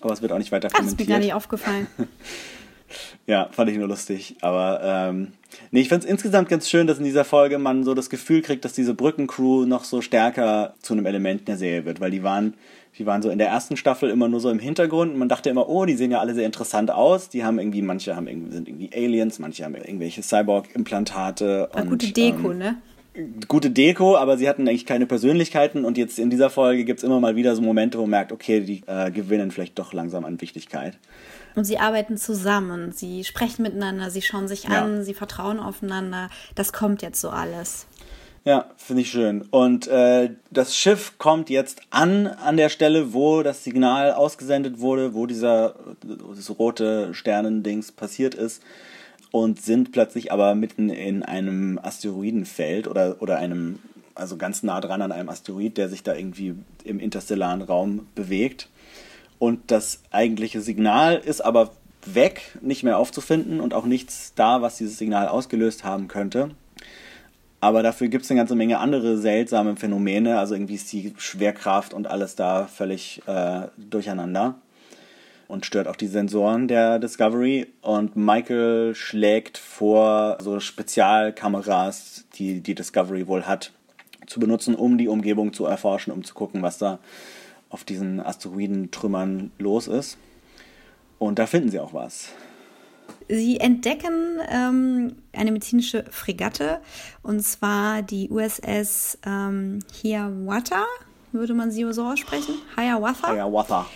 Aber 0.00 0.12
es 0.12 0.22
wird 0.22 0.32
auch 0.32 0.38
nicht 0.38 0.52
weiter 0.52 0.68
Ah, 0.72 0.78
das 0.78 0.88
ist 0.88 0.92
mir 0.98 1.06
gar 1.06 1.16
kommentiert. 1.16 1.24
nicht 1.24 1.34
aufgefallen. 1.34 1.86
Ja, 3.26 3.48
fand 3.50 3.68
ich 3.70 3.76
nur 3.76 3.88
lustig. 3.88 4.36
Aber 4.40 4.80
ähm, 4.82 5.32
nee, 5.72 5.80
ich 5.80 5.88
find's 5.88 6.06
insgesamt 6.06 6.48
ganz 6.48 6.70
schön, 6.70 6.86
dass 6.86 6.98
in 6.98 7.04
dieser 7.04 7.24
Folge 7.24 7.58
man 7.58 7.82
so 7.82 7.94
das 7.94 8.08
Gefühl 8.10 8.42
kriegt, 8.42 8.64
dass 8.64 8.74
diese 8.74 8.94
Brückencrew 8.94 9.66
noch 9.66 9.82
so 9.82 10.00
stärker 10.00 10.74
zu 10.80 10.92
einem 10.94 11.06
Element 11.06 11.40
in 11.40 11.46
der 11.46 11.56
Serie 11.56 11.84
wird, 11.84 12.00
weil 12.00 12.12
die 12.12 12.22
waren, 12.22 12.54
die 12.96 13.04
waren 13.04 13.22
so 13.22 13.30
in 13.30 13.38
der 13.38 13.48
ersten 13.48 13.76
Staffel 13.76 14.10
immer 14.10 14.28
nur 14.28 14.38
so 14.38 14.50
im 14.50 14.60
Hintergrund 14.60 15.12
und 15.12 15.18
man 15.18 15.28
dachte 15.28 15.50
immer, 15.50 15.68
oh, 15.68 15.84
die 15.84 15.96
sehen 15.96 16.12
ja 16.12 16.20
alle 16.20 16.34
sehr 16.34 16.46
interessant 16.46 16.92
aus. 16.92 17.28
Die 17.28 17.44
haben 17.44 17.58
irgendwie, 17.58 17.82
manche 17.82 18.14
haben 18.14 18.28
irgendwie, 18.28 18.52
sind 18.52 18.68
irgendwie 18.68 18.90
Aliens, 18.94 19.40
manche 19.40 19.64
haben 19.64 19.74
irgendwelche 19.74 20.22
Cyborg-Implantate. 20.22 21.68
Gute 21.88 22.12
Deko, 22.12 22.52
ähm, 22.52 22.58
ne? 22.58 22.76
Gute 23.48 23.70
Deko, 23.70 24.16
aber 24.16 24.36
sie 24.38 24.48
hatten 24.48 24.68
eigentlich 24.68 24.86
keine 24.86 25.06
Persönlichkeiten 25.06 25.84
und 25.84 25.96
jetzt 25.96 26.18
in 26.18 26.30
dieser 26.30 26.50
Folge 26.50 26.84
gibt's 26.84 27.02
immer 27.02 27.20
mal 27.20 27.36
wieder 27.36 27.54
so 27.56 27.62
Momente, 27.62 27.98
wo 27.98 28.02
man 28.02 28.10
merkt, 28.10 28.32
okay, 28.32 28.60
die 28.60 28.82
äh, 28.86 29.10
gewinnen 29.10 29.50
vielleicht 29.50 29.78
doch 29.78 29.92
langsam 29.92 30.24
an 30.24 30.40
Wichtigkeit. 30.40 30.98
Und 31.54 31.64
sie 31.64 31.78
arbeiten 31.78 32.18
zusammen, 32.18 32.92
sie 32.92 33.24
sprechen 33.24 33.62
miteinander, 33.62 34.10
sie 34.10 34.22
schauen 34.22 34.48
sich 34.48 34.64
Ja. 34.64 34.82
an, 34.82 35.02
sie 35.04 35.14
vertrauen 35.14 35.58
aufeinander. 35.58 36.28
Das 36.54 36.72
kommt 36.72 37.00
jetzt 37.02 37.20
so 37.20 37.30
alles. 37.30 37.86
Ja, 38.44 38.66
finde 38.76 39.02
ich 39.02 39.10
schön. 39.10 39.42
Und 39.50 39.88
äh, 39.88 40.30
das 40.50 40.76
Schiff 40.76 41.14
kommt 41.18 41.50
jetzt 41.50 41.80
an, 41.90 42.28
an 42.28 42.56
der 42.56 42.68
Stelle, 42.68 43.12
wo 43.12 43.42
das 43.42 43.64
Signal 43.64 44.12
ausgesendet 44.12 44.78
wurde, 44.78 45.14
wo 45.14 45.26
dieser 45.26 45.74
das 46.04 46.56
rote 46.56 47.12
Sternendings 47.12 47.90
passiert 47.90 48.36
ist. 48.36 48.62
Und 49.32 49.60
sind 49.60 49.92
plötzlich 49.92 50.32
aber 50.32 50.54
mitten 50.54 50.88
in 50.88 51.22
einem 51.22 51.78
Asteroidenfeld 51.82 52.88
oder, 52.88 53.16
oder 53.20 53.38
einem, 53.38 53.80
also 54.14 54.36
ganz 54.36 54.62
nah 54.62 54.80
dran 54.80 55.02
an 55.02 55.12
einem 55.12 55.28
Asteroid, 55.28 55.76
der 55.76 55.88
sich 55.88 56.02
da 56.02 56.14
irgendwie 56.14 56.54
im 56.84 57.00
interstellaren 57.00 57.62
Raum 57.62 58.06
bewegt. 58.14 58.68
Und 59.38 59.70
das 59.70 60.02
eigentliche 60.10 60.60
Signal 60.60 61.16
ist 61.16 61.44
aber 61.44 61.72
weg, 62.06 62.56
nicht 62.62 62.84
mehr 62.84 62.98
aufzufinden 62.98 63.60
und 63.60 63.74
auch 63.74 63.84
nichts 63.84 64.32
da, 64.34 64.62
was 64.62 64.78
dieses 64.78 64.96
Signal 64.96 65.28
ausgelöst 65.28 65.84
haben 65.84 66.08
könnte. 66.08 66.50
Aber 67.60 67.82
dafür 67.82 68.08
gibt 68.08 68.24
es 68.24 68.30
eine 68.30 68.38
ganze 68.38 68.54
Menge 68.54 68.78
andere 68.78 69.18
seltsame 69.18 69.76
Phänomene. 69.76 70.38
Also 70.38 70.54
irgendwie 70.54 70.76
ist 70.76 70.92
die 70.92 71.14
Schwerkraft 71.16 71.94
und 71.94 72.06
alles 72.06 72.36
da 72.36 72.66
völlig 72.66 73.22
äh, 73.26 73.62
durcheinander 73.76 74.54
und 75.48 75.66
stört 75.66 75.88
auch 75.88 75.96
die 75.96 76.06
Sensoren 76.06 76.68
der 76.68 76.98
Discovery. 76.98 77.66
Und 77.82 78.16
Michael 78.16 78.94
schlägt 78.94 79.58
vor, 79.58 80.38
so 80.40 80.60
Spezialkameras, 80.60 82.24
die 82.34 82.60
die 82.60 82.74
Discovery 82.74 83.26
wohl 83.26 83.44
hat, 83.46 83.72
zu 84.26 84.40
benutzen, 84.40 84.74
um 84.74 84.98
die 84.98 85.08
Umgebung 85.08 85.52
zu 85.52 85.66
erforschen, 85.66 86.12
um 86.12 86.24
zu 86.24 86.34
gucken, 86.34 86.62
was 86.62 86.78
da 86.78 86.98
auf 87.70 87.84
diesen 87.84 88.20
Asteroidentrümmern 88.20 89.52
los 89.58 89.88
ist. 89.88 90.18
Und 91.18 91.38
da 91.38 91.46
finden 91.46 91.70
sie 91.70 91.80
auch 91.80 91.94
was. 91.94 92.30
Sie 93.28 93.58
entdecken 93.58 94.38
ähm, 94.48 95.16
eine 95.32 95.50
medizinische 95.50 96.04
Fregatte 96.10 96.80
und 97.22 97.40
zwar 97.40 98.02
die 98.02 98.30
USS 98.30 99.18
ähm, 99.26 99.80
Hiawatha, 100.00 100.84
würde 101.32 101.54
man 101.54 101.70
sie 101.70 101.90
so 101.92 102.04
aussprechen? 102.04 102.54
Hiawatha. 102.76 103.32
Hiawatha. 103.32 103.86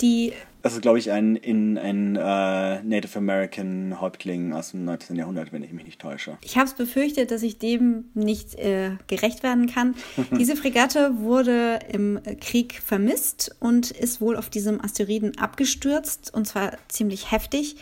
Die 0.00 0.32
Das 0.68 0.74
ist, 0.74 0.82
glaube 0.82 0.98
ich, 0.98 1.10
ein, 1.10 1.34
in, 1.34 1.78
ein 1.78 2.14
äh, 2.16 2.82
Native 2.82 3.16
American 3.16 4.02
Häuptling 4.02 4.52
aus 4.52 4.72
dem 4.72 4.84
19. 4.84 5.16
Jahrhundert, 5.16 5.50
wenn 5.50 5.62
ich 5.62 5.72
mich 5.72 5.86
nicht 5.86 5.98
täusche. 5.98 6.36
Ich 6.42 6.58
habe 6.58 6.66
es 6.66 6.74
befürchtet, 6.74 7.30
dass 7.30 7.42
ich 7.42 7.56
dem 7.56 8.10
nicht 8.12 8.54
äh, 8.56 8.90
gerecht 9.06 9.42
werden 9.42 9.66
kann. 9.66 9.94
Diese 10.38 10.56
Fregatte 10.56 11.20
wurde 11.20 11.78
im 11.90 12.20
Krieg 12.42 12.82
vermisst 12.84 13.56
und 13.60 13.92
ist 13.92 14.20
wohl 14.20 14.36
auf 14.36 14.50
diesem 14.50 14.84
Asteroiden 14.84 15.38
abgestürzt 15.38 16.34
und 16.34 16.46
zwar 16.46 16.72
ziemlich 16.88 17.32
heftig, 17.32 17.76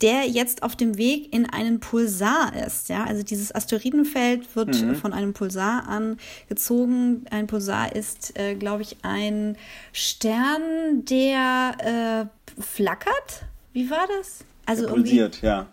der 0.00 0.26
jetzt 0.28 0.62
auf 0.62 0.76
dem 0.76 0.96
Weg 0.96 1.32
in 1.34 1.48
einen 1.48 1.80
Pulsar 1.80 2.52
ist. 2.66 2.88
Ja, 2.88 3.04
also 3.04 3.22
dieses 3.22 3.54
Asteroidenfeld 3.54 4.54
wird 4.54 4.76
von 5.00 5.12
einem 5.12 5.32
Pulsar 5.32 5.88
angezogen. 5.88 7.24
Ein 7.30 7.46
Pulsar 7.46 7.94
ist, 7.94 8.38
äh, 8.38 8.54
glaube 8.54 8.82
ich, 8.82 8.96
ein 9.02 9.56
Stern, 9.92 11.04
der 11.04 12.28
äh, 12.58 12.60
flackert. 12.60 13.44
Wie 13.72 13.90
war 13.90 14.06
das? 14.18 14.44
Also 14.66 14.82
irgendwie 14.84 15.00
Pulsiert, 15.00 15.42
ja. 15.42 15.66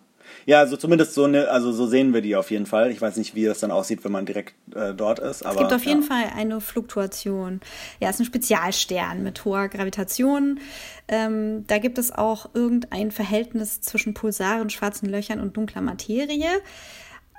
Ja, 0.46 0.60
also 0.60 0.78
zumindest 0.78 1.14
so 1.14 1.26
eine, 1.26 1.50
also 1.50 1.72
so 1.72 1.88
sehen 1.88 2.14
wir 2.14 2.22
die 2.22 2.36
auf 2.36 2.52
jeden 2.52 2.66
Fall. 2.66 2.92
Ich 2.92 3.02
weiß 3.02 3.18
nicht, 3.18 3.36
wie 3.36 3.46
das 3.46 3.60
dann 3.60 3.72
aussieht, 3.72 4.04
wenn 4.04 4.12
man 4.12 4.26
direkt 4.26 4.56
äh, 4.76 4.94
dort 4.94 5.20
ist. 5.20 5.44
Aber, 5.44 5.56
Es 5.56 5.60
gibt 5.60 5.74
auf 5.74 5.86
jeden 5.86 6.02
ja. 6.02 6.08
Fall 6.08 6.32
eine 6.36 6.62
Fluktuation. 6.62 7.62
Ja, 8.00 8.10
es 8.10 8.16
ist 8.16 8.22
ein 8.22 8.26
Spezialstern 8.26 9.24
mit 9.24 9.44
hoher 9.46 9.68
Gravitation. 9.68 10.60
Ähm, 11.08 11.66
da 11.68 11.78
gibt 11.78 11.98
es 11.98 12.12
auch 12.12 12.50
irgendein 12.54 13.12
Verhältnis 13.12 13.82
zwischen 13.82 14.14
Pulsaren, 14.14 14.70
schwarzen 14.70 15.10
Löchern 15.10 15.40
und 15.40 15.56
dunkler 15.56 15.82
Materie. 15.82 16.62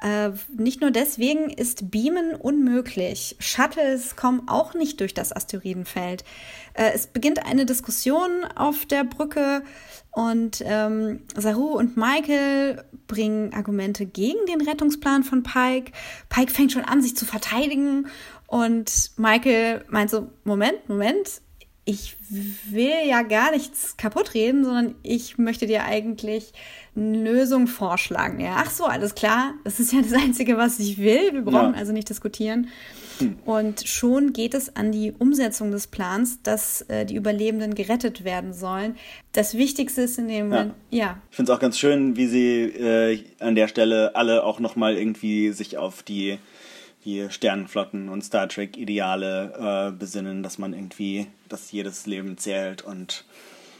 Äh, 0.00 0.30
nicht 0.56 0.80
nur 0.80 0.92
deswegen 0.92 1.50
ist 1.50 1.90
Beamen 1.90 2.34
unmöglich. 2.34 3.36
Shuttles 3.40 4.14
kommen 4.14 4.46
auch 4.46 4.74
nicht 4.74 5.00
durch 5.00 5.12
das 5.12 5.34
Asteroidenfeld. 5.34 6.24
Äh, 6.74 6.92
es 6.94 7.08
beginnt 7.08 7.44
eine 7.44 7.66
Diskussion 7.66 8.44
auf 8.54 8.86
der 8.86 9.02
Brücke 9.02 9.62
und 10.12 10.62
ähm, 10.64 11.22
Saru 11.36 11.76
und 11.76 11.96
Michael 11.96 12.84
bringen 13.08 13.52
Argumente 13.54 14.06
gegen 14.06 14.46
den 14.46 14.60
Rettungsplan 14.60 15.24
von 15.24 15.42
Pike. 15.42 15.92
Pike 16.28 16.52
fängt 16.52 16.72
schon 16.72 16.84
an, 16.84 17.02
sich 17.02 17.16
zu 17.16 17.24
verteidigen 17.24 18.06
und 18.46 19.10
Michael 19.16 19.84
meint 19.88 20.10
so, 20.10 20.30
Moment, 20.44 20.88
Moment, 20.88 21.40
ich 21.88 22.16
will 22.68 22.92
ja 23.06 23.22
gar 23.22 23.50
nichts 23.50 23.96
kaputt 23.96 24.34
reden, 24.34 24.62
sondern 24.62 24.94
ich 25.02 25.38
möchte 25.38 25.66
dir 25.66 25.84
eigentlich 25.84 26.52
eine 26.94 27.16
Lösung 27.22 27.66
vorschlagen. 27.66 28.40
Ja, 28.40 28.56
ach 28.58 28.70
so, 28.70 28.84
alles 28.84 29.14
klar. 29.14 29.54
Das 29.64 29.80
ist 29.80 29.94
ja 29.94 30.02
das 30.02 30.12
Einzige, 30.12 30.58
was 30.58 30.78
ich 30.80 30.98
will. 30.98 31.32
Wir 31.32 31.40
brauchen 31.42 31.72
Ja. 31.72 31.78
also 31.78 31.92
nicht 31.94 32.10
diskutieren. 32.10 32.68
Und 33.46 33.88
schon 33.88 34.32
geht 34.34 34.52
es 34.54 34.76
an 34.76 34.92
die 34.92 35.12
Umsetzung 35.18 35.70
des 35.70 35.86
Plans, 35.86 36.42
dass 36.42 36.82
äh, 36.82 37.06
die 37.06 37.16
Überlebenden 37.16 37.74
gerettet 37.74 38.22
werden 38.22 38.52
sollen. 38.52 38.94
Das 39.32 39.54
Wichtigste 39.56 40.02
ist 40.02 40.18
in 40.18 40.28
dem 40.28 40.50
Moment, 40.50 40.74
ja, 40.90 41.16
Ich 41.30 41.36
finde 41.36 41.50
es 41.50 41.56
auch 41.56 41.60
ganz 41.60 41.78
schön, 41.78 42.16
wie 42.16 42.26
sie 42.26 42.60
äh, 42.64 43.24
an 43.40 43.54
der 43.54 43.66
Stelle 43.68 44.14
alle 44.14 44.44
auch 44.44 44.60
nochmal 44.60 44.96
irgendwie 44.96 45.50
sich 45.52 45.78
auf 45.78 46.02
die, 46.04 46.38
die 47.08 47.30
Sternenflotten 47.30 48.08
und 48.10 48.22
Star 48.22 48.48
Trek-Ideale 48.48 49.88
äh, 49.88 49.98
besinnen, 49.98 50.42
dass 50.42 50.58
man 50.58 50.74
irgendwie, 50.74 51.26
dass 51.48 51.72
jedes 51.72 52.04
Leben 52.06 52.36
zählt 52.36 52.82
und 52.82 53.24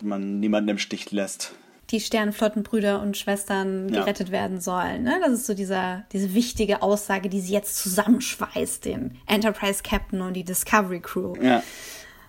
man 0.01 0.41
niemanden 0.41 0.70
im 0.70 0.79
Stich 0.79 1.11
lässt. 1.11 1.53
die 1.91 2.01
Sternenflottenbrüder 2.01 3.01
und 3.01 3.16
Schwestern 3.16 3.89
Ja. 3.89 4.01
gerettet 4.01 4.31
werden 4.31 4.61
sollen. 4.61 5.05
Ne? 5.05 5.20
Das 5.24 5.33
ist 5.33 5.47
so 5.47 5.55
dieser, 5.55 6.05
diese 6.12 6.35
wichtige 6.35 6.83
Aussage, 6.83 7.29
die 7.31 7.41
sie 7.41 7.53
jetzt 7.55 7.76
zusammenschweißt, 7.79 8.85
den 8.85 9.16
Enterprise 9.26 9.83
Captain 9.83 10.20
und 10.20 10.35
die 10.35 10.45
Discovery 10.45 11.01
Crew. 11.01 11.35
Ja. 11.43 11.62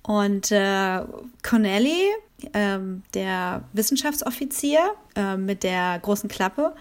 Und 0.04 0.52
äh, 0.52 1.02
Connelly, 1.44 2.08
ähm, 2.54 3.04
der 3.14 3.64
Wissenschaftsoffizier 3.74 4.80
äh, 5.16 5.38
mit 5.38 5.64
der 5.64 6.00
großen 6.02 6.30
Klappe 6.30 6.74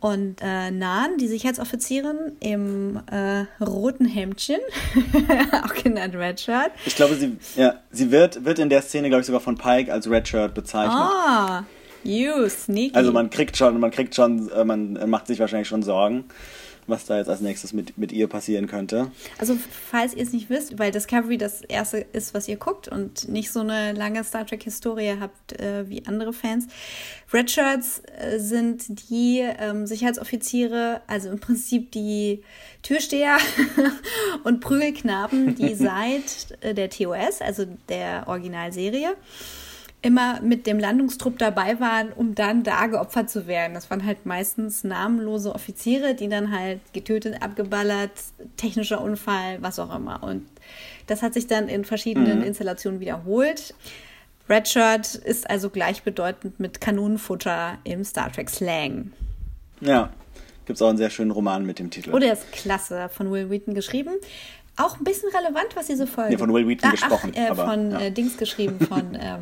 und 0.00 0.36
äh, 0.40 0.70
Nan, 0.70 1.18
die 1.18 1.28
Sicherheitsoffizierin 1.28 2.32
im 2.40 3.00
äh, 3.10 3.44
roten 3.62 4.06
Hemdchen, 4.06 4.60
auch 5.64 5.74
genannt 5.74 6.14
Redshirt. 6.14 6.70
Ich 6.86 6.96
glaube, 6.96 7.14
sie, 7.14 7.36
ja, 7.56 7.74
sie 7.90 8.10
wird, 8.10 8.44
wird 8.44 8.58
in 8.58 8.68
der 8.68 8.82
Szene, 8.82 9.08
glaube 9.08 9.20
ich, 9.20 9.26
sogar 9.26 9.40
von 9.40 9.56
Pike 9.56 9.92
als 9.92 10.08
Redshirt 10.08 10.54
bezeichnet. 10.54 10.96
Ah, 10.96 11.64
You, 12.04 12.48
sneaky. 12.48 12.94
Also 12.94 13.12
man 13.12 13.28
kriegt 13.28 13.56
schon, 13.56 13.78
man 13.80 13.90
kriegt 13.90 14.14
schon, 14.14 14.50
äh, 14.50 14.64
man 14.64 14.98
macht 15.10 15.26
sich 15.26 15.40
wahrscheinlich 15.40 15.68
schon 15.68 15.82
Sorgen, 15.82 16.24
was 16.88 17.04
da 17.04 17.18
jetzt 17.18 17.28
als 17.28 17.40
nächstes 17.40 17.72
mit, 17.72 17.98
mit 17.98 18.12
ihr 18.12 18.26
passieren 18.26 18.66
könnte. 18.66 19.10
Also 19.38 19.56
falls 19.90 20.14
ihr 20.14 20.22
es 20.22 20.32
nicht 20.32 20.50
wisst, 20.50 20.78
weil 20.78 20.90
Discovery 20.90 21.38
das 21.38 21.62
erste 21.62 21.98
ist, 21.98 22.34
was 22.34 22.48
ihr 22.48 22.56
guckt 22.56 22.88
und 22.88 23.28
nicht 23.28 23.50
so 23.50 23.60
eine 23.60 23.92
lange 23.92 24.24
Star 24.24 24.46
Trek-Historie 24.46 25.16
habt 25.20 25.60
äh, 25.60 25.88
wie 25.88 26.04
andere 26.06 26.32
Fans. 26.32 26.66
Redshirts 27.32 28.02
äh, 28.18 28.38
sind 28.38 29.10
die 29.10 29.40
ähm, 29.40 29.86
Sicherheitsoffiziere, 29.86 31.02
also 31.06 31.28
im 31.30 31.40
Prinzip 31.40 31.92
die 31.92 32.42
Türsteher 32.82 33.38
und 34.44 34.60
Prügelknaben, 34.60 35.54
die 35.54 35.74
seit 35.76 36.58
äh, 36.62 36.74
der 36.74 36.90
TOS, 36.90 37.40
also 37.40 37.66
der 37.88 38.24
Originalserie, 38.26 39.14
immer 40.00 40.40
mit 40.40 40.66
dem 40.66 40.78
Landungstrupp 40.78 41.38
dabei 41.38 41.80
waren, 41.80 42.12
um 42.12 42.34
dann 42.34 42.62
da 42.62 42.86
geopfert 42.86 43.30
zu 43.30 43.46
werden. 43.46 43.74
Das 43.74 43.90
waren 43.90 44.04
halt 44.04 44.26
meistens 44.26 44.84
namenlose 44.84 45.52
Offiziere, 45.54 46.14
die 46.14 46.28
dann 46.28 46.56
halt 46.56 46.80
getötet, 46.92 47.42
abgeballert, 47.42 48.12
technischer 48.56 49.00
Unfall, 49.00 49.58
was 49.60 49.78
auch 49.78 49.94
immer. 49.94 50.22
Und 50.22 50.46
das 51.08 51.22
hat 51.22 51.34
sich 51.34 51.48
dann 51.48 51.68
in 51.68 51.84
verschiedenen 51.84 52.38
mhm. 52.38 52.44
Installationen 52.44 53.00
wiederholt. 53.00 53.74
Redshirt 54.48 55.14
ist 55.14 55.50
also 55.50 55.68
gleichbedeutend 55.68 56.60
mit 56.60 56.80
Kanonenfutter 56.80 57.78
im 57.84 58.04
Star 58.04 58.32
Trek 58.32 58.48
Slang. 58.50 59.12
Ja, 59.80 60.10
gibt 60.64 60.76
es 60.76 60.82
auch 60.82 60.88
einen 60.88 60.98
sehr 60.98 61.10
schönen 61.10 61.32
Roman 61.32 61.66
mit 61.66 61.78
dem 61.78 61.90
Titel. 61.90 62.14
Oh, 62.14 62.18
der 62.18 62.34
ist 62.34 62.50
klasse, 62.52 63.08
von 63.12 63.30
Will 63.30 63.50
Wheaton 63.50 63.74
geschrieben. 63.74 64.12
Auch 64.76 64.96
ein 64.96 65.04
bisschen 65.04 65.28
relevant, 65.30 65.74
was 65.74 65.86
diese 65.86 66.06
Folge. 66.06 66.30
Nee, 66.30 66.38
von 66.38 66.52
Will 66.54 66.68
Wheaton 66.68 66.88
ah, 66.88 66.92
gesprochen. 66.92 67.32
Ach, 67.34 67.40
äh, 67.40 67.48
aber, 67.48 67.66
von 67.66 67.90
ja. 67.90 68.00
äh, 68.00 68.10
Dings 68.12 68.36
geschrieben, 68.36 68.78
von 68.86 69.14
ähm, 69.20 69.40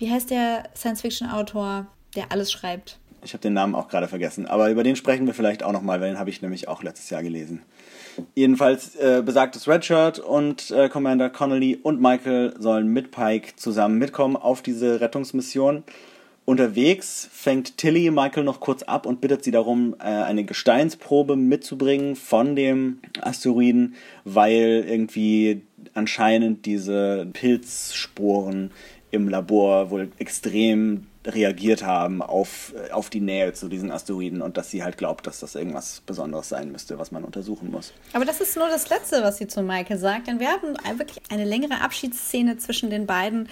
wie 0.00 0.10
heißt 0.10 0.30
der 0.30 0.64
Science-Fiction-Autor, 0.74 1.86
der 2.16 2.32
alles 2.32 2.50
schreibt? 2.50 2.98
Ich 3.22 3.34
habe 3.34 3.42
den 3.42 3.52
Namen 3.52 3.74
auch 3.74 3.88
gerade 3.88 4.08
vergessen, 4.08 4.46
aber 4.46 4.70
über 4.70 4.82
den 4.82 4.96
sprechen 4.96 5.26
wir 5.26 5.34
vielleicht 5.34 5.62
auch 5.62 5.72
nochmal, 5.72 6.00
weil 6.00 6.08
den 6.08 6.18
habe 6.18 6.30
ich 6.30 6.40
nämlich 6.40 6.68
auch 6.68 6.82
letztes 6.82 7.10
Jahr 7.10 7.22
gelesen. 7.22 7.62
Jedenfalls 8.34 8.96
äh, 8.96 9.22
besagtes 9.24 9.68
Redshirt 9.68 10.18
und 10.18 10.70
äh, 10.70 10.88
Commander 10.88 11.28
Connolly 11.28 11.78
und 11.82 12.00
Michael 12.00 12.54
sollen 12.58 12.88
mit 12.88 13.10
Pike 13.10 13.56
zusammen 13.56 13.98
mitkommen 13.98 14.36
auf 14.36 14.62
diese 14.62 15.02
Rettungsmission. 15.02 15.84
Unterwegs 16.46 17.28
fängt 17.30 17.76
Tilly 17.76 18.10
Michael 18.10 18.44
noch 18.44 18.60
kurz 18.60 18.82
ab 18.82 19.04
und 19.04 19.20
bittet 19.20 19.44
sie 19.44 19.50
darum, 19.50 19.94
äh, 20.00 20.04
eine 20.04 20.44
Gesteinsprobe 20.44 21.36
mitzubringen 21.36 22.16
von 22.16 22.56
dem 22.56 23.00
Asteroiden, 23.20 23.94
weil 24.24 24.86
irgendwie 24.88 25.62
anscheinend 25.92 26.64
diese 26.64 27.28
Pilzsporen 27.34 28.70
im 29.10 29.28
Labor 29.28 29.90
wohl 29.90 30.10
extrem 30.18 31.06
reagiert 31.26 31.82
haben 31.82 32.22
auf, 32.22 32.72
auf 32.92 33.10
die 33.10 33.20
Nähe 33.20 33.52
zu 33.52 33.68
diesen 33.68 33.90
Asteroiden 33.90 34.40
und 34.40 34.56
dass 34.56 34.70
sie 34.70 34.82
halt 34.82 34.96
glaubt, 34.96 35.26
dass 35.26 35.40
das 35.40 35.54
irgendwas 35.54 36.00
Besonderes 36.06 36.48
sein 36.48 36.72
müsste, 36.72 36.98
was 36.98 37.12
man 37.12 37.24
untersuchen 37.24 37.70
muss. 37.70 37.92
Aber 38.14 38.24
das 38.24 38.40
ist 38.40 38.56
nur 38.56 38.68
das 38.68 38.88
Letzte, 38.88 39.22
was 39.22 39.36
sie 39.36 39.46
zu 39.46 39.62
Michael 39.62 39.98
sagt, 39.98 40.28
denn 40.28 40.40
wir 40.40 40.48
haben 40.48 40.76
wirklich 40.98 41.20
eine 41.30 41.44
längere 41.44 41.82
Abschiedsszene 41.82 42.56
zwischen 42.56 42.88
den 42.88 43.06
beiden, 43.06 43.48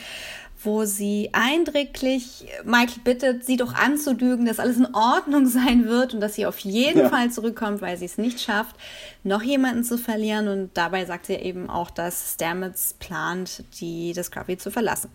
wo 0.63 0.85
sie 0.85 1.31
eindrücklich 1.33 2.47
Michael 2.65 3.03
bittet, 3.05 3.45
sie 3.45 3.57
doch 3.57 3.75
anzudügen, 3.75 4.47
dass 4.47 4.59
alles 4.59 4.79
in 4.79 4.95
Ordnung 4.95 5.47
sein 5.49 5.87
wird 5.87 6.15
und 6.15 6.21
dass 6.21 6.35
sie 6.35 6.47
auf 6.47 6.59
jeden 6.61 7.01
ja. 7.01 7.09
Fall 7.11 7.31
zurückkommt, 7.31 7.81
weil 7.83 7.97
sie 7.97 8.07
es 8.07 8.19
nicht 8.19 8.41
schafft, 8.41 8.77
noch 9.25 9.43
jemanden 9.43 9.85
zu 9.85 9.99
verlieren. 9.99 10.49
Und 10.49 10.71
dabei 10.75 11.05
sagt 11.05 11.27
sie 11.27 11.35
eben 11.35 11.71
auch, 11.71 11.91
dass 11.91 12.35
Stamets 12.35 12.95
plant, 12.95 13.65
die 13.81 14.13
Discovery 14.13 14.57
zu 14.57 14.71
verlassen. 14.71 15.11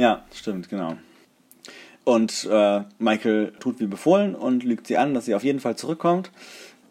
Ja, 0.00 0.24
stimmt, 0.32 0.70
genau. 0.70 0.94
Und 2.04 2.48
äh, 2.50 2.84
Michael 2.98 3.52
tut 3.60 3.80
wie 3.80 3.86
befohlen 3.86 4.34
und 4.34 4.64
lügt 4.64 4.86
sie 4.86 4.96
an, 4.96 5.12
dass 5.12 5.26
sie 5.26 5.34
auf 5.34 5.44
jeden 5.44 5.60
Fall 5.60 5.76
zurückkommt 5.76 6.30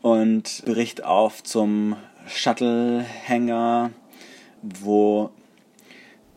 und 0.04 0.62
bricht 0.64 1.04
auf 1.04 1.42
zum 1.42 1.96
Shuttle-Hangar, 2.28 3.90
wo 4.62 5.32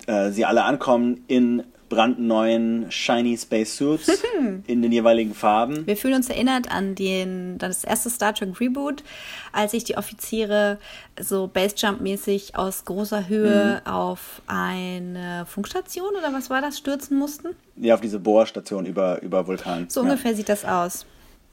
äh, 0.06 0.30
sie 0.30 0.46
alle 0.46 0.64
ankommen 0.64 1.22
in 1.28 1.62
brandneuen 1.92 2.86
Shiny 2.90 3.36
Space 3.36 3.76
Suits 3.76 4.22
in 4.66 4.80
den 4.80 4.90
jeweiligen 4.90 5.34
Farben. 5.34 5.86
Wir 5.86 5.94
fühlen 5.94 6.14
uns 6.14 6.30
erinnert 6.30 6.72
an 6.72 6.94
den, 6.94 7.58
das 7.58 7.84
erste 7.84 8.08
Star 8.08 8.32
Trek 8.32 8.58
Reboot, 8.58 9.04
als 9.52 9.72
sich 9.72 9.84
die 9.84 9.98
Offiziere 9.98 10.78
so 11.20 11.50
Basejump-mäßig 11.52 12.56
aus 12.56 12.86
großer 12.86 13.28
Höhe 13.28 13.82
mhm. 13.84 13.92
auf 13.92 14.40
eine 14.46 15.44
Funkstation 15.46 16.14
oder 16.16 16.32
was 16.32 16.48
war 16.48 16.62
das 16.62 16.78
stürzen 16.78 17.18
mussten? 17.18 17.48
Ja, 17.76 17.92
auf 17.94 18.00
diese 18.00 18.18
Bohrstation 18.18 18.86
über, 18.86 19.20
über 19.20 19.46
Vulkan. 19.46 19.84
So 19.90 20.00
ja. 20.00 20.04
ungefähr 20.04 20.34
sieht 20.34 20.48
das 20.48 20.64
aus. 20.64 21.04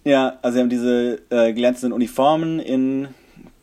Ja, 0.05 0.39
also 0.41 0.55
sie 0.55 0.61
haben 0.61 0.69
diese 0.69 1.19
äh, 1.29 1.51
glänzenden 1.51 1.91
Uniformen 1.91 2.59
in 2.59 3.09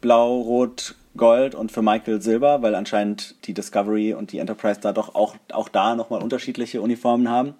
Blau, 0.03 0.43
Rot, 0.43 0.95
Gold 1.17 1.55
und 1.55 1.73
für 1.73 1.83
Michael 1.83 2.21
Silber, 2.21 2.63
weil 2.63 2.75
anscheinend 2.75 3.47
die 3.47 3.55
Discovery 3.55 4.15
und 4.15 4.33
die 4.33 4.39
Enterprise 4.39 4.81
da 4.81 4.93
doch 4.93 5.15
auch, 5.15 5.37
auch 5.53 5.69
da 5.69 5.95
nochmal 5.95 6.23
unterschiedliche 6.23 6.81
Uniformen 6.81 7.29
haben. 7.29 7.55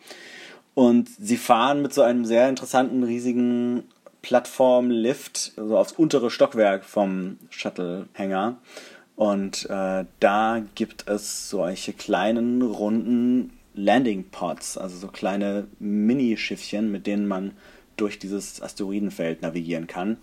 Und 0.75 1.09
sie 1.09 1.37
fahren 1.37 1.83
mit 1.83 1.95
so 1.95 2.03
einem 2.03 2.25
sehr 2.25 2.49
interessanten, 2.49 3.03
riesigen 3.03 3.85
Plattformlift 4.23 5.53
so 5.57 5.79
aufs 5.79 5.93
untere 5.93 6.31
Stockwerk 6.31 6.85
vom 6.85 7.39
Shuttle-Hänger. 7.49 8.57
Und 9.15 9.65
äh, 9.71 10.05
da 10.21 10.63
gibt 10.75 11.09
es 11.09 11.49
solche 11.49 11.95
kleinen, 11.95 12.61
runden 12.61 13.53
Landing-Pods, 13.75 14.79
also 14.79 14.97
so 14.97 15.09
kleine 15.09 15.69
Minischiffchen, 15.79 16.91
mit 16.91 17.07
denen 17.07 17.27
man 17.27 17.53
durch 17.97 18.19
dieses 18.19 18.61
Asteroidenfeld 18.61 19.43
navigieren 19.43 19.87
kann. 19.87 20.19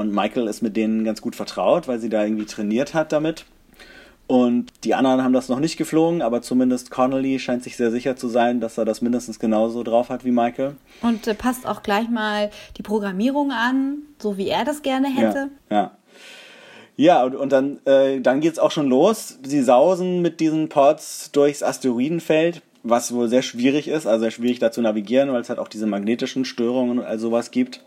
Und 0.00 0.14
Michael 0.14 0.48
ist 0.48 0.62
mit 0.62 0.78
denen 0.78 1.04
ganz 1.04 1.20
gut 1.20 1.36
vertraut, 1.36 1.86
weil 1.86 1.98
sie 1.98 2.08
da 2.08 2.24
irgendwie 2.24 2.46
trainiert 2.46 2.94
hat 2.94 3.12
damit. 3.12 3.44
Und 4.26 4.72
die 4.84 4.94
anderen 4.94 5.22
haben 5.22 5.34
das 5.34 5.50
noch 5.50 5.60
nicht 5.60 5.76
geflogen, 5.76 6.22
aber 6.22 6.40
zumindest 6.40 6.90
Connolly 6.90 7.38
scheint 7.38 7.64
sich 7.64 7.76
sehr 7.76 7.90
sicher 7.90 8.16
zu 8.16 8.28
sein, 8.28 8.60
dass 8.60 8.78
er 8.78 8.86
das 8.86 9.02
mindestens 9.02 9.38
genauso 9.38 9.82
drauf 9.82 10.08
hat 10.08 10.24
wie 10.24 10.30
Michael. 10.30 10.76
Und 11.02 11.26
äh, 11.26 11.34
passt 11.34 11.66
auch 11.66 11.82
gleich 11.82 12.08
mal 12.08 12.48
die 12.78 12.82
Programmierung 12.82 13.50
an, 13.50 13.98
so 14.18 14.38
wie 14.38 14.48
er 14.48 14.64
das 14.64 14.80
gerne 14.80 15.08
hätte. 15.08 15.50
Ja, 15.68 15.76
ja. 15.76 15.90
Ja, 16.96 17.24
und, 17.24 17.34
und 17.34 17.52
dann, 17.52 17.84
äh, 17.86 18.20
dann 18.20 18.40
geht 18.40 18.52
es 18.54 18.58
auch 18.58 18.70
schon 18.70 18.86
los. 18.86 19.38
Sie 19.42 19.62
sausen 19.62 20.22
mit 20.22 20.40
diesen 20.40 20.70
Pods 20.70 21.30
durchs 21.32 21.62
Asteroidenfeld, 21.62 22.62
was 22.82 23.12
wohl 23.12 23.28
sehr 23.28 23.42
schwierig 23.42 23.88
ist, 23.88 24.06
also 24.06 24.22
sehr 24.22 24.30
schwierig 24.30 24.60
da 24.60 24.70
zu 24.70 24.80
navigieren, 24.80 25.32
weil 25.32 25.40
es 25.42 25.48
halt 25.50 25.58
auch 25.58 25.68
diese 25.68 25.86
magnetischen 25.86 26.46
Störungen 26.46 27.00
und 27.00 27.04
all 27.04 27.18
sowas 27.18 27.50
gibt 27.50 27.82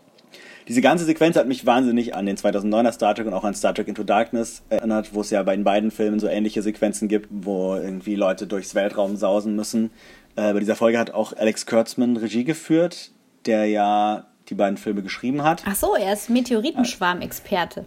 diese 0.68 0.80
ganze 0.80 1.04
Sequenz 1.04 1.36
hat 1.36 1.46
mich 1.46 1.66
wahnsinnig 1.66 2.14
an 2.14 2.26
den 2.26 2.36
2009er 2.36 2.92
Star 2.92 3.14
Trek 3.14 3.26
und 3.26 3.34
auch 3.34 3.44
an 3.44 3.54
Star 3.54 3.74
Trek 3.74 3.88
Into 3.88 4.04
Darkness 4.04 4.62
erinnert, 4.70 5.14
wo 5.14 5.20
es 5.20 5.30
ja 5.30 5.42
bei 5.42 5.54
den 5.54 5.64
beiden 5.64 5.90
Filmen 5.90 6.18
so 6.18 6.26
ähnliche 6.26 6.62
Sequenzen 6.62 7.08
gibt, 7.08 7.28
wo 7.30 7.74
irgendwie 7.74 8.14
Leute 8.14 8.46
durchs 8.46 8.74
Weltraum 8.74 9.16
sausen 9.16 9.56
müssen. 9.56 9.90
Äh, 10.36 10.52
bei 10.52 10.60
dieser 10.60 10.76
Folge 10.76 10.98
hat 10.98 11.12
auch 11.12 11.34
Alex 11.36 11.66
Kurtzman 11.66 12.16
Regie 12.16 12.44
geführt, 12.44 13.10
der 13.46 13.66
ja 13.66 14.26
die 14.48 14.54
beiden 14.54 14.76
Filme 14.76 15.02
geschrieben 15.02 15.42
hat. 15.42 15.62
Ach 15.66 15.76
so, 15.76 15.94
er 15.94 16.12
ist 16.12 16.30
Meteoritenschwarm-Experte. 16.30 17.84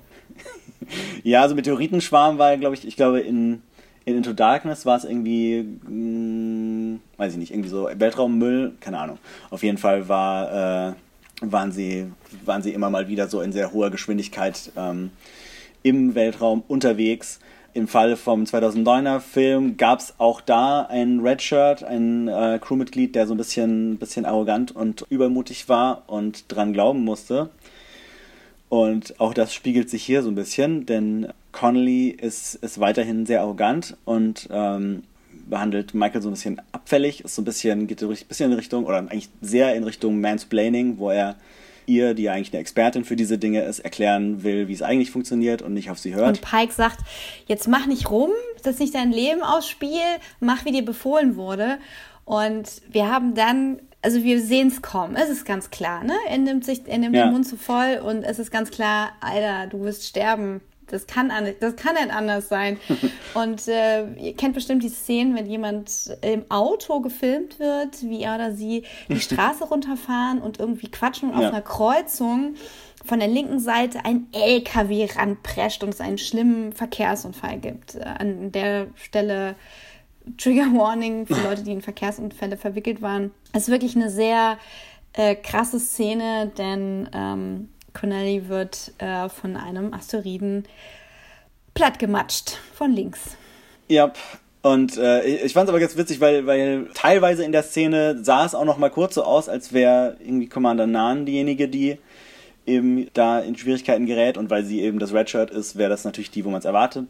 ja, 1.23 1.41
also 1.41 1.55
Meteoritenschwarm 1.55 2.37
war, 2.37 2.57
glaube 2.57 2.75
ich, 2.75 2.87
ich 2.87 2.95
glaube 2.95 3.19
in, 3.21 3.61
in 4.05 4.17
Into 4.17 4.33
Darkness 4.33 4.85
war 4.85 4.97
es 4.97 5.03
irgendwie, 5.03 5.63
mh, 5.63 5.87
hm, 5.87 7.01
weiß 7.17 7.33
ich 7.33 7.39
nicht, 7.39 7.51
irgendwie 7.51 7.69
so 7.69 7.89
Weltraummüll, 7.93 8.75
keine 8.79 8.99
Ahnung. 8.99 9.17
Auf 9.49 9.63
jeden 9.63 9.77
Fall 9.77 10.07
war 10.07 10.89
äh, 10.89 10.93
waren 11.41 11.71
sie, 11.71 12.05
waren 12.45 12.61
sie 12.61 12.73
immer 12.73 12.89
mal 12.89 13.07
wieder 13.07 13.27
so 13.27 13.41
in 13.41 13.51
sehr 13.51 13.71
hoher 13.71 13.89
Geschwindigkeit 13.89 14.71
ähm, 14.75 15.11
im 15.83 16.15
Weltraum 16.15 16.63
unterwegs. 16.67 17.39
Im 17.73 17.87
Fall 17.87 18.15
vom 18.15 18.43
2009er 18.43 19.19
Film 19.19 19.77
gab 19.77 19.99
es 19.99 20.15
auch 20.17 20.41
da 20.41 20.81
ein 20.81 21.19
Redshirt, 21.19 21.83
ein 21.83 22.27
äh, 22.27 22.59
Crewmitglied, 22.59 23.13
der 23.13 23.27
so 23.27 23.35
ein 23.35 23.37
bisschen, 23.37 23.97
bisschen 23.97 24.25
arrogant 24.25 24.75
und 24.75 25.05
übermutig 25.09 25.69
war 25.69 26.03
und 26.07 26.45
dran 26.47 26.73
glauben 26.73 27.03
musste. 27.03 27.49
Und 28.69 29.19
auch 29.19 29.33
das 29.33 29.53
spiegelt 29.53 29.89
sich 29.89 30.03
hier 30.03 30.23
so 30.23 30.29
ein 30.29 30.35
bisschen, 30.35 30.85
denn 30.85 31.27
Connolly 31.51 32.09
ist, 32.09 32.55
ist 32.55 32.79
weiterhin 32.79 33.25
sehr 33.25 33.41
arrogant 33.41 33.95
und 34.05 34.49
ähm, 34.51 35.03
behandelt 35.49 35.93
Michael 35.93 36.21
so 36.21 36.29
ein 36.29 36.33
bisschen 36.33 36.61
abfällig, 36.71 37.23
ist 37.23 37.35
so 37.35 37.41
ein 37.41 37.45
bisschen, 37.45 37.87
geht 37.87 37.99
so 37.99 38.09
ein 38.09 38.17
bisschen 38.27 38.51
in 38.51 38.57
Richtung, 38.57 38.85
oder 38.85 38.97
eigentlich 38.97 39.29
sehr 39.41 39.75
in 39.75 39.83
Richtung 39.83 40.19
Mansplaining, 40.21 40.97
wo 40.97 41.09
er 41.09 41.35
ihr, 41.87 42.13
die 42.13 42.23
ja 42.23 42.33
eigentlich 42.33 42.53
eine 42.53 42.59
Expertin 42.59 43.05
für 43.05 43.15
diese 43.15 43.37
Dinge 43.37 43.61
ist, 43.61 43.79
erklären 43.79 44.43
will, 44.43 44.67
wie 44.67 44.73
es 44.73 44.81
eigentlich 44.81 45.09
funktioniert 45.09 45.61
und 45.61 45.73
nicht 45.73 45.89
auf 45.89 45.97
sie 45.97 46.13
hört. 46.13 46.27
Und 46.27 46.41
Pike 46.41 46.73
sagt, 46.73 46.99
jetzt 47.47 47.67
mach 47.67 47.87
nicht 47.87 48.11
rum, 48.11 48.29
setz 48.61 48.79
nicht 48.79 48.93
dein 48.93 49.11
Leben 49.11 49.41
aufs 49.41 49.69
Spiel, 49.69 50.03
mach, 50.39 50.65
wie 50.65 50.71
dir 50.71 50.85
befohlen 50.85 51.37
wurde. 51.37 51.79
Und 52.25 52.81
wir 52.89 53.09
haben 53.09 53.35
dann, 53.35 53.79
also 54.01 54.23
wir 54.23 54.41
sehen 54.41 54.67
es 54.67 54.81
kommen, 54.81 55.15
es 55.15 55.29
ist 55.29 55.45
ganz 55.45 55.69
klar, 55.69 56.03
ne? 56.03 56.13
Er 56.27 56.37
nimmt 56.37 56.65
sich, 56.65 56.81
er 56.85 56.97
nimmt 56.97 57.15
ja. 57.15 57.25
den 57.25 57.31
Mund 57.31 57.47
zu 57.47 57.55
voll 57.55 58.01
und 58.03 58.23
es 58.23 58.37
ist 58.37 58.51
ganz 58.51 58.69
klar, 58.69 59.11
Alter, 59.21 59.67
du 59.67 59.81
wirst 59.81 60.05
sterben 60.05 60.59
das 60.87 61.07
kann, 61.07 61.31
das 61.59 61.75
kann 61.75 61.95
nicht 61.95 62.11
anders 62.11 62.49
sein. 62.49 62.79
Und 63.33 63.67
äh, 63.67 64.07
ihr 64.13 64.35
kennt 64.35 64.53
bestimmt 64.55 64.83
die 64.83 64.89
Szenen, 64.89 65.35
wenn 65.35 65.45
jemand 65.45 66.17
im 66.21 66.49
Auto 66.49 67.01
gefilmt 67.01 67.59
wird, 67.59 68.01
wie 68.03 68.21
er 68.21 68.35
oder 68.35 68.53
sie 68.53 68.83
die 69.09 69.19
Straße 69.19 69.65
runterfahren 69.65 70.41
und 70.41 70.59
irgendwie 70.59 70.89
quatschen 70.89 71.29
und 71.29 71.39
ja. 71.39 71.47
auf 71.47 71.53
einer 71.53 71.61
Kreuzung 71.61 72.55
von 73.05 73.19
der 73.19 73.27
linken 73.27 73.59
Seite 73.59 74.05
ein 74.05 74.27
LKW 74.31 75.07
ranprescht 75.15 75.83
und 75.83 75.89
es 75.89 76.01
einen 76.01 76.17
schlimmen 76.17 76.73
Verkehrsunfall 76.73 77.59
gibt. 77.59 77.95
Äh, 77.95 78.03
an 78.03 78.51
der 78.51 78.87
Stelle 78.95 79.55
Trigger 80.37 80.73
Warning 80.73 81.25
für 81.25 81.41
Leute, 81.43 81.63
die 81.63 81.71
in 81.71 81.81
Verkehrsunfälle 81.81 82.57
verwickelt 82.57 83.01
waren. 83.01 83.31
Es 83.53 83.63
ist 83.63 83.69
wirklich 83.69 83.95
eine 83.95 84.09
sehr 84.09 84.57
äh, 85.13 85.35
krasse 85.35 85.79
Szene, 85.79 86.51
denn 86.57 87.09
ähm, 87.13 87.69
Connelly 87.99 88.47
wird 88.47 88.91
äh, 88.99 89.27
von 89.29 89.55
einem 89.55 89.93
Asteroiden 89.93 90.65
plattgematscht 91.73 92.57
von 92.73 92.91
links. 92.91 93.37
Ja, 93.87 94.13
und 94.61 94.97
äh, 94.97 95.23
ich 95.25 95.53
fand 95.53 95.65
es 95.65 95.69
aber 95.69 95.79
ganz 95.79 95.97
witzig, 95.97 96.19
weil, 96.19 96.45
weil 96.45 96.89
teilweise 96.93 97.43
in 97.43 97.51
der 97.51 97.63
Szene 97.63 98.23
sah 98.23 98.45
es 98.45 98.53
auch 98.53 98.65
noch 98.65 98.77
mal 98.77 98.89
kurz 98.89 99.15
so 99.15 99.23
aus, 99.23 99.49
als 99.49 99.73
wäre 99.73 100.17
irgendwie 100.19 100.47
Commander 100.47 100.87
Nahn 100.87 101.25
diejenige, 101.25 101.67
die 101.67 101.97
eben 102.65 103.07
da 103.13 103.39
in 103.39 103.57
Schwierigkeiten 103.57 104.05
gerät. 104.05 104.37
Und 104.37 104.49
weil 104.49 104.63
sie 104.63 104.81
eben 104.81 104.99
das 104.99 105.13
Redshirt 105.13 105.51
ist, 105.51 105.77
wäre 105.77 105.89
das 105.89 106.03
natürlich 106.03 106.31
die, 106.31 106.43
wo 106.43 106.49
man 106.49 106.59
es 106.59 106.65
erwartet 106.65 107.07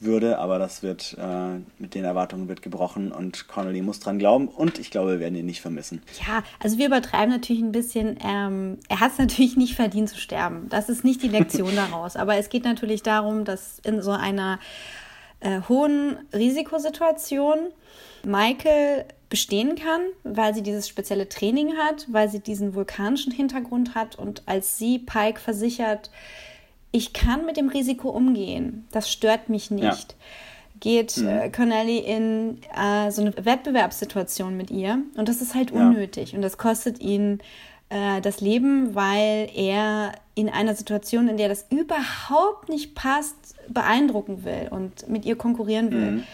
würde, 0.00 0.38
aber 0.38 0.58
das 0.58 0.82
wird 0.82 1.16
äh, 1.20 1.60
mit 1.78 1.94
den 1.94 2.04
Erwartungen 2.04 2.48
wird 2.48 2.62
gebrochen 2.62 3.12
und 3.12 3.48
Connolly 3.48 3.82
muss 3.82 4.00
dran 4.00 4.18
glauben 4.18 4.48
und 4.48 4.78
ich 4.78 4.90
glaube, 4.90 5.12
wir 5.12 5.20
werden 5.20 5.34
ihn 5.34 5.46
nicht 5.46 5.60
vermissen. 5.60 6.02
Ja, 6.26 6.42
also 6.58 6.78
wir 6.78 6.86
übertreiben 6.86 7.30
natürlich 7.30 7.62
ein 7.62 7.72
bisschen. 7.72 8.18
Ähm, 8.24 8.78
er 8.88 9.00
hat 9.00 9.12
es 9.12 9.18
natürlich 9.18 9.56
nicht 9.56 9.74
verdient 9.74 10.08
zu 10.08 10.18
sterben. 10.18 10.68
Das 10.70 10.88
ist 10.88 11.04
nicht 11.04 11.22
die 11.22 11.28
Lektion 11.28 11.70
daraus. 11.76 12.16
Aber 12.16 12.36
es 12.36 12.48
geht 12.48 12.64
natürlich 12.64 13.02
darum, 13.02 13.44
dass 13.44 13.78
in 13.80 14.00
so 14.00 14.12
einer 14.12 14.58
äh, 15.40 15.60
hohen 15.68 16.16
Risikosituation 16.32 17.58
Michael 18.24 19.04
bestehen 19.28 19.76
kann, 19.76 20.00
weil 20.24 20.54
sie 20.54 20.62
dieses 20.62 20.88
spezielle 20.88 21.28
Training 21.28 21.76
hat, 21.76 22.06
weil 22.10 22.28
sie 22.28 22.40
diesen 22.40 22.74
vulkanischen 22.74 23.32
Hintergrund 23.32 23.94
hat 23.94 24.16
und 24.18 24.42
als 24.46 24.76
sie 24.76 24.98
Pike 24.98 25.40
versichert, 25.40 26.10
ich 26.92 27.12
kann 27.12 27.46
mit 27.46 27.56
dem 27.56 27.68
Risiko 27.68 28.10
umgehen. 28.10 28.86
Das 28.90 29.10
stört 29.10 29.48
mich 29.48 29.70
nicht. 29.70 29.84
Ja. 29.84 30.16
Geht 30.80 31.18
mhm. 31.18 31.28
äh, 31.28 31.50
Connelly 31.50 31.98
in 31.98 32.58
äh, 32.74 33.10
so 33.10 33.22
eine 33.22 33.34
Wettbewerbssituation 33.36 34.56
mit 34.56 34.70
ihr 34.70 34.98
und 35.16 35.28
das 35.28 35.42
ist 35.42 35.54
halt 35.54 35.72
unnötig 35.72 36.32
ja. 36.32 36.36
und 36.36 36.42
das 36.42 36.56
kostet 36.56 37.00
ihn 37.00 37.40
äh, 37.90 38.20
das 38.22 38.40
Leben, 38.40 38.94
weil 38.94 39.50
er 39.54 40.12
in 40.34 40.48
einer 40.48 40.74
Situation, 40.74 41.28
in 41.28 41.36
der 41.36 41.48
das 41.48 41.66
überhaupt 41.70 42.70
nicht 42.70 42.94
passt, 42.94 43.56
beeindrucken 43.68 44.44
will 44.44 44.68
und 44.70 45.08
mit 45.08 45.26
ihr 45.26 45.36
konkurrieren 45.36 45.90
will. 45.90 46.10
Mhm. 46.12 46.24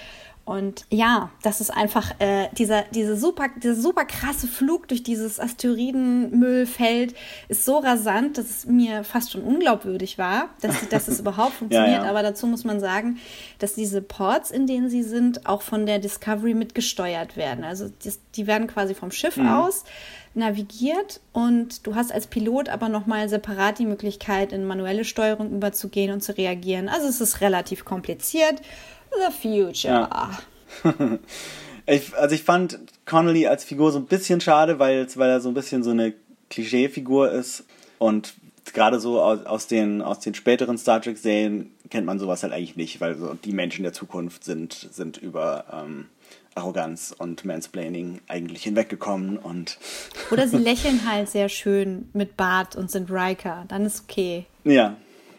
Und 0.46 0.86
ja, 0.90 1.30
das 1.42 1.60
ist 1.60 1.70
einfach 1.70 2.12
äh, 2.20 2.48
dieser, 2.52 2.84
diese 2.94 3.16
super, 3.16 3.48
dieser 3.60 3.74
super 3.74 4.04
krasse 4.04 4.46
Flug 4.46 4.86
durch 4.86 5.02
dieses 5.02 5.40
Asteroidenmüllfeld 5.40 7.16
ist 7.48 7.64
so 7.64 7.78
rasant, 7.78 8.38
dass 8.38 8.48
es 8.48 8.64
mir 8.64 9.02
fast 9.02 9.32
schon 9.32 9.42
unglaubwürdig 9.42 10.18
war, 10.18 10.50
dass, 10.60 10.88
dass 10.88 11.08
es 11.08 11.18
überhaupt 11.26 11.54
funktioniert. 11.54 11.98
ja, 11.98 12.04
ja. 12.04 12.08
Aber 12.08 12.22
dazu 12.22 12.46
muss 12.46 12.62
man 12.62 12.78
sagen, 12.78 13.18
dass 13.58 13.74
diese 13.74 14.00
Ports, 14.00 14.52
in 14.52 14.68
denen 14.68 14.88
sie 14.88 15.02
sind, 15.02 15.46
auch 15.46 15.62
von 15.62 15.84
der 15.84 15.98
Discovery 15.98 16.54
mitgesteuert 16.54 17.36
werden. 17.36 17.64
Also 17.64 17.90
das, 18.04 18.20
die 18.36 18.46
werden 18.46 18.68
quasi 18.68 18.94
vom 18.94 19.10
Schiff 19.10 19.36
mhm. 19.38 19.48
aus 19.48 19.82
navigiert 20.36 21.20
und 21.32 21.86
du 21.86 21.94
hast 21.94 22.12
als 22.12 22.26
Pilot 22.26 22.68
aber 22.68 22.88
nochmal 22.88 23.28
separat 23.28 23.78
die 23.78 23.86
Möglichkeit, 23.86 24.52
in 24.52 24.66
manuelle 24.66 25.04
Steuerung 25.04 25.50
überzugehen 25.50 26.12
und 26.12 26.20
zu 26.20 26.36
reagieren. 26.36 26.88
Also 26.88 27.08
es 27.08 27.20
ist 27.20 27.40
relativ 27.40 27.84
kompliziert. 27.84 28.60
The 29.16 29.48
future. 29.48 30.08
Ja. 30.10 30.38
ich, 31.86 32.14
also 32.16 32.34
ich 32.34 32.42
fand 32.42 32.78
Connolly 33.04 33.46
als 33.46 33.64
Figur 33.64 33.92
so 33.92 33.98
ein 33.98 34.06
bisschen 34.06 34.40
schade, 34.40 34.78
weil, 34.78 35.06
weil 35.16 35.30
er 35.30 35.40
so 35.40 35.48
ein 35.48 35.54
bisschen 35.54 35.82
so 35.82 35.90
eine 35.90 36.14
Klischeefigur 36.50 37.30
ist 37.30 37.64
und 37.98 38.34
gerade 38.72 39.00
so 39.00 39.20
aus, 39.20 39.44
aus, 39.46 39.66
den, 39.66 40.02
aus 40.02 40.20
den 40.20 40.34
späteren 40.34 40.78
Star 40.78 41.00
Trek-Serien 41.00 41.70
kennt 41.90 42.06
man 42.06 42.18
sowas 42.18 42.42
halt 42.42 42.52
eigentlich 42.52 42.76
nicht, 42.76 43.00
weil 43.00 43.16
so 43.16 43.34
die 43.34 43.52
Menschen 43.52 43.82
der 43.82 43.92
Zukunft 43.92 44.44
sind, 44.44 44.88
sind 44.92 45.16
über 45.16 45.64
ähm, 45.72 46.06
Arroganz 46.54 47.14
und 47.16 47.44
Mansplaining 47.44 48.20
eigentlich 48.28 48.62
hinweggekommen 48.64 49.38
und. 49.38 49.78
Oder 50.30 50.48
sie 50.48 50.56
lächeln 50.58 51.08
halt 51.08 51.28
sehr 51.28 51.48
schön 51.48 52.08
mit 52.12 52.36
Bart 52.36 52.76
und 52.76 52.90
sind 52.90 53.10
Riker, 53.10 53.64
dann 53.68 53.84
ist 53.84 54.04
okay. 54.08 54.46
Ja, 54.64 54.96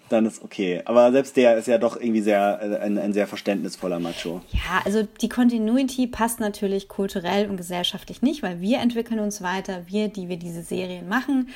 dann 0.10 0.26
ist 0.26 0.42
okay. 0.42 0.82
Aber 0.86 1.12
selbst 1.12 1.38
der 1.38 1.58
ist 1.58 1.68
ja 1.68 1.78
doch 1.78 2.00
irgendwie 2.00 2.22
sehr 2.22 2.60
äh, 2.62 2.78
ein, 2.78 2.98
ein, 2.98 3.14
sehr 3.14 3.28
verständnisvoller 3.28 4.00
Macho. 4.00 4.42
Ja, 4.52 4.82
also 4.86 5.08
die 5.22 5.30
Continuity 5.30 6.08
passt 6.08 6.40
natürlich 6.40 6.88
kulturell 6.88 7.50
und 7.50 7.58
gesellschaftlich 7.58 8.22
nicht, 8.22 8.44
weil 8.44 8.62
wir 8.62 8.80
entwickeln 8.80 9.20
uns 9.20 9.42
weiter, 9.42 9.84
wir, 9.88 10.08
die 10.08 10.30
wir 10.30 10.38
diese 10.38 10.62
Serien 10.62 11.08
machen. 11.08 11.50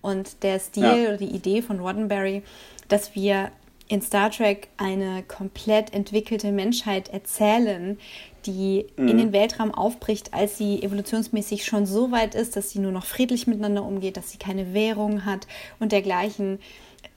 Und 0.00 0.42
der 0.42 0.58
Stil 0.58 0.84
ja. 0.84 1.08
oder 1.08 1.16
die 1.16 1.34
Idee 1.34 1.62
von 1.62 1.80
Roddenberry, 1.80 2.42
dass 2.88 3.14
wir 3.14 3.50
in 3.88 4.02
Star 4.02 4.30
Trek 4.30 4.68
eine 4.76 5.22
komplett 5.22 5.92
entwickelte 5.92 6.50
Menschheit 6.50 7.08
erzählen, 7.08 7.98
die 8.44 8.86
mhm. 8.96 9.08
in 9.08 9.18
den 9.18 9.32
Weltraum 9.32 9.72
aufbricht, 9.72 10.34
als 10.34 10.58
sie 10.58 10.82
evolutionsmäßig 10.82 11.64
schon 11.64 11.86
so 11.86 12.10
weit 12.10 12.34
ist, 12.34 12.56
dass 12.56 12.70
sie 12.70 12.78
nur 12.78 12.92
noch 12.92 13.04
friedlich 13.04 13.46
miteinander 13.46 13.84
umgeht, 13.84 14.16
dass 14.16 14.30
sie 14.30 14.38
keine 14.38 14.74
Währung 14.74 15.24
hat 15.24 15.46
und 15.78 15.92
dergleichen 15.92 16.58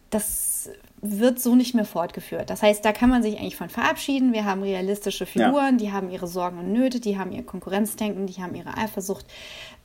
das 0.10 0.70
wird 1.02 1.40
so 1.40 1.56
nicht 1.56 1.74
mehr 1.74 1.86
fortgeführt. 1.86 2.50
Das 2.50 2.62
heißt, 2.62 2.84
da 2.84 2.92
kann 2.92 3.10
man 3.10 3.24
sich 3.24 3.40
eigentlich 3.40 3.56
von 3.56 3.70
verabschieden. 3.70 4.34
Wir 4.34 4.46
haben 4.46 4.62
realistische 4.62 5.26
Figuren, 5.26 5.78
ja. 5.78 5.78
die 5.78 5.92
haben 5.92 6.10
ihre 6.10 6.28
Sorgen 6.28 6.60
und 6.60 6.74
Nöte, 6.74 7.00
die 7.00 7.18
haben 7.18 7.32
ihr 7.32 7.44
Konkurrenzdenken, 7.44 8.28
die 8.28 8.42
haben 8.42 8.54
ihre 8.56 8.78
Eifersucht 8.78 9.26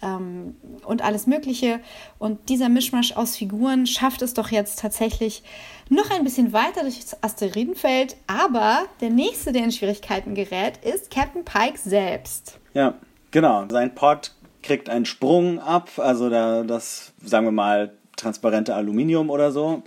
ähm, 0.03 0.57
und 0.85 1.03
alles 1.03 1.27
Mögliche. 1.27 1.81
Und 2.19 2.49
dieser 2.49 2.69
Mischmasch 2.69 3.13
aus 3.13 3.37
Figuren 3.37 3.87
schafft 3.87 4.23
es 4.23 4.35
doch 4.35 4.51
jetzt 4.51 4.81
tatsächlich 4.81 5.45
noch 5.89 6.11
ein 6.11 6.25
bisschen 6.25 6.53
weiter 6.53 6.83
durch 6.83 6.99
das 6.99 7.23
Asteroidenfeld. 7.23 8.17
Aber 8.27 8.87
der 9.01 9.11
nächste, 9.11 9.53
der 9.53 9.65
in 9.65 9.73
Schwierigkeiten 9.73 10.35
gerät, 10.35 10.79
ist 10.79 11.11
Captain 11.11 11.45
Pike 11.45 11.79
selbst. 11.79 12.59
Ja, 12.75 12.95
genau. 13.31 13.67
Sein 13.71 13.95
Pod 13.95 14.35
kriegt 14.63 14.89
einen 14.89 15.05
Sprung 15.05 15.61
ab. 15.61 15.91
Also 15.99 16.29
da, 16.29 16.65
das, 16.65 17.13
sagen 17.23 17.47
wir 17.47 17.53
mal, 17.53 17.93
transparente 18.17 18.75
Aluminium 18.75 19.31
oder 19.31 19.53
so, 19.53 19.83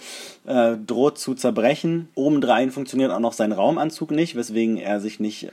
äh, 0.45 0.75
droht 0.78 1.17
zu 1.17 1.34
zerbrechen. 1.36 2.09
Obendrein 2.15 2.71
funktioniert 2.71 3.11
auch 3.11 3.19
noch 3.19 3.34
sein 3.34 3.51
Raumanzug 3.51 4.11
nicht, 4.11 4.36
weswegen 4.36 4.78
er 4.78 4.99
sich 4.99 5.19
nicht 5.19 5.51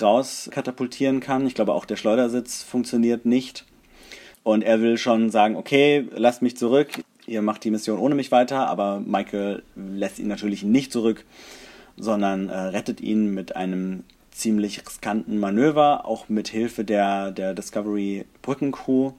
rauskatapultieren 0.00 1.20
kann. 1.20 1.46
Ich 1.46 1.54
glaube, 1.54 1.74
auch 1.74 1.84
der 1.84 1.96
Schleudersitz 1.96 2.62
funktioniert 2.62 3.26
nicht. 3.26 3.64
Und 4.42 4.62
er 4.62 4.80
will 4.80 4.96
schon 4.96 5.30
sagen, 5.30 5.56
okay, 5.56 6.06
lasst 6.14 6.42
mich 6.42 6.56
zurück, 6.56 6.88
ihr 7.26 7.42
macht 7.42 7.64
die 7.64 7.70
Mission 7.70 7.98
ohne 7.98 8.14
mich 8.14 8.32
weiter, 8.32 8.68
aber 8.68 9.00
Michael 9.00 9.62
lässt 9.76 10.18
ihn 10.18 10.28
natürlich 10.28 10.62
nicht 10.62 10.92
zurück, 10.92 11.24
sondern 11.96 12.48
äh, 12.48 12.56
rettet 12.56 13.00
ihn 13.00 13.34
mit 13.34 13.56
einem 13.56 14.04
ziemlich 14.30 14.80
riskanten 14.80 15.38
Manöver, 15.38 16.06
auch 16.06 16.28
mit 16.28 16.48
Hilfe 16.48 16.84
der, 16.84 17.30
der 17.30 17.52
Discovery 17.52 18.24
Brückencrew 18.42 19.12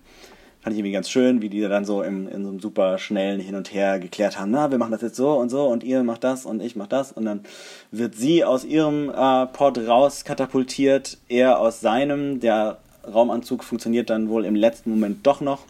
fand 0.61 0.73
ich 0.73 0.79
irgendwie 0.79 0.93
ganz 0.93 1.09
schön, 1.09 1.41
wie 1.41 1.49
die 1.49 1.61
dann 1.61 1.85
so 1.85 2.03
im, 2.03 2.27
in 2.27 2.43
so 2.43 2.49
einem 2.49 2.59
super 2.59 2.99
schnellen 2.99 3.39
Hin 3.39 3.55
und 3.55 3.73
Her 3.73 3.99
geklärt 3.99 4.39
haben, 4.39 4.51
na, 4.51 4.69
wir 4.69 4.77
machen 4.77 4.91
das 4.91 5.01
jetzt 5.01 5.15
so 5.15 5.33
und 5.33 5.49
so 5.49 5.65
und 5.65 5.83
ihr 5.83 6.03
macht 6.03 6.23
das 6.23 6.45
und 6.45 6.61
ich 6.61 6.75
mach 6.75 6.87
das. 6.87 7.11
Und 7.11 7.25
dann 7.25 7.41
wird 7.89 8.15
sie 8.15 8.45
aus 8.45 8.63
ihrem 8.63 9.09
äh, 9.09 9.47
Pod 9.47 9.79
raus 9.79 10.23
katapultiert, 10.23 11.17
er 11.29 11.59
aus 11.59 11.81
seinem, 11.81 12.39
der 12.39 12.77
Raumanzug 13.11 13.63
funktioniert 13.63 14.11
dann 14.11 14.29
wohl 14.29 14.45
im 14.45 14.55
letzten 14.55 14.91
Moment 14.91 15.25
doch 15.25 15.41
noch. 15.41 15.65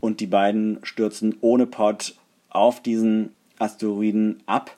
Und 0.00 0.20
die 0.20 0.26
beiden 0.26 0.78
stürzen 0.82 1.36
ohne 1.40 1.66
Pod 1.66 2.14
auf 2.50 2.80
diesen 2.80 3.34
Asteroiden 3.58 4.42
ab. 4.46 4.76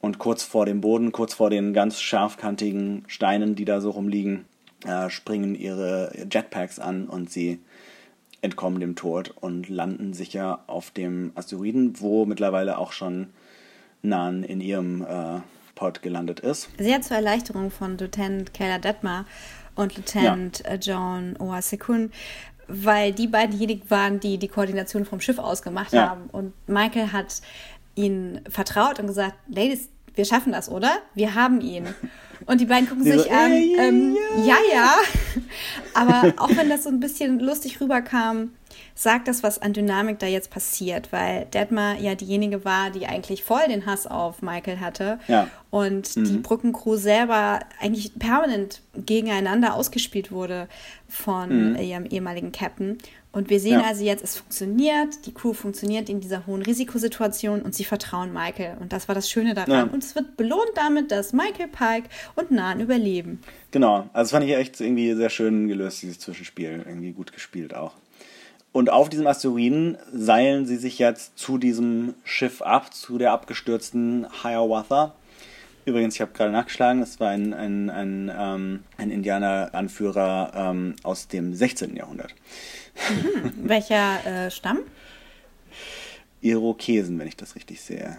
Und 0.00 0.18
kurz 0.18 0.44
vor 0.44 0.64
dem 0.64 0.80
Boden, 0.80 1.10
kurz 1.10 1.34
vor 1.34 1.50
den 1.50 1.72
ganz 1.72 2.00
scharfkantigen 2.00 3.04
Steinen, 3.08 3.56
die 3.56 3.64
da 3.64 3.80
so 3.80 3.90
rumliegen, 3.90 4.44
äh, 4.86 5.10
springen 5.10 5.56
ihre 5.56 6.12
Jetpacks 6.30 6.78
an 6.78 7.08
und 7.08 7.30
sie 7.30 7.58
entkommen 8.40 8.80
dem 8.80 8.94
Tod 8.94 9.30
und 9.40 9.68
landen 9.68 10.12
sicher 10.12 10.60
auf 10.66 10.90
dem 10.90 11.32
Asteroiden, 11.34 12.00
wo 12.00 12.24
mittlerweile 12.24 12.78
auch 12.78 12.92
schon 12.92 13.28
Nan 14.02 14.44
in 14.44 14.60
ihrem 14.60 15.02
äh, 15.02 15.40
Pod 15.74 16.02
gelandet 16.02 16.40
ist. 16.40 16.68
Sehr 16.78 17.00
zur 17.02 17.16
Erleichterung 17.16 17.70
von 17.70 17.98
Lieutenant 17.98 18.54
Kayla 18.54 18.78
Detmar 18.78 19.26
und 19.74 19.96
Lieutenant 19.96 20.60
ja. 20.60 20.70
Äh, 20.70 20.78
John 20.80 21.36
Oasekun, 21.38 22.10
weil 22.68 23.12
die 23.12 23.28
beiden 23.28 23.52
diejenigen 23.52 23.88
waren, 23.90 24.20
die 24.20 24.38
die 24.38 24.48
Koordination 24.48 25.04
vom 25.04 25.20
Schiff 25.20 25.38
ausgemacht 25.38 25.92
ja. 25.92 26.10
haben. 26.10 26.28
Und 26.30 26.52
Michael 26.68 27.12
hat 27.12 27.40
ihnen 27.94 28.40
vertraut 28.48 29.00
und 29.00 29.06
gesagt, 29.06 29.36
Ladies, 29.48 29.88
wir 30.18 30.24
schaffen 30.26 30.52
das, 30.52 30.68
oder? 30.68 30.90
Wir 31.14 31.34
haben 31.34 31.60
ihn. 31.60 31.86
Und 32.46 32.60
die 32.60 32.66
beiden 32.66 32.88
gucken 32.88 33.04
die 33.04 33.12
sich 33.12 33.22
so, 33.22 33.30
an. 33.30 33.52
Ey, 33.52 33.76
ähm, 33.78 34.16
ja, 34.44 34.56
ja. 34.72 34.94
Aber 35.94 36.34
auch 36.36 36.50
wenn 36.56 36.68
das 36.68 36.84
so 36.84 36.88
ein 36.88 37.00
bisschen 37.00 37.40
lustig 37.40 37.80
rüberkam, 37.80 38.50
sagt 38.94 39.28
das 39.28 39.42
was 39.42 39.60
an 39.60 39.72
Dynamik 39.72 40.18
da 40.18 40.26
jetzt 40.26 40.50
passiert, 40.50 41.12
weil 41.12 41.46
Detmar 41.46 41.98
ja 41.98 42.14
diejenige 42.14 42.64
war, 42.64 42.90
die 42.90 43.06
eigentlich 43.06 43.44
voll 43.44 43.66
den 43.68 43.86
Hass 43.86 44.06
auf 44.06 44.42
Michael 44.42 44.80
hatte 44.80 45.18
Ja. 45.28 45.48
und 45.70 46.16
die 46.16 46.38
Brückencrew 46.38 46.96
selber 46.96 47.60
eigentlich 47.80 48.18
permanent 48.18 48.82
gegeneinander 48.94 49.74
ausgespielt 49.74 50.30
wurde 50.32 50.68
von 51.08 51.76
ihrem 51.76 52.06
ehemaligen 52.06 52.52
Captain. 52.52 52.98
Und 53.38 53.50
wir 53.50 53.60
sehen 53.60 53.80
Ja. 53.80 53.86
also 53.86 54.04
jetzt, 54.04 54.22
es 54.24 54.36
funktioniert, 54.36 55.24
die 55.26 55.32
Crew 55.32 55.52
funktioniert 55.52 56.08
in 56.08 56.20
dieser 56.20 56.46
hohen 56.46 56.60
Risikosituation 56.62 57.62
und 57.62 57.74
sie 57.74 57.84
vertrauen 57.84 58.32
Michael. 58.32 58.76
Und 58.80 58.92
das 58.92 59.06
war 59.08 59.14
das 59.14 59.30
Schöne 59.30 59.54
daran. 59.54 59.72
Ja. 59.72 59.82
Und 59.84 60.02
es 60.02 60.14
wird 60.14 60.36
belohnt 60.36 60.72
damit, 60.74 61.10
dass 61.12 61.32
Michael 61.32 61.68
Pike 61.68 62.08
und 62.34 62.50
Nan 62.50 62.80
überleben. 62.80 63.40
Genau, 63.70 64.08
also 64.12 64.12
das 64.12 64.30
fand 64.32 64.44
ich 64.44 64.56
echt 64.56 64.80
irgendwie 64.80 65.14
sehr 65.14 65.30
schön 65.30 65.68
gelöst, 65.68 66.02
dieses 66.02 66.18
Zwischenspiel. 66.18 66.84
Irgendwie 66.86 67.12
gut 67.12 67.32
gespielt 67.32 67.74
auch. 67.74 67.94
Und 68.72 68.90
auf 68.90 69.08
diesem 69.08 69.26
Asteroiden 69.26 69.96
seilen 70.12 70.66
sie 70.66 70.76
sich 70.76 70.98
jetzt 70.98 71.38
zu 71.38 71.58
diesem 71.58 72.14
Schiff 72.24 72.60
ab, 72.60 72.92
zu 72.92 73.18
der 73.18 73.32
abgestürzten 73.32 74.26
Hiawatha. 74.42 75.14
Übrigens, 75.88 76.16
ich 76.16 76.20
habe 76.20 76.32
gerade 76.32 76.52
nachgeschlagen, 76.52 77.00
es 77.00 77.18
war 77.18 77.30
ein, 77.30 77.54
ein, 77.54 77.88
ein, 77.88 78.30
ähm, 78.36 78.80
ein 78.98 79.10
Indianer-Anführer 79.10 80.52
ähm, 80.54 80.96
aus 81.02 81.28
dem 81.28 81.54
16. 81.54 81.96
Jahrhundert. 81.96 82.34
Welcher 83.62 84.26
äh, 84.26 84.50
Stamm? 84.50 84.80
Irokesen, 86.42 87.18
wenn 87.18 87.26
ich 87.26 87.36
das 87.36 87.56
richtig 87.56 87.80
sehe. 87.80 88.18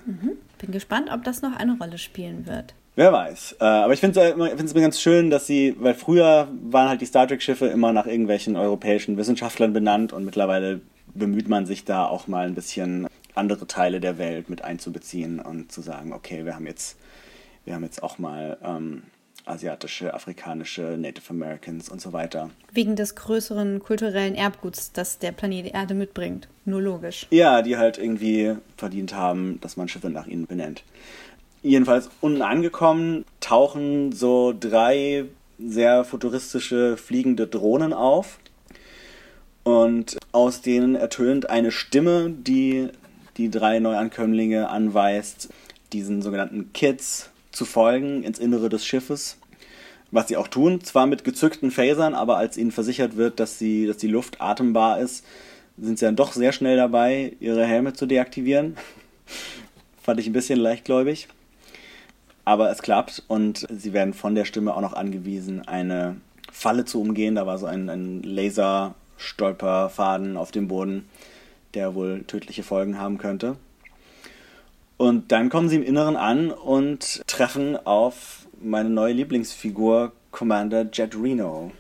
Bin 0.58 0.72
gespannt, 0.72 1.10
ob 1.14 1.24
das 1.24 1.44
noch 1.44 1.56
eine 1.56 1.78
Rolle 1.78 2.00
spielen 2.00 2.48
wird. 2.48 2.74
Wer 2.96 3.14
weiß. 3.14 3.58
Äh, 3.62 3.64
aber 3.64 3.94
ich 3.94 4.00
finde 4.00 4.20
es 4.20 4.72
immer 4.72 4.82
ganz 4.82 5.00
schön, 5.00 5.30
dass 5.30 5.46
sie, 5.46 5.76
weil 5.80 5.94
früher 5.94 6.48
waren 6.64 6.90
halt 6.90 7.02
die 7.02 7.06
Star 7.06 7.28
Trek-Schiffe 7.28 7.68
immer 7.68 7.94
nach 7.94 8.08
irgendwelchen 8.08 8.56
europäischen 8.56 9.16
Wissenschaftlern 9.16 9.74
benannt 9.74 10.12
und 10.12 10.26
mittlerweile 10.26 10.82
bemüht 11.14 11.48
man 11.48 11.68
sich 11.68 11.86
da 11.86 12.06
auch 12.08 12.28
mal 12.28 12.48
ein 12.48 12.56
bisschen 12.56 13.08
andere 13.36 13.68
Teile 13.68 14.00
der 14.00 14.18
Welt 14.18 14.50
mit 14.50 14.64
einzubeziehen 14.64 15.40
und 15.40 15.72
zu 15.72 15.82
sagen, 15.82 16.14
okay, 16.14 16.46
wir 16.46 16.56
haben 16.56 16.66
jetzt, 16.68 16.98
wir 17.66 17.76
haben 17.76 17.84
jetzt 17.84 18.04
auch 18.04 18.18
mal 18.18 18.58
ähm, 18.64 19.04
asiatische, 19.46 20.14
afrikanische, 20.14 20.98
Native 20.98 21.30
Americans 21.30 21.90
und 21.90 22.02
so 22.02 22.14
weiter. 22.14 22.50
Wegen 22.72 22.96
des 22.96 23.16
größeren 23.16 23.80
kulturellen 23.80 24.36
Erbguts, 24.36 24.92
das 24.92 25.20
der 25.20 25.32
Planet 25.32 25.74
Erde 25.74 25.94
mitbringt. 25.94 26.48
Nur 26.66 26.82
logisch. 26.82 27.28
Ja, 27.32 27.62
die 27.62 27.78
halt 27.78 27.98
irgendwie 27.98 28.56
verdient 28.78 29.14
haben, 29.14 29.60
dass 29.62 29.76
man 29.76 29.88
Schiffe 29.88 30.10
nach 30.10 30.28
ihnen 30.28 30.46
benennt. 30.46 30.84
Jedenfalls 31.62 32.10
unten 32.22 32.42
angekommen 32.42 33.26
tauchen 33.42 34.12
so 34.12 34.54
drei 34.58 35.26
sehr 35.58 36.06
futuristische 36.06 36.96
fliegende 36.96 37.48
Drohnen 37.48 37.92
auf. 37.92 38.40
Und 39.64 40.18
aus 40.32 40.62
denen 40.62 40.96
ertönt 40.96 41.50
eine 41.50 41.72
Stimme, 41.72 42.30
die 42.30 42.90
die 43.38 43.50
drei 43.50 43.80
Neuankömmlinge 43.80 44.70
anweist, 44.70 45.50
diesen 45.92 46.22
sogenannten 46.22 46.72
Kids 46.74 47.30
zu 47.60 47.66
folgen 47.66 48.24
ins 48.24 48.40
Innere 48.40 48.70
des 48.70 48.86
Schiffes. 48.86 49.38
Was 50.12 50.30
sie 50.30 50.38
auch 50.38 50.48
tun, 50.48 50.82
zwar 50.82 51.08
mit 51.08 51.26
gezückten 51.26 51.72
Phasern, 51.72 52.16
aber 52.16 52.38
als 52.38 52.56
ihnen 52.56 52.72
versichert 52.72 53.18
wird, 53.18 53.42
dass, 53.42 53.60
sie, 53.60 53.86
dass 53.86 53.98
die 53.98 54.08
Luft 54.08 54.40
atembar 54.40 55.02
ist, 55.02 55.26
sind 55.78 56.00
sie 56.00 56.06
dann 56.06 56.16
doch 56.16 56.32
sehr 56.32 56.54
schnell 56.54 56.78
dabei, 56.78 57.34
ihre 57.42 57.66
Helme 57.66 57.92
zu 57.92 58.06
deaktivieren. 58.06 58.78
Fand 60.02 60.22
ich 60.22 60.28
ein 60.28 60.34
bisschen 60.34 60.58
leichtgläubig. 60.58 61.28
Aber 62.46 62.72
es 62.72 62.82
klappt 62.82 63.24
und 63.28 63.68
sie 63.70 63.92
werden 63.92 64.14
von 64.14 64.36
der 64.36 64.46
Stimme 64.46 64.74
auch 64.74 64.82
noch 64.82 64.94
angewiesen, 64.94 65.68
eine 65.68 66.16
Falle 66.52 66.86
zu 66.86 67.02
umgehen. 67.02 67.36
Da 67.36 67.46
war 67.46 67.58
so 67.58 67.66
ein, 67.66 67.90
ein 67.90 68.24
Laserstolperfaden 68.24 70.38
auf 70.38 70.52
dem 70.52 70.70
Boden, 70.70 71.10
der 71.74 71.94
wohl 71.94 72.24
tödliche 72.24 72.64
Folgen 72.64 72.98
haben 72.98 73.18
könnte. 73.18 73.58
Und 75.00 75.32
dann 75.32 75.48
kommen 75.50 75.70
sie 75.70 75.78
im 75.78 75.84
Inneren 75.84 76.18
an 76.18 76.52
und 76.52 77.22
treffen 77.26 77.78
auf 77.78 78.46
meine 78.62 78.90
neue 78.90 79.14
Lieblingsfigur, 79.14 80.12
Commander 80.30 80.90
Jet 80.92 81.16
Reno. 81.16 81.72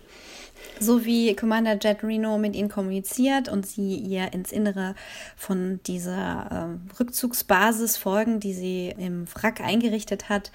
So 0.79 1.03
wie 1.03 1.35
Commander 1.35 1.77
Jet 1.77 2.01
Reno 2.01 2.37
mit 2.37 2.55
ihnen 2.55 2.69
kommuniziert 2.69 3.49
und 3.49 3.67
sie 3.67 3.95
ihr 3.95 4.31
ins 4.31 4.53
Innere 4.53 4.95
von 5.35 5.81
dieser 5.85 6.47
ähm, 6.49 6.89
Rückzugsbasis 6.97 7.97
folgen, 7.97 8.39
die 8.39 8.53
sie 8.53 8.95
im 8.97 9.25
Wrack 9.35 9.59
eingerichtet 9.59 10.29
hat, 10.29 10.53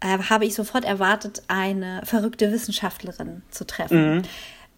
äh, 0.00 0.16
habe 0.30 0.46
ich 0.46 0.54
sofort 0.54 0.86
erwartet, 0.86 1.42
eine 1.48 2.00
verrückte 2.04 2.50
Wissenschaftlerin 2.50 3.42
zu 3.50 3.66
treffen. 3.66 4.22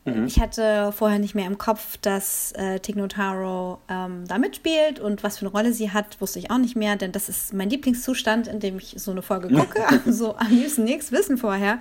Ich 0.05 0.40
hatte 0.40 0.92
vorher 0.92 1.18
nicht 1.18 1.34
mehr 1.34 1.46
im 1.46 1.59
Kopf, 1.59 1.98
dass 1.98 2.53
äh, 2.53 2.80
Tig 2.80 2.96
Notaro 2.96 3.80
ähm, 3.88 4.24
da 4.26 4.38
mitspielt 4.38 4.98
und 4.98 5.22
was 5.22 5.38
für 5.38 5.46
eine 5.46 5.53
Rolle 5.53 5.72
sie 5.74 5.90
hat, 5.90 6.20
wusste 6.20 6.38
ich 6.38 6.51
auch 6.51 6.59
nicht 6.59 6.74
mehr, 6.74 6.96
denn 6.96 7.12
das 7.12 7.28
ist 7.28 7.53
mein 7.53 7.68
Lieblingszustand, 7.68 8.48
in 8.48 8.61
dem 8.61 8.78
ich 8.78 8.94
so 8.96 9.11
eine 9.11 9.20
Folge 9.20 9.48
gucke. 9.48 9.82
so 10.11 10.36
am 10.36 10.48
liebsten 10.48 10.84
nichts 10.84 11.12
wissen 11.12 11.36
vorher. 11.36 11.80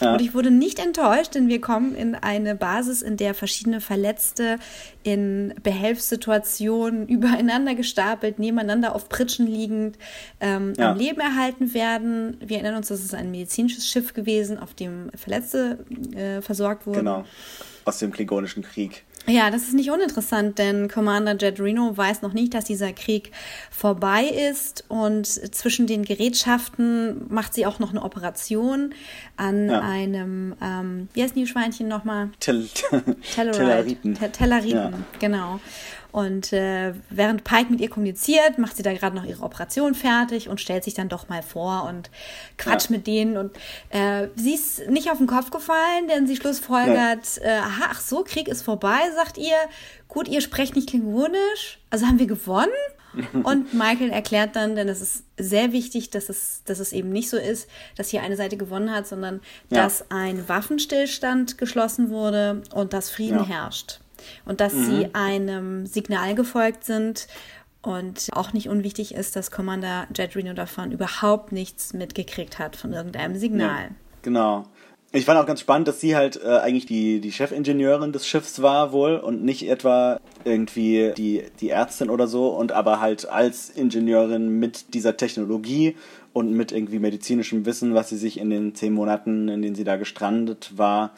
Und 0.00 0.20
ich 0.22 0.34
wurde 0.34 0.50
nicht 0.50 0.78
enttäuscht, 0.78 1.34
denn 1.34 1.48
wir 1.48 1.60
kommen 1.60 1.94
in 1.94 2.14
eine 2.14 2.54
Basis, 2.54 3.02
in 3.02 3.16
der 3.16 3.34
verschiedene 3.34 3.80
Verletzte 3.80 4.58
in 5.02 5.54
Behelfssituationen 5.62 7.06
übereinander 7.08 7.74
gestapelt, 7.74 8.38
nebeneinander 8.38 8.94
auf 8.94 9.08
Pritschen 9.08 9.46
liegend, 9.46 9.98
ähm, 10.40 10.72
Ja. 10.78 10.92
am 10.92 10.98
Leben 10.98 11.20
erhalten 11.20 11.74
werden. 11.74 12.36
Wir 12.40 12.58
erinnern 12.58 12.76
uns, 12.76 12.88
das 12.88 13.00
ist 13.04 13.14
ein 13.14 13.30
medizinisches 13.30 13.86
Schiff 13.88 14.14
gewesen, 14.14 14.58
auf 14.58 14.74
dem 14.74 15.10
Verletzte 15.14 15.78
äh, 16.14 16.40
versorgt 16.40 16.86
wurden. 16.86 16.98
Genau. 16.98 17.24
Aus 17.84 17.98
dem 17.98 18.12
Klingonischen 18.12 18.62
Krieg. 18.62 19.04
Ja, 19.26 19.50
das 19.50 19.62
ist 19.64 19.74
nicht 19.74 19.90
uninteressant, 19.90 20.58
denn 20.58 20.88
Commander 20.88 21.36
Jet 21.36 21.60
Reno 21.60 21.96
weiß 21.96 22.22
noch 22.22 22.32
nicht, 22.32 22.54
dass 22.54 22.64
dieser 22.64 22.92
Krieg 22.92 23.30
vorbei 23.70 24.24
ist 24.24 24.84
und 24.88 25.26
zwischen 25.26 25.86
den 25.86 26.04
Gerätschaften 26.04 27.26
macht 27.28 27.54
sie 27.54 27.66
auch 27.66 27.78
noch 27.78 27.90
eine 27.90 28.02
Operation 28.02 28.94
an 29.36 29.68
Ja. 29.68 29.80
einem, 29.82 30.54
ähm, 30.62 31.08
wie 31.12 31.22
heißt 31.22 31.36
die 31.36 31.46
Schweinchen 31.46 31.86
nochmal? 31.86 32.30
Tel 32.40 32.66
Tellerite. 33.34 33.58
Telleriten. 33.58 34.14
Te- 34.14 34.32
Telleriten, 34.32 34.76
Ja. 34.76 34.92
genau. 35.20 35.60
Und 36.12 36.52
äh, 36.52 36.94
während 37.08 37.44
Pike 37.44 37.70
mit 37.70 37.80
ihr 37.80 37.88
kommuniziert, 37.88 38.58
macht 38.58 38.76
sie 38.76 38.82
da 38.82 38.92
gerade 38.92 39.14
noch 39.16 39.24
ihre 39.24 39.42
Operation 39.42 39.94
fertig 39.94 40.48
und 40.48 40.60
stellt 40.60 40.84
sich 40.84 40.94
dann 40.94 41.08
doch 41.08 41.28
mal 41.28 41.42
vor 41.42 41.84
und 41.88 42.10
quatscht 42.58 42.90
Ja. 42.90 42.96
mit 42.96 43.06
denen. 43.06 43.36
Und 43.36 43.56
äh, 43.90 44.28
sie 44.36 44.54
ist 44.54 44.88
nicht 44.88 45.10
auf 45.10 45.18
den 45.18 45.26
Kopf 45.26 45.50
gefallen, 45.50 46.08
denn 46.08 46.26
sie 46.26 46.36
schlussfolgert, 46.36 47.38
äh, 47.42 47.48
aha, 47.50 47.88
ach 47.90 48.00
so, 48.00 48.24
Krieg 48.24 48.48
ist 48.48 48.62
vorbei, 48.62 48.98
sagt 49.14 49.38
ihr. 49.38 49.56
Gut, 50.08 50.26
ihr 50.28 50.40
sprecht 50.40 50.74
nicht 50.74 50.88
klingonisch, 50.88 51.78
also 51.90 52.06
haben 52.06 52.18
wir 52.18 52.26
gewonnen? 52.26 52.70
Und 53.42 53.74
Michael 53.74 54.10
erklärt 54.10 54.54
dann, 54.54 54.76
denn 54.76 54.88
es 54.88 55.00
ist 55.00 55.24
sehr 55.36 55.72
wichtig, 55.72 56.10
dass 56.10 56.28
es, 56.28 56.62
dass 56.64 56.78
es 56.78 56.92
eben 56.92 57.10
nicht 57.10 57.28
so 57.28 57.36
ist, 57.36 57.68
dass 57.96 58.08
hier 58.08 58.22
eine 58.22 58.36
Seite 58.36 58.56
gewonnen 58.56 58.92
hat, 58.92 59.08
sondern 59.08 59.40
Ja. 59.68 59.82
dass 59.82 60.10
ein 60.12 60.48
Waffenstillstand 60.48 61.58
geschlossen 61.58 62.10
wurde 62.10 62.62
und 62.72 62.92
dass 62.92 63.10
Frieden 63.10 63.38
Ja. 63.40 63.46
herrscht. 63.46 64.00
Und 64.44 64.60
dass 64.60 64.72
sie 64.72 65.08
einem 65.12 65.86
Signal 65.86 66.34
gefolgt 66.34 66.84
sind 66.84 67.26
und 67.82 68.28
auch 68.32 68.52
nicht 68.52 68.68
unwichtig 68.68 69.14
ist, 69.14 69.36
dass 69.36 69.50
Commander 69.50 70.06
Jet 70.14 70.36
Reno 70.36 70.52
davon 70.52 70.92
überhaupt 70.92 71.52
nichts 71.52 71.94
mitgekriegt 71.94 72.58
hat 72.58 72.76
von 72.76 72.92
irgendeinem 72.92 73.36
Signal. 73.36 73.90
Genau. 74.22 74.66
Ich 75.12 75.24
fand 75.24 75.40
auch 75.40 75.46
ganz 75.46 75.60
spannend, 75.60 75.88
dass 75.88 76.00
sie 76.00 76.14
halt 76.14 76.40
äh, 76.40 76.58
eigentlich 76.58 76.86
die, 76.86 77.20
die 77.20 77.32
Chefingenieurin 77.32 78.12
des 78.12 78.28
Schiffs 78.28 78.62
war 78.62 78.92
wohl 78.92 79.16
und 79.16 79.42
nicht 79.42 79.68
etwa 79.68 80.20
irgendwie 80.44 81.12
die, 81.16 81.42
die 81.60 81.70
Ärztin 81.70 82.10
oder 82.10 82.28
so 82.28 82.48
und 82.50 82.70
aber 82.70 83.00
halt 83.00 83.28
als 83.28 83.70
Ingenieurin 83.70 84.60
mit 84.60 84.94
dieser 84.94 85.16
Technologie 85.16 85.96
und 86.32 86.52
mit 86.52 86.70
irgendwie 86.70 87.00
medizinischem 87.00 87.66
Wissen, 87.66 87.94
was 87.94 88.10
sie 88.10 88.18
sich 88.18 88.38
in 88.38 88.50
den 88.50 88.76
zehn 88.76 88.92
Monaten, 88.92 89.48
in 89.48 89.62
denen 89.62 89.74
sie 89.74 89.82
da 89.82 89.96
gestrandet 89.96 90.72
war, 90.76 91.10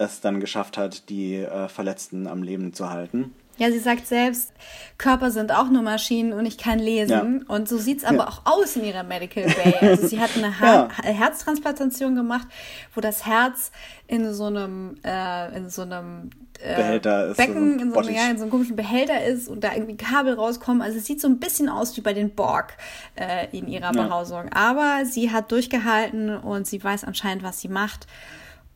es 0.00 0.20
dann 0.20 0.40
geschafft 0.40 0.76
hat, 0.78 1.08
die 1.08 1.36
äh, 1.36 1.68
Verletzten 1.68 2.26
am 2.26 2.42
Leben 2.42 2.72
zu 2.72 2.90
halten. 2.90 3.34
Ja, 3.58 3.70
sie 3.70 3.78
sagt 3.78 4.06
selbst, 4.06 4.52
Körper 4.96 5.30
sind 5.30 5.52
auch 5.52 5.68
nur 5.68 5.82
Maschinen 5.82 6.32
und 6.32 6.46
ich 6.46 6.56
kann 6.56 6.78
lesen. 6.78 7.42
Und 7.42 7.68
so 7.68 7.76
sieht 7.76 7.98
es 7.98 8.04
aber 8.04 8.16
Ja. 8.16 8.28
auch 8.28 8.40
aus 8.46 8.74
in 8.76 8.84
ihrer 8.84 9.02
Medical 9.02 9.44
Bay. 9.44 9.74
Also 9.82 10.06
sie 10.06 10.18
hat 10.18 10.30
eine 10.34 10.46
Ja. 10.62 10.88
ha 10.88 11.02
Herztransplantation 11.02 12.14
gemacht, 12.16 12.48
wo 12.94 13.02
das 13.02 13.26
Herz 13.26 13.70
in 14.06 14.32
so 14.32 14.46
einem, 14.46 14.96
äh, 15.04 15.54
in 15.58 15.68
so 15.68 15.82
einem 15.82 16.30
äh, 16.58 16.74
Behälter 16.74 17.26
ist, 17.26 17.36
so 17.36 17.42
Becken, 17.46 17.74
ein 17.74 17.78
in, 17.80 17.92
so 17.92 17.98
einem, 17.98 18.14
ja, 18.14 18.30
in 18.30 18.36
so 18.38 18.42
einem 18.44 18.50
komischen 18.50 18.76
Behälter 18.76 19.22
ist 19.24 19.46
und 19.48 19.62
da 19.62 19.74
irgendwie 19.74 19.98
Kabel 19.98 20.32
rauskommen. 20.34 20.80
Also 20.80 20.96
es 20.96 21.04
sieht 21.04 21.20
so 21.20 21.28
ein 21.28 21.38
bisschen 21.38 21.68
aus 21.68 21.94
wie 21.98 22.00
bei 22.00 22.14
den 22.14 22.30
Borg 22.34 22.72
äh, 23.16 23.46
in 23.54 23.68
ihrer 23.68 23.92
Ja. 23.94 24.04
Behausung. 24.04 24.50
Aber 24.54 25.04
sie 25.04 25.32
hat 25.32 25.52
durchgehalten 25.52 26.34
und 26.34 26.66
sie 26.66 26.82
weiß 26.82 27.04
anscheinend, 27.04 27.42
was 27.42 27.60
sie 27.60 27.68
macht. 27.68 28.06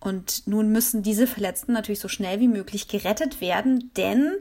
Und 0.04 0.46
nun 0.46 0.70
müssen 0.70 1.02
diese 1.02 1.26
Verletzten 1.26 1.72
natürlich 1.72 1.98
so 1.98 2.08
schnell 2.08 2.38
wie 2.38 2.48
möglich 2.48 2.88
gerettet 2.88 3.40
werden, 3.40 3.90
denn 3.96 4.34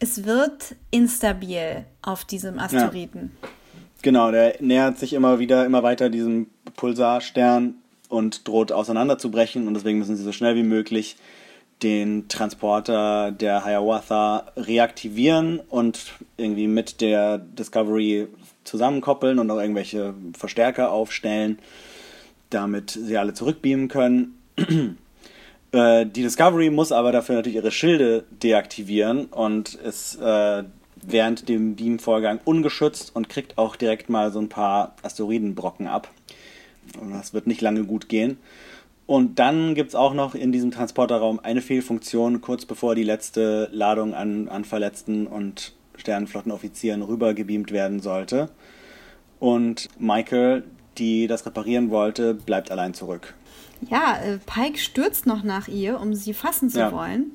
es 0.00 0.24
wird 0.24 0.74
instabil 0.90 1.84
auf 2.02 2.24
diesem 2.24 2.58
Asteroiden. 2.58 3.30
Genau, 4.02 4.30
der 4.30 4.56
nähert 4.60 4.98
sich 4.98 5.12
immer 5.12 5.38
wieder, 5.38 5.64
immer 5.64 5.82
weiter 5.82 6.10
diesem 6.10 6.48
Pulsarstern 6.76 7.74
und 8.08 8.46
droht 8.46 8.72
auseinanderzubrechen 8.72 9.66
und 9.66 9.74
deswegen 9.74 9.98
müssen 9.98 10.16
sie 10.16 10.24
so 10.24 10.32
schnell 10.32 10.56
wie 10.56 10.62
möglich 10.62 11.16
den 11.82 12.28
Transporter 12.28 13.30
der 13.30 13.64
Hiawatha 13.64 14.46
reaktivieren 14.56 15.60
und 15.60 16.12
irgendwie 16.36 16.68
mit 16.68 17.00
der 17.00 17.38
Discovery 17.38 18.28
zusammenkoppeln 18.64 19.38
und 19.38 19.46
noch 19.46 19.60
irgendwelche 19.60 20.14
Verstärker 20.36 20.90
aufstellen, 20.90 21.58
damit 22.50 22.90
sie 22.90 23.18
alle 23.18 23.34
zurückbeamen 23.34 23.88
können. 23.88 24.35
Äh, 25.72 26.06
die 26.06 26.22
Discovery 26.22 26.70
muss 26.70 26.92
aber 26.92 27.10
dafür 27.10 27.34
natürlich 27.34 27.56
ihre 27.56 27.72
Schilde 27.72 28.24
deaktivieren 28.30 29.26
und 29.26 29.74
ist 29.74 30.14
äh, 30.20 30.62
während 30.94 31.48
dem 31.48 31.76
Beamvorgang 31.76 32.40
ungeschützt 32.44 33.14
und 33.14 33.28
kriegt 33.28 33.58
auch 33.58 33.76
direkt 33.76 34.08
mal 34.08 34.32
so 34.32 34.38
ein 34.38 34.48
paar 34.48 34.94
Asteroidenbrocken 35.02 35.86
ab. 35.86 36.10
Und 37.00 37.10
das 37.12 37.34
wird 37.34 37.46
nicht 37.46 37.60
lange 37.60 37.84
gut 37.84 38.08
gehen. 38.08 38.38
Und 39.06 39.38
dann 39.38 39.74
gibt 39.74 39.90
es 39.90 39.94
auch 39.94 40.14
noch 40.14 40.34
in 40.34 40.50
diesem 40.50 40.72
Transporterraum 40.72 41.38
eine 41.40 41.62
Fehlfunktion, 41.62 42.40
kurz 42.40 42.64
bevor 42.64 42.94
die 42.94 43.04
letzte 43.04 43.68
Ladung 43.72 44.14
an, 44.14 44.48
an 44.48 44.64
Verletzten 44.64 45.26
und 45.28 45.74
Sternenflottenoffizieren 45.96 47.02
rübergebeamt 47.02 47.70
werden 47.70 48.00
sollte. 48.00 48.50
Und 49.38 49.88
Michael, 49.98 50.64
die 50.98 51.28
das 51.28 51.46
reparieren 51.46 51.90
wollte, 51.90 52.34
bleibt 52.34 52.70
allein 52.70 52.94
zurück. 52.94 53.34
Ja, 53.88 54.16
äh, 54.18 54.38
Pike 54.38 54.78
stürzt 54.78 55.26
noch 55.26 55.42
nach 55.42 55.68
ihr, 55.68 56.00
um 56.00 56.14
sie 56.14 56.34
fassen 56.34 56.70
zu 56.70 56.78
Ja. 56.78 56.92
wollen. 56.92 57.32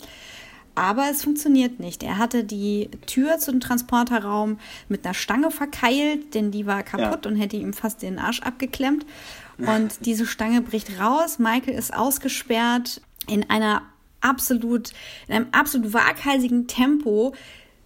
Aber 0.74 1.10
es 1.12 1.24
funktioniert 1.24 1.80
nicht. 1.80 2.02
Er 2.02 2.18
hatte 2.18 2.44
die 2.46 2.90
Tür 3.06 3.40
zum 3.40 3.60
Transporterraum 3.60 4.58
mit 4.88 5.04
einer 5.04 5.14
Stange 5.14 5.52
verkeilt, 5.52 6.34
denn 6.34 6.52
die 6.52 6.66
war 6.66 6.82
kaputt 6.84 7.26
und 7.26 7.36
hätte 7.36 7.58
ihm 7.58 7.74
fast 7.74 8.02
den 8.02 8.20
Arsch 8.20 8.42
abgeklemmt. 8.42 9.06
Und 9.58 9.98
diese 10.06 10.26
Stange 10.26 10.62
bricht 10.62 11.00
raus. 11.00 11.40
Michael 11.40 11.74
ist 11.78 11.94
ausgesperrt 11.94 13.02
in 13.28 13.50
einer 13.50 13.82
absolut, 14.22 14.92
in 15.28 15.36
einem 15.36 15.48
absolut 15.52 15.94
waghalsigen 15.94 16.68
Tempo 16.68 17.34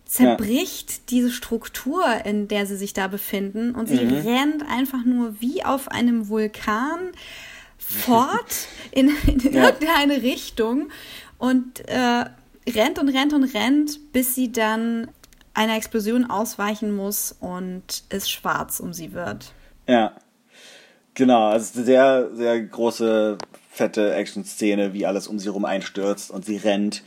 zerbricht 0.05 1.09
diese 1.09 1.31
Struktur, 1.31 2.05
in 2.25 2.47
der 2.47 2.67
sie 2.67 2.75
sich 2.75 2.93
da 2.93 3.07
befinden. 3.07 3.73
Und 3.73 3.87
sie 3.89 3.97
rennt 3.97 4.63
einfach 4.69 5.03
nur 5.03 5.41
wie 5.41 5.65
auf 5.65 5.87
einem 5.87 6.29
Vulkan 6.29 6.99
fort 7.77 8.67
in, 8.91 9.11
in 9.27 9.53
Ja. 9.53 9.65
irgendeine 9.65 10.21
Richtung 10.21 10.89
und 11.37 11.87
äh, 11.87 12.25
rennt 12.69 12.99
und 12.99 13.09
rennt 13.09 13.33
und 13.33 13.43
rennt, 13.53 14.11
bis 14.13 14.35
sie 14.35 14.51
dann 14.51 15.09
einer 15.53 15.75
Explosion 15.77 16.29
ausweichen 16.29 16.95
muss 16.95 17.35
und 17.39 18.03
es 18.09 18.29
schwarz 18.29 18.79
um 18.79 18.93
sie 18.93 19.13
wird. 19.13 19.53
Ja. 19.87 20.13
Genau, 21.13 21.47
also 21.49 21.63
es 21.63 21.69
ist 21.69 21.75
eine 21.77 21.85
sehr, 21.85 22.29
sehr 22.35 22.61
große, 22.61 23.37
fette 23.69 24.13
Action-Szene, 24.15 24.93
wie 24.93 25.05
alles 25.05 25.27
um 25.27 25.39
sie 25.39 25.47
rum 25.47 25.63
einstürzt 25.63 26.29
und 26.29 26.43
sie 26.43 26.57
rennt. 26.57 27.03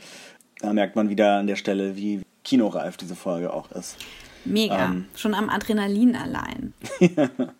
Da 0.59 0.73
merkt 0.73 0.95
man 0.95 1.09
wieder 1.09 1.37
an 1.37 1.45
der 1.47 1.55
Stelle, 1.57 1.95
wie 1.95 2.21
kinoreif 2.43 2.97
diese 2.97 3.15
Folge 3.15 3.53
auch 3.53 3.71
ist. 3.71 3.97
Mega. 4.45 4.85
Ähm. 4.85 5.05
Schon 5.15 5.35
am 5.35 5.49
Adrenalin 5.49 6.15
allein. 6.15 6.73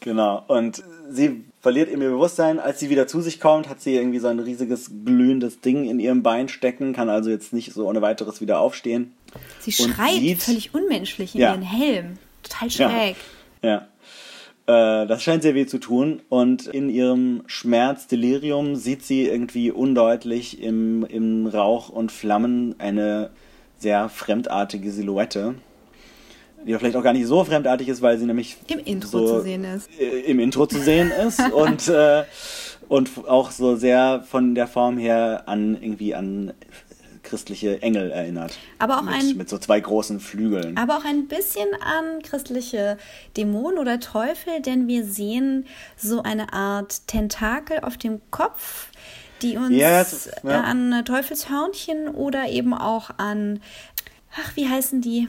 Genau. 0.00 0.44
Und 0.46 0.82
sie 1.10 1.44
verliert 1.60 1.90
eben 1.90 2.02
ihr 2.02 2.10
Bewusstsein. 2.10 2.60
Als 2.60 2.78
sie 2.80 2.88
wieder 2.90 3.06
zu 3.08 3.20
sich 3.20 3.40
kommt, 3.40 3.68
hat 3.68 3.80
sie 3.80 3.94
irgendwie 3.96 4.20
so 4.20 4.28
ein 4.28 4.38
riesiges 4.38 4.90
glühendes 5.04 5.60
Ding 5.60 5.84
in 5.88 5.98
ihrem 5.98 6.22
Bein 6.22 6.48
stecken, 6.48 6.92
kann 6.92 7.08
also 7.08 7.30
jetzt 7.30 7.52
nicht 7.52 7.72
so 7.72 7.86
ohne 7.88 8.00
weiteres 8.00 8.40
wieder 8.40 8.60
aufstehen. 8.60 9.12
Sie 9.60 9.72
schreit 9.72 10.14
sieht- 10.20 10.42
völlig 10.42 10.72
unmenschlich 10.74 11.34
in 11.34 11.40
Ja. 11.40 11.50
ihren 11.52 11.62
Helm. 11.62 12.18
Total 12.44 12.68
Ja. 12.68 12.90
schräg. 12.90 13.16
Ja. 13.62 13.88
Äh, 14.66 15.06
das 15.06 15.22
scheint 15.22 15.42
sehr 15.42 15.54
weh 15.54 15.66
zu 15.66 15.78
tun. 15.78 16.20
Und 16.28 16.66
in 16.68 16.88
ihrem 16.90 17.42
Schmerzdelirium 17.46 18.76
sieht 18.76 19.02
sie 19.02 19.24
irgendwie 19.26 19.70
undeutlich 19.72 20.62
im, 20.62 21.04
im 21.04 21.46
Rauch 21.46 21.88
und 21.88 22.12
Flammen 22.12 22.74
eine 22.78 23.30
sehr 23.78 24.08
fremdartige 24.08 24.90
Silhouette. 24.92 25.54
Die 26.66 26.74
vielleicht 26.74 26.96
auch 26.96 27.02
gar 27.02 27.12
nicht 27.12 27.26
so 27.26 27.44
fremdartig 27.44 27.88
ist, 27.88 28.02
weil 28.02 28.18
sie 28.18 28.26
nämlich 28.26 28.56
Im 28.68 28.78
Intro 28.80 29.08
so, 29.08 29.26
zu 29.38 29.40
sehen 29.42 29.64
ist. 29.64 29.88
äh, 29.98 30.20
Im 30.22 30.38
Intro 30.40 30.66
zu 30.66 30.80
sehen 30.80 31.10
ist 31.10 31.40
und, 31.52 31.88
äh, 31.88 32.24
und 32.88 33.10
auch 33.28 33.50
so 33.50 33.76
sehr 33.76 34.24
von 34.28 34.54
der 34.54 34.66
Form 34.66 34.98
her 34.98 35.44
an 35.46 35.78
irgendwie 35.80 36.14
an 36.14 36.52
christliche 37.22 37.82
Engel 37.82 38.10
erinnert. 38.10 38.56
Aber 38.78 38.98
auch 38.98 39.02
mit, 39.02 39.14
ein- 39.14 39.36
mit 39.36 39.48
so 39.50 39.58
zwei 39.58 39.78
großen 39.80 40.18
Flügeln. 40.18 40.76
Aber 40.78 40.96
auch 40.96 41.04
ein 41.04 41.28
bisschen 41.28 41.66
an 41.80 42.22
christliche 42.22 42.96
Dämonen 43.36 43.78
oder 43.78 44.00
Teufel, 44.00 44.60
denn 44.62 44.88
wir 44.88 45.04
sehen 45.04 45.66
so 45.96 46.22
eine 46.22 46.52
Art 46.54 47.06
Tentakel 47.06 47.80
auf 47.80 47.98
dem 47.98 48.20
Kopf, 48.30 48.88
die 49.42 49.56
uns 49.58 49.70
Ja, 49.76 50.00
es 50.00 50.12
ist- 50.12 50.30
ja. 50.42 50.50
äh, 50.50 50.54
an 50.54 51.04
Teufelshörnchen 51.04 52.08
oder 52.08 52.48
eben 52.48 52.72
auch 52.72 53.10
an, 53.18 53.60
ach, 54.34 54.56
wie 54.56 54.68
heißen 54.68 55.00
die? 55.02 55.28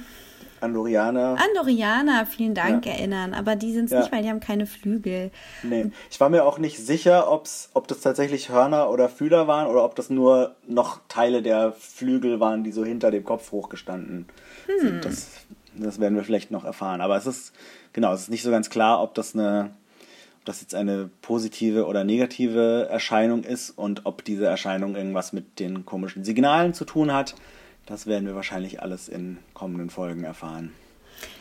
Andorianer. 0.62 1.38
Andorianer, 1.40 2.26
vielen 2.26 2.54
Dank, 2.54 2.86
Ja. 2.86 2.94
erinnern. 2.94 3.34
Aber 3.34 3.56
die 3.56 3.72
sind 3.74 3.86
es 3.86 3.92
Ja. 3.92 4.00
nicht, 4.00 4.12
weil 4.12 4.24
die 4.24 4.30
haben 4.30 4.40
keine 4.40 4.66
Flügel. 4.66 5.32
Nee, 5.64 5.92
ich 6.10 6.20
war 6.20 6.30
mir 6.30 6.46
auch 6.46 6.58
nicht 6.60 6.78
sicher, 6.78 7.32
ob's, 7.32 7.70
ob 7.74 7.88
das 7.88 8.02
tatsächlich 8.02 8.50
Hörner 8.50 8.90
oder 8.90 9.10
Fühler 9.10 9.48
waren 9.48 9.68
oder 9.68 9.84
ob 9.84 9.96
das 9.96 10.10
nur 10.10 10.56
noch 10.68 11.00
Teile 11.08 11.42
der 11.42 11.72
Flügel 11.74 12.40
waren, 12.40 12.64
die 12.64 12.72
so 12.72 12.84
hinter 12.86 13.12
dem 13.12 13.24
Kopf 13.24 13.52
hochgestanden 13.52 14.28
sind. 14.82 15.06
Das, 15.06 15.30
das 15.76 16.00
werden 16.00 16.16
wir 16.16 16.24
vielleicht 16.24 16.52
noch 16.52 16.66
erfahren. 16.66 17.02
Aber 17.02 17.16
es 17.18 17.26
ist, 17.26 17.54
genau, 17.94 18.14
es 18.14 18.22
ist 18.22 18.30
nicht 18.30 18.44
so 18.44 18.52
ganz 18.52 18.70
klar, 18.70 19.02
ob 19.02 19.14
das 19.16 19.34
eine, 19.34 19.72
ob 20.40 20.46
das 20.46 20.62
jetzt 20.62 20.76
eine 20.76 21.10
positive 21.22 21.86
oder 21.86 22.04
negative 22.04 22.88
Erscheinung 22.90 23.44
ist 23.44 23.72
und 23.72 24.06
ob 24.06 24.24
diese 24.26 24.46
Erscheinung 24.46 24.96
irgendwas 24.96 25.34
mit 25.34 25.60
den 25.60 25.86
komischen 25.86 26.24
Signalen 26.24 26.74
zu 26.74 26.86
tun 26.86 27.14
hat. 27.14 27.36
Das 27.90 28.06
werden 28.08 28.26
wir 28.28 28.36
wahrscheinlich 28.36 28.82
alles 28.82 29.10
in 29.10 29.38
kommenden 29.54 29.90
Folgen 29.90 30.24
erfahren. 30.24 30.72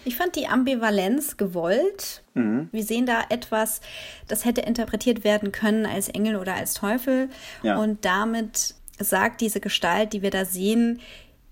Ich 0.04 0.16
fand 0.16 0.34
die 0.34 0.48
Ambivalenz 0.48 1.36
gewollt. 1.36 2.22
Mhm. 2.34 2.68
Wir 2.72 2.82
sehen 2.82 3.06
da 3.06 3.22
etwas, 3.28 3.80
das 4.26 4.44
hätte 4.44 4.62
interpretiert 4.62 5.22
werden 5.22 5.52
können 5.52 5.86
als 5.86 6.08
Engel 6.08 6.34
oder 6.36 6.54
als 6.54 6.74
Teufel. 6.74 7.28
Ja. 7.62 7.76
Und 7.78 8.04
damit 8.04 8.74
sagt 8.98 9.40
diese 9.40 9.60
Gestalt, 9.60 10.12
die 10.14 10.22
wir 10.22 10.30
da 10.30 10.44
sehen, 10.44 11.00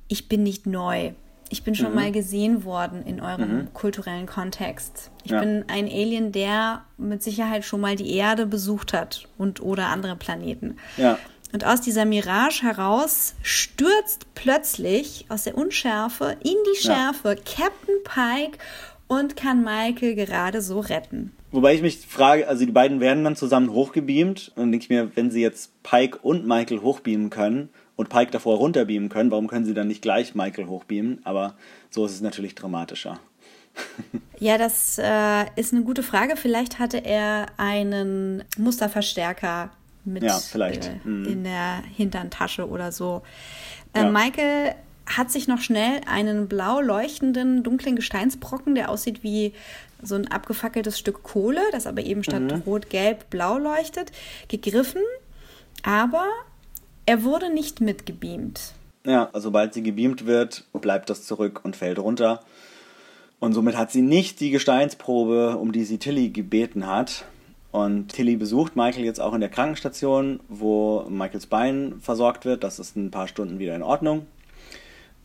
ich 0.09 0.29
bin 0.29 0.43
nicht 0.43 0.67
neu. 0.67 1.13
Ich 1.49 1.63
bin 1.63 1.73
Mhm. 1.73 1.77
schon 1.77 1.95
mal 1.95 2.11
gesehen 2.11 2.65
worden 2.65 3.05
in 3.07 3.21
eurem 3.21 3.73
kulturellen 3.73 4.27
Kontext. 4.27 5.13
Ich 5.23 5.31
Ja. 5.31 5.39
bin 5.39 5.65
ein 5.69 5.85
Alien, 5.87 6.33
der 6.33 6.85
mit 6.99 7.23
Sicherheit 7.23 7.65
schon 7.65 7.81
mal 7.81 7.95
die 7.95 8.13
Erde 8.17 8.47
besucht 8.47 8.93
hat 8.93 9.29
und 9.39 9.61
oder 9.63 9.87
andere 9.87 10.17
Planeten. 10.17 10.79
Ja. 10.97 11.17
Und 11.53 11.65
aus 11.65 11.81
dieser 11.81 12.05
Mirage 12.05 12.63
heraus 12.63 13.35
stürzt 13.43 14.27
plötzlich 14.35 15.27
aus 15.29 15.45
der 15.45 15.57
Unschärfe 15.57 16.37
in 16.43 16.55
die 16.67 16.87
Ja. 16.87 16.95
Schärfe 16.95 17.37
Captain 17.37 17.95
Pike 18.05 18.59
und 19.09 19.37
kann 19.37 19.63
Michael 19.63 20.15
gerade 20.17 20.61
so 20.61 20.81
retten. 20.81 21.33
Wobei 21.53 21.75
ich 21.75 21.83
mich 21.83 22.07
frage, 22.07 22.49
also 22.49 22.67
die 22.67 22.73
beiden 22.73 23.01
werden 23.01 23.25
dann 23.25 23.37
zusammen 23.37 23.71
hochgebeamt 23.71 24.53
und 24.57 24.73
denke 24.73 24.85
ich 24.85 24.91
mir, 24.91 25.11
wenn 25.17 25.31
sie 25.31 25.41
jetzt 25.41 25.81
Pike 25.83 26.19
und 26.21 26.47
Michael 26.47 26.81
hochbeamen 26.83 27.31
können 27.31 27.71
und 27.95 28.09
Pike 28.09 28.33
davor 28.33 28.57
runterbeamen 28.59 29.09
können, 29.09 29.31
warum 29.31 29.47
können 29.47 29.65
sie 29.65 29.73
dann 29.73 29.89
nicht 29.89 30.03
gleich 30.03 30.35
Michael 30.35 30.67
hochbeamen? 30.67 31.21
Aber 31.25 31.55
so 31.89 32.05
ist 32.05 32.13
es 32.13 32.21
natürlich 32.21 32.55
dramatischer. 32.55 33.19
Ja, 34.39 34.59
das 34.59 34.99
äh, 34.99 35.47
ist 35.57 35.73
eine 35.73 35.83
gute 35.83 36.03
Frage. 36.03 36.37
Vielleicht 36.37 36.79
hatte 36.79 36.99
er 36.99 37.47
einen 37.57 38.45
Musterverstärker 38.59 39.71
mit 40.07 40.23
Ja, 40.23 40.39
vielleicht. 40.39 40.87
Äh, 40.87 41.09
Mhm. 41.09 41.25
in 41.27 41.45
der 41.45 41.83
Hinterntasche 41.97 42.69
oder 42.69 42.93
so. 42.93 43.23
Äh, 43.93 44.01
Ja. 44.03 44.11
Michael 44.11 44.75
hat 45.07 45.31
sich 45.31 45.47
noch 45.47 45.61
schnell 45.61 46.01
einen 46.07 46.49
blau 46.49 46.81
leuchtenden, 46.81 47.63
dunklen 47.63 47.95
Gesteinsbrocken, 47.97 48.75
der 48.75 48.89
aussieht 48.91 49.23
wie 49.23 49.53
so 50.03 50.15
ein 50.15 50.27
abgefackeltes 50.31 50.99
Stück 50.99 51.23
Kohle, 51.23 51.61
das 51.73 51.87
aber 51.87 52.03
eben 52.03 52.25
statt 52.25 52.43
Mhm. 52.43 52.63
rot, 52.67 52.91
gelb, 52.91 53.31
blau 53.31 53.57
leuchtet, 53.59 54.11
gegriffen. 54.49 55.03
Aber 55.83 56.27
er 57.07 57.23
wurde 57.23 57.53
nicht 57.53 57.81
mitgebeamt. 57.81 58.73
Ja, 59.05 59.27
also 59.33 59.49
sobald 59.49 59.75
sie 59.75 59.83
gebeamt 59.85 60.27
wird, 60.27 60.65
bleibt 60.73 61.09
das 61.09 61.25
zurück 61.25 61.61
und 61.65 61.77
fällt 61.77 61.99
runter. 62.01 62.43
Und 63.39 63.53
somit 63.53 63.77
hat 63.77 63.93
sie 63.93 64.03
nicht 64.03 64.41
die 64.41 64.51
Gesteinsprobe, 64.51 65.57
um 65.57 65.71
die 65.71 65.85
sie 65.85 65.99
Tilly 65.99 66.31
gebeten 66.31 66.87
hat. 66.87 67.25
Und 67.73 68.09
Tilly 68.15 68.37
besucht 68.37 68.75
Michael 68.77 69.05
jetzt 69.05 69.21
auch 69.21 69.35
in 69.35 69.41
der 69.41 69.51
Krankenstation, 69.51 70.41
wo 70.49 71.05
Michaels 71.11 71.47
Bein 71.47 71.97
versorgt 72.01 72.45
wird. 72.45 72.65
Das 72.65 72.79
ist 72.79 72.97
in 72.97 73.07
ein 73.07 73.11
paar 73.11 73.29
Stunden 73.29 73.59
wieder 73.59 73.75
in 73.77 73.83
Ordnung. 73.83 74.27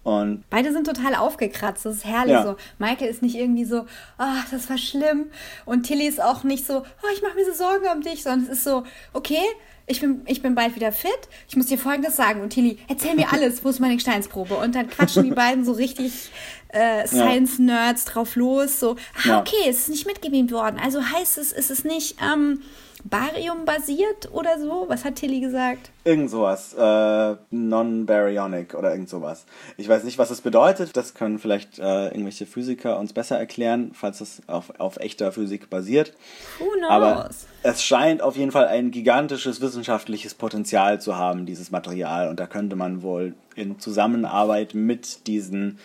Und 0.03 0.43
Beide 0.49 0.73
sind 0.73 0.87
total 0.87 1.13
aufgekratzt. 1.15 1.85
Das 1.85 1.97
ist 1.97 2.05
herrlich 2.05 2.33
Ja. 2.33 2.43
so. 2.43 2.55
Michael 2.79 3.07
ist 3.07 3.21
nicht 3.21 3.35
irgendwie 3.35 3.65
so, 3.65 3.85
ach, 4.17 4.49
das 4.49 4.69
war 4.69 4.77
schlimm. 4.79 5.25
Und 5.65 5.83
Tilly 5.83 6.07
ist 6.07 6.21
auch 6.21 6.43
nicht 6.43 6.65
so, 6.65 6.79
oh, 6.79 7.07
ich 7.13 7.21
mache 7.21 7.35
mir 7.35 7.45
so 7.45 7.53
Sorgen 7.53 7.85
um 7.95 8.01
dich, 8.01 8.23
sondern 8.23 8.43
es 8.49 8.57
ist 8.57 8.63
so, 8.63 8.83
okay, 9.13 9.43
ich 9.85 9.99
bin, 9.99 10.21
ich 10.25 10.41
bin 10.41 10.55
bald 10.55 10.75
wieder 10.75 10.91
fit. 10.91 11.11
Ich 11.47 11.55
muss 11.55 11.67
dir 11.67 11.77
Folgendes 11.77 12.15
sagen. 12.15 12.41
Und 12.41 12.49
Tilly, 12.51 12.79
erzähl 12.87 13.13
mir 13.15 13.27
alles. 13.31 13.63
Wo 13.63 13.69
ist 13.69 13.79
meine 13.79 13.95
Gesteinsprobe? 13.95 14.55
Und 14.55 14.73
dann 14.73 14.89
quatschen 14.89 15.23
die 15.23 15.31
beiden 15.31 15.65
so 15.65 15.73
richtig 15.73 16.31
äh, 16.71 17.07
Science-Nerds 17.07 18.05
drauf 18.05 18.35
los. 18.35 18.79
So, 18.79 18.95
ah, 19.27 19.39
okay, 19.39 19.69
es 19.69 19.81
ist 19.81 19.89
nicht 19.89 20.07
mitgebeamt 20.07 20.51
worden. 20.51 20.79
Also 20.81 21.01
heißt 21.03 21.37
es, 21.37 21.51
ist 21.51 21.71
es 21.71 21.83
nicht 21.83 22.17
ähm, 22.21 22.61
Barium 23.03 23.65
basiert 23.65 24.29
oder 24.31 24.59
so. 24.59 24.85
Was 24.87 25.05
hat 25.05 25.15
Tilly 25.15 25.39
gesagt? 25.39 25.89
Irgend 26.03 26.29
sowas. 26.29 26.73
Äh, 26.73 27.35
Non-baryonic 27.49 28.75
oder 28.75 28.91
irgend 28.91 29.09
sowas. 29.09 29.45
Ich 29.77 29.87
weiß 29.87 30.03
nicht, 30.03 30.17
was 30.17 30.31
es 30.31 30.41
bedeutet. 30.41 30.95
Das 30.95 31.13
können 31.13 31.39
vielleicht 31.39 31.79
äh, 31.79 32.07
irgendwelche 32.07 32.45
Physiker 32.45 32.99
uns 32.99 33.13
besser 33.13 33.37
erklären, 33.37 33.91
falls 33.93 34.21
es 34.21 34.41
auf, 34.47 34.79
auf 34.79 34.97
echter 34.97 35.31
Physik 35.31 35.69
basiert. 35.69 36.13
Who 36.59 36.65
knows? 36.77 36.89
Aber 36.89 37.29
es 37.63 37.83
scheint 37.83 38.21
auf 38.21 38.35
jeden 38.37 38.51
Fall 38.51 38.67
ein 38.67 38.91
gigantisches 38.91 39.61
wissenschaftliches 39.61 40.33
Potenzial 40.33 41.01
zu 41.01 41.17
haben, 41.17 41.45
dieses 41.45 41.71
Material. 41.71 42.29
Und 42.29 42.39
da 42.39 42.47
könnte 42.47 42.75
man 42.75 43.01
wohl 43.01 43.35
in 43.55 43.79
Zusammenarbeit 43.79 44.73
mit 44.73 45.27
diesen 45.27 45.79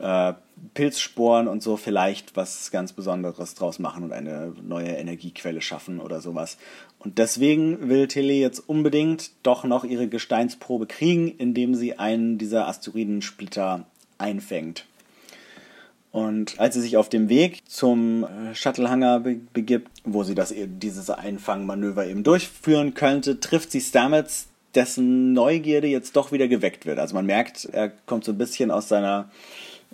äh, 0.00 0.32
Pilzsporen 0.74 1.48
und 1.48 1.62
so 1.62 1.76
vielleicht 1.76 2.36
was 2.36 2.70
ganz 2.70 2.92
Besonderes 2.92 3.54
draus 3.54 3.78
machen 3.78 4.04
und 4.04 4.12
eine 4.12 4.52
neue 4.62 4.88
Energiequelle 4.88 5.60
schaffen 5.60 6.00
oder 6.00 6.20
sowas. 6.20 6.58
Und 6.98 7.18
deswegen 7.18 7.88
will 7.88 8.08
Tilly 8.08 8.40
jetzt 8.40 8.60
unbedingt 8.60 9.30
doch 9.42 9.64
noch 9.64 9.84
ihre 9.84 10.08
Gesteinsprobe 10.08 10.86
kriegen, 10.86 11.28
indem 11.28 11.74
sie 11.74 11.98
einen 11.98 12.38
dieser 12.38 12.68
Asteroidensplitter 12.68 13.86
einfängt. 14.18 14.86
Und 16.10 16.58
als 16.58 16.74
sie 16.74 16.80
sich 16.80 16.96
auf 16.96 17.08
dem 17.08 17.28
Weg 17.28 17.68
zum 17.68 18.24
äh, 18.24 18.54
Shuttlehanger 18.54 19.20
be 19.20 19.40
begibt, 19.52 19.90
wo 20.04 20.24
sie 20.24 20.34
das, 20.34 20.54
dieses 20.56 21.10
Einfangmanöver 21.10 22.06
eben 22.06 22.24
durchführen 22.24 22.94
könnte, 22.94 23.40
trifft 23.40 23.70
sie 23.70 23.80
Stamets, 23.80 24.48
dessen 24.74 25.32
Neugierde 25.32 25.86
jetzt 25.86 26.16
doch 26.16 26.32
wieder 26.32 26.48
geweckt 26.48 26.86
wird. 26.86 26.98
Also 26.98 27.14
man 27.14 27.26
merkt, 27.26 27.66
er 27.66 27.88
kommt 27.88 28.24
so 28.24 28.32
ein 28.32 28.38
bisschen 28.38 28.70
aus 28.70 28.88
seiner 28.88 29.30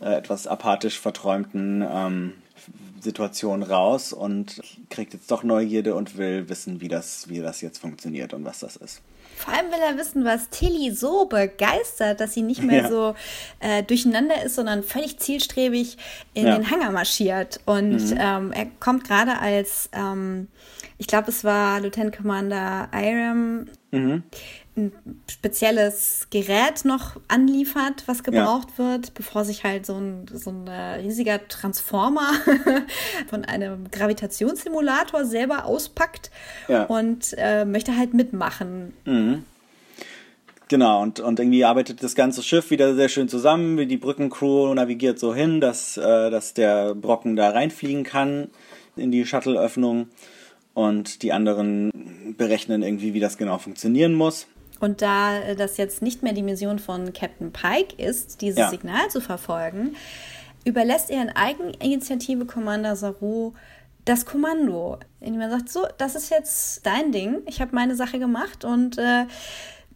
äh, 0.01 0.15
etwas 0.15 0.47
apathisch 0.47 0.99
verträumten 0.99 1.85
ähm, 1.89 2.33
Situation 3.01 3.63
raus 3.63 4.13
und 4.13 4.61
kriegt 4.91 5.13
jetzt 5.13 5.31
doch 5.31 5.45
Neugierde 5.45 5.95
und 5.95 6.17
will 6.17 6.49
wissen, 6.49 6.81
wie 6.81 6.89
das, 6.89 7.29
wie 7.29 7.41
das 7.41 7.61
jetzt 7.61 7.79
funktioniert 7.79 8.35
und 8.35 8.45
was 8.45 8.61
das 8.61 8.77
ist. 8.77 9.03
Vor 9.37 9.53
allem 9.53 9.71
will 9.71 9.81
er 9.81 9.99
wissen, 9.99 10.25
was 10.25 10.49
Tilly 10.49 10.93
so 10.93 11.27
begeistert, 11.27 12.21
dass 12.21 12.35
sie 12.35 12.43
nicht 12.43 12.63
mehr 12.63 12.83
ja. 12.83 12.89
so 12.89 13.15
äh, 13.61 13.83
durcheinander 13.83 14.43
ist, 14.43 14.55
sondern 14.55 14.83
völlig 14.83 15.19
zielstrebig 15.19 15.99
in 16.35 16.47
ja. 16.47 16.57
den 16.57 16.71
Hangar 16.71 16.93
marschiert. 16.93 17.61
Und 17.67 18.11
mhm. 18.11 18.19
ähm, 18.19 18.53
er 18.53 18.67
kommt 18.81 19.05
gerade 19.05 19.39
als, 19.39 19.91
ähm, 19.93 20.49
ich 20.99 21.09
glaube, 21.09 21.31
es 21.31 21.45
war 21.45 21.81
Lieutenant 21.81 22.17
Commander 22.17 22.89
Iram. 22.93 23.67
Mhm 23.91 24.23
ein 24.77 24.93
spezielles 25.31 26.27
Gerät 26.31 26.85
noch 26.85 27.21
anliefert, 27.29 28.05
was 28.07 28.23
gebraucht 28.23 28.69
ja. 28.77 28.85
wird, 28.85 29.15
bevor 29.15 29.45
sich 29.45 29.65
halt 29.65 29.87
so 29.87 29.95
ein, 29.95 30.27
so 30.33 30.51
ein 30.51 30.67
äh, 30.67 30.97
riesiger 30.97 31.47
Transformer 31.47 32.33
von 33.29 33.45
einem 33.45 33.91
Gravitationssimulator 33.91 35.25
selber 35.25 35.67
auspackt 35.67 36.31
ja. 36.69 36.85
und 36.85 37.35
äh, 37.39 37.65
möchte 37.65 37.97
halt 37.97 38.15
mitmachen. 38.15 38.95
Mhm. 39.05 39.45
Genau, 40.69 41.03
und, 41.03 41.21
und 41.21 41.39
irgendwie 41.39 41.65
arbeitet 41.65 42.03
das 42.03 42.15
ganze 42.15 42.43
Schiff 42.43 42.71
wieder 42.71 42.95
sehr 42.95 43.09
schön 43.09 43.29
zusammen, 43.29 43.77
wie 43.79 43.87
die 43.87 43.99
Brückencrew 43.99 44.73
navigiert 44.75 45.19
so 45.19 45.35
hin, 45.35 45.61
dass, 45.61 45.97
äh, 45.97 46.31
dass 46.31 46.55
der 46.55 46.95
Brocken 46.95 47.37
da 47.37 47.51
reinfliegen 47.51 48.03
kann 48.03 48.49
in 48.97 49.13
die 49.13 49.27
Shuttleöffnung 49.27 50.09
und 50.73 51.23
die 51.23 51.33
anderen 51.33 51.91
berechnen 52.37 52.83
irgendwie, 52.83 53.15
wie 53.15 53.21
das 53.21 53.39
genau 53.39 53.59
funktionieren 53.59 54.15
muss. 54.15 54.49
Und 54.85 55.01
da 55.01 55.39
äh, 55.39 55.57
das 55.57 55.79
jetzt 55.79 56.03
nicht 56.03 56.23
mehr 56.23 56.35
die 56.35 56.43
Mission 56.43 56.79
von 56.79 57.15
Captain 57.15 57.53
Pike 57.53 57.97
ist, 57.97 58.43
dieses 58.43 58.59
ja. 58.59 58.69
Signal 58.69 59.09
zu 59.09 59.23
verfolgen, 59.23 59.97
überlässt 60.67 61.11
er 61.11 61.23
in 61.23 61.31
Eigeninitiative 61.31 62.45
Commander 62.45 62.95
Saru 62.95 63.55
das 64.05 64.27
Kommando, 64.27 64.99
indem 65.21 65.41
er 65.41 65.49
sagt, 65.49 65.71
so, 65.71 65.87
das 65.97 66.15
ist 66.15 66.29
jetzt 66.29 66.85
dein 66.85 67.13
Ding, 67.13 67.41
ich 67.47 67.63
habe 67.63 67.75
meine 67.75 67.97
Sache 67.97 68.19
gemacht 68.19 68.67
und 68.67 68.99
äh, 68.99 69.25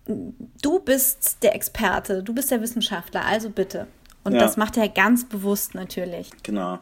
du 0.06 0.78
bist 0.78 1.42
der 1.42 1.54
Experte, 1.54 2.22
du 2.22 2.32
bist 2.32 2.50
der 2.50 2.62
Wissenschaftler, 2.62 3.26
also 3.26 3.50
bitte. 3.50 3.88
Und 4.24 4.32
ja. 4.32 4.38
das 4.38 4.56
macht 4.56 4.78
er 4.78 4.88
ganz 4.88 5.28
bewusst 5.28 5.74
natürlich. 5.74 6.30
Genau. 6.42 6.78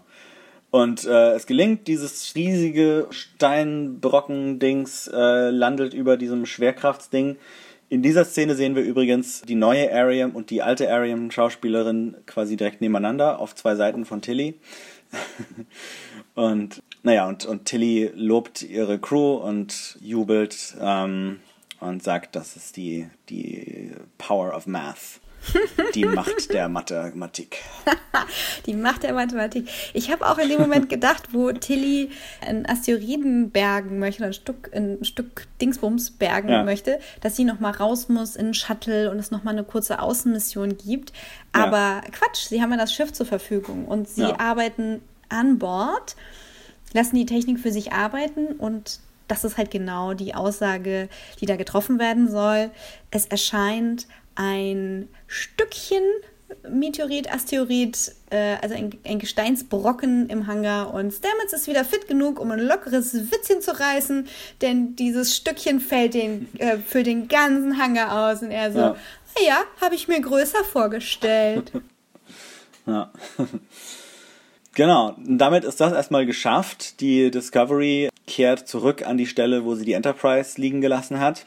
Und 0.70 1.04
äh, 1.04 1.32
es 1.32 1.46
gelingt, 1.46 1.88
dieses 1.88 2.36
riesige 2.36 3.08
Steinbrocken-Dings 3.10 5.08
äh, 5.12 5.50
landet 5.50 5.92
über 5.92 6.16
diesem 6.16 6.46
Schwerkraftsding 6.46 7.36
in 7.88 8.02
dieser 8.02 8.24
Szene 8.24 8.54
sehen 8.54 8.74
wir 8.74 8.82
übrigens 8.82 9.42
die 9.42 9.54
neue 9.54 9.92
Ariam 9.92 10.32
und 10.32 10.50
die 10.50 10.62
alte 10.62 10.92
Ariam-Schauspielerin 10.92 12.16
quasi 12.26 12.56
direkt 12.56 12.80
nebeneinander 12.80 13.38
auf 13.38 13.54
zwei 13.54 13.76
Seiten 13.76 14.04
von 14.04 14.22
Tilly. 14.22 14.54
und 16.34 16.82
naja, 17.02 17.28
und, 17.28 17.46
und 17.46 17.64
Tilly 17.66 18.10
lobt 18.14 18.62
ihre 18.62 18.98
Crew 18.98 19.34
und 19.34 19.96
jubelt 20.00 20.76
ähm, 20.80 21.40
und 21.78 22.02
sagt, 22.02 22.34
das 22.34 22.56
ist 22.56 22.76
die, 22.76 23.08
die 23.28 23.92
Power 24.18 24.54
of 24.54 24.66
Math. 24.66 25.20
Die 25.94 26.04
Macht 26.04 26.52
der 26.52 26.68
Mathematik. 26.68 27.58
die 28.66 28.74
Macht 28.74 29.02
der 29.02 29.14
Mathematik. 29.14 29.68
Ich 29.94 30.10
habe 30.10 30.26
auch 30.28 30.38
in 30.38 30.48
dem 30.48 30.60
Moment 30.60 30.88
gedacht, 30.88 31.32
wo 31.32 31.52
Tilly 31.52 32.10
einen 32.40 32.66
Asteroiden 32.66 33.50
bergen 33.50 33.98
möchte, 33.98 34.24
ein 34.24 34.32
Stück, 34.32 34.70
ein 34.74 35.04
Stück 35.04 35.46
Dingsbums 35.60 36.10
bergen 36.10 36.48
ja. 36.48 36.64
möchte, 36.64 36.98
dass 37.20 37.36
sie 37.36 37.44
nochmal 37.44 37.72
raus 37.72 38.08
muss 38.08 38.36
in 38.36 38.46
einen 38.46 38.54
Shuttle 38.54 39.10
und 39.10 39.18
es 39.18 39.30
nochmal 39.30 39.54
eine 39.54 39.64
kurze 39.64 40.00
Außenmission 40.00 40.76
gibt. 40.76 41.12
Aber 41.52 41.76
ja. 41.76 42.00
Quatsch, 42.12 42.46
sie 42.48 42.60
haben 42.60 42.70
ja 42.70 42.76
das 42.76 42.92
Schiff 42.92 43.12
zur 43.12 43.26
Verfügung 43.26 43.86
und 43.86 44.08
sie 44.08 44.22
ja. 44.22 44.38
arbeiten 44.38 45.00
an 45.28 45.58
Bord, 45.58 46.16
lassen 46.92 47.16
die 47.16 47.26
Technik 47.26 47.58
für 47.58 47.72
sich 47.72 47.92
arbeiten 47.92 48.48
und 48.58 49.00
das 49.28 49.44
ist 49.44 49.56
halt 49.56 49.70
genau 49.70 50.14
die 50.14 50.34
Aussage, 50.34 51.08
die 51.40 51.46
da 51.46 51.56
getroffen 51.56 51.98
werden 51.98 52.30
soll. 52.30 52.70
Es 53.10 53.26
erscheint 53.26 54.06
ein 54.36 55.08
Stückchen 55.26 56.02
Meteorit, 56.68 57.32
Asteroid, 57.32 58.12
äh, 58.30 58.56
also 58.62 58.74
ein, 58.74 58.90
ein, 59.04 59.18
Gesteinsbrocken 59.18 60.28
im 60.28 60.46
Hangar 60.46 60.94
und 60.94 61.12
Stamets 61.12 61.52
ist 61.52 61.66
wieder 61.66 61.84
fit 61.84 62.06
genug, 62.06 62.40
um 62.40 62.50
ein 62.50 62.60
lockeres 62.60 63.14
Witzchen 63.14 63.60
zu 63.60 63.78
reißen, 63.78 64.28
denn 64.62 64.94
dieses 64.96 65.36
Stückchen 65.36 65.80
fällt 65.80 66.14
den, 66.14 66.48
äh, 66.58 66.78
für 66.78 67.02
den 67.02 67.28
ganzen 67.28 67.78
Hangar 67.78 68.30
aus 68.30 68.42
und 68.42 68.50
er 68.50 68.72
so, 68.72 68.78
ja, 68.78 68.96
ja 69.44 69.58
habe 69.80 69.94
ich 69.94 70.08
mir 70.08 70.20
größer 70.20 70.64
vorgestellt. 70.64 71.72
ja. 72.86 73.10
Genau, 74.74 75.14
und 75.16 75.38
damit 75.38 75.64
ist 75.64 75.80
das 75.80 75.92
erstmal 75.92 76.26
geschafft. 76.26 77.00
Die 77.00 77.30
Discovery 77.30 78.10
kehrt 78.26 78.68
zurück 78.68 79.06
an 79.06 79.16
die 79.16 79.26
Stelle, 79.26 79.64
wo 79.64 79.74
sie 79.74 79.86
die 79.86 79.94
Enterprise 79.94 80.60
liegen 80.60 80.80
gelassen 80.80 81.18
hat. 81.18 81.46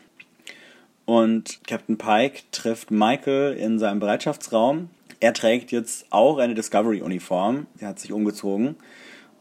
Und 1.10 1.62
Captain 1.66 1.98
Pike 1.98 2.42
trifft 2.52 2.92
Michael 2.92 3.58
in 3.58 3.80
seinem 3.80 4.00
Bereitschaftsraum. 4.00 4.92
Er 5.20 5.34
trägt 5.34 5.72
jetzt 5.72 6.06
auch 6.12 6.38
eine 6.38 6.54
Discovery-Uniform. 6.54 7.66
Er 7.80 7.88
hat 7.88 8.00
sich 8.00 8.14
umgezogen 8.14 8.76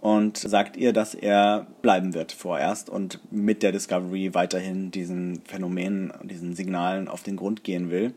und 0.00 0.38
sagt 0.38 0.78
ihr, 0.78 0.94
dass 0.94 1.12
er 1.12 1.66
bleiben 1.82 2.14
wird 2.14 2.32
vorerst 2.32 2.88
und 2.88 3.20
mit 3.30 3.62
der 3.62 3.72
Discovery 3.72 4.32
weiterhin 4.32 4.90
diesen 4.90 5.42
Phänomenen, 5.44 6.14
diesen 6.22 6.56
Signalen 6.56 7.06
auf 7.06 7.22
den 7.22 7.36
Grund 7.36 7.64
gehen 7.64 7.90
will. 7.90 8.14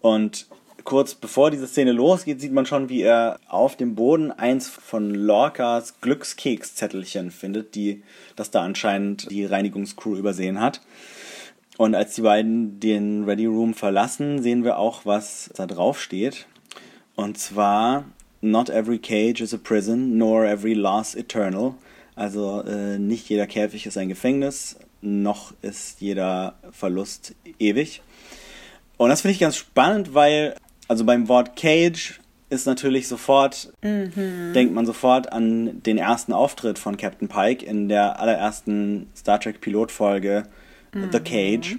Und 0.00 0.46
kurz 0.84 1.14
bevor 1.14 1.50
diese 1.50 1.66
Szene 1.66 1.92
losgeht, 1.92 2.40
sieht 2.40 2.52
man 2.54 2.64
schon, 2.64 2.88
wie 2.88 3.02
er 3.02 3.40
auf 3.46 3.76
dem 3.76 3.94
Boden 3.94 4.32
eins 4.32 4.68
von 4.68 5.10
Lorcas 5.10 6.00
Glückskekszettelchen 6.00 7.30
findet, 7.30 7.74
die 7.74 8.02
das 8.36 8.50
da 8.50 8.62
anscheinend 8.62 9.30
die 9.30 9.44
Reinigungscrew 9.44 10.16
übersehen 10.16 10.62
hat. 10.62 10.80
Und 11.76 11.94
als 11.94 12.14
die 12.14 12.22
beiden 12.22 12.78
den 12.78 13.24
Ready 13.24 13.46
Room 13.46 13.74
verlassen, 13.74 14.42
sehen 14.42 14.64
wir 14.64 14.78
auch, 14.78 15.04
was 15.04 15.50
da 15.56 15.66
drauf 15.66 16.00
steht. 16.00 16.46
Und 17.16 17.38
zwar, 17.38 18.04
not 18.40 18.70
every 18.70 18.98
cage 18.98 19.40
is 19.40 19.54
a 19.54 19.58
prison, 19.58 20.16
nor 20.16 20.44
every 20.44 20.74
loss 20.74 21.14
eternal. 21.14 21.74
Also 22.14 22.62
äh, 22.62 22.98
nicht 22.98 23.28
jeder 23.28 23.46
Käfig 23.46 23.86
ist 23.86 23.98
ein 23.98 24.08
Gefängnis, 24.08 24.76
noch 25.00 25.52
ist 25.62 26.00
jeder 26.00 26.54
Verlust 26.70 27.34
ewig. 27.58 28.02
Und 28.96 29.08
das 29.08 29.22
finde 29.22 29.32
ich 29.32 29.40
ganz 29.40 29.56
spannend, 29.56 30.14
weil, 30.14 30.54
also 30.86 31.04
beim 31.04 31.28
Wort 31.28 31.56
Cage 31.56 32.20
ist 32.50 32.66
natürlich 32.66 33.08
sofort, 33.08 33.72
mhm. 33.82 34.52
denkt 34.54 34.72
man 34.74 34.86
sofort 34.86 35.32
an 35.32 35.82
den 35.82 35.98
ersten 35.98 36.32
Auftritt 36.32 36.78
von 36.78 36.96
Captain 36.96 37.26
Pike 37.26 37.66
in 37.66 37.88
der 37.88 38.20
allerersten 38.20 39.08
Star 39.16 39.40
Trek 39.40 39.60
Pilotfolge. 39.60 40.44
The 41.12 41.20
Cage. 41.20 41.76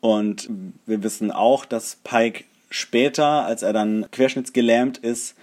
Und 0.00 0.50
wir 0.86 1.02
wissen 1.02 1.30
auch, 1.30 1.64
dass 1.64 1.96
Pike 2.04 2.44
später, 2.68 3.46
als 3.46 3.62
er 3.62 3.72
dann 3.72 4.06
querschnittsgelähmt 4.10 4.98
ist 4.98 5.36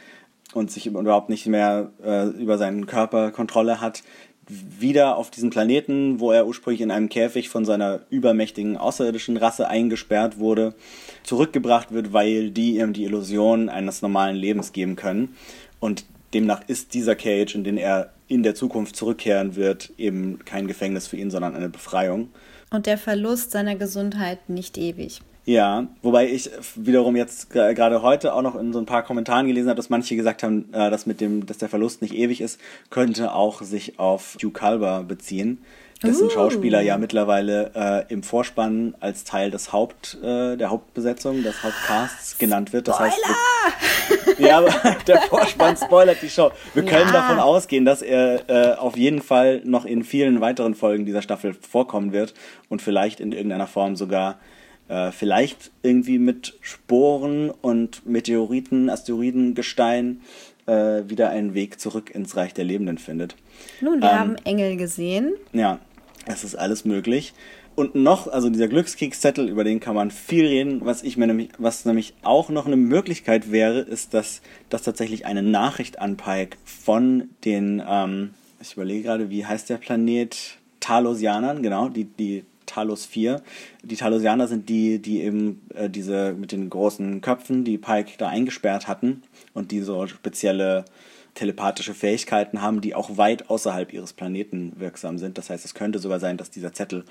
und 0.53 0.69
sich 0.69 0.85
überhaupt 0.85 1.29
nicht 1.29 1.47
mehr 1.47 1.91
äh, 2.03 2.27
über 2.27 2.57
seinen 2.57 2.85
Körper 2.85 3.31
Kontrolle 3.31 3.81
hat, 3.81 4.03
wieder 4.47 5.15
auf 5.15 5.31
diesem 5.31 5.49
Planeten, 5.49 6.19
wo 6.19 6.31
er 6.31 6.45
ursprünglich 6.45 6.81
in 6.81 6.91
einem 6.91 7.09
Käfig 7.09 7.47
von 7.47 7.63
seiner 7.63 8.01
übermächtigen 8.09 8.75
außerirdischen 8.75 9.37
Rasse 9.37 9.67
eingesperrt 9.67 10.39
wurde, 10.39 10.75
zurückgebracht 11.23 11.93
wird, 11.93 12.11
weil 12.11 12.51
die 12.51 12.79
ihm 12.79 12.91
die 12.91 13.05
Illusion 13.05 13.69
eines 13.69 14.01
normalen 14.01 14.35
Lebens 14.35 14.73
geben 14.73 14.95
können. 14.95 15.35
Und 15.79 16.05
demnach 16.33 16.61
ist 16.67 16.93
dieser 16.93 17.15
Cage, 17.15 17.55
in 17.55 17.63
den 17.63 17.77
er 17.77 18.11
in 18.27 18.43
der 18.43 18.55
Zukunft 18.55 18.95
zurückkehren 18.95 19.55
wird, 19.55 19.91
eben 19.97 20.39
kein 20.43 20.67
Gefängnis 20.67 21.07
für 21.07 21.17
ihn, 21.17 21.31
sondern 21.31 21.55
eine 21.55 21.69
Befreiung. 21.69 22.29
Und 22.71 22.85
der 22.85 22.97
Verlust 22.97 23.51
seiner 23.51 23.75
Gesundheit 23.75 24.49
nicht 24.49 24.77
ewig. 24.77 25.21
Ja, 25.43 25.87
wobei 26.01 26.29
ich 26.29 26.49
wiederum 26.75 27.15
jetzt 27.15 27.49
gerade 27.49 28.01
heute 28.01 28.33
auch 28.33 28.41
noch 28.41 28.55
in 28.55 28.73
so 28.73 28.79
ein 28.79 28.85
paar 28.85 29.03
Kommentaren 29.03 29.47
gelesen 29.47 29.69
habe, 29.69 29.77
dass 29.77 29.89
manche 29.89 30.15
gesagt 30.15 30.43
haben, 30.43 30.71
äh, 30.71 30.89
dass 30.89 31.05
mit 31.05 31.19
dem, 31.19 31.45
dass 31.45 31.57
der 31.57 31.67
Verlust 31.67 32.01
nicht 32.01 32.13
ewig 32.13 32.41
ist, 32.41 32.59
könnte 32.91 33.33
auch 33.33 33.61
sich 33.61 33.99
auf 33.99 34.37
Hugh 34.41 34.53
Calver 34.53 35.03
beziehen, 35.03 35.57
dessen 36.03 36.27
uh. 36.27 36.29
Schauspieler 36.29 36.81
ja 36.81 36.97
mittlerweile 36.97 37.71
äh, 37.75 38.13
im 38.13 38.23
Vorspann 38.23 38.95
als 38.99 39.23
Teil 39.23 39.51
des 39.51 39.71
Haupt, 39.71 40.17
äh, 40.23 40.57
der 40.57 40.69
Hauptbesetzung, 40.69 41.43
des 41.43 41.63
Hauptcasts 41.63 42.37
genannt 42.37 42.73
wird. 42.73 42.87
Das 42.87 42.95
Spoiler! 42.95 43.11
heißt, 43.11 44.37
wir, 44.39 44.47
ja, 44.47 44.57
aber 44.57 44.71
der 45.07 45.21
Vorspann 45.21 45.77
spoilert 45.77 46.17
die 46.21 46.29
Show. 46.29 46.51
Wir 46.73 46.83
können 46.83 47.07
ja. 47.07 47.13
davon 47.13 47.39
ausgehen, 47.39 47.85
dass 47.85 48.01
er 48.01 48.49
äh, 48.49 48.75
auf 48.75 48.97
jeden 48.97 49.21
Fall 49.21 49.61
noch 49.63 49.85
in 49.85 50.03
vielen 50.03 50.41
weiteren 50.41 50.75
Folgen 50.75 51.05
dieser 51.05 51.21
Staffel 51.21 51.53
vorkommen 51.53 52.11
wird 52.11 52.33
und 52.69 52.81
vielleicht 52.81 53.19
in 53.19 53.31
irgendeiner 53.31 53.67
Form 53.67 53.95
sogar 53.95 54.39
äh, 54.87 55.11
vielleicht 55.11 55.71
irgendwie 55.83 56.19
mit 56.19 56.55
Sporen 56.61 57.49
und 57.49 58.05
Meteoriten, 58.05 58.89
Asteroidengestein 58.89 60.21
äh, 60.65 61.03
wieder 61.07 61.29
einen 61.29 61.53
Weg 61.53 61.79
zurück 61.79 62.13
ins 62.13 62.35
Reich 62.35 62.53
der 62.53 62.65
Lebenden 62.65 62.97
findet. 62.97 63.35
Nun, 63.79 64.01
wir 64.01 64.09
ähm, 64.09 64.17
haben 64.17 64.35
Engel 64.43 64.77
gesehen. 64.77 65.33
Ja, 65.53 65.79
es 66.25 66.43
ist 66.43 66.55
alles 66.55 66.85
möglich. 66.85 67.33
Und 67.75 67.95
noch, 67.95 68.27
also 68.27 68.49
dieser 68.49 68.67
Glückskekszettel, 68.67 69.47
über 69.47 69.63
den 69.63 69.79
kann 69.79 69.95
man 69.95 70.11
viel 70.11 70.45
reden. 70.45 70.81
Was 70.83 71.03
ich 71.03 71.17
mir 71.17 71.27
nämlich, 71.27 71.49
was 71.57 71.85
nämlich 71.85 72.13
auch 72.21 72.49
noch 72.49 72.65
eine 72.65 72.75
Möglichkeit 72.75 73.51
wäre, 73.51 73.79
ist, 73.79 74.13
dass 74.13 74.41
das 74.69 74.83
tatsächlich 74.83 75.25
eine 75.25 75.41
Nachricht 75.41 75.99
an 75.99 76.17
Pike 76.17 76.57
von 76.65 77.29
den, 77.45 77.81
ähm, 77.87 78.33
ich 78.61 78.73
überlege 78.73 79.03
gerade, 79.03 79.29
wie 79.29 79.45
heißt 79.45 79.69
der 79.69 79.77
Planet? 79.77 80.57
Talosianern, 80.81 81.61
genau, 81.61 81.89
die, 81.89 82.05
die 82.05 82.43
Talos 82.65 83.05
4. 83.05 83.41
Die 83.83 83.95
Talosianer 83.95 84.47
sind 84.47 84.67
die, 84.67 84.99
die 84.99 85.21
eben 85.21 85.61
äh, 85.75 85.89
diese 85.89 86.33
mit 86.33 86.51
den 86.51 86.69
großen 86.69 87.21
Köpfen, 87.21 87.63
die 87.63 87.77
Pike 87.77 88.13
da 88.17 88.27
eingesperrt 88.27 88.87
hatten 88.87 89.23
und 89.53 89.71
die 89.71 89.81
so 89.81 90.07
spezielle 90.07 90.85
telepathische 91.33 91.93
Fähigkeiten 91.93 92.61
haben, 92.61 92.81
die 92.81 92.95
auch 92.95 93.17
weit 93.17 93.49
außerhalb 93.49 93.93
ihres 93.93 94.13
Planeten 94.13 94.73
wirksam 94.77 95.17
sind. 95.17 95.37
Das 95.37 95.49
heißt, 95.49 95.65
es 95.65 95.73
könnte 95.73 95.99
sogar 95.99 96.19
sein, 96.19 96.37
dass 96.37 96.49
dieser 96.49 96.73
Zettel 96.73 97.05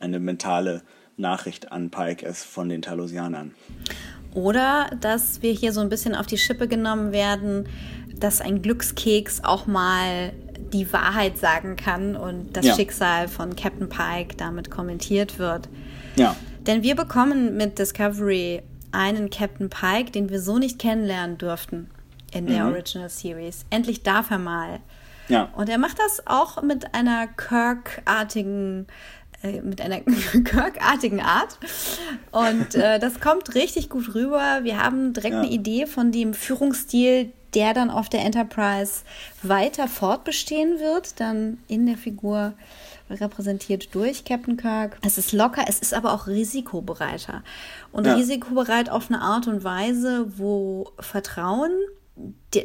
eine 0.00 0.18
mentale 0.18 0.82
Nachricht 1.16 1.72
an 1.72 1.90
Pike 1.90 2.24
ist 2.26 2.44
von 2.44 2.68
den 2.68 2.82
Talosianern. 2.82 3.54
Oder 4.34 4.90
dass 5.00 5.42
wir 5.42 5.52
hier 5.52 5.72
so 5.72 5.80
ein 5.80 5.88
bisschen 5.88 6.14
auf 6.14 6.26
die 6.26 6.38
Schippe 6.38 6.68
genommen 6.68 7.12
werden, 7.12 7.68
dass 8.18 8.40
ein 8.40 8.62
Glückskeks 8.62 9.44
auch 9.44 9.66
mal 9.66 10.32
die 10.72 10.92
Wahrheit 10.92 11.38
sagen 11.38 11.76
kann 11.76 12.16
und 12.16 12.56
das 12.56 12.66
ja. 12.66 12.74
Schicksal 12.74 13.28
von 13.28 13.56
Captain 13.56 13.88
Pike 13.88 14.36
damit 14.36 14.70
kommentiert 14.70 15.38
wird. 15.38 15.68
Ja. 16.16 16.34
Denn 16.66 16.82
wir 16.82 16.96
bekommen 16.96 17.56
mit 17.56 17.78
Discovery 17.78 18.62
einen 18.90 19.30
Captain 19.30 19.70
Pike, 19.70 20.10
den 20.10 20.28
wir 20.28 20.40
so 20.40 20.58
nicht 20.58 20.78
kennenlernen 20.78 21.38
durften 21.38 21.88
in 22.36 22.46
der 22.46 22.64
mhm. 22.64 22.72
Original 22.72 23.08
Series. 23.08 23.64
Endlich 23.70 24.02
darf 24.02 24.30
er 24.30 24.38
mal. 24.38 24.80
Ja. 25.28 25.48
Und 25.56 25.68
er 25.68 25.78
macht 25.78 25.98
das 25.98 26.26
auch 26.26 26.62
mit 26.62 26.94
einer 26.94 27.26
Kirk-artigen 27.26 28.86
äh, 29.42 29.60
mit 29.60 29.80
einer 29.80 30.00
Kirk-artigen 30.44 31.20
Art. 31.20 31.58
Und 32.30 32.74
äh, 32.74 32.98
das 33.00 33.20
kommt 33.20 33.54
richtig 33.54 33.90
gut 33.90 34.14
rüber. 34.14 34.60
Wir 34.62 34.82
haben 34.82 35.12
direkt 35.12 35.34
ja. 35.34 35.40
eine 35.40 35.50
Idee 35.50 35.86
von 35.86 36.12
dem 36.12 36.34
Führungsstil, 36.34 37.32
der 37.54 37.74
dann 37.74 37.90
auf 37.90 38.08
der 38.08 38.20
Enterprise 38.24 39.02
weiter 39.42 39.88
fortbestehen 39.88 40.78
wird, 40.78 41.20
dann 41.20 41.58
in 41.68 41.86
der 41.86 41.96
Figur 41.96 42.52
repräsentiert 43.08 43.94
durch 43.94 44.24
Captain 44.24 44.56
Kirk. 44.56 44.98
Es 45.04 45.16
ist 45.16 45.32
locker, 45.32 45.64
es 45.68 45.78
ist 45.78 45.94
aber 45.94 46.12
auch 46.12 46.26
risikobereiter. 46.26 47.42
Und 47.92 48.06
ja. 48.06 48.14
risikobereit 48.14 48.90
auf 48.90 49.08
eine 49.08 49.20
Art 49.20 49.46
und 49.46 49.64
Weise, 49.64 50.26
wo 50.36 50.90
Vertrauen 50.98 51.70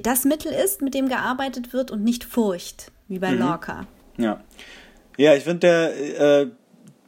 das 0.03 0.25
Mittel 0.25 0.51
ist, 0.51 0.81
mit 0.81 0.93
dem 0.93 1.09
gearbeitet 1.09 1.73
wird 1.73 1.91
und 1.91 2.03
nicht 2.03 2.23
Furcht, 2.23 2.91
wie 3.07 3.19
bei 3.19 3.31
mhm. 3.31 3.39
Lorca. 3.39 3.85
Ja. 4.17 4.41
Ja, 5.17 5.35
ich 5.35 5.43
finde, 5.43 5.59
der 5.59 6.41
äh, 6.41 6.47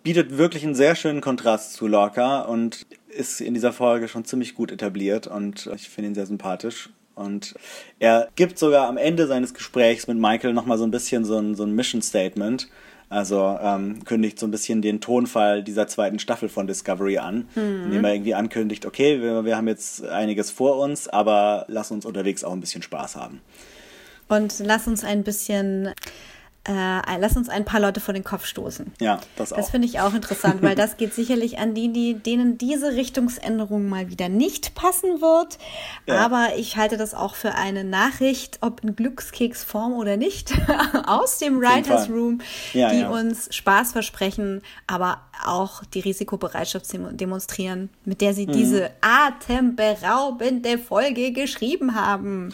bietet 0.04 0.38
wirklich 0.38 0.64
einen 0.64 0.76
sehr 0.76 0.96
schönen 0.96 1.22
Kontrast 1.22 1.74
zu 1.74 1.88
Lorca 1.88 2.42
und 2.42 2.86
ist 3.08 3.42
in 3.42 3.54
dieser 3.54 3.74
Folge 3.74 4.08
schon 4.08 4.26
ziemlich 4.26 4.56
gut 4.56 4.72
etabliert 4.72 5.28
und 5.28 5.70
ich 5.74 5.90
finde 5.90 6.10
ihn 6.10 6.16
sehr 6.16 6.26
sympathisch. 6.26 6.90
Und 7.16 7.54
er 8.00 8.30
gibt 8.36 8.58
sogar 8.58 8.88
am 8.88 8.98
Ende 8.98 9.28
seines 9.28 9.54
Gesprächs 9.54 10.08
mit 10.08 10.18
Michael 10.18 10.54
nochmal 10.54 10.78
so 10.78 10.84
ein 10.84 10.92
bisschen 10.92 11.26
so 11.26 11.38
ein, 11.38 11.56
so 11.56 11.64
ein 11.64 11.72
Mission 11.72 12.02
Statement. 12.02 12.68
Also 13.10 13.58
ähm, 13.62 14.04
kündigt 14.06 14.40
so 14.40 14.48
ein 14.48 14.52
bisschen 14.52 14.82
den 14.82 15.02
Tonfall 15.02 15.64
dieser 15.64 15.88
zweiten 15.88 16.20
Staffel 16.20 16.50
von 16.50 16.68
Discovery 16.68 17.20
an, 17.20 17.48
mhm. 17.56 17.84
indem 17.86 18.06
er 18.06 18.14
irgendwie 18.14 18.36
ankündigt, 18.36 18.86
okay, 18.86 19.22
wir, 19.22 19.46
wir 19.46 19.56
haben 19.56 19.68
jetzt 19.68 20.06
einiges 20.06 20.50
vor 20.52 20.78
uns, 20.80 21.08
aber 21.08 21.66
lass 21.68 21.92
uns 21.92 22.06
unterwegs 22.06 22.44
auch 22.44 22.54
ein 22.54 22.60
bisschen 22.60 22.82
Spaß 22.82 23.16
haben. 23.16 23.42
Und 24.30 24.60
lass 24.60 24.88
uns 24.88 25.04
ein 25.04 25.24
bisschen 25.24 25.94
äh, 26.66 27.18
lass 27.20 27.36
uns 27.36 27.50
ein 27.50 27.66
paar 27.66 27.82
Leute 27.82 28.00
vor 28.00 28.14
den 28.14 28.24
Kopf 28.24 28.46
stoßen. 28.46 28.94
Ja, 29.02 29.20
das 29.36 29.52
auch. 29.52 29.58
Das 29.58 29.70
finde 29.70 29.86
ich 29.86 30.00
auch 30.00 30.14
interessant, 30.14 30.62
weil 30.62 30.76
das 30.76 30.96
geht 30.96 31.14
sicherlich 31.14 31.60
an 31.60 31.74
die, 31.74 31.92
die, 31.92 32.14
denen 32.14 32.58
diese 32.58 32.94
Richtungsänderung 32.94 33.90
mal 33.90 34.10
wieder 34.10 34.30
nicht 34.30 34.74
passen 34.74 35.20
wird. 35.20 35.58
Ja. 36.06 36.20
Aber 36.24 36.52
ich 36.56 36.78
halte 36.78 36.96
das 36.96 37.14
auch 37.14 37.36
für 37.36 37.56
eine 37.56 37.84
Nachricht, 37.84 38.60
ob 38.62 38.82
in 38.82 38.96
Glückskeksform 38.96 39.92
oder 39.94 40.16
nicht, 40.16 40.54
aus 41.06 41.38
dem 41.38 41.60
Writers 41.60 42.10
Room, 42.10 42.40
ja, 42.72 42.90
die 42.92 43.02
ja. 43.02 43.10
uns 43.10 43.54
Spaß 43.54 43.92
versprechen, 43.92 44.62
aber 44.88 45.20
auch 45.46 45.84
die 45.84 46.00
Risikobereitschaft 46.00 46.86
demonstrieren, 46.94 47.90
mit 48.06 48.22
der 48.22 48.34
sie 48.34 48.48
mhm. 48.48 48.54
diese 48.54 48.92
atemberaubende 49.02 50.78
Folge 50.78 51.34
geschrieben 51.34 51.96
haben. 51.96 52.54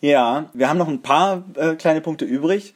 Ja, 0.00 0.48
wir 0.54 0.70
haben 0.70 0.78
noch 0.78 0.88
ein 0.88 1.02
paar 1.02 1.44
äh, 1.56 1.74
kleine 1.74 2.00
Punkte 2.00 2.24
übrig. 2.24 2.74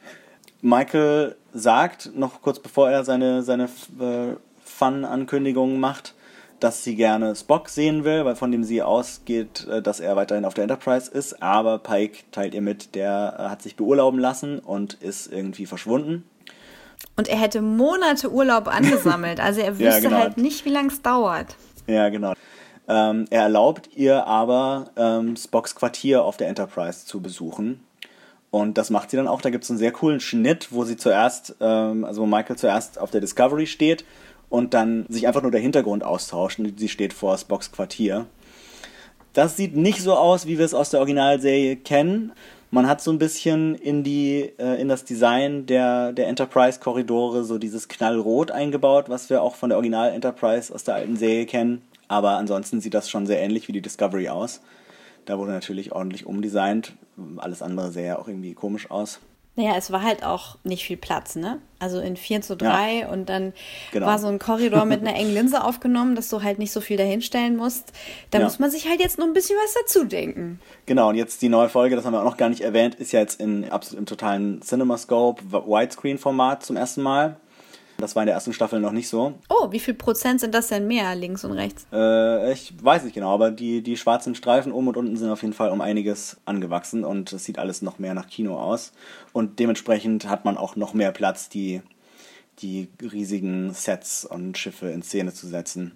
Michael 0.65 1.35
sagt, 1.53 2.15
noch 2.15 2.41
kurz 2.41 2.57
bevor 2.57 2.89
er 2.89 3.03
seine, 3.03 3.43
seine 3.43 3.65
äh, 3.65 4.35
Fun-Ankündigungen 4.63 5.79
macht, 5.79 6.15
dass 6.59 6.83
sie 6.83 6.95
gerne 6.95 7.35
Spock 7.35 7.69
sehen 7.69 8.03
will, 8.03 8.25
weil 8.25 8.35
von 8.35 8.51
dem 8.51 8.63
sie 8.63 8.81
ausgeht, 8.81 9.67
äh, 9.67 9.83
dass 9.83 9.99
er 9.99 10.15
weiterhin 10.15 10.43
auf 10.43 10.55
der 10.55 10.63
Enterprise 10.63 11.11
ist. 11.11 11.43
Aber 11.43 11.77
Pike 11.77 12.23
teilt 12.31 12.55
ihr 12.55 12.63
mit, 12.63 12.95
der 12.95 13.35
äh, 13.37 13.43
hat 13.43 13.61
sich 13.61 13.75
beurlauben 13.75 14.19
lassen 14.19 14.57
und 14.57 14.95
ist 14.95 15.31
irgendwie 15.31 15.67
verschwunden. 15.67 16.27
Und 17.15 17.27
er 17.27 17.37
hätte 17.37 17.61
Monate 17.61 18.31
Urlaub 18.31 18.67
angesammelt. 18.67 19.39
Also 19.39 19.61
er 19.61 19.73
wüsste 19.77 19.83
ja, 19.83 19.99
genau. 19.99 20.17
halt 20.17 20.37
nicht, 20.37 20.65
wie 20.65 20.69
lange 20.69 20.87
es 20.87 21.03
dauert. 21.03 21.55
Ja, 21.85 22.09
genau. 22.09 22.33
Ähm, 22.87 23.25
er 23.29 23.43
erlaubt 23.43 23.89
ihr 23.95 24.25
aber, 24.25 24.89
ähm, 24.97 25.35
Spocks 25.35 25.75
Quartier 25.75 26.23
auf 26.23 26.37
der 26.37 26.47
Enterprise 26.47 27.05
zu 27.05 27.21
besuchen. 27.21 27.85
Und 28.55 28.77
das 28.77 28.89
macht 28.89 29.09
sie 29.09 29.17
dann 29.17 29.27
auch. 29.27 29.41
Da 29.41 29.49
gibt 29.49 29.65
es 29.65 29.69
einen 29.69 29.79
sehr 29.79 29.91
coolen 29.91 30.21
Schnitt, 30.21 30.69
wo 30.71 30.85
sie 30.85 30.95
zuerst, 30.95 31.55
ähm, 31.59 32.05
also 32.05 32.21
wo 32.21 32.25
Michael 32.25 32.55
zuerst 32.55 32.97
auf 32.97 33.11
der 33.11 33.19
Discovery 33.19 33.67
steht 33.67 34.05
und 34.47 34.73
dann 34.73 35.05
sich 35.09 35.27
einfach 35.27 35.41
nur 35.41 35.51
der 35.51 35.59
Hintergrund 35.59 36.05
austauscht. 36.05 36.57
Und 36.59 36.79
sie 36.79 36.87
steht 36.87 37.11
vor 37.11 37.37
Spocks 37.37 37.73
Quartier. 37.73 38.27
Das 39.33 39.57
sieht 39.57 39.75
nicht 39.75 40.01
so 40.01 40.13
aus, 40.13 40.47
wie 40.47 40.57
wir 40.57 40.63
es 40.63 40.73
aus 40.73 40.89
der 40.89 41.01
Originalserie 41.01 41.75
kennen. 41.75 42.31
Man 42.71 42.87
hat 42.87 43.01
so 43.01 43.11
ein 43.11 43.19
bisschen 43.19 43.75
in 43.75 44.05
die 44.05 44.53
äh, 44.57 44.79
in 44.79 44.87
das 44.87 45.03
Design 45.03 45.65
der 45.65 46.13
der 46.13 46.27
Enterprise 46.27 46.79
Korridore 46.79 47.43
so 47.43 47.57
dieses 47.57 47.89
knallrot 47.89 48.51
eingebaut, 48.51 49.09
was 49.09 49.29
wir 49.29 49.41
auch 49.41 49.55
von 49.55 49.67
der 49.67 49.77
Original 49.77 50.13
Enterprise 50.13 50.73
aus 50.73 50.85
der 50.85 50.95
alten 50.95 51.17
Serie 51.17 51.45
kennen. 51.45 51.81
Aber 52.07 52.37
ansonsten 52.37 52.79
sieht 52.79 52.93
das 52.93 53.09
schon 53.09 53.27
sehr 53.27 53.41
ähnlich 53.41 53.67
wie 53.67 53.73
die 53.73 53.81
Discovery 53.81 54.29
aus. 54.29 54.61
Da 55.25 55.37
wurde 55.37 55.51
natürlich 55.51 55.91
ordentlich 55.91 56.25
umdesignt. 56.25 56.93
Alles 57.37 57.61
andere 57.61 57.91
sah 57.91 58.01
ja 58.01 58.19
auch 58.19 58.27
irgendwie 58.27 58.53
komisch 58.53 58.91
aus. 58.91 59.19
Naja, 59.57 59.75
es 59.77 59.89
war 59.89 60.03
halt 60.03 60.25
auch 60.25 60.57
nicht 60.65 60.83
viel 60.83 60.97
Platz, 60.97 61.37
ne? 61.37 61.61
Also 61.79 62.01
in 62.01 62.17
4 62.17 62.41
zu 62.41 62.57
3 62.57 62.99
ja. 62.99 63.09
und 63.09 63.29
dann 63.29 63.53
genau. 63.93 64.05
war 64.05 64.19
so 64.19 64.27
ein 64.27 64.37
Korridor 64.37 64.83
mit 64.83 64.99
einer 64.99 65.15
engen 65.15 65.33
Linse 65.33 65.63
aufgenommen, 65.63 66.15
dass 66.15 66.27
du 66.27 66.43
halt 66.43 66.59
nicht 66.59 66.73
so 66.73 66.81
viel 66.81 66.97
dahinstellen 66.97 67.55
musst. 67.55 67.93
Da 68.31 68.39
ja. 68.39 68.43
muss 68.43 68.59
man 68.59 68.69
sich 68.69 68.89
halt 68.89 68.99
jetzt 68.99 69.17
noch 69.17 69.25
ein 69.25 69.33
bisschen 69.33 69.57
was 69.63 69.73
dazu 69.73 70.03
denken. 70.03 70.59
Genau, 70.87 71.07
und 71.07 71.15
jetzt 71.15 71.41
die 71.41 71.47
neue 71.47 71.69
Folge, 71.69 71.95
das 71.95 72.03
haben 72.03 72.11
wir 72.11 72.19
auch 72.19 72.25
noch 72.25 72.37
gar 72.37 72.49
nicht 72.49 72.61
erwähnt, 72.61 72.95
ist 72.95 73.13
ja 73.13 73.21
jetzt 73.21 73.39
in 73.39 73.69
absolut 73.69 73.99
im 73.99 74.05
totalen 74.05 74.61
CinemaScope 74.61 75.41
Widescreen-Format 75.49 76.65
zum 76.65 76.75
ersten 76.75 77.01
Mal. 77.01 77.37
Das 77.97 78.15
war 78.15 78.23
in 78.23 78.27
der 78.27 78.35
ersten 78.35 78.53
Staffel 78.53 78.79
noch 78.79 78.91
nicht 78.91 79.07
so. 79.07 79.35
Oh, 79.49 79.71
wie 79.71 79.79
viel 79.79 79.93
Prozent 79.93 80.41
sind 80.41 80.53
das 80.53 80.67
denn 80.67 80.87
mehr, 80.87 81.15
links 81.15 81.45
und 81.45 81.53
rechts? 81.53 81.87
Äh, 81.93 82.51
ich 82.51 82.73
weiß 82.81 83.03
nicht 83.03 83.13
genau, 83.13 83.33
aber 83.33 83.51
die, 83.51 83.81
die 83.81 83.95
schwarzen 83.95 84.35
Streifen 84.35 84.71
oben 84.71 84.89
und 84.89 84.97
unten 84.97 85.15
sind 85.15 85.29
auf 85.29 85.41
jeden 85.41 85.53
Fall 85.53 85.69
um 85.69 85.81
einiges 85.81 86.37
angewachsen 86.45 87.05
und 87.05 87.31
es 87.31 87.45
sieht 87.45 87.57
alles 87.57 87.81
noch 87.81 87.97
mehr 87.97 88.13
nach 88.13 88.27
Kino 88.27 88.59
aus. 88.59 88.91
Und 89.31 89.59
dementsprechend 89.59 90.27
hat 90.29 90.43
man 90.43 90.57
auch 90.57 90.75
noch 90.75 90.93
mehr 90.93 91.11
Platz, 91.11 91.47
die, 91.47 91.81
die 92.59 92.89
riesigen 93.01 93.73
Sets 93.73 94.25
und 94.25 94.57
Schiffe 94.57 94.89
in 94.89 95.01
Szene 95.01 95.33
zu 95.33 95.47
setzen. 95.47 95.95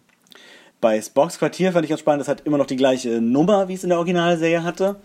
Bei 0.82 1.02
Spocks 1.02 1.40
Quartier 1.40 1.74
fand 1.74 1.84
ich 1.84 1.90
ganz 1.90 2.00
spannend, 2.00 2.22
das 2.22 2.30
hat 2.30 2.46
immer 2.46 2.58
noch 2.58 2.66
die 2.66 2.78
gleiche 2.78 3.20
Nummer, 3.20 3.68
wie 3.68 3.74
es 3.74 3.84
in 3.84 3.90
der 3.90 3.98
Originalserie 3.98 4.64
hatte. 4.64 4.96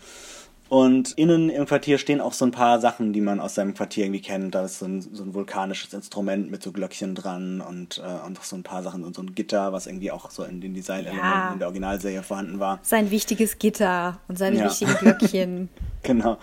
Und 0.70 1.12
innen 1.12 1.51
im 1.51 1.66
Quartier 1.66 1.99
stehen 1.99 2.20
auch 2.20 2.32
so 2.32 2.45
ein 2.47 2.51
paar 2.51 2.81
Sachen, 2.81 3.12
die 3.12 3.20
man 3.20 3.39
aus 3.39 3.55
seinem 3.55 3.74
Quartier 3.74 4.05
irgendwie 4.07 4.23
kennt. 4.23 4.55
Da 4.55 4.65
ist 4.65 4.78
so 4.78 4.86
ein, 4.86 5.03
so 5.03 5.23
ein 5.23 5.35
vulkanisches 5.35 5.93
Instrument 5.93 6.51
mit 6.51 6.62
so 6.62 6.73
Glöckchen 6.73 7.15
dran 7.15 7.61
und, 7.61 7.99
äh, 7.99 8.27
und 8.27 8.39
auch 8.39 8.45
so 8.45 8.57
ein 8.57 8.62
paar 8.62 8.82
Sachen 8.82 9.05
und 9.05 9.15
so 9.15 9.23
ein 9.23 9.35
Gitter, 9.35 9.73
was 9.73 9.86
irgendwie 9.86 10.11
auch 10.11 10.31
so 10.31 10.43
in 10.43 10.61
den 10.61 10.74
Designelementen 10.74 11.23
Ja. 11.31 11.53
in 11.53 11.59
der 11.59 11.69
Originalserie 11.69 12.23
vorhanden 12.23 12.59
war. 12.61 12.78
Sein 12.82 13.11
wichtiges 13.11 13.59
Gitter 13.59 14.20
und 14.27 14.39
seine 14.39 14.57
Ja. 14.59 14.65
wichtigen 14.66 14.95
Glöckchen. 14.97 15.69
Genau. 16.03 16.36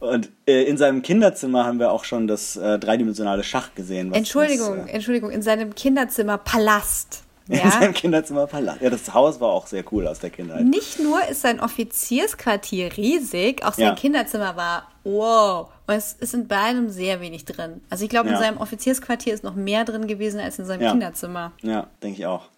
Und 0.00 0.30
äh, 0.46 0.62
in 0.62 0.78
seinem 0.78 1.02
Kinderzimmer 1.02 1.66
haben 1.66 1.78
wir 1.78 1.92
auch 1.92 2.04
schon 2.04 2.26
das 2.26 2.56
äh, 2.56 2.78
dreidimensionale 2.78 3.44
Schach 3.44 3.74
gesehen. 3.74 4.10
was 4.10 4.16
Entschuldigung, 4.16 4.76
Das, 4.78 4.86
äh, 4.86 4.90
Entschuldigung, 4.92 5.30
in 5.30 5.42
seinem 5.42 5.74
Kinderzimmer 5.74 6.38
Palast. 6.38 7.22
In 7.48 7.56
Ja? 7.56 7.70
seinem 7.70 7.92
Kinderzimmer 7.94 8.46
Palast. 8.46 8.80
Ja, 8.80 8.90
das 8.90 9.12
Haus 9.14 9.40
war 9.40 9.50
auch 9.50 9.66
sehr 9.66 9.84
cool 9.92 10.06
aus 10.06 10.20
der 10.20 10.30
Kindheit. 10.30 10.64
Nicht 10.64 10.98
nur 11.00 11.26
ist 11.28 11.42
sein 11.42 11.60
Offiziersquartier 11.60 12.96
riesig, 12.96 13.64
auch 13.64 13.72
sein 13.74 13.86
Ja. 13.86 13.94
Kinderzimmer 13.94 14.56
war 14.56 14.88
wow. 15.04 15.68
Und 15.86 15.94
es 15.94 16.12
ist 16.14 16.34
in 16.34 16.46
beidem 16.48 16.88
sehr 16.90 17.20
wenig 17.20 17.44
drin. 17.44 17.80
Also 17.90 18.04
ich 18.04 18.10
glaube, 18.10 18.28
in 18.28 18.34
Ja. 18.34 18.40
seinem 18.40 18.58
Offiziersquartier 18.58 19.34
ist 19.34 19.42
noch 19.44 19.54
mehr 19.56 19.84
drin 19.84 20.06
gewesen 20.06 20.40
als 20.40 20.58
in 20.58 20.64
seinem 20.64 20.82
Ja. 20.82 20.90
Kinderzimmer. 20.92 21.52
Ja, 21.62 21.86
denke 22.02 22.18
ich 22.20 22.26
auch. 22.26 22.48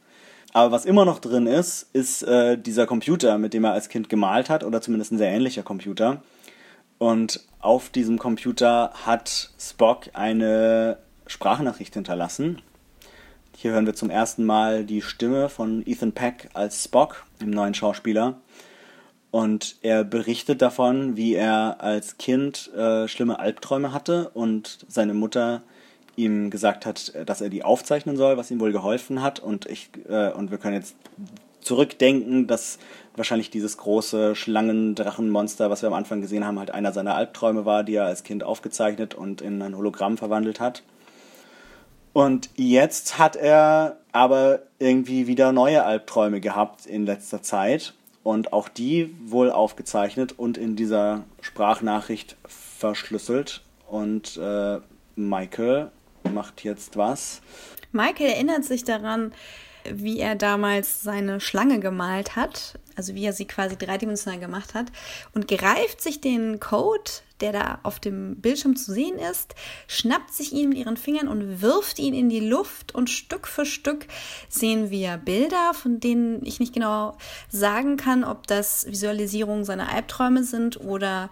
Aber 0.52 0.70
was 0.70 0.84
immer 0.84 1.04
noch 1.04 1.18
drin 1.18 1.46
ist, 1.46 1.88
ist 1.92 2.22
äh, 2.22 2.56
dieser 2.56 2.86
Computer, 2.86 3.38
mit 3.38 3.54
dem 3.54 3.64
er 3.64 3.72
als 3.72 3.88
Kind 3.88 4.08
gemalt 4.08 4.50
hat, 4.50 4.62
oder 4.62 4.80
zumindest 4.80 5.10
ein 5.12 5.18
sehr 5.18 5.30
ähnlicher 5.32 5.62
Computer. 5.64 6.22
Und 6.98 7.40
auf 7.58 7.88
diesem 7.88 8.18
Computer 8.18 8.92
hat 9.04 9.50
Spock 9.58 10.10
eine 10.12 10.98
Sprachnachricht 11.26 11.94
hinterlassen. 11.94 12.62
Hier 13.64 13.72
hören 13.72 13.86
wir 13.86 13.94
zum 13.94 14.10
ersten 14.10 14.44
Mal 14.44 14.84
die 14.84 15.00
Stimme 15.00 15.48
von 15.48 15.82
Ethan 15.86 16.12
Peck 16.12 16.50
als 16.52 16.84
Spock, 16.84 17.24
dem 17.40 17.48
neuen 17.48 17.72
Schauspieler. 17.72 18.34
Und 19.30 19.76
er 19.80 20.04
berichtet 20.04 20.60
davon, 20.60 21.16
wie 21.16 21.32
er 21.32 21.80
als 21.80 22.18
Kind 22.18 22.70
äh, 22.74 23.08
schlimme 23.08 23.38
Albträume 23.38 23.94
hatte 23.94 24.28
und 24.34 24.84
seine 24.86 25.14
Mutter 25.14 25.62
ihm 26.14 26.50
gesagt 26.50 26.84
hat, 26.84 27.14
dass 27.24 27.40
er 27.40 27.48
die 27.48 27.64
aufzeichnen 27.64 28.18
soll, 28.18 28.36
was 28.36 28.50
ihm 28.50 28.60
wohl 28.60 28.70
geholfen 28.70 29.22
hat. 29.22 29.40
Und 29.40 29.64
ich 29.64 29.88
äh, 30.10 30.30
und 30.32 30.50
wir 30.50 30.58
können 30.58 30.74
jetzt 30.74 30.94
zurückdenken, 31.62 32.46
dass 32.46 32.78
wahrscheinlich 33.16 33.48
dieses 33.48 33.78
große 33.78 34.36
Schlangendrachenmonster, 34.36 35.70
was 35.70 35.80
wir 35.80 35.86
am 35.86 35.94
Anfang 35.94 36.20
gesehen 36.20 36.44
haben, 36.44 36.58
halt 36.58 36.70
einer 36.70 36.92
seiner 36.92 37.14
Albträume 37.14 37.64
war, 37.64 37.82
die 37.82 37.94
er 37.94 38.04
als 38.04 38.24
Kind 38.24 38.44
aufgezeichnet 38.44 39.14
und 39.14 39.40
in 39.40 39.62
ein 39.62 39.74
Hologramm 39.74 40.18
verwandelt 40.18 40.60
hat. 40.60 40.82
Und 42.14 42.48
jetzt 42.54 43.18
hat 43.18 43.34
er 43.34 43.98
aber 44.12 44.60
irgendwie 44.78 45.26
wieder 45.26 45.52
neue 45.52 45.84
Albträume 45.84 46.40
gehabt 46.40 46.86
in 46.86 47.04
letzter 47.04 47.42
Zeit 47.42 47.92
und 48.22 48.52
auch 48.52 48.68
die 48.68 49.14
wohl 49.26 49.50
aufgezeichnet 49.50 50.32
und 50.38 50.56
in 50.56 50.76
dieser 50.76 51.24
Sprachnachricht 51.40 52.36
verschlüsselt. 52.46 53.62
Und 53.88 54.36
äh, 54.36 54.78
Michael 55.16 55.90
macht 56.32 56.62
jetzt 56.62 56.96
was. 56.96 57.42
Michael 57.90 58.30
erinnert 58.30 58.64
sich 58.64 58.84
daran, 58.84 59.32
wie 59.90 60.20
er 60.20 60.36
damals 60.36 61.02
seine 61.02 61.40
Schlange 61.40 61.80
gemalt 61.80 62.36
hat, 62.36 62.78
also 62.94 63.16
wie 63.16 63.24
er 63.24 63.32
sie 63.32 63.46
quasi 63.46 63.76
dreidimensional 63.76 64.38
gemacht 64.38 64.74
hat, 64.74 64.86
und 65.34 65.48
greift 65.48 66.00
sich 66.00 66.20
den 66.20 66.60
Code, 66.60 67.10
der 67.40 67.52
da 67.52 67.78
auf 67.82 67.98
dem 68.00 68.36
Bildschirm 68.36 68.76
zu 68.76 68.92
sehen 68.92 69.18
ist, 69.18 69.54
schnappt 69.88 70.32
sich 70.32 70.52
ihn 70.52 70.68
mit 70.70 70.78
ihren 70.78 70.96
Fingern 70.96 71.28
und 71.28 71.60
wirft 71.60 71.98
ihn 71.98 72.14
in 72.14 72.28
die 72.28 72.40
Luft 72.40 72.94
und 72.94 73.10
Stück 73.10 73.48
für 73.48 73.66
Stück 73.66 74.06
sehen 74.48 74.90
wir 74.90 75.16
Bilder, 75.16 75.74
von 75.74 76.00
denen 76.00 76.44
ich 76.44 76.60
nicht 76.60 76.72
genau 76.72 77.16
sagen 77.48 77.96
kann, 77.96 78.24
ob 78.24 78.46
das 78.46 78.86
Visualisierungen 78.86 79.64
seiner 79.64 79.92
Albträume 79.92 80.44
sind 80.44 80.80
oder 80.80 81.30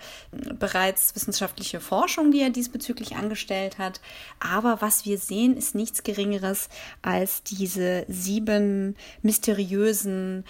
bereits 0.59 1.15
wissenschaftliche 1.15 1.81
Forschung, 1.81 2.33
die 2.33 2.41
er 2.41 2.51
diesbezüglich 2.51 3.17
angestellt 3.17 3.79
hat. 3.79 4.01
Aber 4.41 4.81
was 4.81 5.05
wir 5.05 5.19
sehen, 5.19 5.57
ist 5.57 5.75
nichts 5.75 6.03
Geringeres 6.03 6.69
als 7.03 7.43
diese 7.43 8.05
sieben 8.09 8.97
mysteriösen 9.23 10.45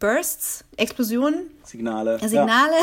Energiebursts, 0.00 0.64
Explosionen, 0.76 1.50
Signale. 1.64 2.18
Signale, 2.20 2.76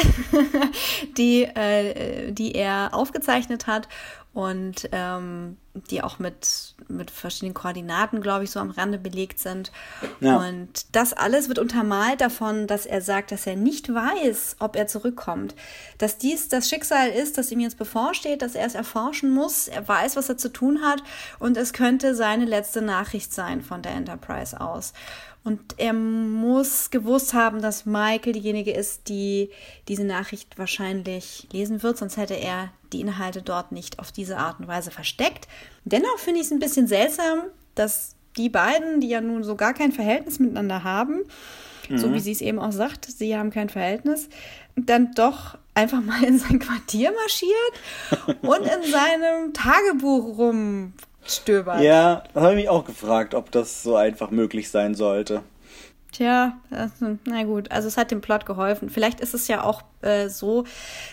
die, 1.18 1.44
äh, 1.44 2.32
die 2.32 2.54
er 2.54 2.90
aufgezeichnet 2.94 3.68
hat 3.68 3.88
und 4.34 4.90
ähm, 4.92 5.58
die 5.90 6.04
auch 6.04 6.20
mit, 6.20 6.76
mit 6.90 7.10
verschiedenen 7.10 7.54
Koordinaten, 7.54 8.22
glaube 8.22 8.44
ich, 8.44 8.52
so 8.52 8.60
am 8.60 8.70
Rande 8.70 8.98
belegt 8.98 9.40
sind. 9.40 9.72
Ja. 10.20 10.38
Und 10.38 10.94
das 10.94 11.14
alles 11.14 11.48
wird 11.48 11.58
untermalt 11.58 12.20
davon, 12.20 12.68
dass 12.68 12.86
er 12.86 13.02
sagt, 13.02 13.32
dass 13.32 13.48
er 13.48 13.56
nicht 13.56 13.94
weiß, 13.94 14.58
ob 14.60 14.76
er 14.76 14.88
zurückkommt. 14.88 15.56
Dass 15.98 16.18
dies 16.18 16.50
das 16.50 16.68
Schicksal 16.68 17.10
ist, 17.10 17.38
das 17.38 17.50
ihm 17.50 17.62
jetzt 17.62 17.78
bevorsteht, 17.78 18.42
dass 18.42 18.56
er 18.56 18.68
es 18.68 18.76
erforschen 18.76 19.34
muss. 19.34 19.70
Er 19.70 19.88
weiß, 19.88 20.18
was 20.18 20.28
er 20.28 20.38
zu 20.38 20.50
tun 20.52 20.82
hat 20.82 21.02
und 21.40 21.56
es 21.56 21.72
könnte 21.72 22.14
seine 22.14 22.46
letzte 22.46 22.82
Nachricht 22.82 23.34
sein 23.34 23.62
von 23.62 23.82
der 23.82 23.94
Enterprise 23.94 24.60
aus. 24.60 24.92
Und 25.46 25.76
er 25.78 25.94
muss 25.94 26.90
gewusst 26.90 27.36
haben, 27.36 27.62
dass 27.62 27.86
Michael 27.86 28.34
diejenige 28.34 28.72
ist, 28.72 29.08
die 29.10 29.52
diese 29.88 30.04
Nachricht 30.04 30.58
wahrscheinlich 30.58 31.48
lesen 31.54 31.84
wird, 31.84 32.00
sonst 32.00 32.18
hätte 32.18 32.34
er 32.34 32.72
die 32.92 33.00
Inhalte 33.00 33.44
dort 33.44 33.72
nicht 33.72 34.00
auf 34.00 34.12
diese 34.12 34.38
Art 34.38 34.60
und 34.60 34.68
Weise 34.68 34.90
versteckt. 34.90 35.48
Dennoch 35.84 36.18
finde 36.18 36.40
ich 36.40 36.48
es 36.48 36.52
ein 36.52 36.58
bisschen 36.58 36.88
seltsam, 36.88 37.44
dass 37.76 38.16
die 38.38 38.50
beiden, 38.50 39.00
die 39.02 39.10
ja 39.10 39.22
nun 39.22 39.44
so 39.44 39.56
gar 39.56 39.76
kein 39.76 39.92
Verhältnis 39.92 40.40
miteinander 40.40 40.84
haben, 40.84 41.22
so 41.94 42.12
wie 42.12 42.20
sie 42.20 42.32
es 42.32 42.42
eben 42.42 42.58
auch 42.58 42.72
sagt, 42.72 43.06
sie 43.06 43.38
haben 43.38 43.52
kein 43.52 43.70
Verhältnis, 43.70 44.30
dann 44.76 45.14
doch 45.14 45.60
einfach 45.76 46.02
mal 46.02 46.24
in 46.24 46.40
sein 46.40 46.58
Quartier 46.58 47.12
marschiert 47.12 48.42
und 48.42 48.62
in 48.62 48.92
seinem 48.92 49.54
Tagebuch 49.54 50.40
rumstöbert. 51.26 51.82
Ja, 51.82 52.24
das 52.34 52.44
habe 52.44 52.54
ich 52.54 52.60
mich 52.62 52.70
auch 52.70 52.86
gefragt, 52.86 53.34
ob 53.34 53.52
das 53.52 53.84
so 53.84 53.96
einfach 53.96 54.32
möglich 54.32 54.70
sein 54.70 54.96
sollte. 54.96 55.42
Tja, 56.12 56.54
also, 56.72 57.18
na 57.26 57.44
gut, 57.44 57.70
also 57.72 57.90
es 57.90 57.98
hat 57.98 58.10
dem 58.10 58.22
Plot 58.22 58.46
geholfen. 58.46 58.90
Vielleicht 58.90 59.20
ist 59.20 59.34
es 59.34 59.50
ja 59.50 59.64
auch 59.64 59.82
äh, 60.02 60.30
so, 60.30 60.64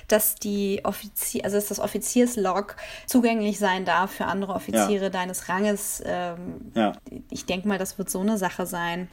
dass 0.07 0.37
die 0.37 0.81
Offizier, 0.85 1.45
also 1.45 1.57
dass 1.57 1.67
das 1.67 1.81
Offizierslog 1.81 2.77
zugänglich 3.07 3.59
sein 3.59 3.85
darf 3.85 4.13
für 4.13 4.27
andere 4.27 4.53
Offiziere 4.55 5.05
Ja. 5.05 5.11
deines 5.11 5.49
Ranges. 5.49 6.03
Ähm, 6.07 6.71
Ja. 6.75 6.93
Ich 7.31 7.47
denke 7.47 7.67
mal, 7.67 7.79
das 7.79 7.99
wird 7.99 8.11
so 8.11 8.21
eine 8.21 8.39
Sache 8.39 8.65
sein. 8.65 9.09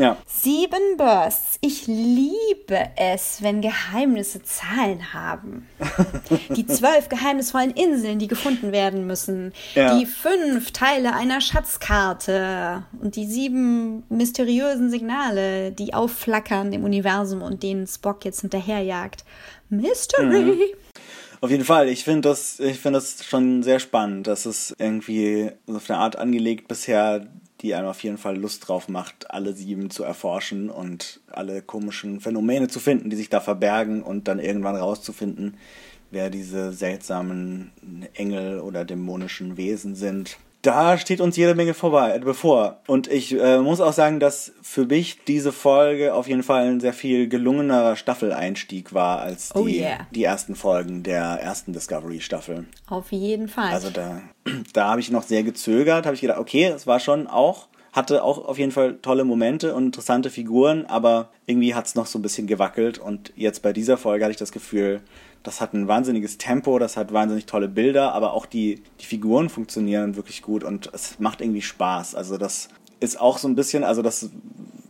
Ja, 0.00 0.16
Sieben 0.26 0.96
Bursts. 0.96 1.58
Ich 1.60 1.86
liebe 1.86 2.88
es, 2.96 3.42
wenn 3.42 3.60
Geheimnisse 3.60 4.42
Zahlen 4.42 5.12
haben. 5.12 5.68
Die 6.56 6.66
zwölf 6.66 7.10
geheimnisvollen 7.10 7.72
Inseln, 7.72 8.18
die 8.18 8.26
gefunden 8.26 8.72
werden 8.72 9.06
müssen. 9.06 9.52
Ja. 9.74 9.98
Die 9.98 10.06
fünf 10.06 10.70
Teile 10.70 11.12
einer 11.12 11.42
Schatzkarte. 11.42 12.84
Und 12.98 13.16
die 13.16 13.26
sieben 13.26 14.04
mysteriösen 14.08 14.90
Signale, 14.90 15.72
die 15.72 15.92
aufflackern 15.92 16.72
im 16.72 16.84
Universum 16.84 17.42
und 17.42 17.62
denen 17.62 17.86
Spock 17.86 18.24
jetzt 18.24 18.40
hinterherjagt. 18.40 19.26
Mystery. 19.68 20.74
Auf 21.42 21.50
jeden 21.50 21.64
Fall, 21.64 21.88
ich 21.88 22.04
finde 22.04 22.28
das, 22.30 22.60
ich 22.60 22.78
finde 22.78 22.98
das 22.98 23.24
schon 23.24 23.62
sehr 23.62 23.80
spannend. 23.80 24.26
Das 24.26 24.46
ist 24.46 24.74
irgendwie 24.78 25.50
so 25.66 25.76
auf 25.76 25.90
eine 25.90 25.98
Art 25.98 26.16
angelegt 26.16 26.68
bisher, 26.68 27.26
die 27.60 27.74
einem 27.74 27.88
auf 27.88 28.02
jeden 28.02 28.18
Fall 28.18 28.36
Lust 28.36 28.68
drauf 28.68 28.88
macht, 28.88 29.30
alle 29.30 29.52
sieben 29.52 29.90
zu 29.90 30.02
erforschen 30.02 30.70
und 30.70 31.20
alle 31.30 31.62
komischen 31.62 32.20
Phänomene 32.20 32.68
zu 32.68 32.80
finden, 32.80 33.10
die 33.10 33.16
sich 33.16 33.28
da 33.28 33.40
verbergen 33.40 34.02
und 34.02 34.28
dann 34.28 34.38
irgendwann 34.38 34.76
rauszufinden, 34.76 35.56
wer 36.10 36.30
diese 36.30 36.72
seltsamen 36.72 37.70
Engel 38.14 38.60
oder 38.60 38.84
dämonischen 38.84 39.56
Wesen 39.56 39.94
sind. 39.94 40.38
Da 40.62 40.98
steht 40.98 41.20
uns 41.22 41.36
jede 41.36 41.54
Menge 41.54 41.72
vorbei, 41.72 42.16
äh, 42.16 42.18
bevor. 42.18 42.80
Und 42.86 43.10
ich 43.10 43.32
äh, 43.38 43.58
muss 43.58 43.80
auch 43.80 43.94
sagen, 43.94 44.20
dass 44.20 44.52
für 44.60 44.84
mich 44.84 45.24
diese 45.24 45.52
Folge 45.52 46.12
auf 46.14 46.28
jeden 46.28 46.42
Fall 46.42 46.66
ein 46.68 46.80
sehr 46.80 46.92
viel 46.92 47.28
gelungenerer 47.28 47.96
Staffeleinstieg 47.96 48.92
war 48.92 49.20
als 49.20 49.50
die, 49.50 49.58
Oh 49.58 49.66
yeah. 49.66 50.06
die 50.10 50.24
ersten 50.24 50.54
Folgen 50.54 51.02
der 51.02 51.22
ersten 51.22 51.72
Discovery-Staffel. 51.72 52.66
Auf 52.88 53.10
jeden 53.10 53.48
Fall. 53.48 53.72
Also 53.72 53.90
da, 53.90 54.20
da 54.74 54.88
habe 54.88 55.00
ich 55.00 55.10
noch 55.10 55.22
sehr 55.22 55.42
gezögert, 55.42 56.04
habe 56.04 56.14
ich 56.14 56.20
gedacht, 56.20 56.38
okay, 56.38 56.66
es 56.66 56.86
war 56.86 57.00
schon 57.00 57.26
auch, 57.26 57.68
hatte 57.92 58.22
auch 58.22 58.46
auf 58.46 58.58
jeden 58.58 58.72
Fall 58.72 58.98
tolle 59.00 59.24
Momente 59.24 59.74
und 59.74 59.86
interessante 59.86 60.30
Figuren, 60.30 60.84
aber 60.86 61.30
irgendwie 61.46 61.74
hat 61.74 61.86
es 61.86 61.94
noch 61.94 62.06
so 62.06 62.18
ein 62.18 62.22
bisschen 62.22 62.46
gewackelt 62.46 62.98
und 62.98 63.32
jetzt 63.34 63.62
bei 63.62 63.72
dieser 63.72 63.96
Folge 63.96 64.24
hatte 64.24 64.32
ich 64.32 64.36
das 64.36 64.52
Gefühl, 64.52 65.00
das 65.42 65.60
hat 65.60 65.72
ein 65.72 65.88
wahnsinniges 65.88 66.38
Tempo, 66.38 66.78
das 66.78 66.96
hat 66.96 67.12
wahnsinnig 67.12 67.46
tolle 67.46 67.68
Bilder, 67.68 68.12
aber 68.12 68.32
auch 68.32 68.46
die, 68.46 68.82
die 69.00 69.06
Figuren 69.06 69.48
funktionieren 69.48 70.16
wirklich 70.16 70.42
gut 70.42 70.64
und 70.64 70.90
es 70.92 71.18
macht 71.18 71.40
irgendwie 71.40 71.62
Spaß. 71.62 72.14
Also 72.14 72.36
das 72.36 72.68
ist 73.00 73.20
auch 73.20 73.38
so 73.38 73.48
ein 73.48 73.54
bisschen, 73.54 73.82
also 73.82 74.02
das 74.02 74.30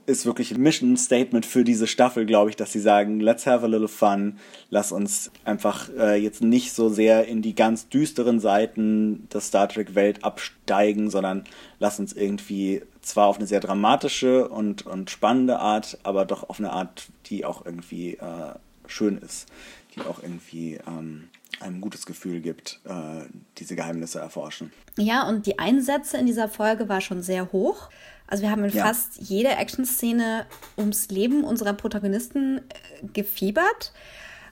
ist 0.06 0.26
wirklich 0.26 0.50
ein 0.50 0.60
Mission 0.60 0.96
Statement 0.96 1.46
für 1.46 1.62
diese 1.62 1.86
Staffel, 1.86 2.26
glaube 2.26 2.50
ich, 2.50 2.56
dass 2.56 2.72
sie 2.72 2.80
sagen, 2.80 3.20
let's 3.20 3.46
have 3.46 3.64
a 3.64 3.68
little 3.68 3.88
fun, 3.88 4.38
lass 4.68 4.90
uns 4.90 5.30
einfach 5.44 5.88
äh, 5.96 6.16
jetzt 6.16 6.42
nicht 6.42 6.72
so 6.72 6.88
sehr 6.88 7.26
in 7.26 7.42
die 7.42 7.54
ganz 7.54 7.88
düsteren 7.88 8.40
Seiten 8.40 9.28
der 9.32 9.40
Star 9.40 9.68
Trek 9.68 9.94
Welt 9.94 10.24
absteigen, 10.24 11.10
sondern 11.10 11.44
lass 11.78 12.00
uns 12.00 12.12
irgendwie 12.12 12.82
zwar 13.00 13.28
auf 13.28 13.36
eine 13.36 13.46
sehr 13.46 13.60
dramatische 13.60 14.48
und, 14.48 14.84
und 14.84 15.10
spannende 15.10 15.60
Art, 15.60 15.98
aber 16.02 16.24
doch 16.24 16.48
auf 16.48 16.58
eine 16.58 16.72
Art, 16.72 17.08
die 17.26 17.44
auch 17.44 17.64
irgendwie 17.64 18.14
äh, 18.14 18.54
schön 18.86 19.18
ist, 19.18 19.46
die 19.90 20.00
auch 20.02 20.22
irgendwie 20.22 20.78
ähm, 20.86 21.28
ein 21.60 21.80
gutes 21.80 22.06
Gefühl 22.06 22.40
gibt, 22.40 22.80
äh, 22.84 23.24
diese 23.58 23.76
Geheimnisse 23.76 24.20
erforschen. 24.20 24.72
Ja, 24.96 25.28
und 25.28 25.46
die 25.46 25.58
Einsätze 25.58 26.16
in 26.16 26.26
dieser 26.26 26.48
Folge 26.48 26.88
war 26.88 27.00
schon 27.00 27.22
sehr 27.22 27.52
hoch. 27.52 27.90
Also 28.26 28.42
wir 28.44 28.50
haben 28.50 28.64
in 28.64 28.70
ja. 28.70 28.84
fast 28.84 29.18
jeder 29.20 29.58
Action-Szene 29.58 30.46
ums 30.78 31.08
Leben 31.08 31.44
unserer 31.44 31.72
Protagonisten 31.72 32.58
äh, 32.58 33.06
gefiebert. 33.12 33.92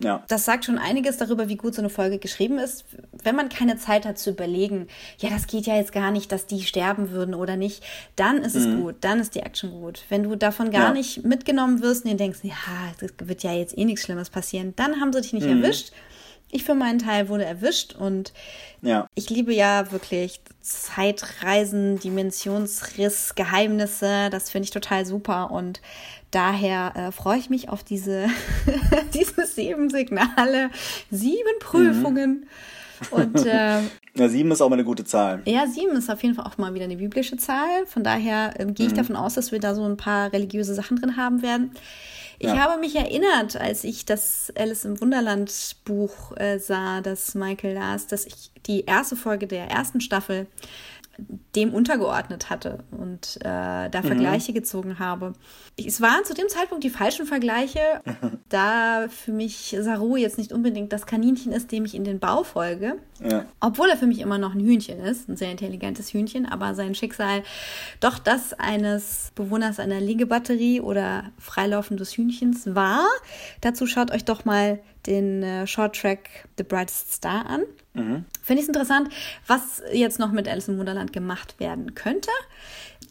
Ja. 0.00 0.22
Das 0.28 0.44
sagt 0.44 0.64
schon 0.64 0.78
einiges 0.78 1.16
darüber, 1.16 1.48
wie 1.48 1.56
gut 1.56 1.74
so 1.74 1.82
eine 1.82 1.88
Folge 1.88 2.18
geschrieben 2.18 2.58
ist. 2.58 2.84
Wenn 3.22 3.34
man 3.34 3.48
keine 3.48 3.76
Zeit 3.78 4.06
hat 4.06 4.18
zu 4.18 4.30
überlegen, 4.30 4.86
ja, 5.18 5.30
das 5.30 5.46
geht 5.46 5.66
ja 5.66 5.76
jetzt 5.76 5.92
gar 5.92 6.10
nicht, 6.10 6.30
dass 6.30 6.46
die 6.46 6.62
sterben 6.62 7.10
würden 7.10 7.34
oder 7.34 7.56
nicht, 7.56 7.82
dann 8.16 8.38
ist 8.38 8.54
mhm. 8.54 8.60
es 8.60 8.76
gut, 8.80 8.94
dann 9.00 9.20
ist 9.20 9.34
die 9.34 9.40
Action 9.40 9.70
gut. 9.70 10.04
Wenn 10.08 10.22
du 10.22 10.36
davon 10.36 10.70
gar 10.70 10.88
ja. 10.88 10.92
nicht 10.92 11.24
mitgenommen 11.24 11.82
wirst 11.82 12.04
und 12.04 12.12
dir 12.12 12.16
denkst, 12.16 12.40
ja, 12.42 12.54
das 13.00 13.12
wird 13.24 13.42
ja 13.42 13.52
jetzt 13.52 13.76
eh 13.76 13.84
nichts 13.84 14.02
Schlimmes 14.04 14.30
passieren, 14.30 14.72
dann 14.76 15.00
haben 15.00 15.12
sie 15.12 15.20
dich 15.20 15.32
nicht 15.32 15.46
mhm. 15.46 15.62
erwischt. 15.62 15.92
Ich 16.50 16.64
für 16.64 16.74
meinen 16.74 16.98
Teil 16.98 17.28
wurde 17.28 17.44
erwischt 17.44 17.94
und 17.94 18.32
ja. 18.80 19.06
ich 19.14 19.28
liebe 19.28 19.52
ja 19.52 19.92
wirklich 19.92 20.40
Zeitreisen, 20.62 21.98
Dimensionsriss, 21.98 23.34
Geheimnisse. 23.34 24.30
Das 24.30 24.48
finde 24.50 24.64
ich 24.64 24.70
total 24.70 25.04
super 25.04 25.50
und 25.50 25.82
daher 26.30 26.92
äh, 26.96 27.12
freue 27.12 27.38
ich 27.38 27.50
mich 27.50 27.68
auf 27.68 27.84
diese, 27.84 28.28
diese 29.14 29.46
sieben 29.46 29.90
Signale, 29.90 30.70
sieben 31.10 31.58
Prüfungen. 31.60 32.30
Mhm. 32.30 32.46
Und 33.10 33.46
äh, 33.46 33.80
ja, 34.14 34.28
sieben 34.28 34.50
ist 34.50 34.60
auch 34.60 34.68
mal 34.68 34.74
eine 34.74 34.84
gute 34.84 35.04
Zahl. 35.04 35.42
Ja, 35.44 35.66
sieben 35.66 35.96
ist 35.96 36.10
auf 36.10 36.22
jeden 36.22 36.34
Fall 36.34 36.46
auch 36.46 36.58
mal 36.58 36.74
wieder 36.74 36.84
eine 36.84 36.96
biblische 36.96 37.36
Zahl. 37.36 37.86
Von 37.86 38.02
daher 38.02 38.58
äh, 38.58 38.66
gehe 38.66 38.86
ich 38.86 38.92
mhm. 38.92 38.96
davon 38.96 39.16
aus, 39.16 39.34
dass 39.34 39.52
wir 39.52 39.60
da 39.60 39.74
so 39.74 39.84
ein 39.84 39.96
paar 39.96 40.32
religiöse 40.32 40.74
Sachen 40.74 40.96
drin 41.00 41.16
haben 41.16 41.42
werden. 41.42 41.72
Ich 42.40 42.48
ja. 42.48 42.56
habe 42.58 42.80
mich 42.80 42.94
erinnert, 42.94 43.56
als 43.56 43.82
ich 43.82 44.04
das 44.04 44.52
Alice 44.56 44.84
im 44.84 45.00
Wunderland 45.00 45.76
Buch 45.84 46.36
äh, 46.36 46.58
sah, 46.58 47.00
das 47.00 47.34
Michael 47.34 47.74
las, 47.74 48.06
dass 48.06 48.26
ich 48.26 48.52
die 48.66 48.84
erste 48.84 49.16
Folge 49.16 49.48
der 49.48 49.68
ersten 49.68 50.00
Staffel 50.00 50.46
dem 51.56 51.74
untergeordnet 51.74 52.50
hatte 52.50 52.78
und 52.90 53.38
äh, 53.40 53.88
da 53.90 54.00
mhm. 54.02 54.06
Vergleiche 54.06 54.52
gezogen 54.52 54.98
habe. 54.98 55.32
Es 55.76 56.00
waren 56.00 56.24
zu 56.24 56.34
dem 56.34 56.48
Zeitpunkt 56.48 56.84
die 56.84 56.90
falschen 56.90 57.26
Vergleiche, 57.26 57.80
da 58.48 59.06
für 59.08 59.32
mich 59.32 59.76
Saru 59.80 60.16
jetzt 60.16 60.38
nicht 60.38 60.52
unbedingt 60.52 60.92
das 60.92 61.06
Kaninchen 61.06 61.52
ist, 61.52 61.72
dem 61.72 61.84
ich 61.84 61.94
in 61.94 62.04
den 62.04 62.20
Bau 62.20 62.44
folge. 62.44 62.96
Ja. 63.20 63.46
Obwohl 63.60 63.88
er 63.88 63.96
für 63.96 64.06
mich 64.06 64.20
immer 64.20 64.38
noch 64.38 64.54
ein 64.54 64.60
Hühnchen 64.60 65.00
ist, 65.00 65.28
ein 65.28 65.36
sehr 65.36 65.50
intelligentes 65.50 66.12
Hühnchen, 66.12 66.46
aber 66.46 66.74
sein 66.74 66.94
Schicksal 66.94 67.42
doch 67.98 68.18
das 68.18 68.52
eines 68.52 69.32
Bewohners 69.34 69.80
einer 69.80 70.00
Liegebatterie 70.00 70.80
oder 70.80 71.24
freilaufendes 71.38 72.16
Hühnchens 72.16 72.74
war. 72.74 73.04
Dazu 73.60 73.86
schaut 73.86 74.12
euch 74.12 74.24
doch 74.24 74.44
mal 74.44 74.78
den 75.08 75.42
äh, 75.42 75.66
Shorttrack 75.66 76.48
The 76.58 76.64
Brightest 76.64 77.12
Star 77.12 77.46
an. 77.46 77.62
Mhm. 77.94 78.24
Finde 78.42 78.60
ich 78.60 78.68
es 78.68 78.68
interessant, 78.68 79.08
was 79.46 79.82
jetzt 79.92 80.18
noch 80.18 80.32
mit 80.32 80.46
Alice 80.46 80.68
im 80.68 80.78
Wunderland 80.78 81.12
gemacht 81.12 81.58
werden 81.58 81.94
könnte. 81.94 82.30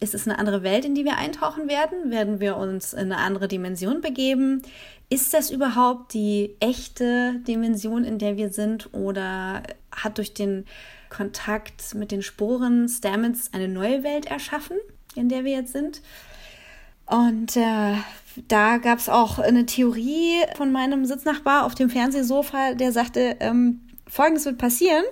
Ist 0.00 0.14
es 0.14 0.26
eine 0.26 0.38
andere 0.38 0.62
Welt, 0.62 0.84
in 0.84 0.94
die 0.94 1.04
wir 1.04 1.16
eintauchen 1.16 1.68
werden? 1.68 2.10
Werden 2.10 2.40
wir 2.40 2.56
uns 2.56 2.92
in 2.92 3.12
eine 3.12 3.18
andere 3.18 3.48
Dimension 3.48 4.00
begeben? 4.00 4.62
Ist 5.10 5.34
das 5.34 5.50
überhaupt 5.50 6.14
die 6.14 6.54
echte 6.60 7.40
Dimension, 7.46 8.04
in 8.04 8.18
der 8.18 8.36
wir 8.36 8.50
sind? 8.50 8.92
Oder 8.94 9.62
hat 9.90 10.18
durch 10.18 10.34
den 10.34 10.66
Kontakt 11.08 11.94
mit 11.94 12.12
den 12.12 12.22
Sporen 12.22 12.88
Stamets 12.88 13.52
eine 13.52 13.68
neue 13.68 14.04
Welt 14.04 14.26
erschaffen, 14.26 14.76
in 15.14 15.28
der 15.28 15.44
wir 15.44 15.52
jetzt 15.52 15.72
sind? 15.72 16.02
Und 17.06 17.56
äh, 17.56 17.94
da 18.48 18.78
gab 18.78 18.98
es 18.98 19.08
auch 19.08 19.38
eine 19.38 19.66
Theorie 19.66 20.42
von 20.56 20.70
meinem 20.72 21.04
Sitznachbar 21.04 21.64
auf 21.64 21.74
dem 21.74 21.90
Fernsehsofa, 21.90 22.74
der 22.74 22.92
sagte, 22.92 23.36
ähm, 23.40 23.80
Folgendes 24.06 24.44
wird 24.46 24.58
passieren. 24.58 25.04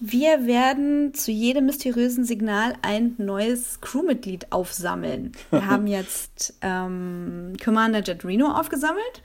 Wir 0.00 0.46
werden 0.46 1.12
zu 1.12 1.32
jedem 1.32 1.66
mysteriösen 1.66 2.24
Signal 2.24 2.74
ein 2.82 3.14
neues 3.18 3.80
Crewmitglied 3.80 4.52
aufsammeln. 4.52 5.32
Wir 5.50 5.66
haben 5.66 5.86
jetzt 5.88 6.54
ähm, 6.62 7.54
Commander 7.62 8.02
Jet 8.02 8.24
Reno 8.24 8.46
aufgesammelt 8.46 9.22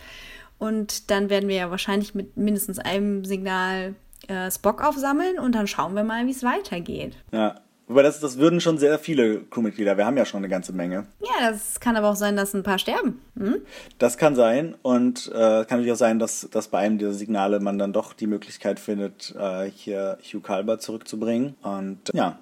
und 0.57 1.11
dann 1.11 1.29
werden 1.29 1.47
wir 1.47 1.55
ja 1.55 1.71
wahrscheinlich 1.71 2.15
mit 2.15 2.37
mindestens 2.37 2.79
einem 2.79 3.23
Signal 3.23 3.95
äh, 4.27 4.49
Spock 4.49 4.83
aufsammeln 4.83 5.37
und 5.37 5.53
dann 5.53 5.67
schauen 5.67 5.93
wir 5.93 6.03
mal, 6.03 6.25
wie 6.25 6.31
es 6.31 6.43
weitergeht. 6.43 7.17
Ja, 7.31 7.61
Wobei 7.87 8.01
das, 8.01 8.19
das 8.21 8.37
würden 8.37 8.61
schon 8.61 8.77
sehr 8.77 8.97
viele 8.97 9.41
Crewmitglieder. 9.41 9.97
Wir 9.97 10.05
haben 10.05 10.15
ja 10.15 10.25
schon 10.25 10.39
eine 10.39 10.47
ganze 10.47 10.71
Menge. 10.71 11.05
Ja, 11.21 11.49
das 11.51 11.79
kann 11.81 11.97
aber 11.97 12.09
auch 12.09 12.15
sein, 12.15 12.37
dass 12.37 12.53
ein 12.53 12.63
paar 12.63 12.79
sterben. 12.79 13.21
Hm? 13.37 13.57
Das 13.97 14.17
kann 14.17 14.35
sein. 14.35 14.75
Und 14.81 15.27
äh, 15.27 15.31
kann 15.31 15.65
natürlich 15.69 15.91
auch 15.91 15.97
sein, 15.97 16.17
dass, 16.17 16.47
dass 16.49 16.69
bei 16.69 16.79
einem 16.79 16.97
dieser 16.97 17.13
Signale 17.13 17.59
man 17.59 17.77
dann 17.77 17.91
doch 17.91 18.13
die 18.13 18.27
Möglichkeit 18.27 18.79
findet, 18.79 19.35
äh, 19.37 19.69
hier 19.69 20.17
Hugh 20.21 20.41
Calber 20.41 20.79
zurückzubringen. 20.79 21.55
Und 21.61 22.13
äh, 22.13 22.17
ja. 22.17 22.39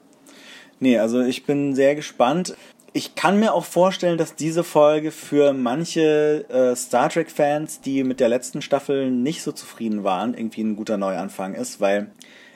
Nee, 0.80 1.00
also 1.00 1.22
ich 1.22 1.46
bin 1.46 1.76
sehr 1.76 1.96
gespannt. 1.96 2.56
Ich 2.94 3.16
kann 3.16 3.40
mir 3.40 3.54
auch 3.54 3.66
vorstellen, 3.66 4.18
dass 4.18 4.36
diese 4.36 4.64
Folge 4.64 5.12
für 5.12 5.54
manche 5.54 6.46
äh, 6.50 6.76
Star 6.76 7.10
Trek-Fans, 7.10 7.82
die 7.82 8.04
mit 8.04 8.20
der 8.20 8.30
letzten 8.30 8.62
Staffel 8.62 9.10
nicht 9.10 9.44
so 9.44 9.54
zufrieden 9.54 10.04
waren, 10.04 10.34
irgendwie 10.34 10.62
ein 10.62 10.76
guter 10.76 10.98
Neuanfang 10.98 11.54
ist, 11.54 11.80
weil 11.80 12.12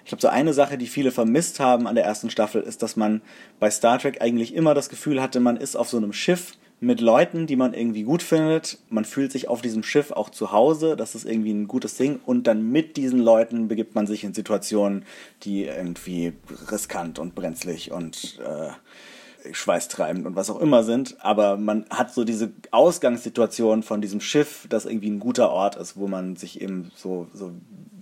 ich 0.05 0.09
glaube, 0.09 0.21
so 0.21 0.27
eine 0.27 0.53
Sache, 0.53 0.77
die 0.77 0.85
viele 0.85 1.09
vermisst 1.09 1.59
haben 1.59 1.87
an 1.87 1.95
der 1.95 2.05
ersten 2.05 2.29
Staffel, 2.29 2.61
ist, 2.61 2.83
dass 2.83 2.95
man 2.95 3.21
bei 3.59 3.71
Star 3.71 3.97
Trek 3.97 4.21
eigentlich 4.21 4.53
immer 4.53 4.75
das 4.75 4.89
Gefühl 4.89 5.19
hatte, 5.19 5.39
man 5.39 5.57
ist 5.57 5.75
auf 5.75 5.89
so 5.89 5.97
einem 5.97 6.13
Schiff 6.13 6.53
mit 6.79 7.01
Leuten, 7.01 7.47
die 7.47 7.55
man 7.55 7.73
irgendwie 7.73 8.03
gut 8.03 8.21
findet. 8.21 8.77
Man 8.89 9.03
fühlt 9.03 9.31
sich 9.31 9.47
auf 9.47 9.63
diesem 9.63 9.81
Schiff 9.81 10.11
auch 10.11 10.29
zu 10.29 10.51
Hause. 10.51 10.95
Das 10.95 11.15
ist 11.15 11.25
irgendwie 11.25 11.53
ein 11.53 11.67
gutes 11.67 11.97
Ding. 11.97 12.19
Und 12.23 12.45
dann 12.45 12.69
mit 12.71 12.97
diesen 12.97 13.19
Leuten 13.19 13.67
begibt 13.67 13.95
man 13.95 14.05
sich 14.05 14.23
in 14.23 14.35
Situationen, 14.35 15.05
die 15.41 15.63
irgendwie 15.63 16.33
riskant 16.71 17.17
und 17.17 17.33
brenzlig 17.33 17.91
und 17.91 18.39
äh, 18.45 19.53
schweißtreibend 19.53 20.27
und 20.27 20.35
was 20.35 20.51
auch 20.51 20.59
immer 20.59 20.83
sind. 20.83 21.17
Aber 21.19 21.57
man 21.57 21.85
hat 21.89 22.13
so 22.13 22.23
diese 22.23 22.51
Ausgangssituation 22.69 23.81
von 23.81 24.01
diesem 24.01 24.21
Schiff, 24.21 24.67
das 24.69 24.85
irgendwie 24.85 25.09
ein 25.09 25.19
guter 25.19 25.49
Ort 25.49 25.77
ist, 25.77 25.97
wo 25.97 26.07
man 26.07 26.35
sich 26.35 26.61
eben 26.61 26.91
so, 26.95 27.27
so 27.33 27.51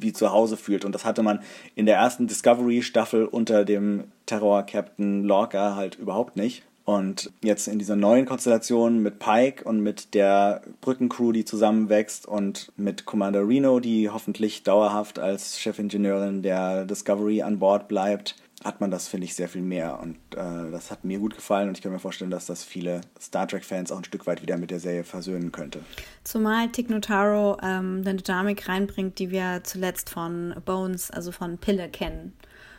wie 0.03 0.13
zu 0.13 0.31
Hause 0.31 0.57
fühlt. 0.57 0.85
Und 0.85 0.93
das 0.93 1.05
hatte 1.05 1.23
man 1.23 1.39
in 1.75 1.85
der 1.85 1.95
ersten 1.95 2.27
Discovery-Staffel 2.27 3.25
unter 3.25 3.65
dem 3.65 4.05
Terror-Captain 4.25 5.23
Lorca 5.23 5.75
halt 5.75 5.95
überhaupt 5.95 6.35
nicht. 6.35 6.63
Und 6.85 7.31
jetzt 7.41 7.69
in 7.69 7.79
dieser 7.79 7.95
neuen 7.95 8.25
Konstellation 8.25 8.99
mit 9.01 9.17
Pike 9.17 9.63
und 9.63 9.79
mit 9.79 10.13
der 10.13 10.61
Brückencrew, 10.81 11.31
die 11.31 11.45
zusammenwächst 11.45 12.27
und 12.27 12.73
mit 12.75 13.05
Commander 13.05 13.47
Reno, 13.47 13.79
die 13.79 14.09
hoffentlich 14.09 14.63
dauerhaft 14.63 15.17
als 15.17 15.59
Chefingenieurin 15.59 16.41
der 16.41 16.83
Discovery 16.85 17.41
an 17.41 17.59
Bord 17.59 17.87
bleibt, 17.87 18.35
hat 18.63 18.81
man 18.81 18.91
das, 18.91 19.07
finde 19.07 19.25
ich, 19.25 19.35
sehr 19.35 19.49
viel 19.49 19.61
mehr. 19.61 19.99
Und 19.99 20.15
äh, 20.35 20.71
das 20.71 20.91
hat 20.91 21.03
mir 21.03 21.19
gut 21.19 21.35
gefallen 21.35 21.69
und 21.69 21.77
ich 21.77 21.83
kann 21.83 21.91
mir 21.91 21.99
vorstellen, 21.99 22.31
dass 22.31 22.45
das 22.45 22.63
viele 22.63 23.01
Star 23.19 23.47
Trek-Fans 23.47 23.91
auch 23.91 23.97
ein 23.97 24.03
Stück 24.03 24.25
weit 24.27 24.41
wieder 24.41 24.57
mit 24.57 24.71
der 24.71 24.79
Serie 24.79 25.03
versöhnen 25.03 25.51
könnte. 25.51 25.79
Zumal 26.23 26.69
Tig 26.69 26.89
Notaro 26.89 27.57
ähm, 27.61 28.03
eine 28.05 28.15
Dynamik 28.15 28.67
reinbringt, 28.67 29.19
die 29.19 29.31
wir 29.31 29.61
zuletzt 29.63 30.09
von 30.09 30.55
Bones, 30.65 31.11
also 31.11 31.31
von 31.31 31.57
Pille 31.57 31.89
kennen. 31.89 32.33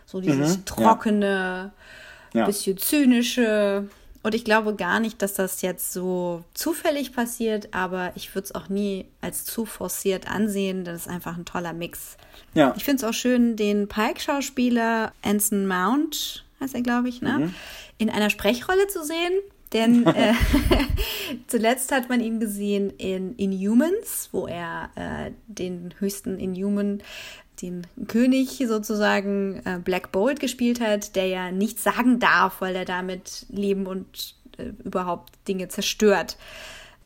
So 0.06 0.20
dieses 0.20 0.58
mhm, 0.58 0.64
trockene, 0.64 1.72
ja. 2.32 2.46
bisschen 2.46 2.76
zynische. 2.76 3.88
Und 4.24 4.34
ich 4.34 4.46
glaube 4.46 4.74
gar 4.74 5.00
nicht, 5.00 5.20
dass 5.20 5.34
das 5.34 5.60
jetzt 5.60 5.92
so 5.92 6.44
zufällig 6.54 7.12
passiert, 7.12 7.68
aber 7.74 8.12
ich 8.14 8.34
würde 8.34 8.46
es 8.46 8.54
auch 8.54 8.70
nie 8.70 9.04
als 9.20 9.44
zu 9.44 9.66
forciert 9.66 10.30
ansehen. 10.30 10.82
Das 10.82 11.02
ist 11.02 11.08
einfach 11.08 11.36
ein 11.36 11.44
toller 11.44 11.74
Mix. 11.74 12.16
Ja. 12.54 12.72
Ich 12.74 12.84
finde 12.84 13.04
es 13.04 13.04
auch 13.04 13.12
schön, 13.12 13.54
den 13.56 13.86
Pike-Schauspieler 13.86 15.12
Anson 15.22 15.66
Mount, 15.66 16.46
heißt 16.58 16.74
er, 16.74 16.80
glaube 16.80 17.10
ich, 17.10 17.20
ne? 17.20 17.38
Mhm. 17.38 17.54
in 17.98 18.08
einer 18.08 18.30
Sprechrolle 18.30 18.86
zu 18.86 19.04
sehen. 19.04 19.34
Denn 19.74 20.06
äh, 20.14 20.32
zuletzt 21.46 21.92
hat 21.92 22.08
man 22.08 22.20
ihn 22.20 22.40
gesehen 22.40 22.94
in 22.96 23.36
Inhumans, 23.36 24.30
wo 24.32 24.46
er 24.46 24.88
äh, 24.94 25.32
den 25.48 25.92
höchsten 25.98 26.38
Inhuman 26.38 27.02
den 27.62 27.86
König 28.08 28.62
sozusagen 28.66 29.60
äh, 29.64 29.78
Black 29.82 30.12
Bolt 30.12 30.40
gespielt 30.40 30.80
hat, 30.80 31.16
der 31.16 31.26
ja 31.26 31.50
nichts 31.52 31.82
sagen 31.82 32.18
darf, 32.18 32.60
weil 32.60 32.76
er 32.76 32.84
damit 32.84 33.46
Leben 33.48 33.86
und 33.86 34.34
äh, 34.58 34.72
überhaupt 34.84 35.32
Dinge 35.48 35.68
zerstört. 35.68 36.36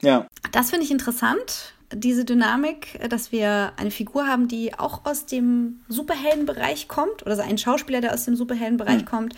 Ja. 0.01 0.27
Das 0.53 0.71
finde 0.71 0.85
ich 0.85 0.91
interessant, 0.91 1.75
diese 1.93 2.25
Dynamik, 2.25 2.99
dass 3.09 3.33
wir 3.33 3.73
eine 3.77 3.91
Figur 3.91 4.27
haben, 4.27 4.49
die 4.49 4.79
auch 4.79 5.05
aus 5.05 5.27
dem 5.27 5.81
Superheldenbereich 5.89 6.89
kommt, 6.89 7.25
oder 7.25 7.43
ein 7.43 7.59
Schauspieler, 7.59 8.01
der 8.01 8.13
aus 8.13 8.25
dem 8.25 8.37
Superheldenbereich 8.37 9.03
mhm. 9.03 9.07
kommt, 9.07 9.35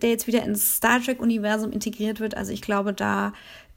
der 0.00 0.10
jetzt 0.10 0.26
wieder 0.26 0.42
ins 0.42 0.76
Star 0.76 1.00
Trek-Universum 1.02 1.72
integriert 1.72 2.20
wird. 2.20 2.36
Also 2.36 2.52
ich 2.52 2.62
glaube, 2.62 2.92
da 2.94 3.32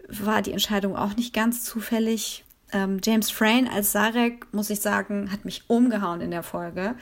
war 0.07 0.41
die 0.41 0.53
Entscheidung 0.53 0.95
auch 0.95 1.15
nicht 1.15 1.33
ganz 1.33 1.63
zufällig. 1.63 2.45
Ähm, 2.73 2.99
James 3.03 3.31
Frayne 3.31 3.71
als 3.71 3.91
Sarek, 3.91 4.47
muss 4.53 4.69
ich 4.69 4.81
sagen, 4.81 5.31
hat 5.31 5.45
mich 5.45 5.63
umgehauen 5.67 6.21
in 6.21 6.31
der 6.31 6.43
Folge. 6.43 6.95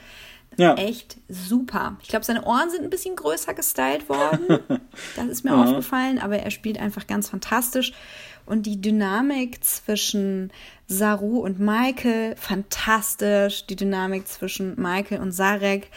ja. 0.57 0.75
echt 0.75 1.17
super. 1.27 1.97
Ich 2.01 2.07
glaube, 2.07 2.23
seine 2.23 2.45
Ohren 2.45 2.69
sind 2.69 2.83
ein 2.83 2.89
bisschen 2.89 3.15
größer 3.15 3.53
gestylt 3.53 4.07
worden. 4.07 4.59
das 5.15 5.25
ist 5.25 5.43
mir 5.43 5.51
mhm. 5.55 5.63
aufgefallen, 5.63 6.19
aber 6.19 6.37
er 6.37 6.51
spielt 6.51 6.79
einfach 6.79 7.07
ganz 7.07 7.29
fantastisch. 7.29 7.93
Und 8.45 8.67
die 8.67 8.79
Dynamik 8.79 9.63
zwischen 9.63 10.51
Saru 10.87 11.39
und 11.39 11.59
Michael, 11.59 12.35
fantastisch. 12.35 13.65
Die 13.65 13.75
Dynamik 13.75 14.27
zwischen 14.27 14.79
Michael 14.79 15.19
und 15.19 15.31
Sarek, 15.31 15.89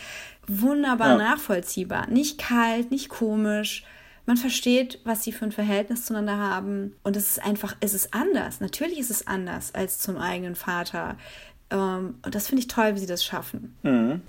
wunderbar 0.46 1.10
ja. 1.10 1.16
nachvollziehbar. 1.18 2.08
Nicht 2.08 2.38
kalt, 2.38 2.90
nicht 2.90 3.10
komisch. 3.10 3.84
Man 4.28 4.36
versteht, 4.36 4.98
was 5.04 5.24
sie 5.24 5.32
für 5.32 5.46
ein 5.46 5.52
Verhältnis 5.52 6.04
zueinander 6.04 6.36
haben. 6.36 6.94
Und 7.02 7.16
es 7.16 7.30
ist 7.30 7.42
einfach, 7.42 7.74
es 7.80 7.94
ist 7.94 8.12
anders. 8.12 8.60
Natürlich 8.60 8.98
ist 8.98 9.10
es 9.10 9.26
anders 9.26 9.74
als 9.74 10.00
zum 10.00 10.18
eigenen 10.18 10.54
Vater. 10.54 11.16
Ähm, 11.70 12.16
und 12.22 12.34
das 12.34 12.46
finde 12.46 12.60
ich 12.60 12.68
toll, 12.68 12.94
wie 12.94 12.98
sie 12.98 13.06
das 13.06 13.24
schaffen. 13.24 13.74
Mhm. 13.82 14.20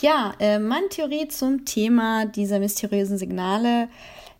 Ja, 0.00 0.32
äh, 0.40 0.58
meine 0.58 0.88
Theorie 0.88 1.28
zum 1.28 1.66
Thema 1.66 2.24
dieser 2.24 2.58
mysteriösen 2.60 3.18
Signale. 3.18 3.90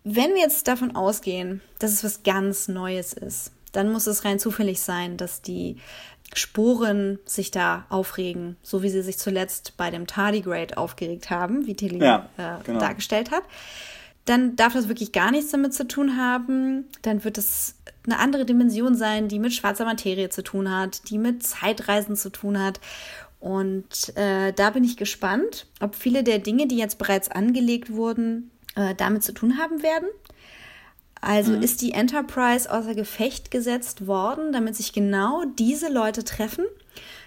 Wenn 0.03 0.33
wir 0.33 0.41
jetzt 0.41 0.67
davon 0.67 0.95
ausgehen, 0.95 1.61
dass 1.77 1.91
es 1.91 2.03
was 2.03 2.23
ganz 2.23 2.67
Neues 2.67 3.13
ist, 3.13 3.51
dann 3.73 3.91
muss 3.91 4.07
es 4.07 4.25
rein 4.25 4.39
zufällig 4.39 4.81
sein, 4.81 5.15
dass 5.15 5.43
die 5.43 5.77
Sporen 6.33 7.19
sich 7.25 7.51
da 7.51 7.85
aufregen, 7.89 8.57
so 8.63 8.81
wie 8.81 8.89
sie 8.89 9.03
sich 9.03 9.19
zuletzt 9.19 9.77
bei 9.77 9.91
dem 9.91 10.07
Tardigrade 10.07 10.75
aufgeregt 10.75 11.29
haben, 11.29 11.67
wie 11.67 11.75
Tilly 11.75 12.03
ja, 12.03 12.29
äh, 12.37 12.63
genau. 12.63 12.79
dargestellt 12.79 13.29
hat. 13.29 13.43
Dann 14.27 14.55
darf 14.55 14.73
das 14.73 14.89
wirklich 14.89 15.13
gar 15.13 15.31
nichts 15.31 15.51
damit 15.51 15.73
zu 15.73 15.87
tun 15.87 16.17
haben. 16.17 16.85
Dann 17.01 17.23
wird 17.23 17.37
es 17.37 17.75
eine 18.05 18.19
andere 18.19 18.45
Dimension 18.45 18.95
sein, 18.95 19.29
die 19.29 19.39
mit 19.39 19.53
schwarzer 19.53 19.85
Materie 19.85 20.29
zu 20.29 20.43
tun 20.43 20.69
hat, 20.69 21.09
die 21.09 21.17
mit 21.17 21.43
Zeitreisen 21.43 22.15
zu 22.15 22.29
tun 22.29 22.61
hat. 22.61 22.79
Und 23.39 24.15
äh, 24.15 24.51
da 24.53 24.71
bin 24.71 24.83
ich 24.83 24.97
gespannt, 24.97 25.67
ob 25.79 25.95
viele 25.95 26.23
der 26.23 26.39
Dinge, 26.39 26.67
die 26.67 26.77
jetzt 26.77 26.97
bereits 26.97 27.29
angelegt 27.29 27.91
wurden, 27.93 28.51
äh, 28.75 28.95
damit 28.95 29.23
zu 29.23 29.33
tun 29.33 29.57
haben 29.57 29.81
werden. 29.81 30.07
Also 31.21 31.53
mhm. 31.53 31.61
ist 31.61 31.81
die 31.81 31.91
Enterprise 31.91 32.71
außer 32.71 32.95
Gefecht 32.95 33.51
gesetzt 33.51 34.07
worden, 34.07 34.51
damit 34.51 34.75
sich 34.75 34.93
genau 34.93 35.43
diese 35.57 35.91
Leute 35.91 36.23
treffen, 36.23 36.65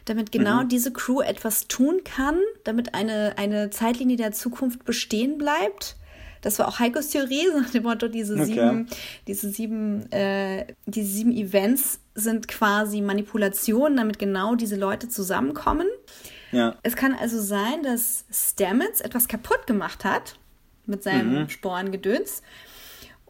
damit 0.04 0.32
genau 0.32 0.62
mhm. 0.62 0.68
diese 0.68 0.92
Crew 0.92 1.20
etwas 1.20 1.66
tun 1.66 2.02
kann, 2.04 2.38
damit 2.64 2.94
eine, 2.94 3.34
eine 3.36 3.70
Zeitlinie 3.70 4.16
der 4.16 4.32
Zukunft 4.32 4.84
bestehen 4.84 5.38
bleibt. 5.38 5.96
Das 6.40 6.58
war 6.58 6.68
auch 6.68 6.78
Heikos 6.78 7.08
Theorie, 7.10 7.46
so 7.52 7.60
nach 7.60 7.70
dem 7.70 7.82
Motto, 7.82 8.08
diese 8.08 8.34
okay. 8.34 8.44
sieben, 8.44 8.86
diese 9.26 9.50
sieben, 9.50 10.12
äh, 10.12 10.66
diese 10.86 11.08
sieben 11.08 11.32
Events 11.32 12.00
sind 12.14 12.48
quasi 12.48 13.00
Manipulationen, 13.00 13.96
damit 13.96 14.18
genau 14.18 14.54
diese 14.54 14.76
Leute 14.76 15.08
zusammenkommen. 15.08 15.86
Ja. 16.52 16.76
Es 16.82 16.96
kann 16.96 17.14
also 17.14 17.40
sein, 17.40 17.82
dass 17.82 18.24
Stamets 18.32 19.00
etwas 19.00 19.28
kaputt 19.28 19.66
gemacht 19.66 20.04
hat 20.04 20.36
mit 20.86 21.02
seinem 21.02 21.42
mhm. 21.42 21.48
Sporengedöns 21.48 22.42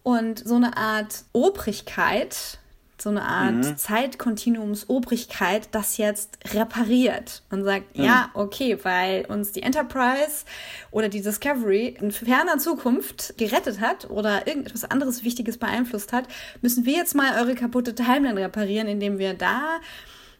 und 0.02 0.38
so 0.38 0.54
eine 0.54 0.76
Art 0.76 1.24
Obrigkeit, 1.32 2.58
so 3.02 3.10
eine 3.10 3.22
Art 3.22 3.54
mhm. 3.54 3.76
Zeitkontinuumsobrigkeit 3.76 5.68
das 5.72 5.96
jetzt 5.96 6.38
repariert 6.54 7.42
und 7.50 7.64
sagt, 7.64 7.96
mhm. 7.96 8.04
ja, 8.04 8.30
okay, 8.34 8.78
weil 8.82 9.24
uns 9.26 9.52
die 9.52 9.62
Enterprise 9.62 10.44
oder 10.90 11.08
die 11.08 11.22
Discovery 11.22 11.96
in 12.00 12.10
ferner 12.10 12.58
Zukunft 12.58 13.34
gerettet 13.38 13.80
hat 13.80 14.08
oder 14.10 14.46
irgendetwas 14.46 14.84
anderes 14.84 15.24
Wichtiges 15.24 15.58
beeinflusst 15.58 16.12
hat, 16.12 16.24
müssen 16.62 16.84
wir 16.84 16.94
jetzt 16.94 17.14
mal 17.14 17.40
eure 17.40 17.54
kaputte 17.54 17.94
Timeline 17.94 18.40
reparieren, 18.40 18.88
indem 18.88 19.18
wir 19.18 19.34
da 19.34 19.80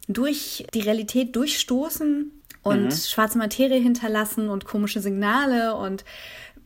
durch 0.09 0.67
die 0.75 0.81
Realität 0.81 1.37
durchstoßen 1.37 2.33
und 2.63 2.85
mhm. 2.85 2.91
schwarze 2.91 3.39
Materie 3.39 3.81
hinterlassen 3.81 4.49
und 4.49 4.65
komische 4.65 5.01
Signale 5.01 5.77
und 5.77 6.05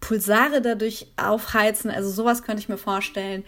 Pulsare 0.00 0.60
dadurch 0.60 1.06
aufheizen. 1.16 1.90
Also 1.90 2.10
sowas 2.10 2.42
könnte 2.42 2.60
ich 2.60 2.68
mir 2.68 2.76
vorstellen. 2.76 3.44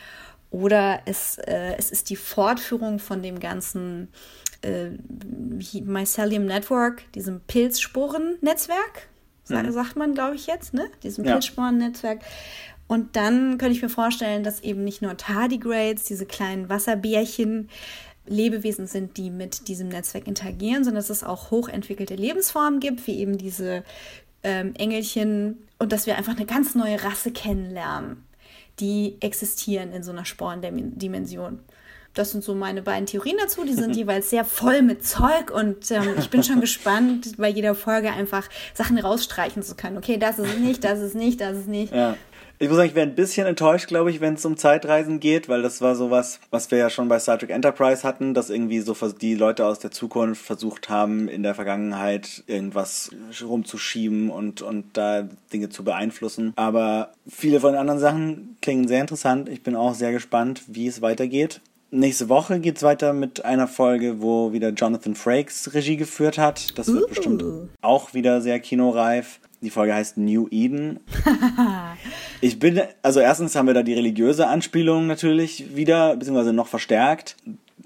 Oder 0.50 1.00
es, 1.06 1.38
äh, 1.38 1.74
es 1.76 1.90
ist 1.90 2.10
die 2.10 2.16
Fortführung 2.16 2.98
von 2.98 3.22
dem 3.22 3.40
ganzen 3.40 4.08
äh, 4.62 4.90
Mycelium 5.80 6.46
Network, 6.46 7.10
diesem 7.12 7.40
Pilzsporen-Netzwerk, 7.40 9.08
mhm. 9.48 9.72
sagt 9.72 9.96
man, 9.96 10.14
glaube 10.14 10.36
ich 10.36 10.46
jetzt, 10.46 10.72
ne? 10.74 10.86
Diesem 11.02 11.24
ja. 11.24 11.32
Pilzsporen-Netzwerk. 11.32 12.20
Und 12.88 13.16
dann 13.16 13.58
könnte 13.58 13.74
ich 13.74 13.82
mir 13.82 13.88
vorstellen, 13.88 14.44
dass 14.44 14.60
eben 14.60 14.84
nicht 14.84 15.02
nur 15.02 15.16
Tardigrades, 15.16 16.04
diese 16.04 16.26
kleinen 16.26 16.68
Wasserbärchen, 16.68 17.68
Lebewesen 18.28 18.86
sind, 18.86 19.16
die 19.16 19.30
mit 19.30 19.68
diesem 19.68 19.88
Netzwerk 19.88 20.26
interagieren, 20.26 20.84
sondern 20.84 21.00
dass 21.00 21.10
es 21.10 21.24
auch 21.24 21.50
hochentwickelte 21.50 22.14
Lebensformen 22.14 22.80
gibt, 22.80 23.06
wie 23.06 23.18
eben 23.18 23.38
diese 23.38 23.84
ähm, 24.42 24.74
Engelchen 24.76 25.58
und 25.78 25.92
dass 25.92 26.06
wir 26.06 26.16
einfach 26.16 26.36
eine 26.36 26.46
ganz 26.46 26.74
neue 26.74 27.02
Rasse 27.02 27.30
kennenlernen, 27.30 28.24
die 28.78 29.16
existieren 29.20 29.92
in 29.92 30.02
so 30.02 30.12
einer 30.12 30.24
Sporendimension. 30.24 31.60
Das 32.14 32.30
sind 32.30 32.42
so 32.42 32.54
meine 32.54 32.80
beiden 32.80 33.06
Theorien 33.06 33.36
dazu. 33.38 33.64
Die 33.64 33.74
sind 33.74 33.94
jeweils 33.96 34.30
sehr 34.30 34.44
voll 34.44 34.82
mit 34.82 35.06
Zeug 35.06 35.50
und 35.50 35.90
ähm, 35.90 36.14
ich 36.18 36.30
bin 36.30 36.42
schon 36.42 36.60
gespannt, 36.60 37.36
bei 37.36 37.48
jeder 37.48 37.74
Folge 37.74 38.10
einfach 38.10 38.48
Sachen 38.74 38.98
rausstreichen 38.98 39.62
zu 39.62 39.74
können. 39.74 39.98
Okay, 39.98 40.16
das 40.16 40.38
ist 40.38 40.58
nicht, 40.58 40.82
das 40.82 41.00
ist 41.00 41.14
nicht, 41.14 41.40
das 41.40 41.58
ist 41.58 41.68
nicht. 41.68 41.94
Ja. 41.94 42.16
Ich 42.58 42.68
muss 42.68 42.78
sagen, 42.78 42.88
ich 42.88 42.94
wäre 42.94 43.06
ein 43.06 43.14
bisschen 43.14 43.46
enttäuscht, 43.46 43.86
glaube 43.86 44.10
ich, 44.10 44.22
wenn 44.22 44.34
es 44.34 44.44
um 44.46 44.56
Zeitreisen 44.56 45.20
geht, 45.20 45.48
weil 45.48 45.60
das 45.60 45.82
war 45.82 45.94
sowas, 45.94 46.40
was 46.50 46.70
wir 46.70 46.78
ja 46.78 46.88
schon 46.88 47.06
bei 47.08 47.18
Star 47.18 47.38
Trek 47.38 47.50
Enterprise 47.50 48.02
hatten, 48.02 48.32
dass 48.32 48.48
irgendwie 48.48 48.80
so 48.80 48.94
die 48.94 49.34
Leute 49.34 49.66
aus 49.66 49.78
der 49.78 49.90
Zukunft 49.90 50.42
versucht 50.42 50.88
haben, 50.88 51.28
in 51.28 51.42
der 51.42 51.54
Vergangenheit 51.54 52.44
irgendwas 52.46 53.10
rumzuschieben 53.42 54.30
und, 54.30 54.62
und 54.62 54.84
da 54.94 55.28
Dinge 55.52 55.68
zu 55.68 55.84
beeinflussen. 55.84 56.54
Aber 56.56 57.12
viele 57.28 57.60
von 57.60 57.72
den 57.72 57.80
anderen 57.80 58.00
Sachen 58.00 58.56
klingen 58.62 58.88
sehr 58.88 59.02
interessant. 59.02 59.50
Ich 59.50 59.62
bin 59.62 59.76
auch 59.76 59.94
sehr 59.94 60.12
gespannt, 60.12 60.62
wie 60.66 60.86
es 60.86 61.02
weitergeht. 61.02 61.60
Nächste 61.90 62.28
Woche 62.28 62.58
geht 62.58 62.78
es 62.78 62.82
weiter 62.82 63.12
mit 63.12 63.44
einer 63.44 63.68
Folge, 63.68 64.20
wo 64.20 64.52
wieder 64.52 64.70
Jonathan 64.70 65.14
Frakes 65.14 65.72
Regie 65.74 65.96
geführt 65.96 66.36
hat. 66.36 66.76
Das 66.78 66.88
wird 66.88 67.04
uh. 67.04 67.08
bestimmt 67.08 67.44
auch 67.82 68.14
wieder 68.14 68.40
sehr 68.40 68.60
kinoreif. 68.60 69.40
Die 69.66 69.70
Folge 69.70 69.94
heißt 69.94 70.16
New 70.16 70.46
Eden. 70.52 71.00
ich 72.40 72.60
bin, 72.60 72.80
also 73.02 73.18
erstens 73.18 73.56
haben 73.56 73.66
wir 73.66 73.74
da 73.74 73.82
die 73.82 73.94
religiöse 73.94 74.46
Anspielung 74.46 75.08
natürlich 75.08 75.74
wieder, 75.74 76.14
beziehungsweise 76.14 76.52
noch 76.52 76.68
verstärkt. 76.68 77.34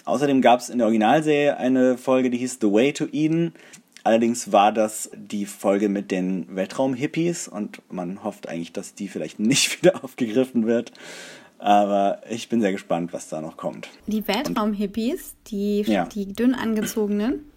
Außerdem 0.05 0.43
gab 0.43 0.61
es 0.61 0.69
in 0.69 0.77
der 0.77 0.89
Originalserie 0.89 1.57
eine 1.57 1.97
Folge, 1.97 2.29
die 2.29 2.37
hieß 2.37 2.59
The 2.61 2.71
Way 2.71 2.93
to 2.93 3.07
Eden. 3.11 3.55
Allerdings 4.05 4.53
war 4.53 4.73
das 4.73 5.11
die 5.17 5.47
Folge 5.47 5.89
mit 5.89 6.11
den 6.11 6.55
Weltraum-Hippies 6.55 7.49
und 7.49 7.81
man 7.91 8.23
hofft 8.23 8.47
eigentlich, 8.47 8.75
dass 8.75 8.95
die 8.95 9.09
vielleicht 9.09 9.39
nicht 9.39 9.73
wieder 9.83 10.05
aufgegriffen 10.05 10.67
wird. 10.67 10.93
Aber 11.57 12.21
ich 12.29 12.51
bin 12.51 12.61
sehr 12.61 12.73
gespannt, 12.73 13.15
was 13.15 13.31
da 13.31 13.41
noch 13.41 13.57
kommt. 13.57 13.89
Die 14.07 14.29
Weltraum-Hippies, 14.29 15.35
die, 15.47 15.81
ja. 15.87 16.05
die 16.05 16.31
dünn 16.31 16.55
angezogenen. 16.55 17.50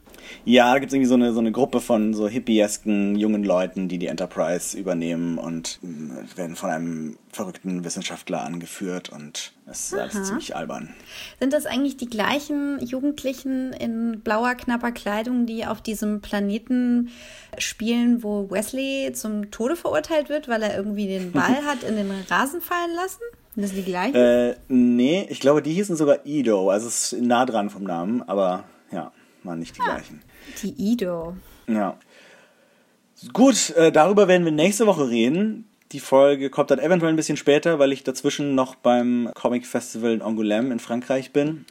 Ja, 0.45 0.73
da 0.73 0.79
gibt 0.79 0.91
es 0.91 0.93
irgendwie 0.93 1.09
so 1.09 1.15
eine, 1.15 1.33
so 1.33 1.39
eine 1.39 1.51
Gruppe 1.51 1.79
von 1.79 2.13
so 2.13 2.27
hippiesken 2.27 3.15
jungen 3.15 3.43
Leuten, 3.43 3.87
die 3.87 3.97
die 3.97 4.07
Enterprise 4.07 4.77
übernehmen 4.77 5.37
und 5.37 5.79
äh, 5.83 6.37
werden 6.37 6.55
von 6.55 6.69
einem 6.69 7.17
verrückten 7.31 7.83
Wissenschaftler 7.83 8.43
angeführt 8.43 9.09
und 9.09 9.53
es 9.65 9.87
ist 9.87 9.93
alles 9.93 10.23
ziemlich 10.27 10.55
albern. 10.55 10.89
Sind 11.39 11.53
das 11.53 11.65
eigentlich 11.65 11.97
die 11.97 12.09
gleichen 12.09 12.79
Jugendlichen 12.85 13.73
in 13.73 14.21
blauer, 14.21 14.55
knapper 14.55 14.91
Kleidung, 14.91 15.45
die 15.45 15.65
auf 15.65 15.81
diesem 15.81 16.21
Planeten 16.21 17.09
spielen, 17.57 18.23
wo 18.23 18.49
Wesley 18.51 19.11
zum 19.13 19.51
Tode 19.51 19.75
verurteilt 19.75 20.29
wird, 20.29 20.47
weil 20.47 20.63
er 20.63 20.75
irgendwie 20.75 21.07
den 21.07 21.31
Ball 21.33 21.63
hat 21.65 21.83
in 21.83 21.95
den 21.95 22.11
Rasen 22.29 22.61
fallen 22.61 22.95
lassen? 22.95 23.21
Sind 23.55 23.63
das 23.63 23.73
die 23.73 23.83
gleichen? 23.83 24.15
Äh, 24.15 24.55
nee, 24.67 25.27
ich 25.29 25.39
glaube, 25.39 25.61
die 25.61 25.73
hießen 25.73 25.95
sogar 25.95 26.25
Ido, 26.25 26.69
also 26.69 26.87
es 26.87 27.13
ist 27.13 27.21
nah 27.21 27.45
dran 27.45 27.69
vom 27.69 27.83
Namen, 27.83 28.21
aber 28.23 28.65
ja 28.91 29.11
waren 29.43 29.59
nicht 29.59 29.77
die 29.77 29.81
ah, 29.81 29.95
gleichen. 29.95 30.21
Die 30.61 30.73
Ido. 30.77 31.35
Ja. 31.67 31.97
Gut, 33.31 33.69
äh, 33.71 33.91
darüber 33.91 34.27
werden 34.27 34.45
wir 34.45 34.51
nächste 34.51 34.85
Woche 34.85 35.09
reden. 35.09 35.65
Die 35.91 35.99
Folge 35.99 36.49
kommt 36.49 36.71
dann 36.71 36.79
eventuell 36.79 37.13
ein 37.13 37.15
bisschen 37.15 37.37
später, 37.37 37.79
weil 37.79 37.93
ich 37.93 38.03
dazwischen 38.03 38.55
noch 38.55 38.75
beim 38.75 39.29
Comic 39.35 39.65
Festival 39.65 40.11
in 40.11 40.21
Angoulême 40.21 40.71
in 40.71 40.79
Frankreich 40.79 41.31
bin. 41.31 41.65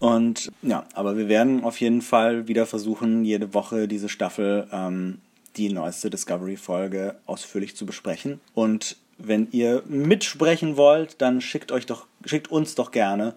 Und 0.00 0.50
ja, 0.62 0.84
aber 0.94 1.16
wir 1.16 1.28
werden 1.28 1.62
auf 1.62 1.80
jeden 1.80 2.02
Fall 2.02 2.48
wieder 2.48 2.66
versuchen, 2.66 3.24
jede 3.24 3.54
Woche 3.54 3.86
diese 3.86 4.08
Staffel, 4.08 4.66
ähm, 4.72 5.18
die 5.56 5.72
neueste 5.72 6.10
Discovery-Folge 6.10 7.14
ausführlich 7.26 7.76
zu 7.76 7.86
besprechen. 7.86 8.40
Und 8.52 8.96
wenn 9.18 9.46
ihr 9.52 9.84
mitsprechen 9.86 10.76
wollt, 10.76 11.22
dann 11.22 11.40
schickt 11.40 11.70
euch 11.70 11.86
doch, 11.86 12.06
schickt 12.24 12.50
uns 12.50 12.74
doch 12.74 12.90
gerne 12.90 13.34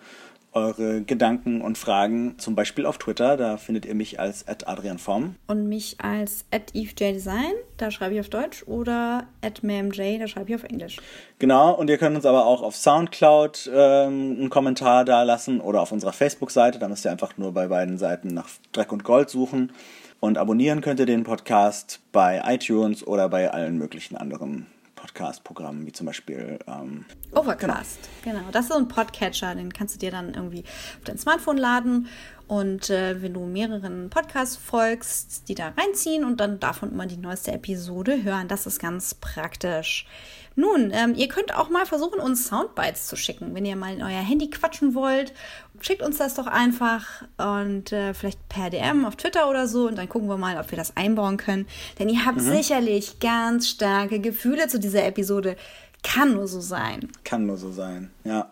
eure 0.55 1.01
Gedanken 1.01 1.61
und 1.61 1.77
Fragen, 1.77 2.39
zum 2.39 2.55
Beispiel 2.55 2.85
auf 2.85 2.97
Twitter. 2.97 3.37
Da 3.37 3.57
findet 3.57 3.85
ihr 3.85 3.93
mich 3.93 4.19
als 4.19 4.47
adrianform. 4.47 5.35
Und 5.47 5.67
mich 5.67 5.97
als 5.99 6.45
evejdesign, 6.51 7.53
da 7.77 7.91
schreibe 7.91 8.15
ich 8.15 8.21
auf 8.21 8.29
Deutsch, 8.29 8.63
oder 8.65 9.27
mamj, 9.61 10.17
da 10.17 10.27
schreibe 10.27 10.49
ich 10.49 10.55
auf 10.55 10.63
Englisch. 10.63 10.97
Genau, 11.39 11.73
und 11.73 11.89
ihr 11.89 11.97
könnt 11.97 12.15
uns 12.15 12.25
aber 12.25 12.45
auch 12.45 12.63
auf 12.63 12.75
Soundcloud 12.75 13.69
ähm, 13.73 14.37
einen 14.39 14.49
Kommentar 14.49 15.03
da 15.03 15.23
lassen 15.23 15.59
oder 15.59 15.81
auf 15.81 15.91
unserer 15.91 16.13
Facebook-Seite. 16.13 16.79
Da 16.79 16.87
müsst 16.87 17.05
ihr 17.05 17.11
einfach 17.11 17.37
nur 17.37 17.53
bei 17.53 17.67
beiden 17.67 17.97
Seiten 17.97 18.29
nach 18.29 18.47
Dreck 18.71 18.91
und 18.91 19.03
Gold 19.03 19.29
suchen. 19.29 19.73
Und 20.21 20.37
abonnieren 20.37 20.79
könnt 20.81 20.99
ihr 21.01 21.05
den 21.05 21.23
Podcast 21.23 21.99
bei 22.13 22.41
iTunes 22.45 23.05
oder 23.05 23.27
bei 23.27 23.51
allen 23.51 23.77
möglichen 23.77 24.15
anderen 24.15 24.67
Podcast-Programmen, 25.05 25.85
wie 25.85 25.91
zum 25.91 26.07
Beispiel 26.07 26.57
ähm, 26.67 27.05
Overcast. 27.33 28.09
Genau. 28.23 28.39
genau. 28.39 28.51
das 28.51 28.65
ist 28.65 28.71
so 28.71 28.77
ein 28.77 28.87
Podcatcher, 28.87 29.53
den 29.53 29.71
kannst 29.71 29.95
du 29.95 29.99
dir 29.99 30.09
dann 30.09 30.33
irgendwie 30.33 30.63
auf 30.63 31.03
dein 31.03 31.17
Smartphone 31.17 31.57
laden. 31.57 32.07
Und 32.47 32.89
äh, 32.89 33.21
wenn 33.21 33.33
du 33.33 33.45
mehreren 33.45 34.09
Podcasts 34.09 34.55
folgst, 34.55 35.47
die 35.47 35.55
da 35.55 35.73
reinziehen 35.77 36.23
und 36.23 36.39
dann 36.39 36.59
davon 36.59 36.91
immer 36.91 37.05
die 37.05 37.17
neueste 37.17 37.51
Episode 37.51 38.23
hören, 38.23 38.47
das 38.47 38.65
ist 38.65 38.79
ganz 38.79 39.13
praktisch. 39.13 40.07
Nun, 40.55 40.91
ähm, 40.93 41.15
ihr 41.15 41.27
könnt 41.27 41.53
auch 41.53 41.69
mal 41.69 41.85
versuchen, 41.85 42.19
uns 42.19 42.47
Soundbites 42.47 43.07
zu 43.07 43.17
schicken. 43.17 43.53
Wenn 43.53 43.65
ihr 43.65 43.75
mal 43.75 43.93
in 43.93 44.01
euer 44.01 44.21
Handy 44.21 44.49
quatschen 44.49 44.95
wollt, 44.95 45.33
schickt 45.81 46.01
uns 46.01 46.17
das 46.17 46.35
doch 46.35 46.47
einfach 46.47 47.23
und 47.37 47.91
äh, 47.91 48.13
vielleicht 48.13 48.47
per 48.47 48.69
DM 48.69 49.05
auf 49.05 49.17
Twitter 49.17 49.49
oder 49.49 49.67
so 49.67 49.87
und 49.87 49.97
dann 49.97 50.07
gucken 50.07 50.29
wir 50.29 50.37
mal, 50.37 50.57
ob 50.57 50.71
wir 50.71 50.77
das 50.77 50.95
einbauen 50.95 51.37
können. 51.37 51.67
Denn 51.99 52.07
ihr 52.07 52.25
habt 52.25 52.37
mhm. 52.37 52.51
sicherlich 52.51 53.19
ganz 53.19 53.67
starke 53.67 54.19
Gefühle 54.19 54.67
zu 54.67 54.79
dieser 54.79 55.05
Episode. 55.05 55.57
Kann 56.03 56.33
nur 56.33 56.47
so 56.47 56.61
sein. 56.61 57.09
Kann 57.23 57.45
nur 57.45 57.57
so 57.57 57.71
sein, 57.71 58.11
ja. 58.23 58.51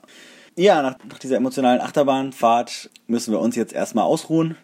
Ja, 0.55 0.81
nach, 0.83 0.97
nach 1.09 1.19
dieser 1.19 1.37
emotionalen 1.37 1.81
Achterbahnfahrt 1.81 2.89
müssen 3.07 3.31
wir 3.31 3.39
uns 3.39 3.55
jetzt 3.55 3.73
erstmal 3.73 4.03
ausruhen 4.03 4.55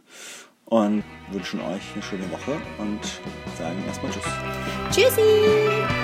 und 0.65 1.03
wünschen 1.31 1.61
euch 1.61 1.81
eine 1.93 2.03
schöne 2.03 2.31
Woche 2.31 2.59
und 2.77 2.99
sagen 3.57 3.83
erstmal 3.87 4.11
Tschüss. 4.11 4.23
Tschüssi! 4.91 5.98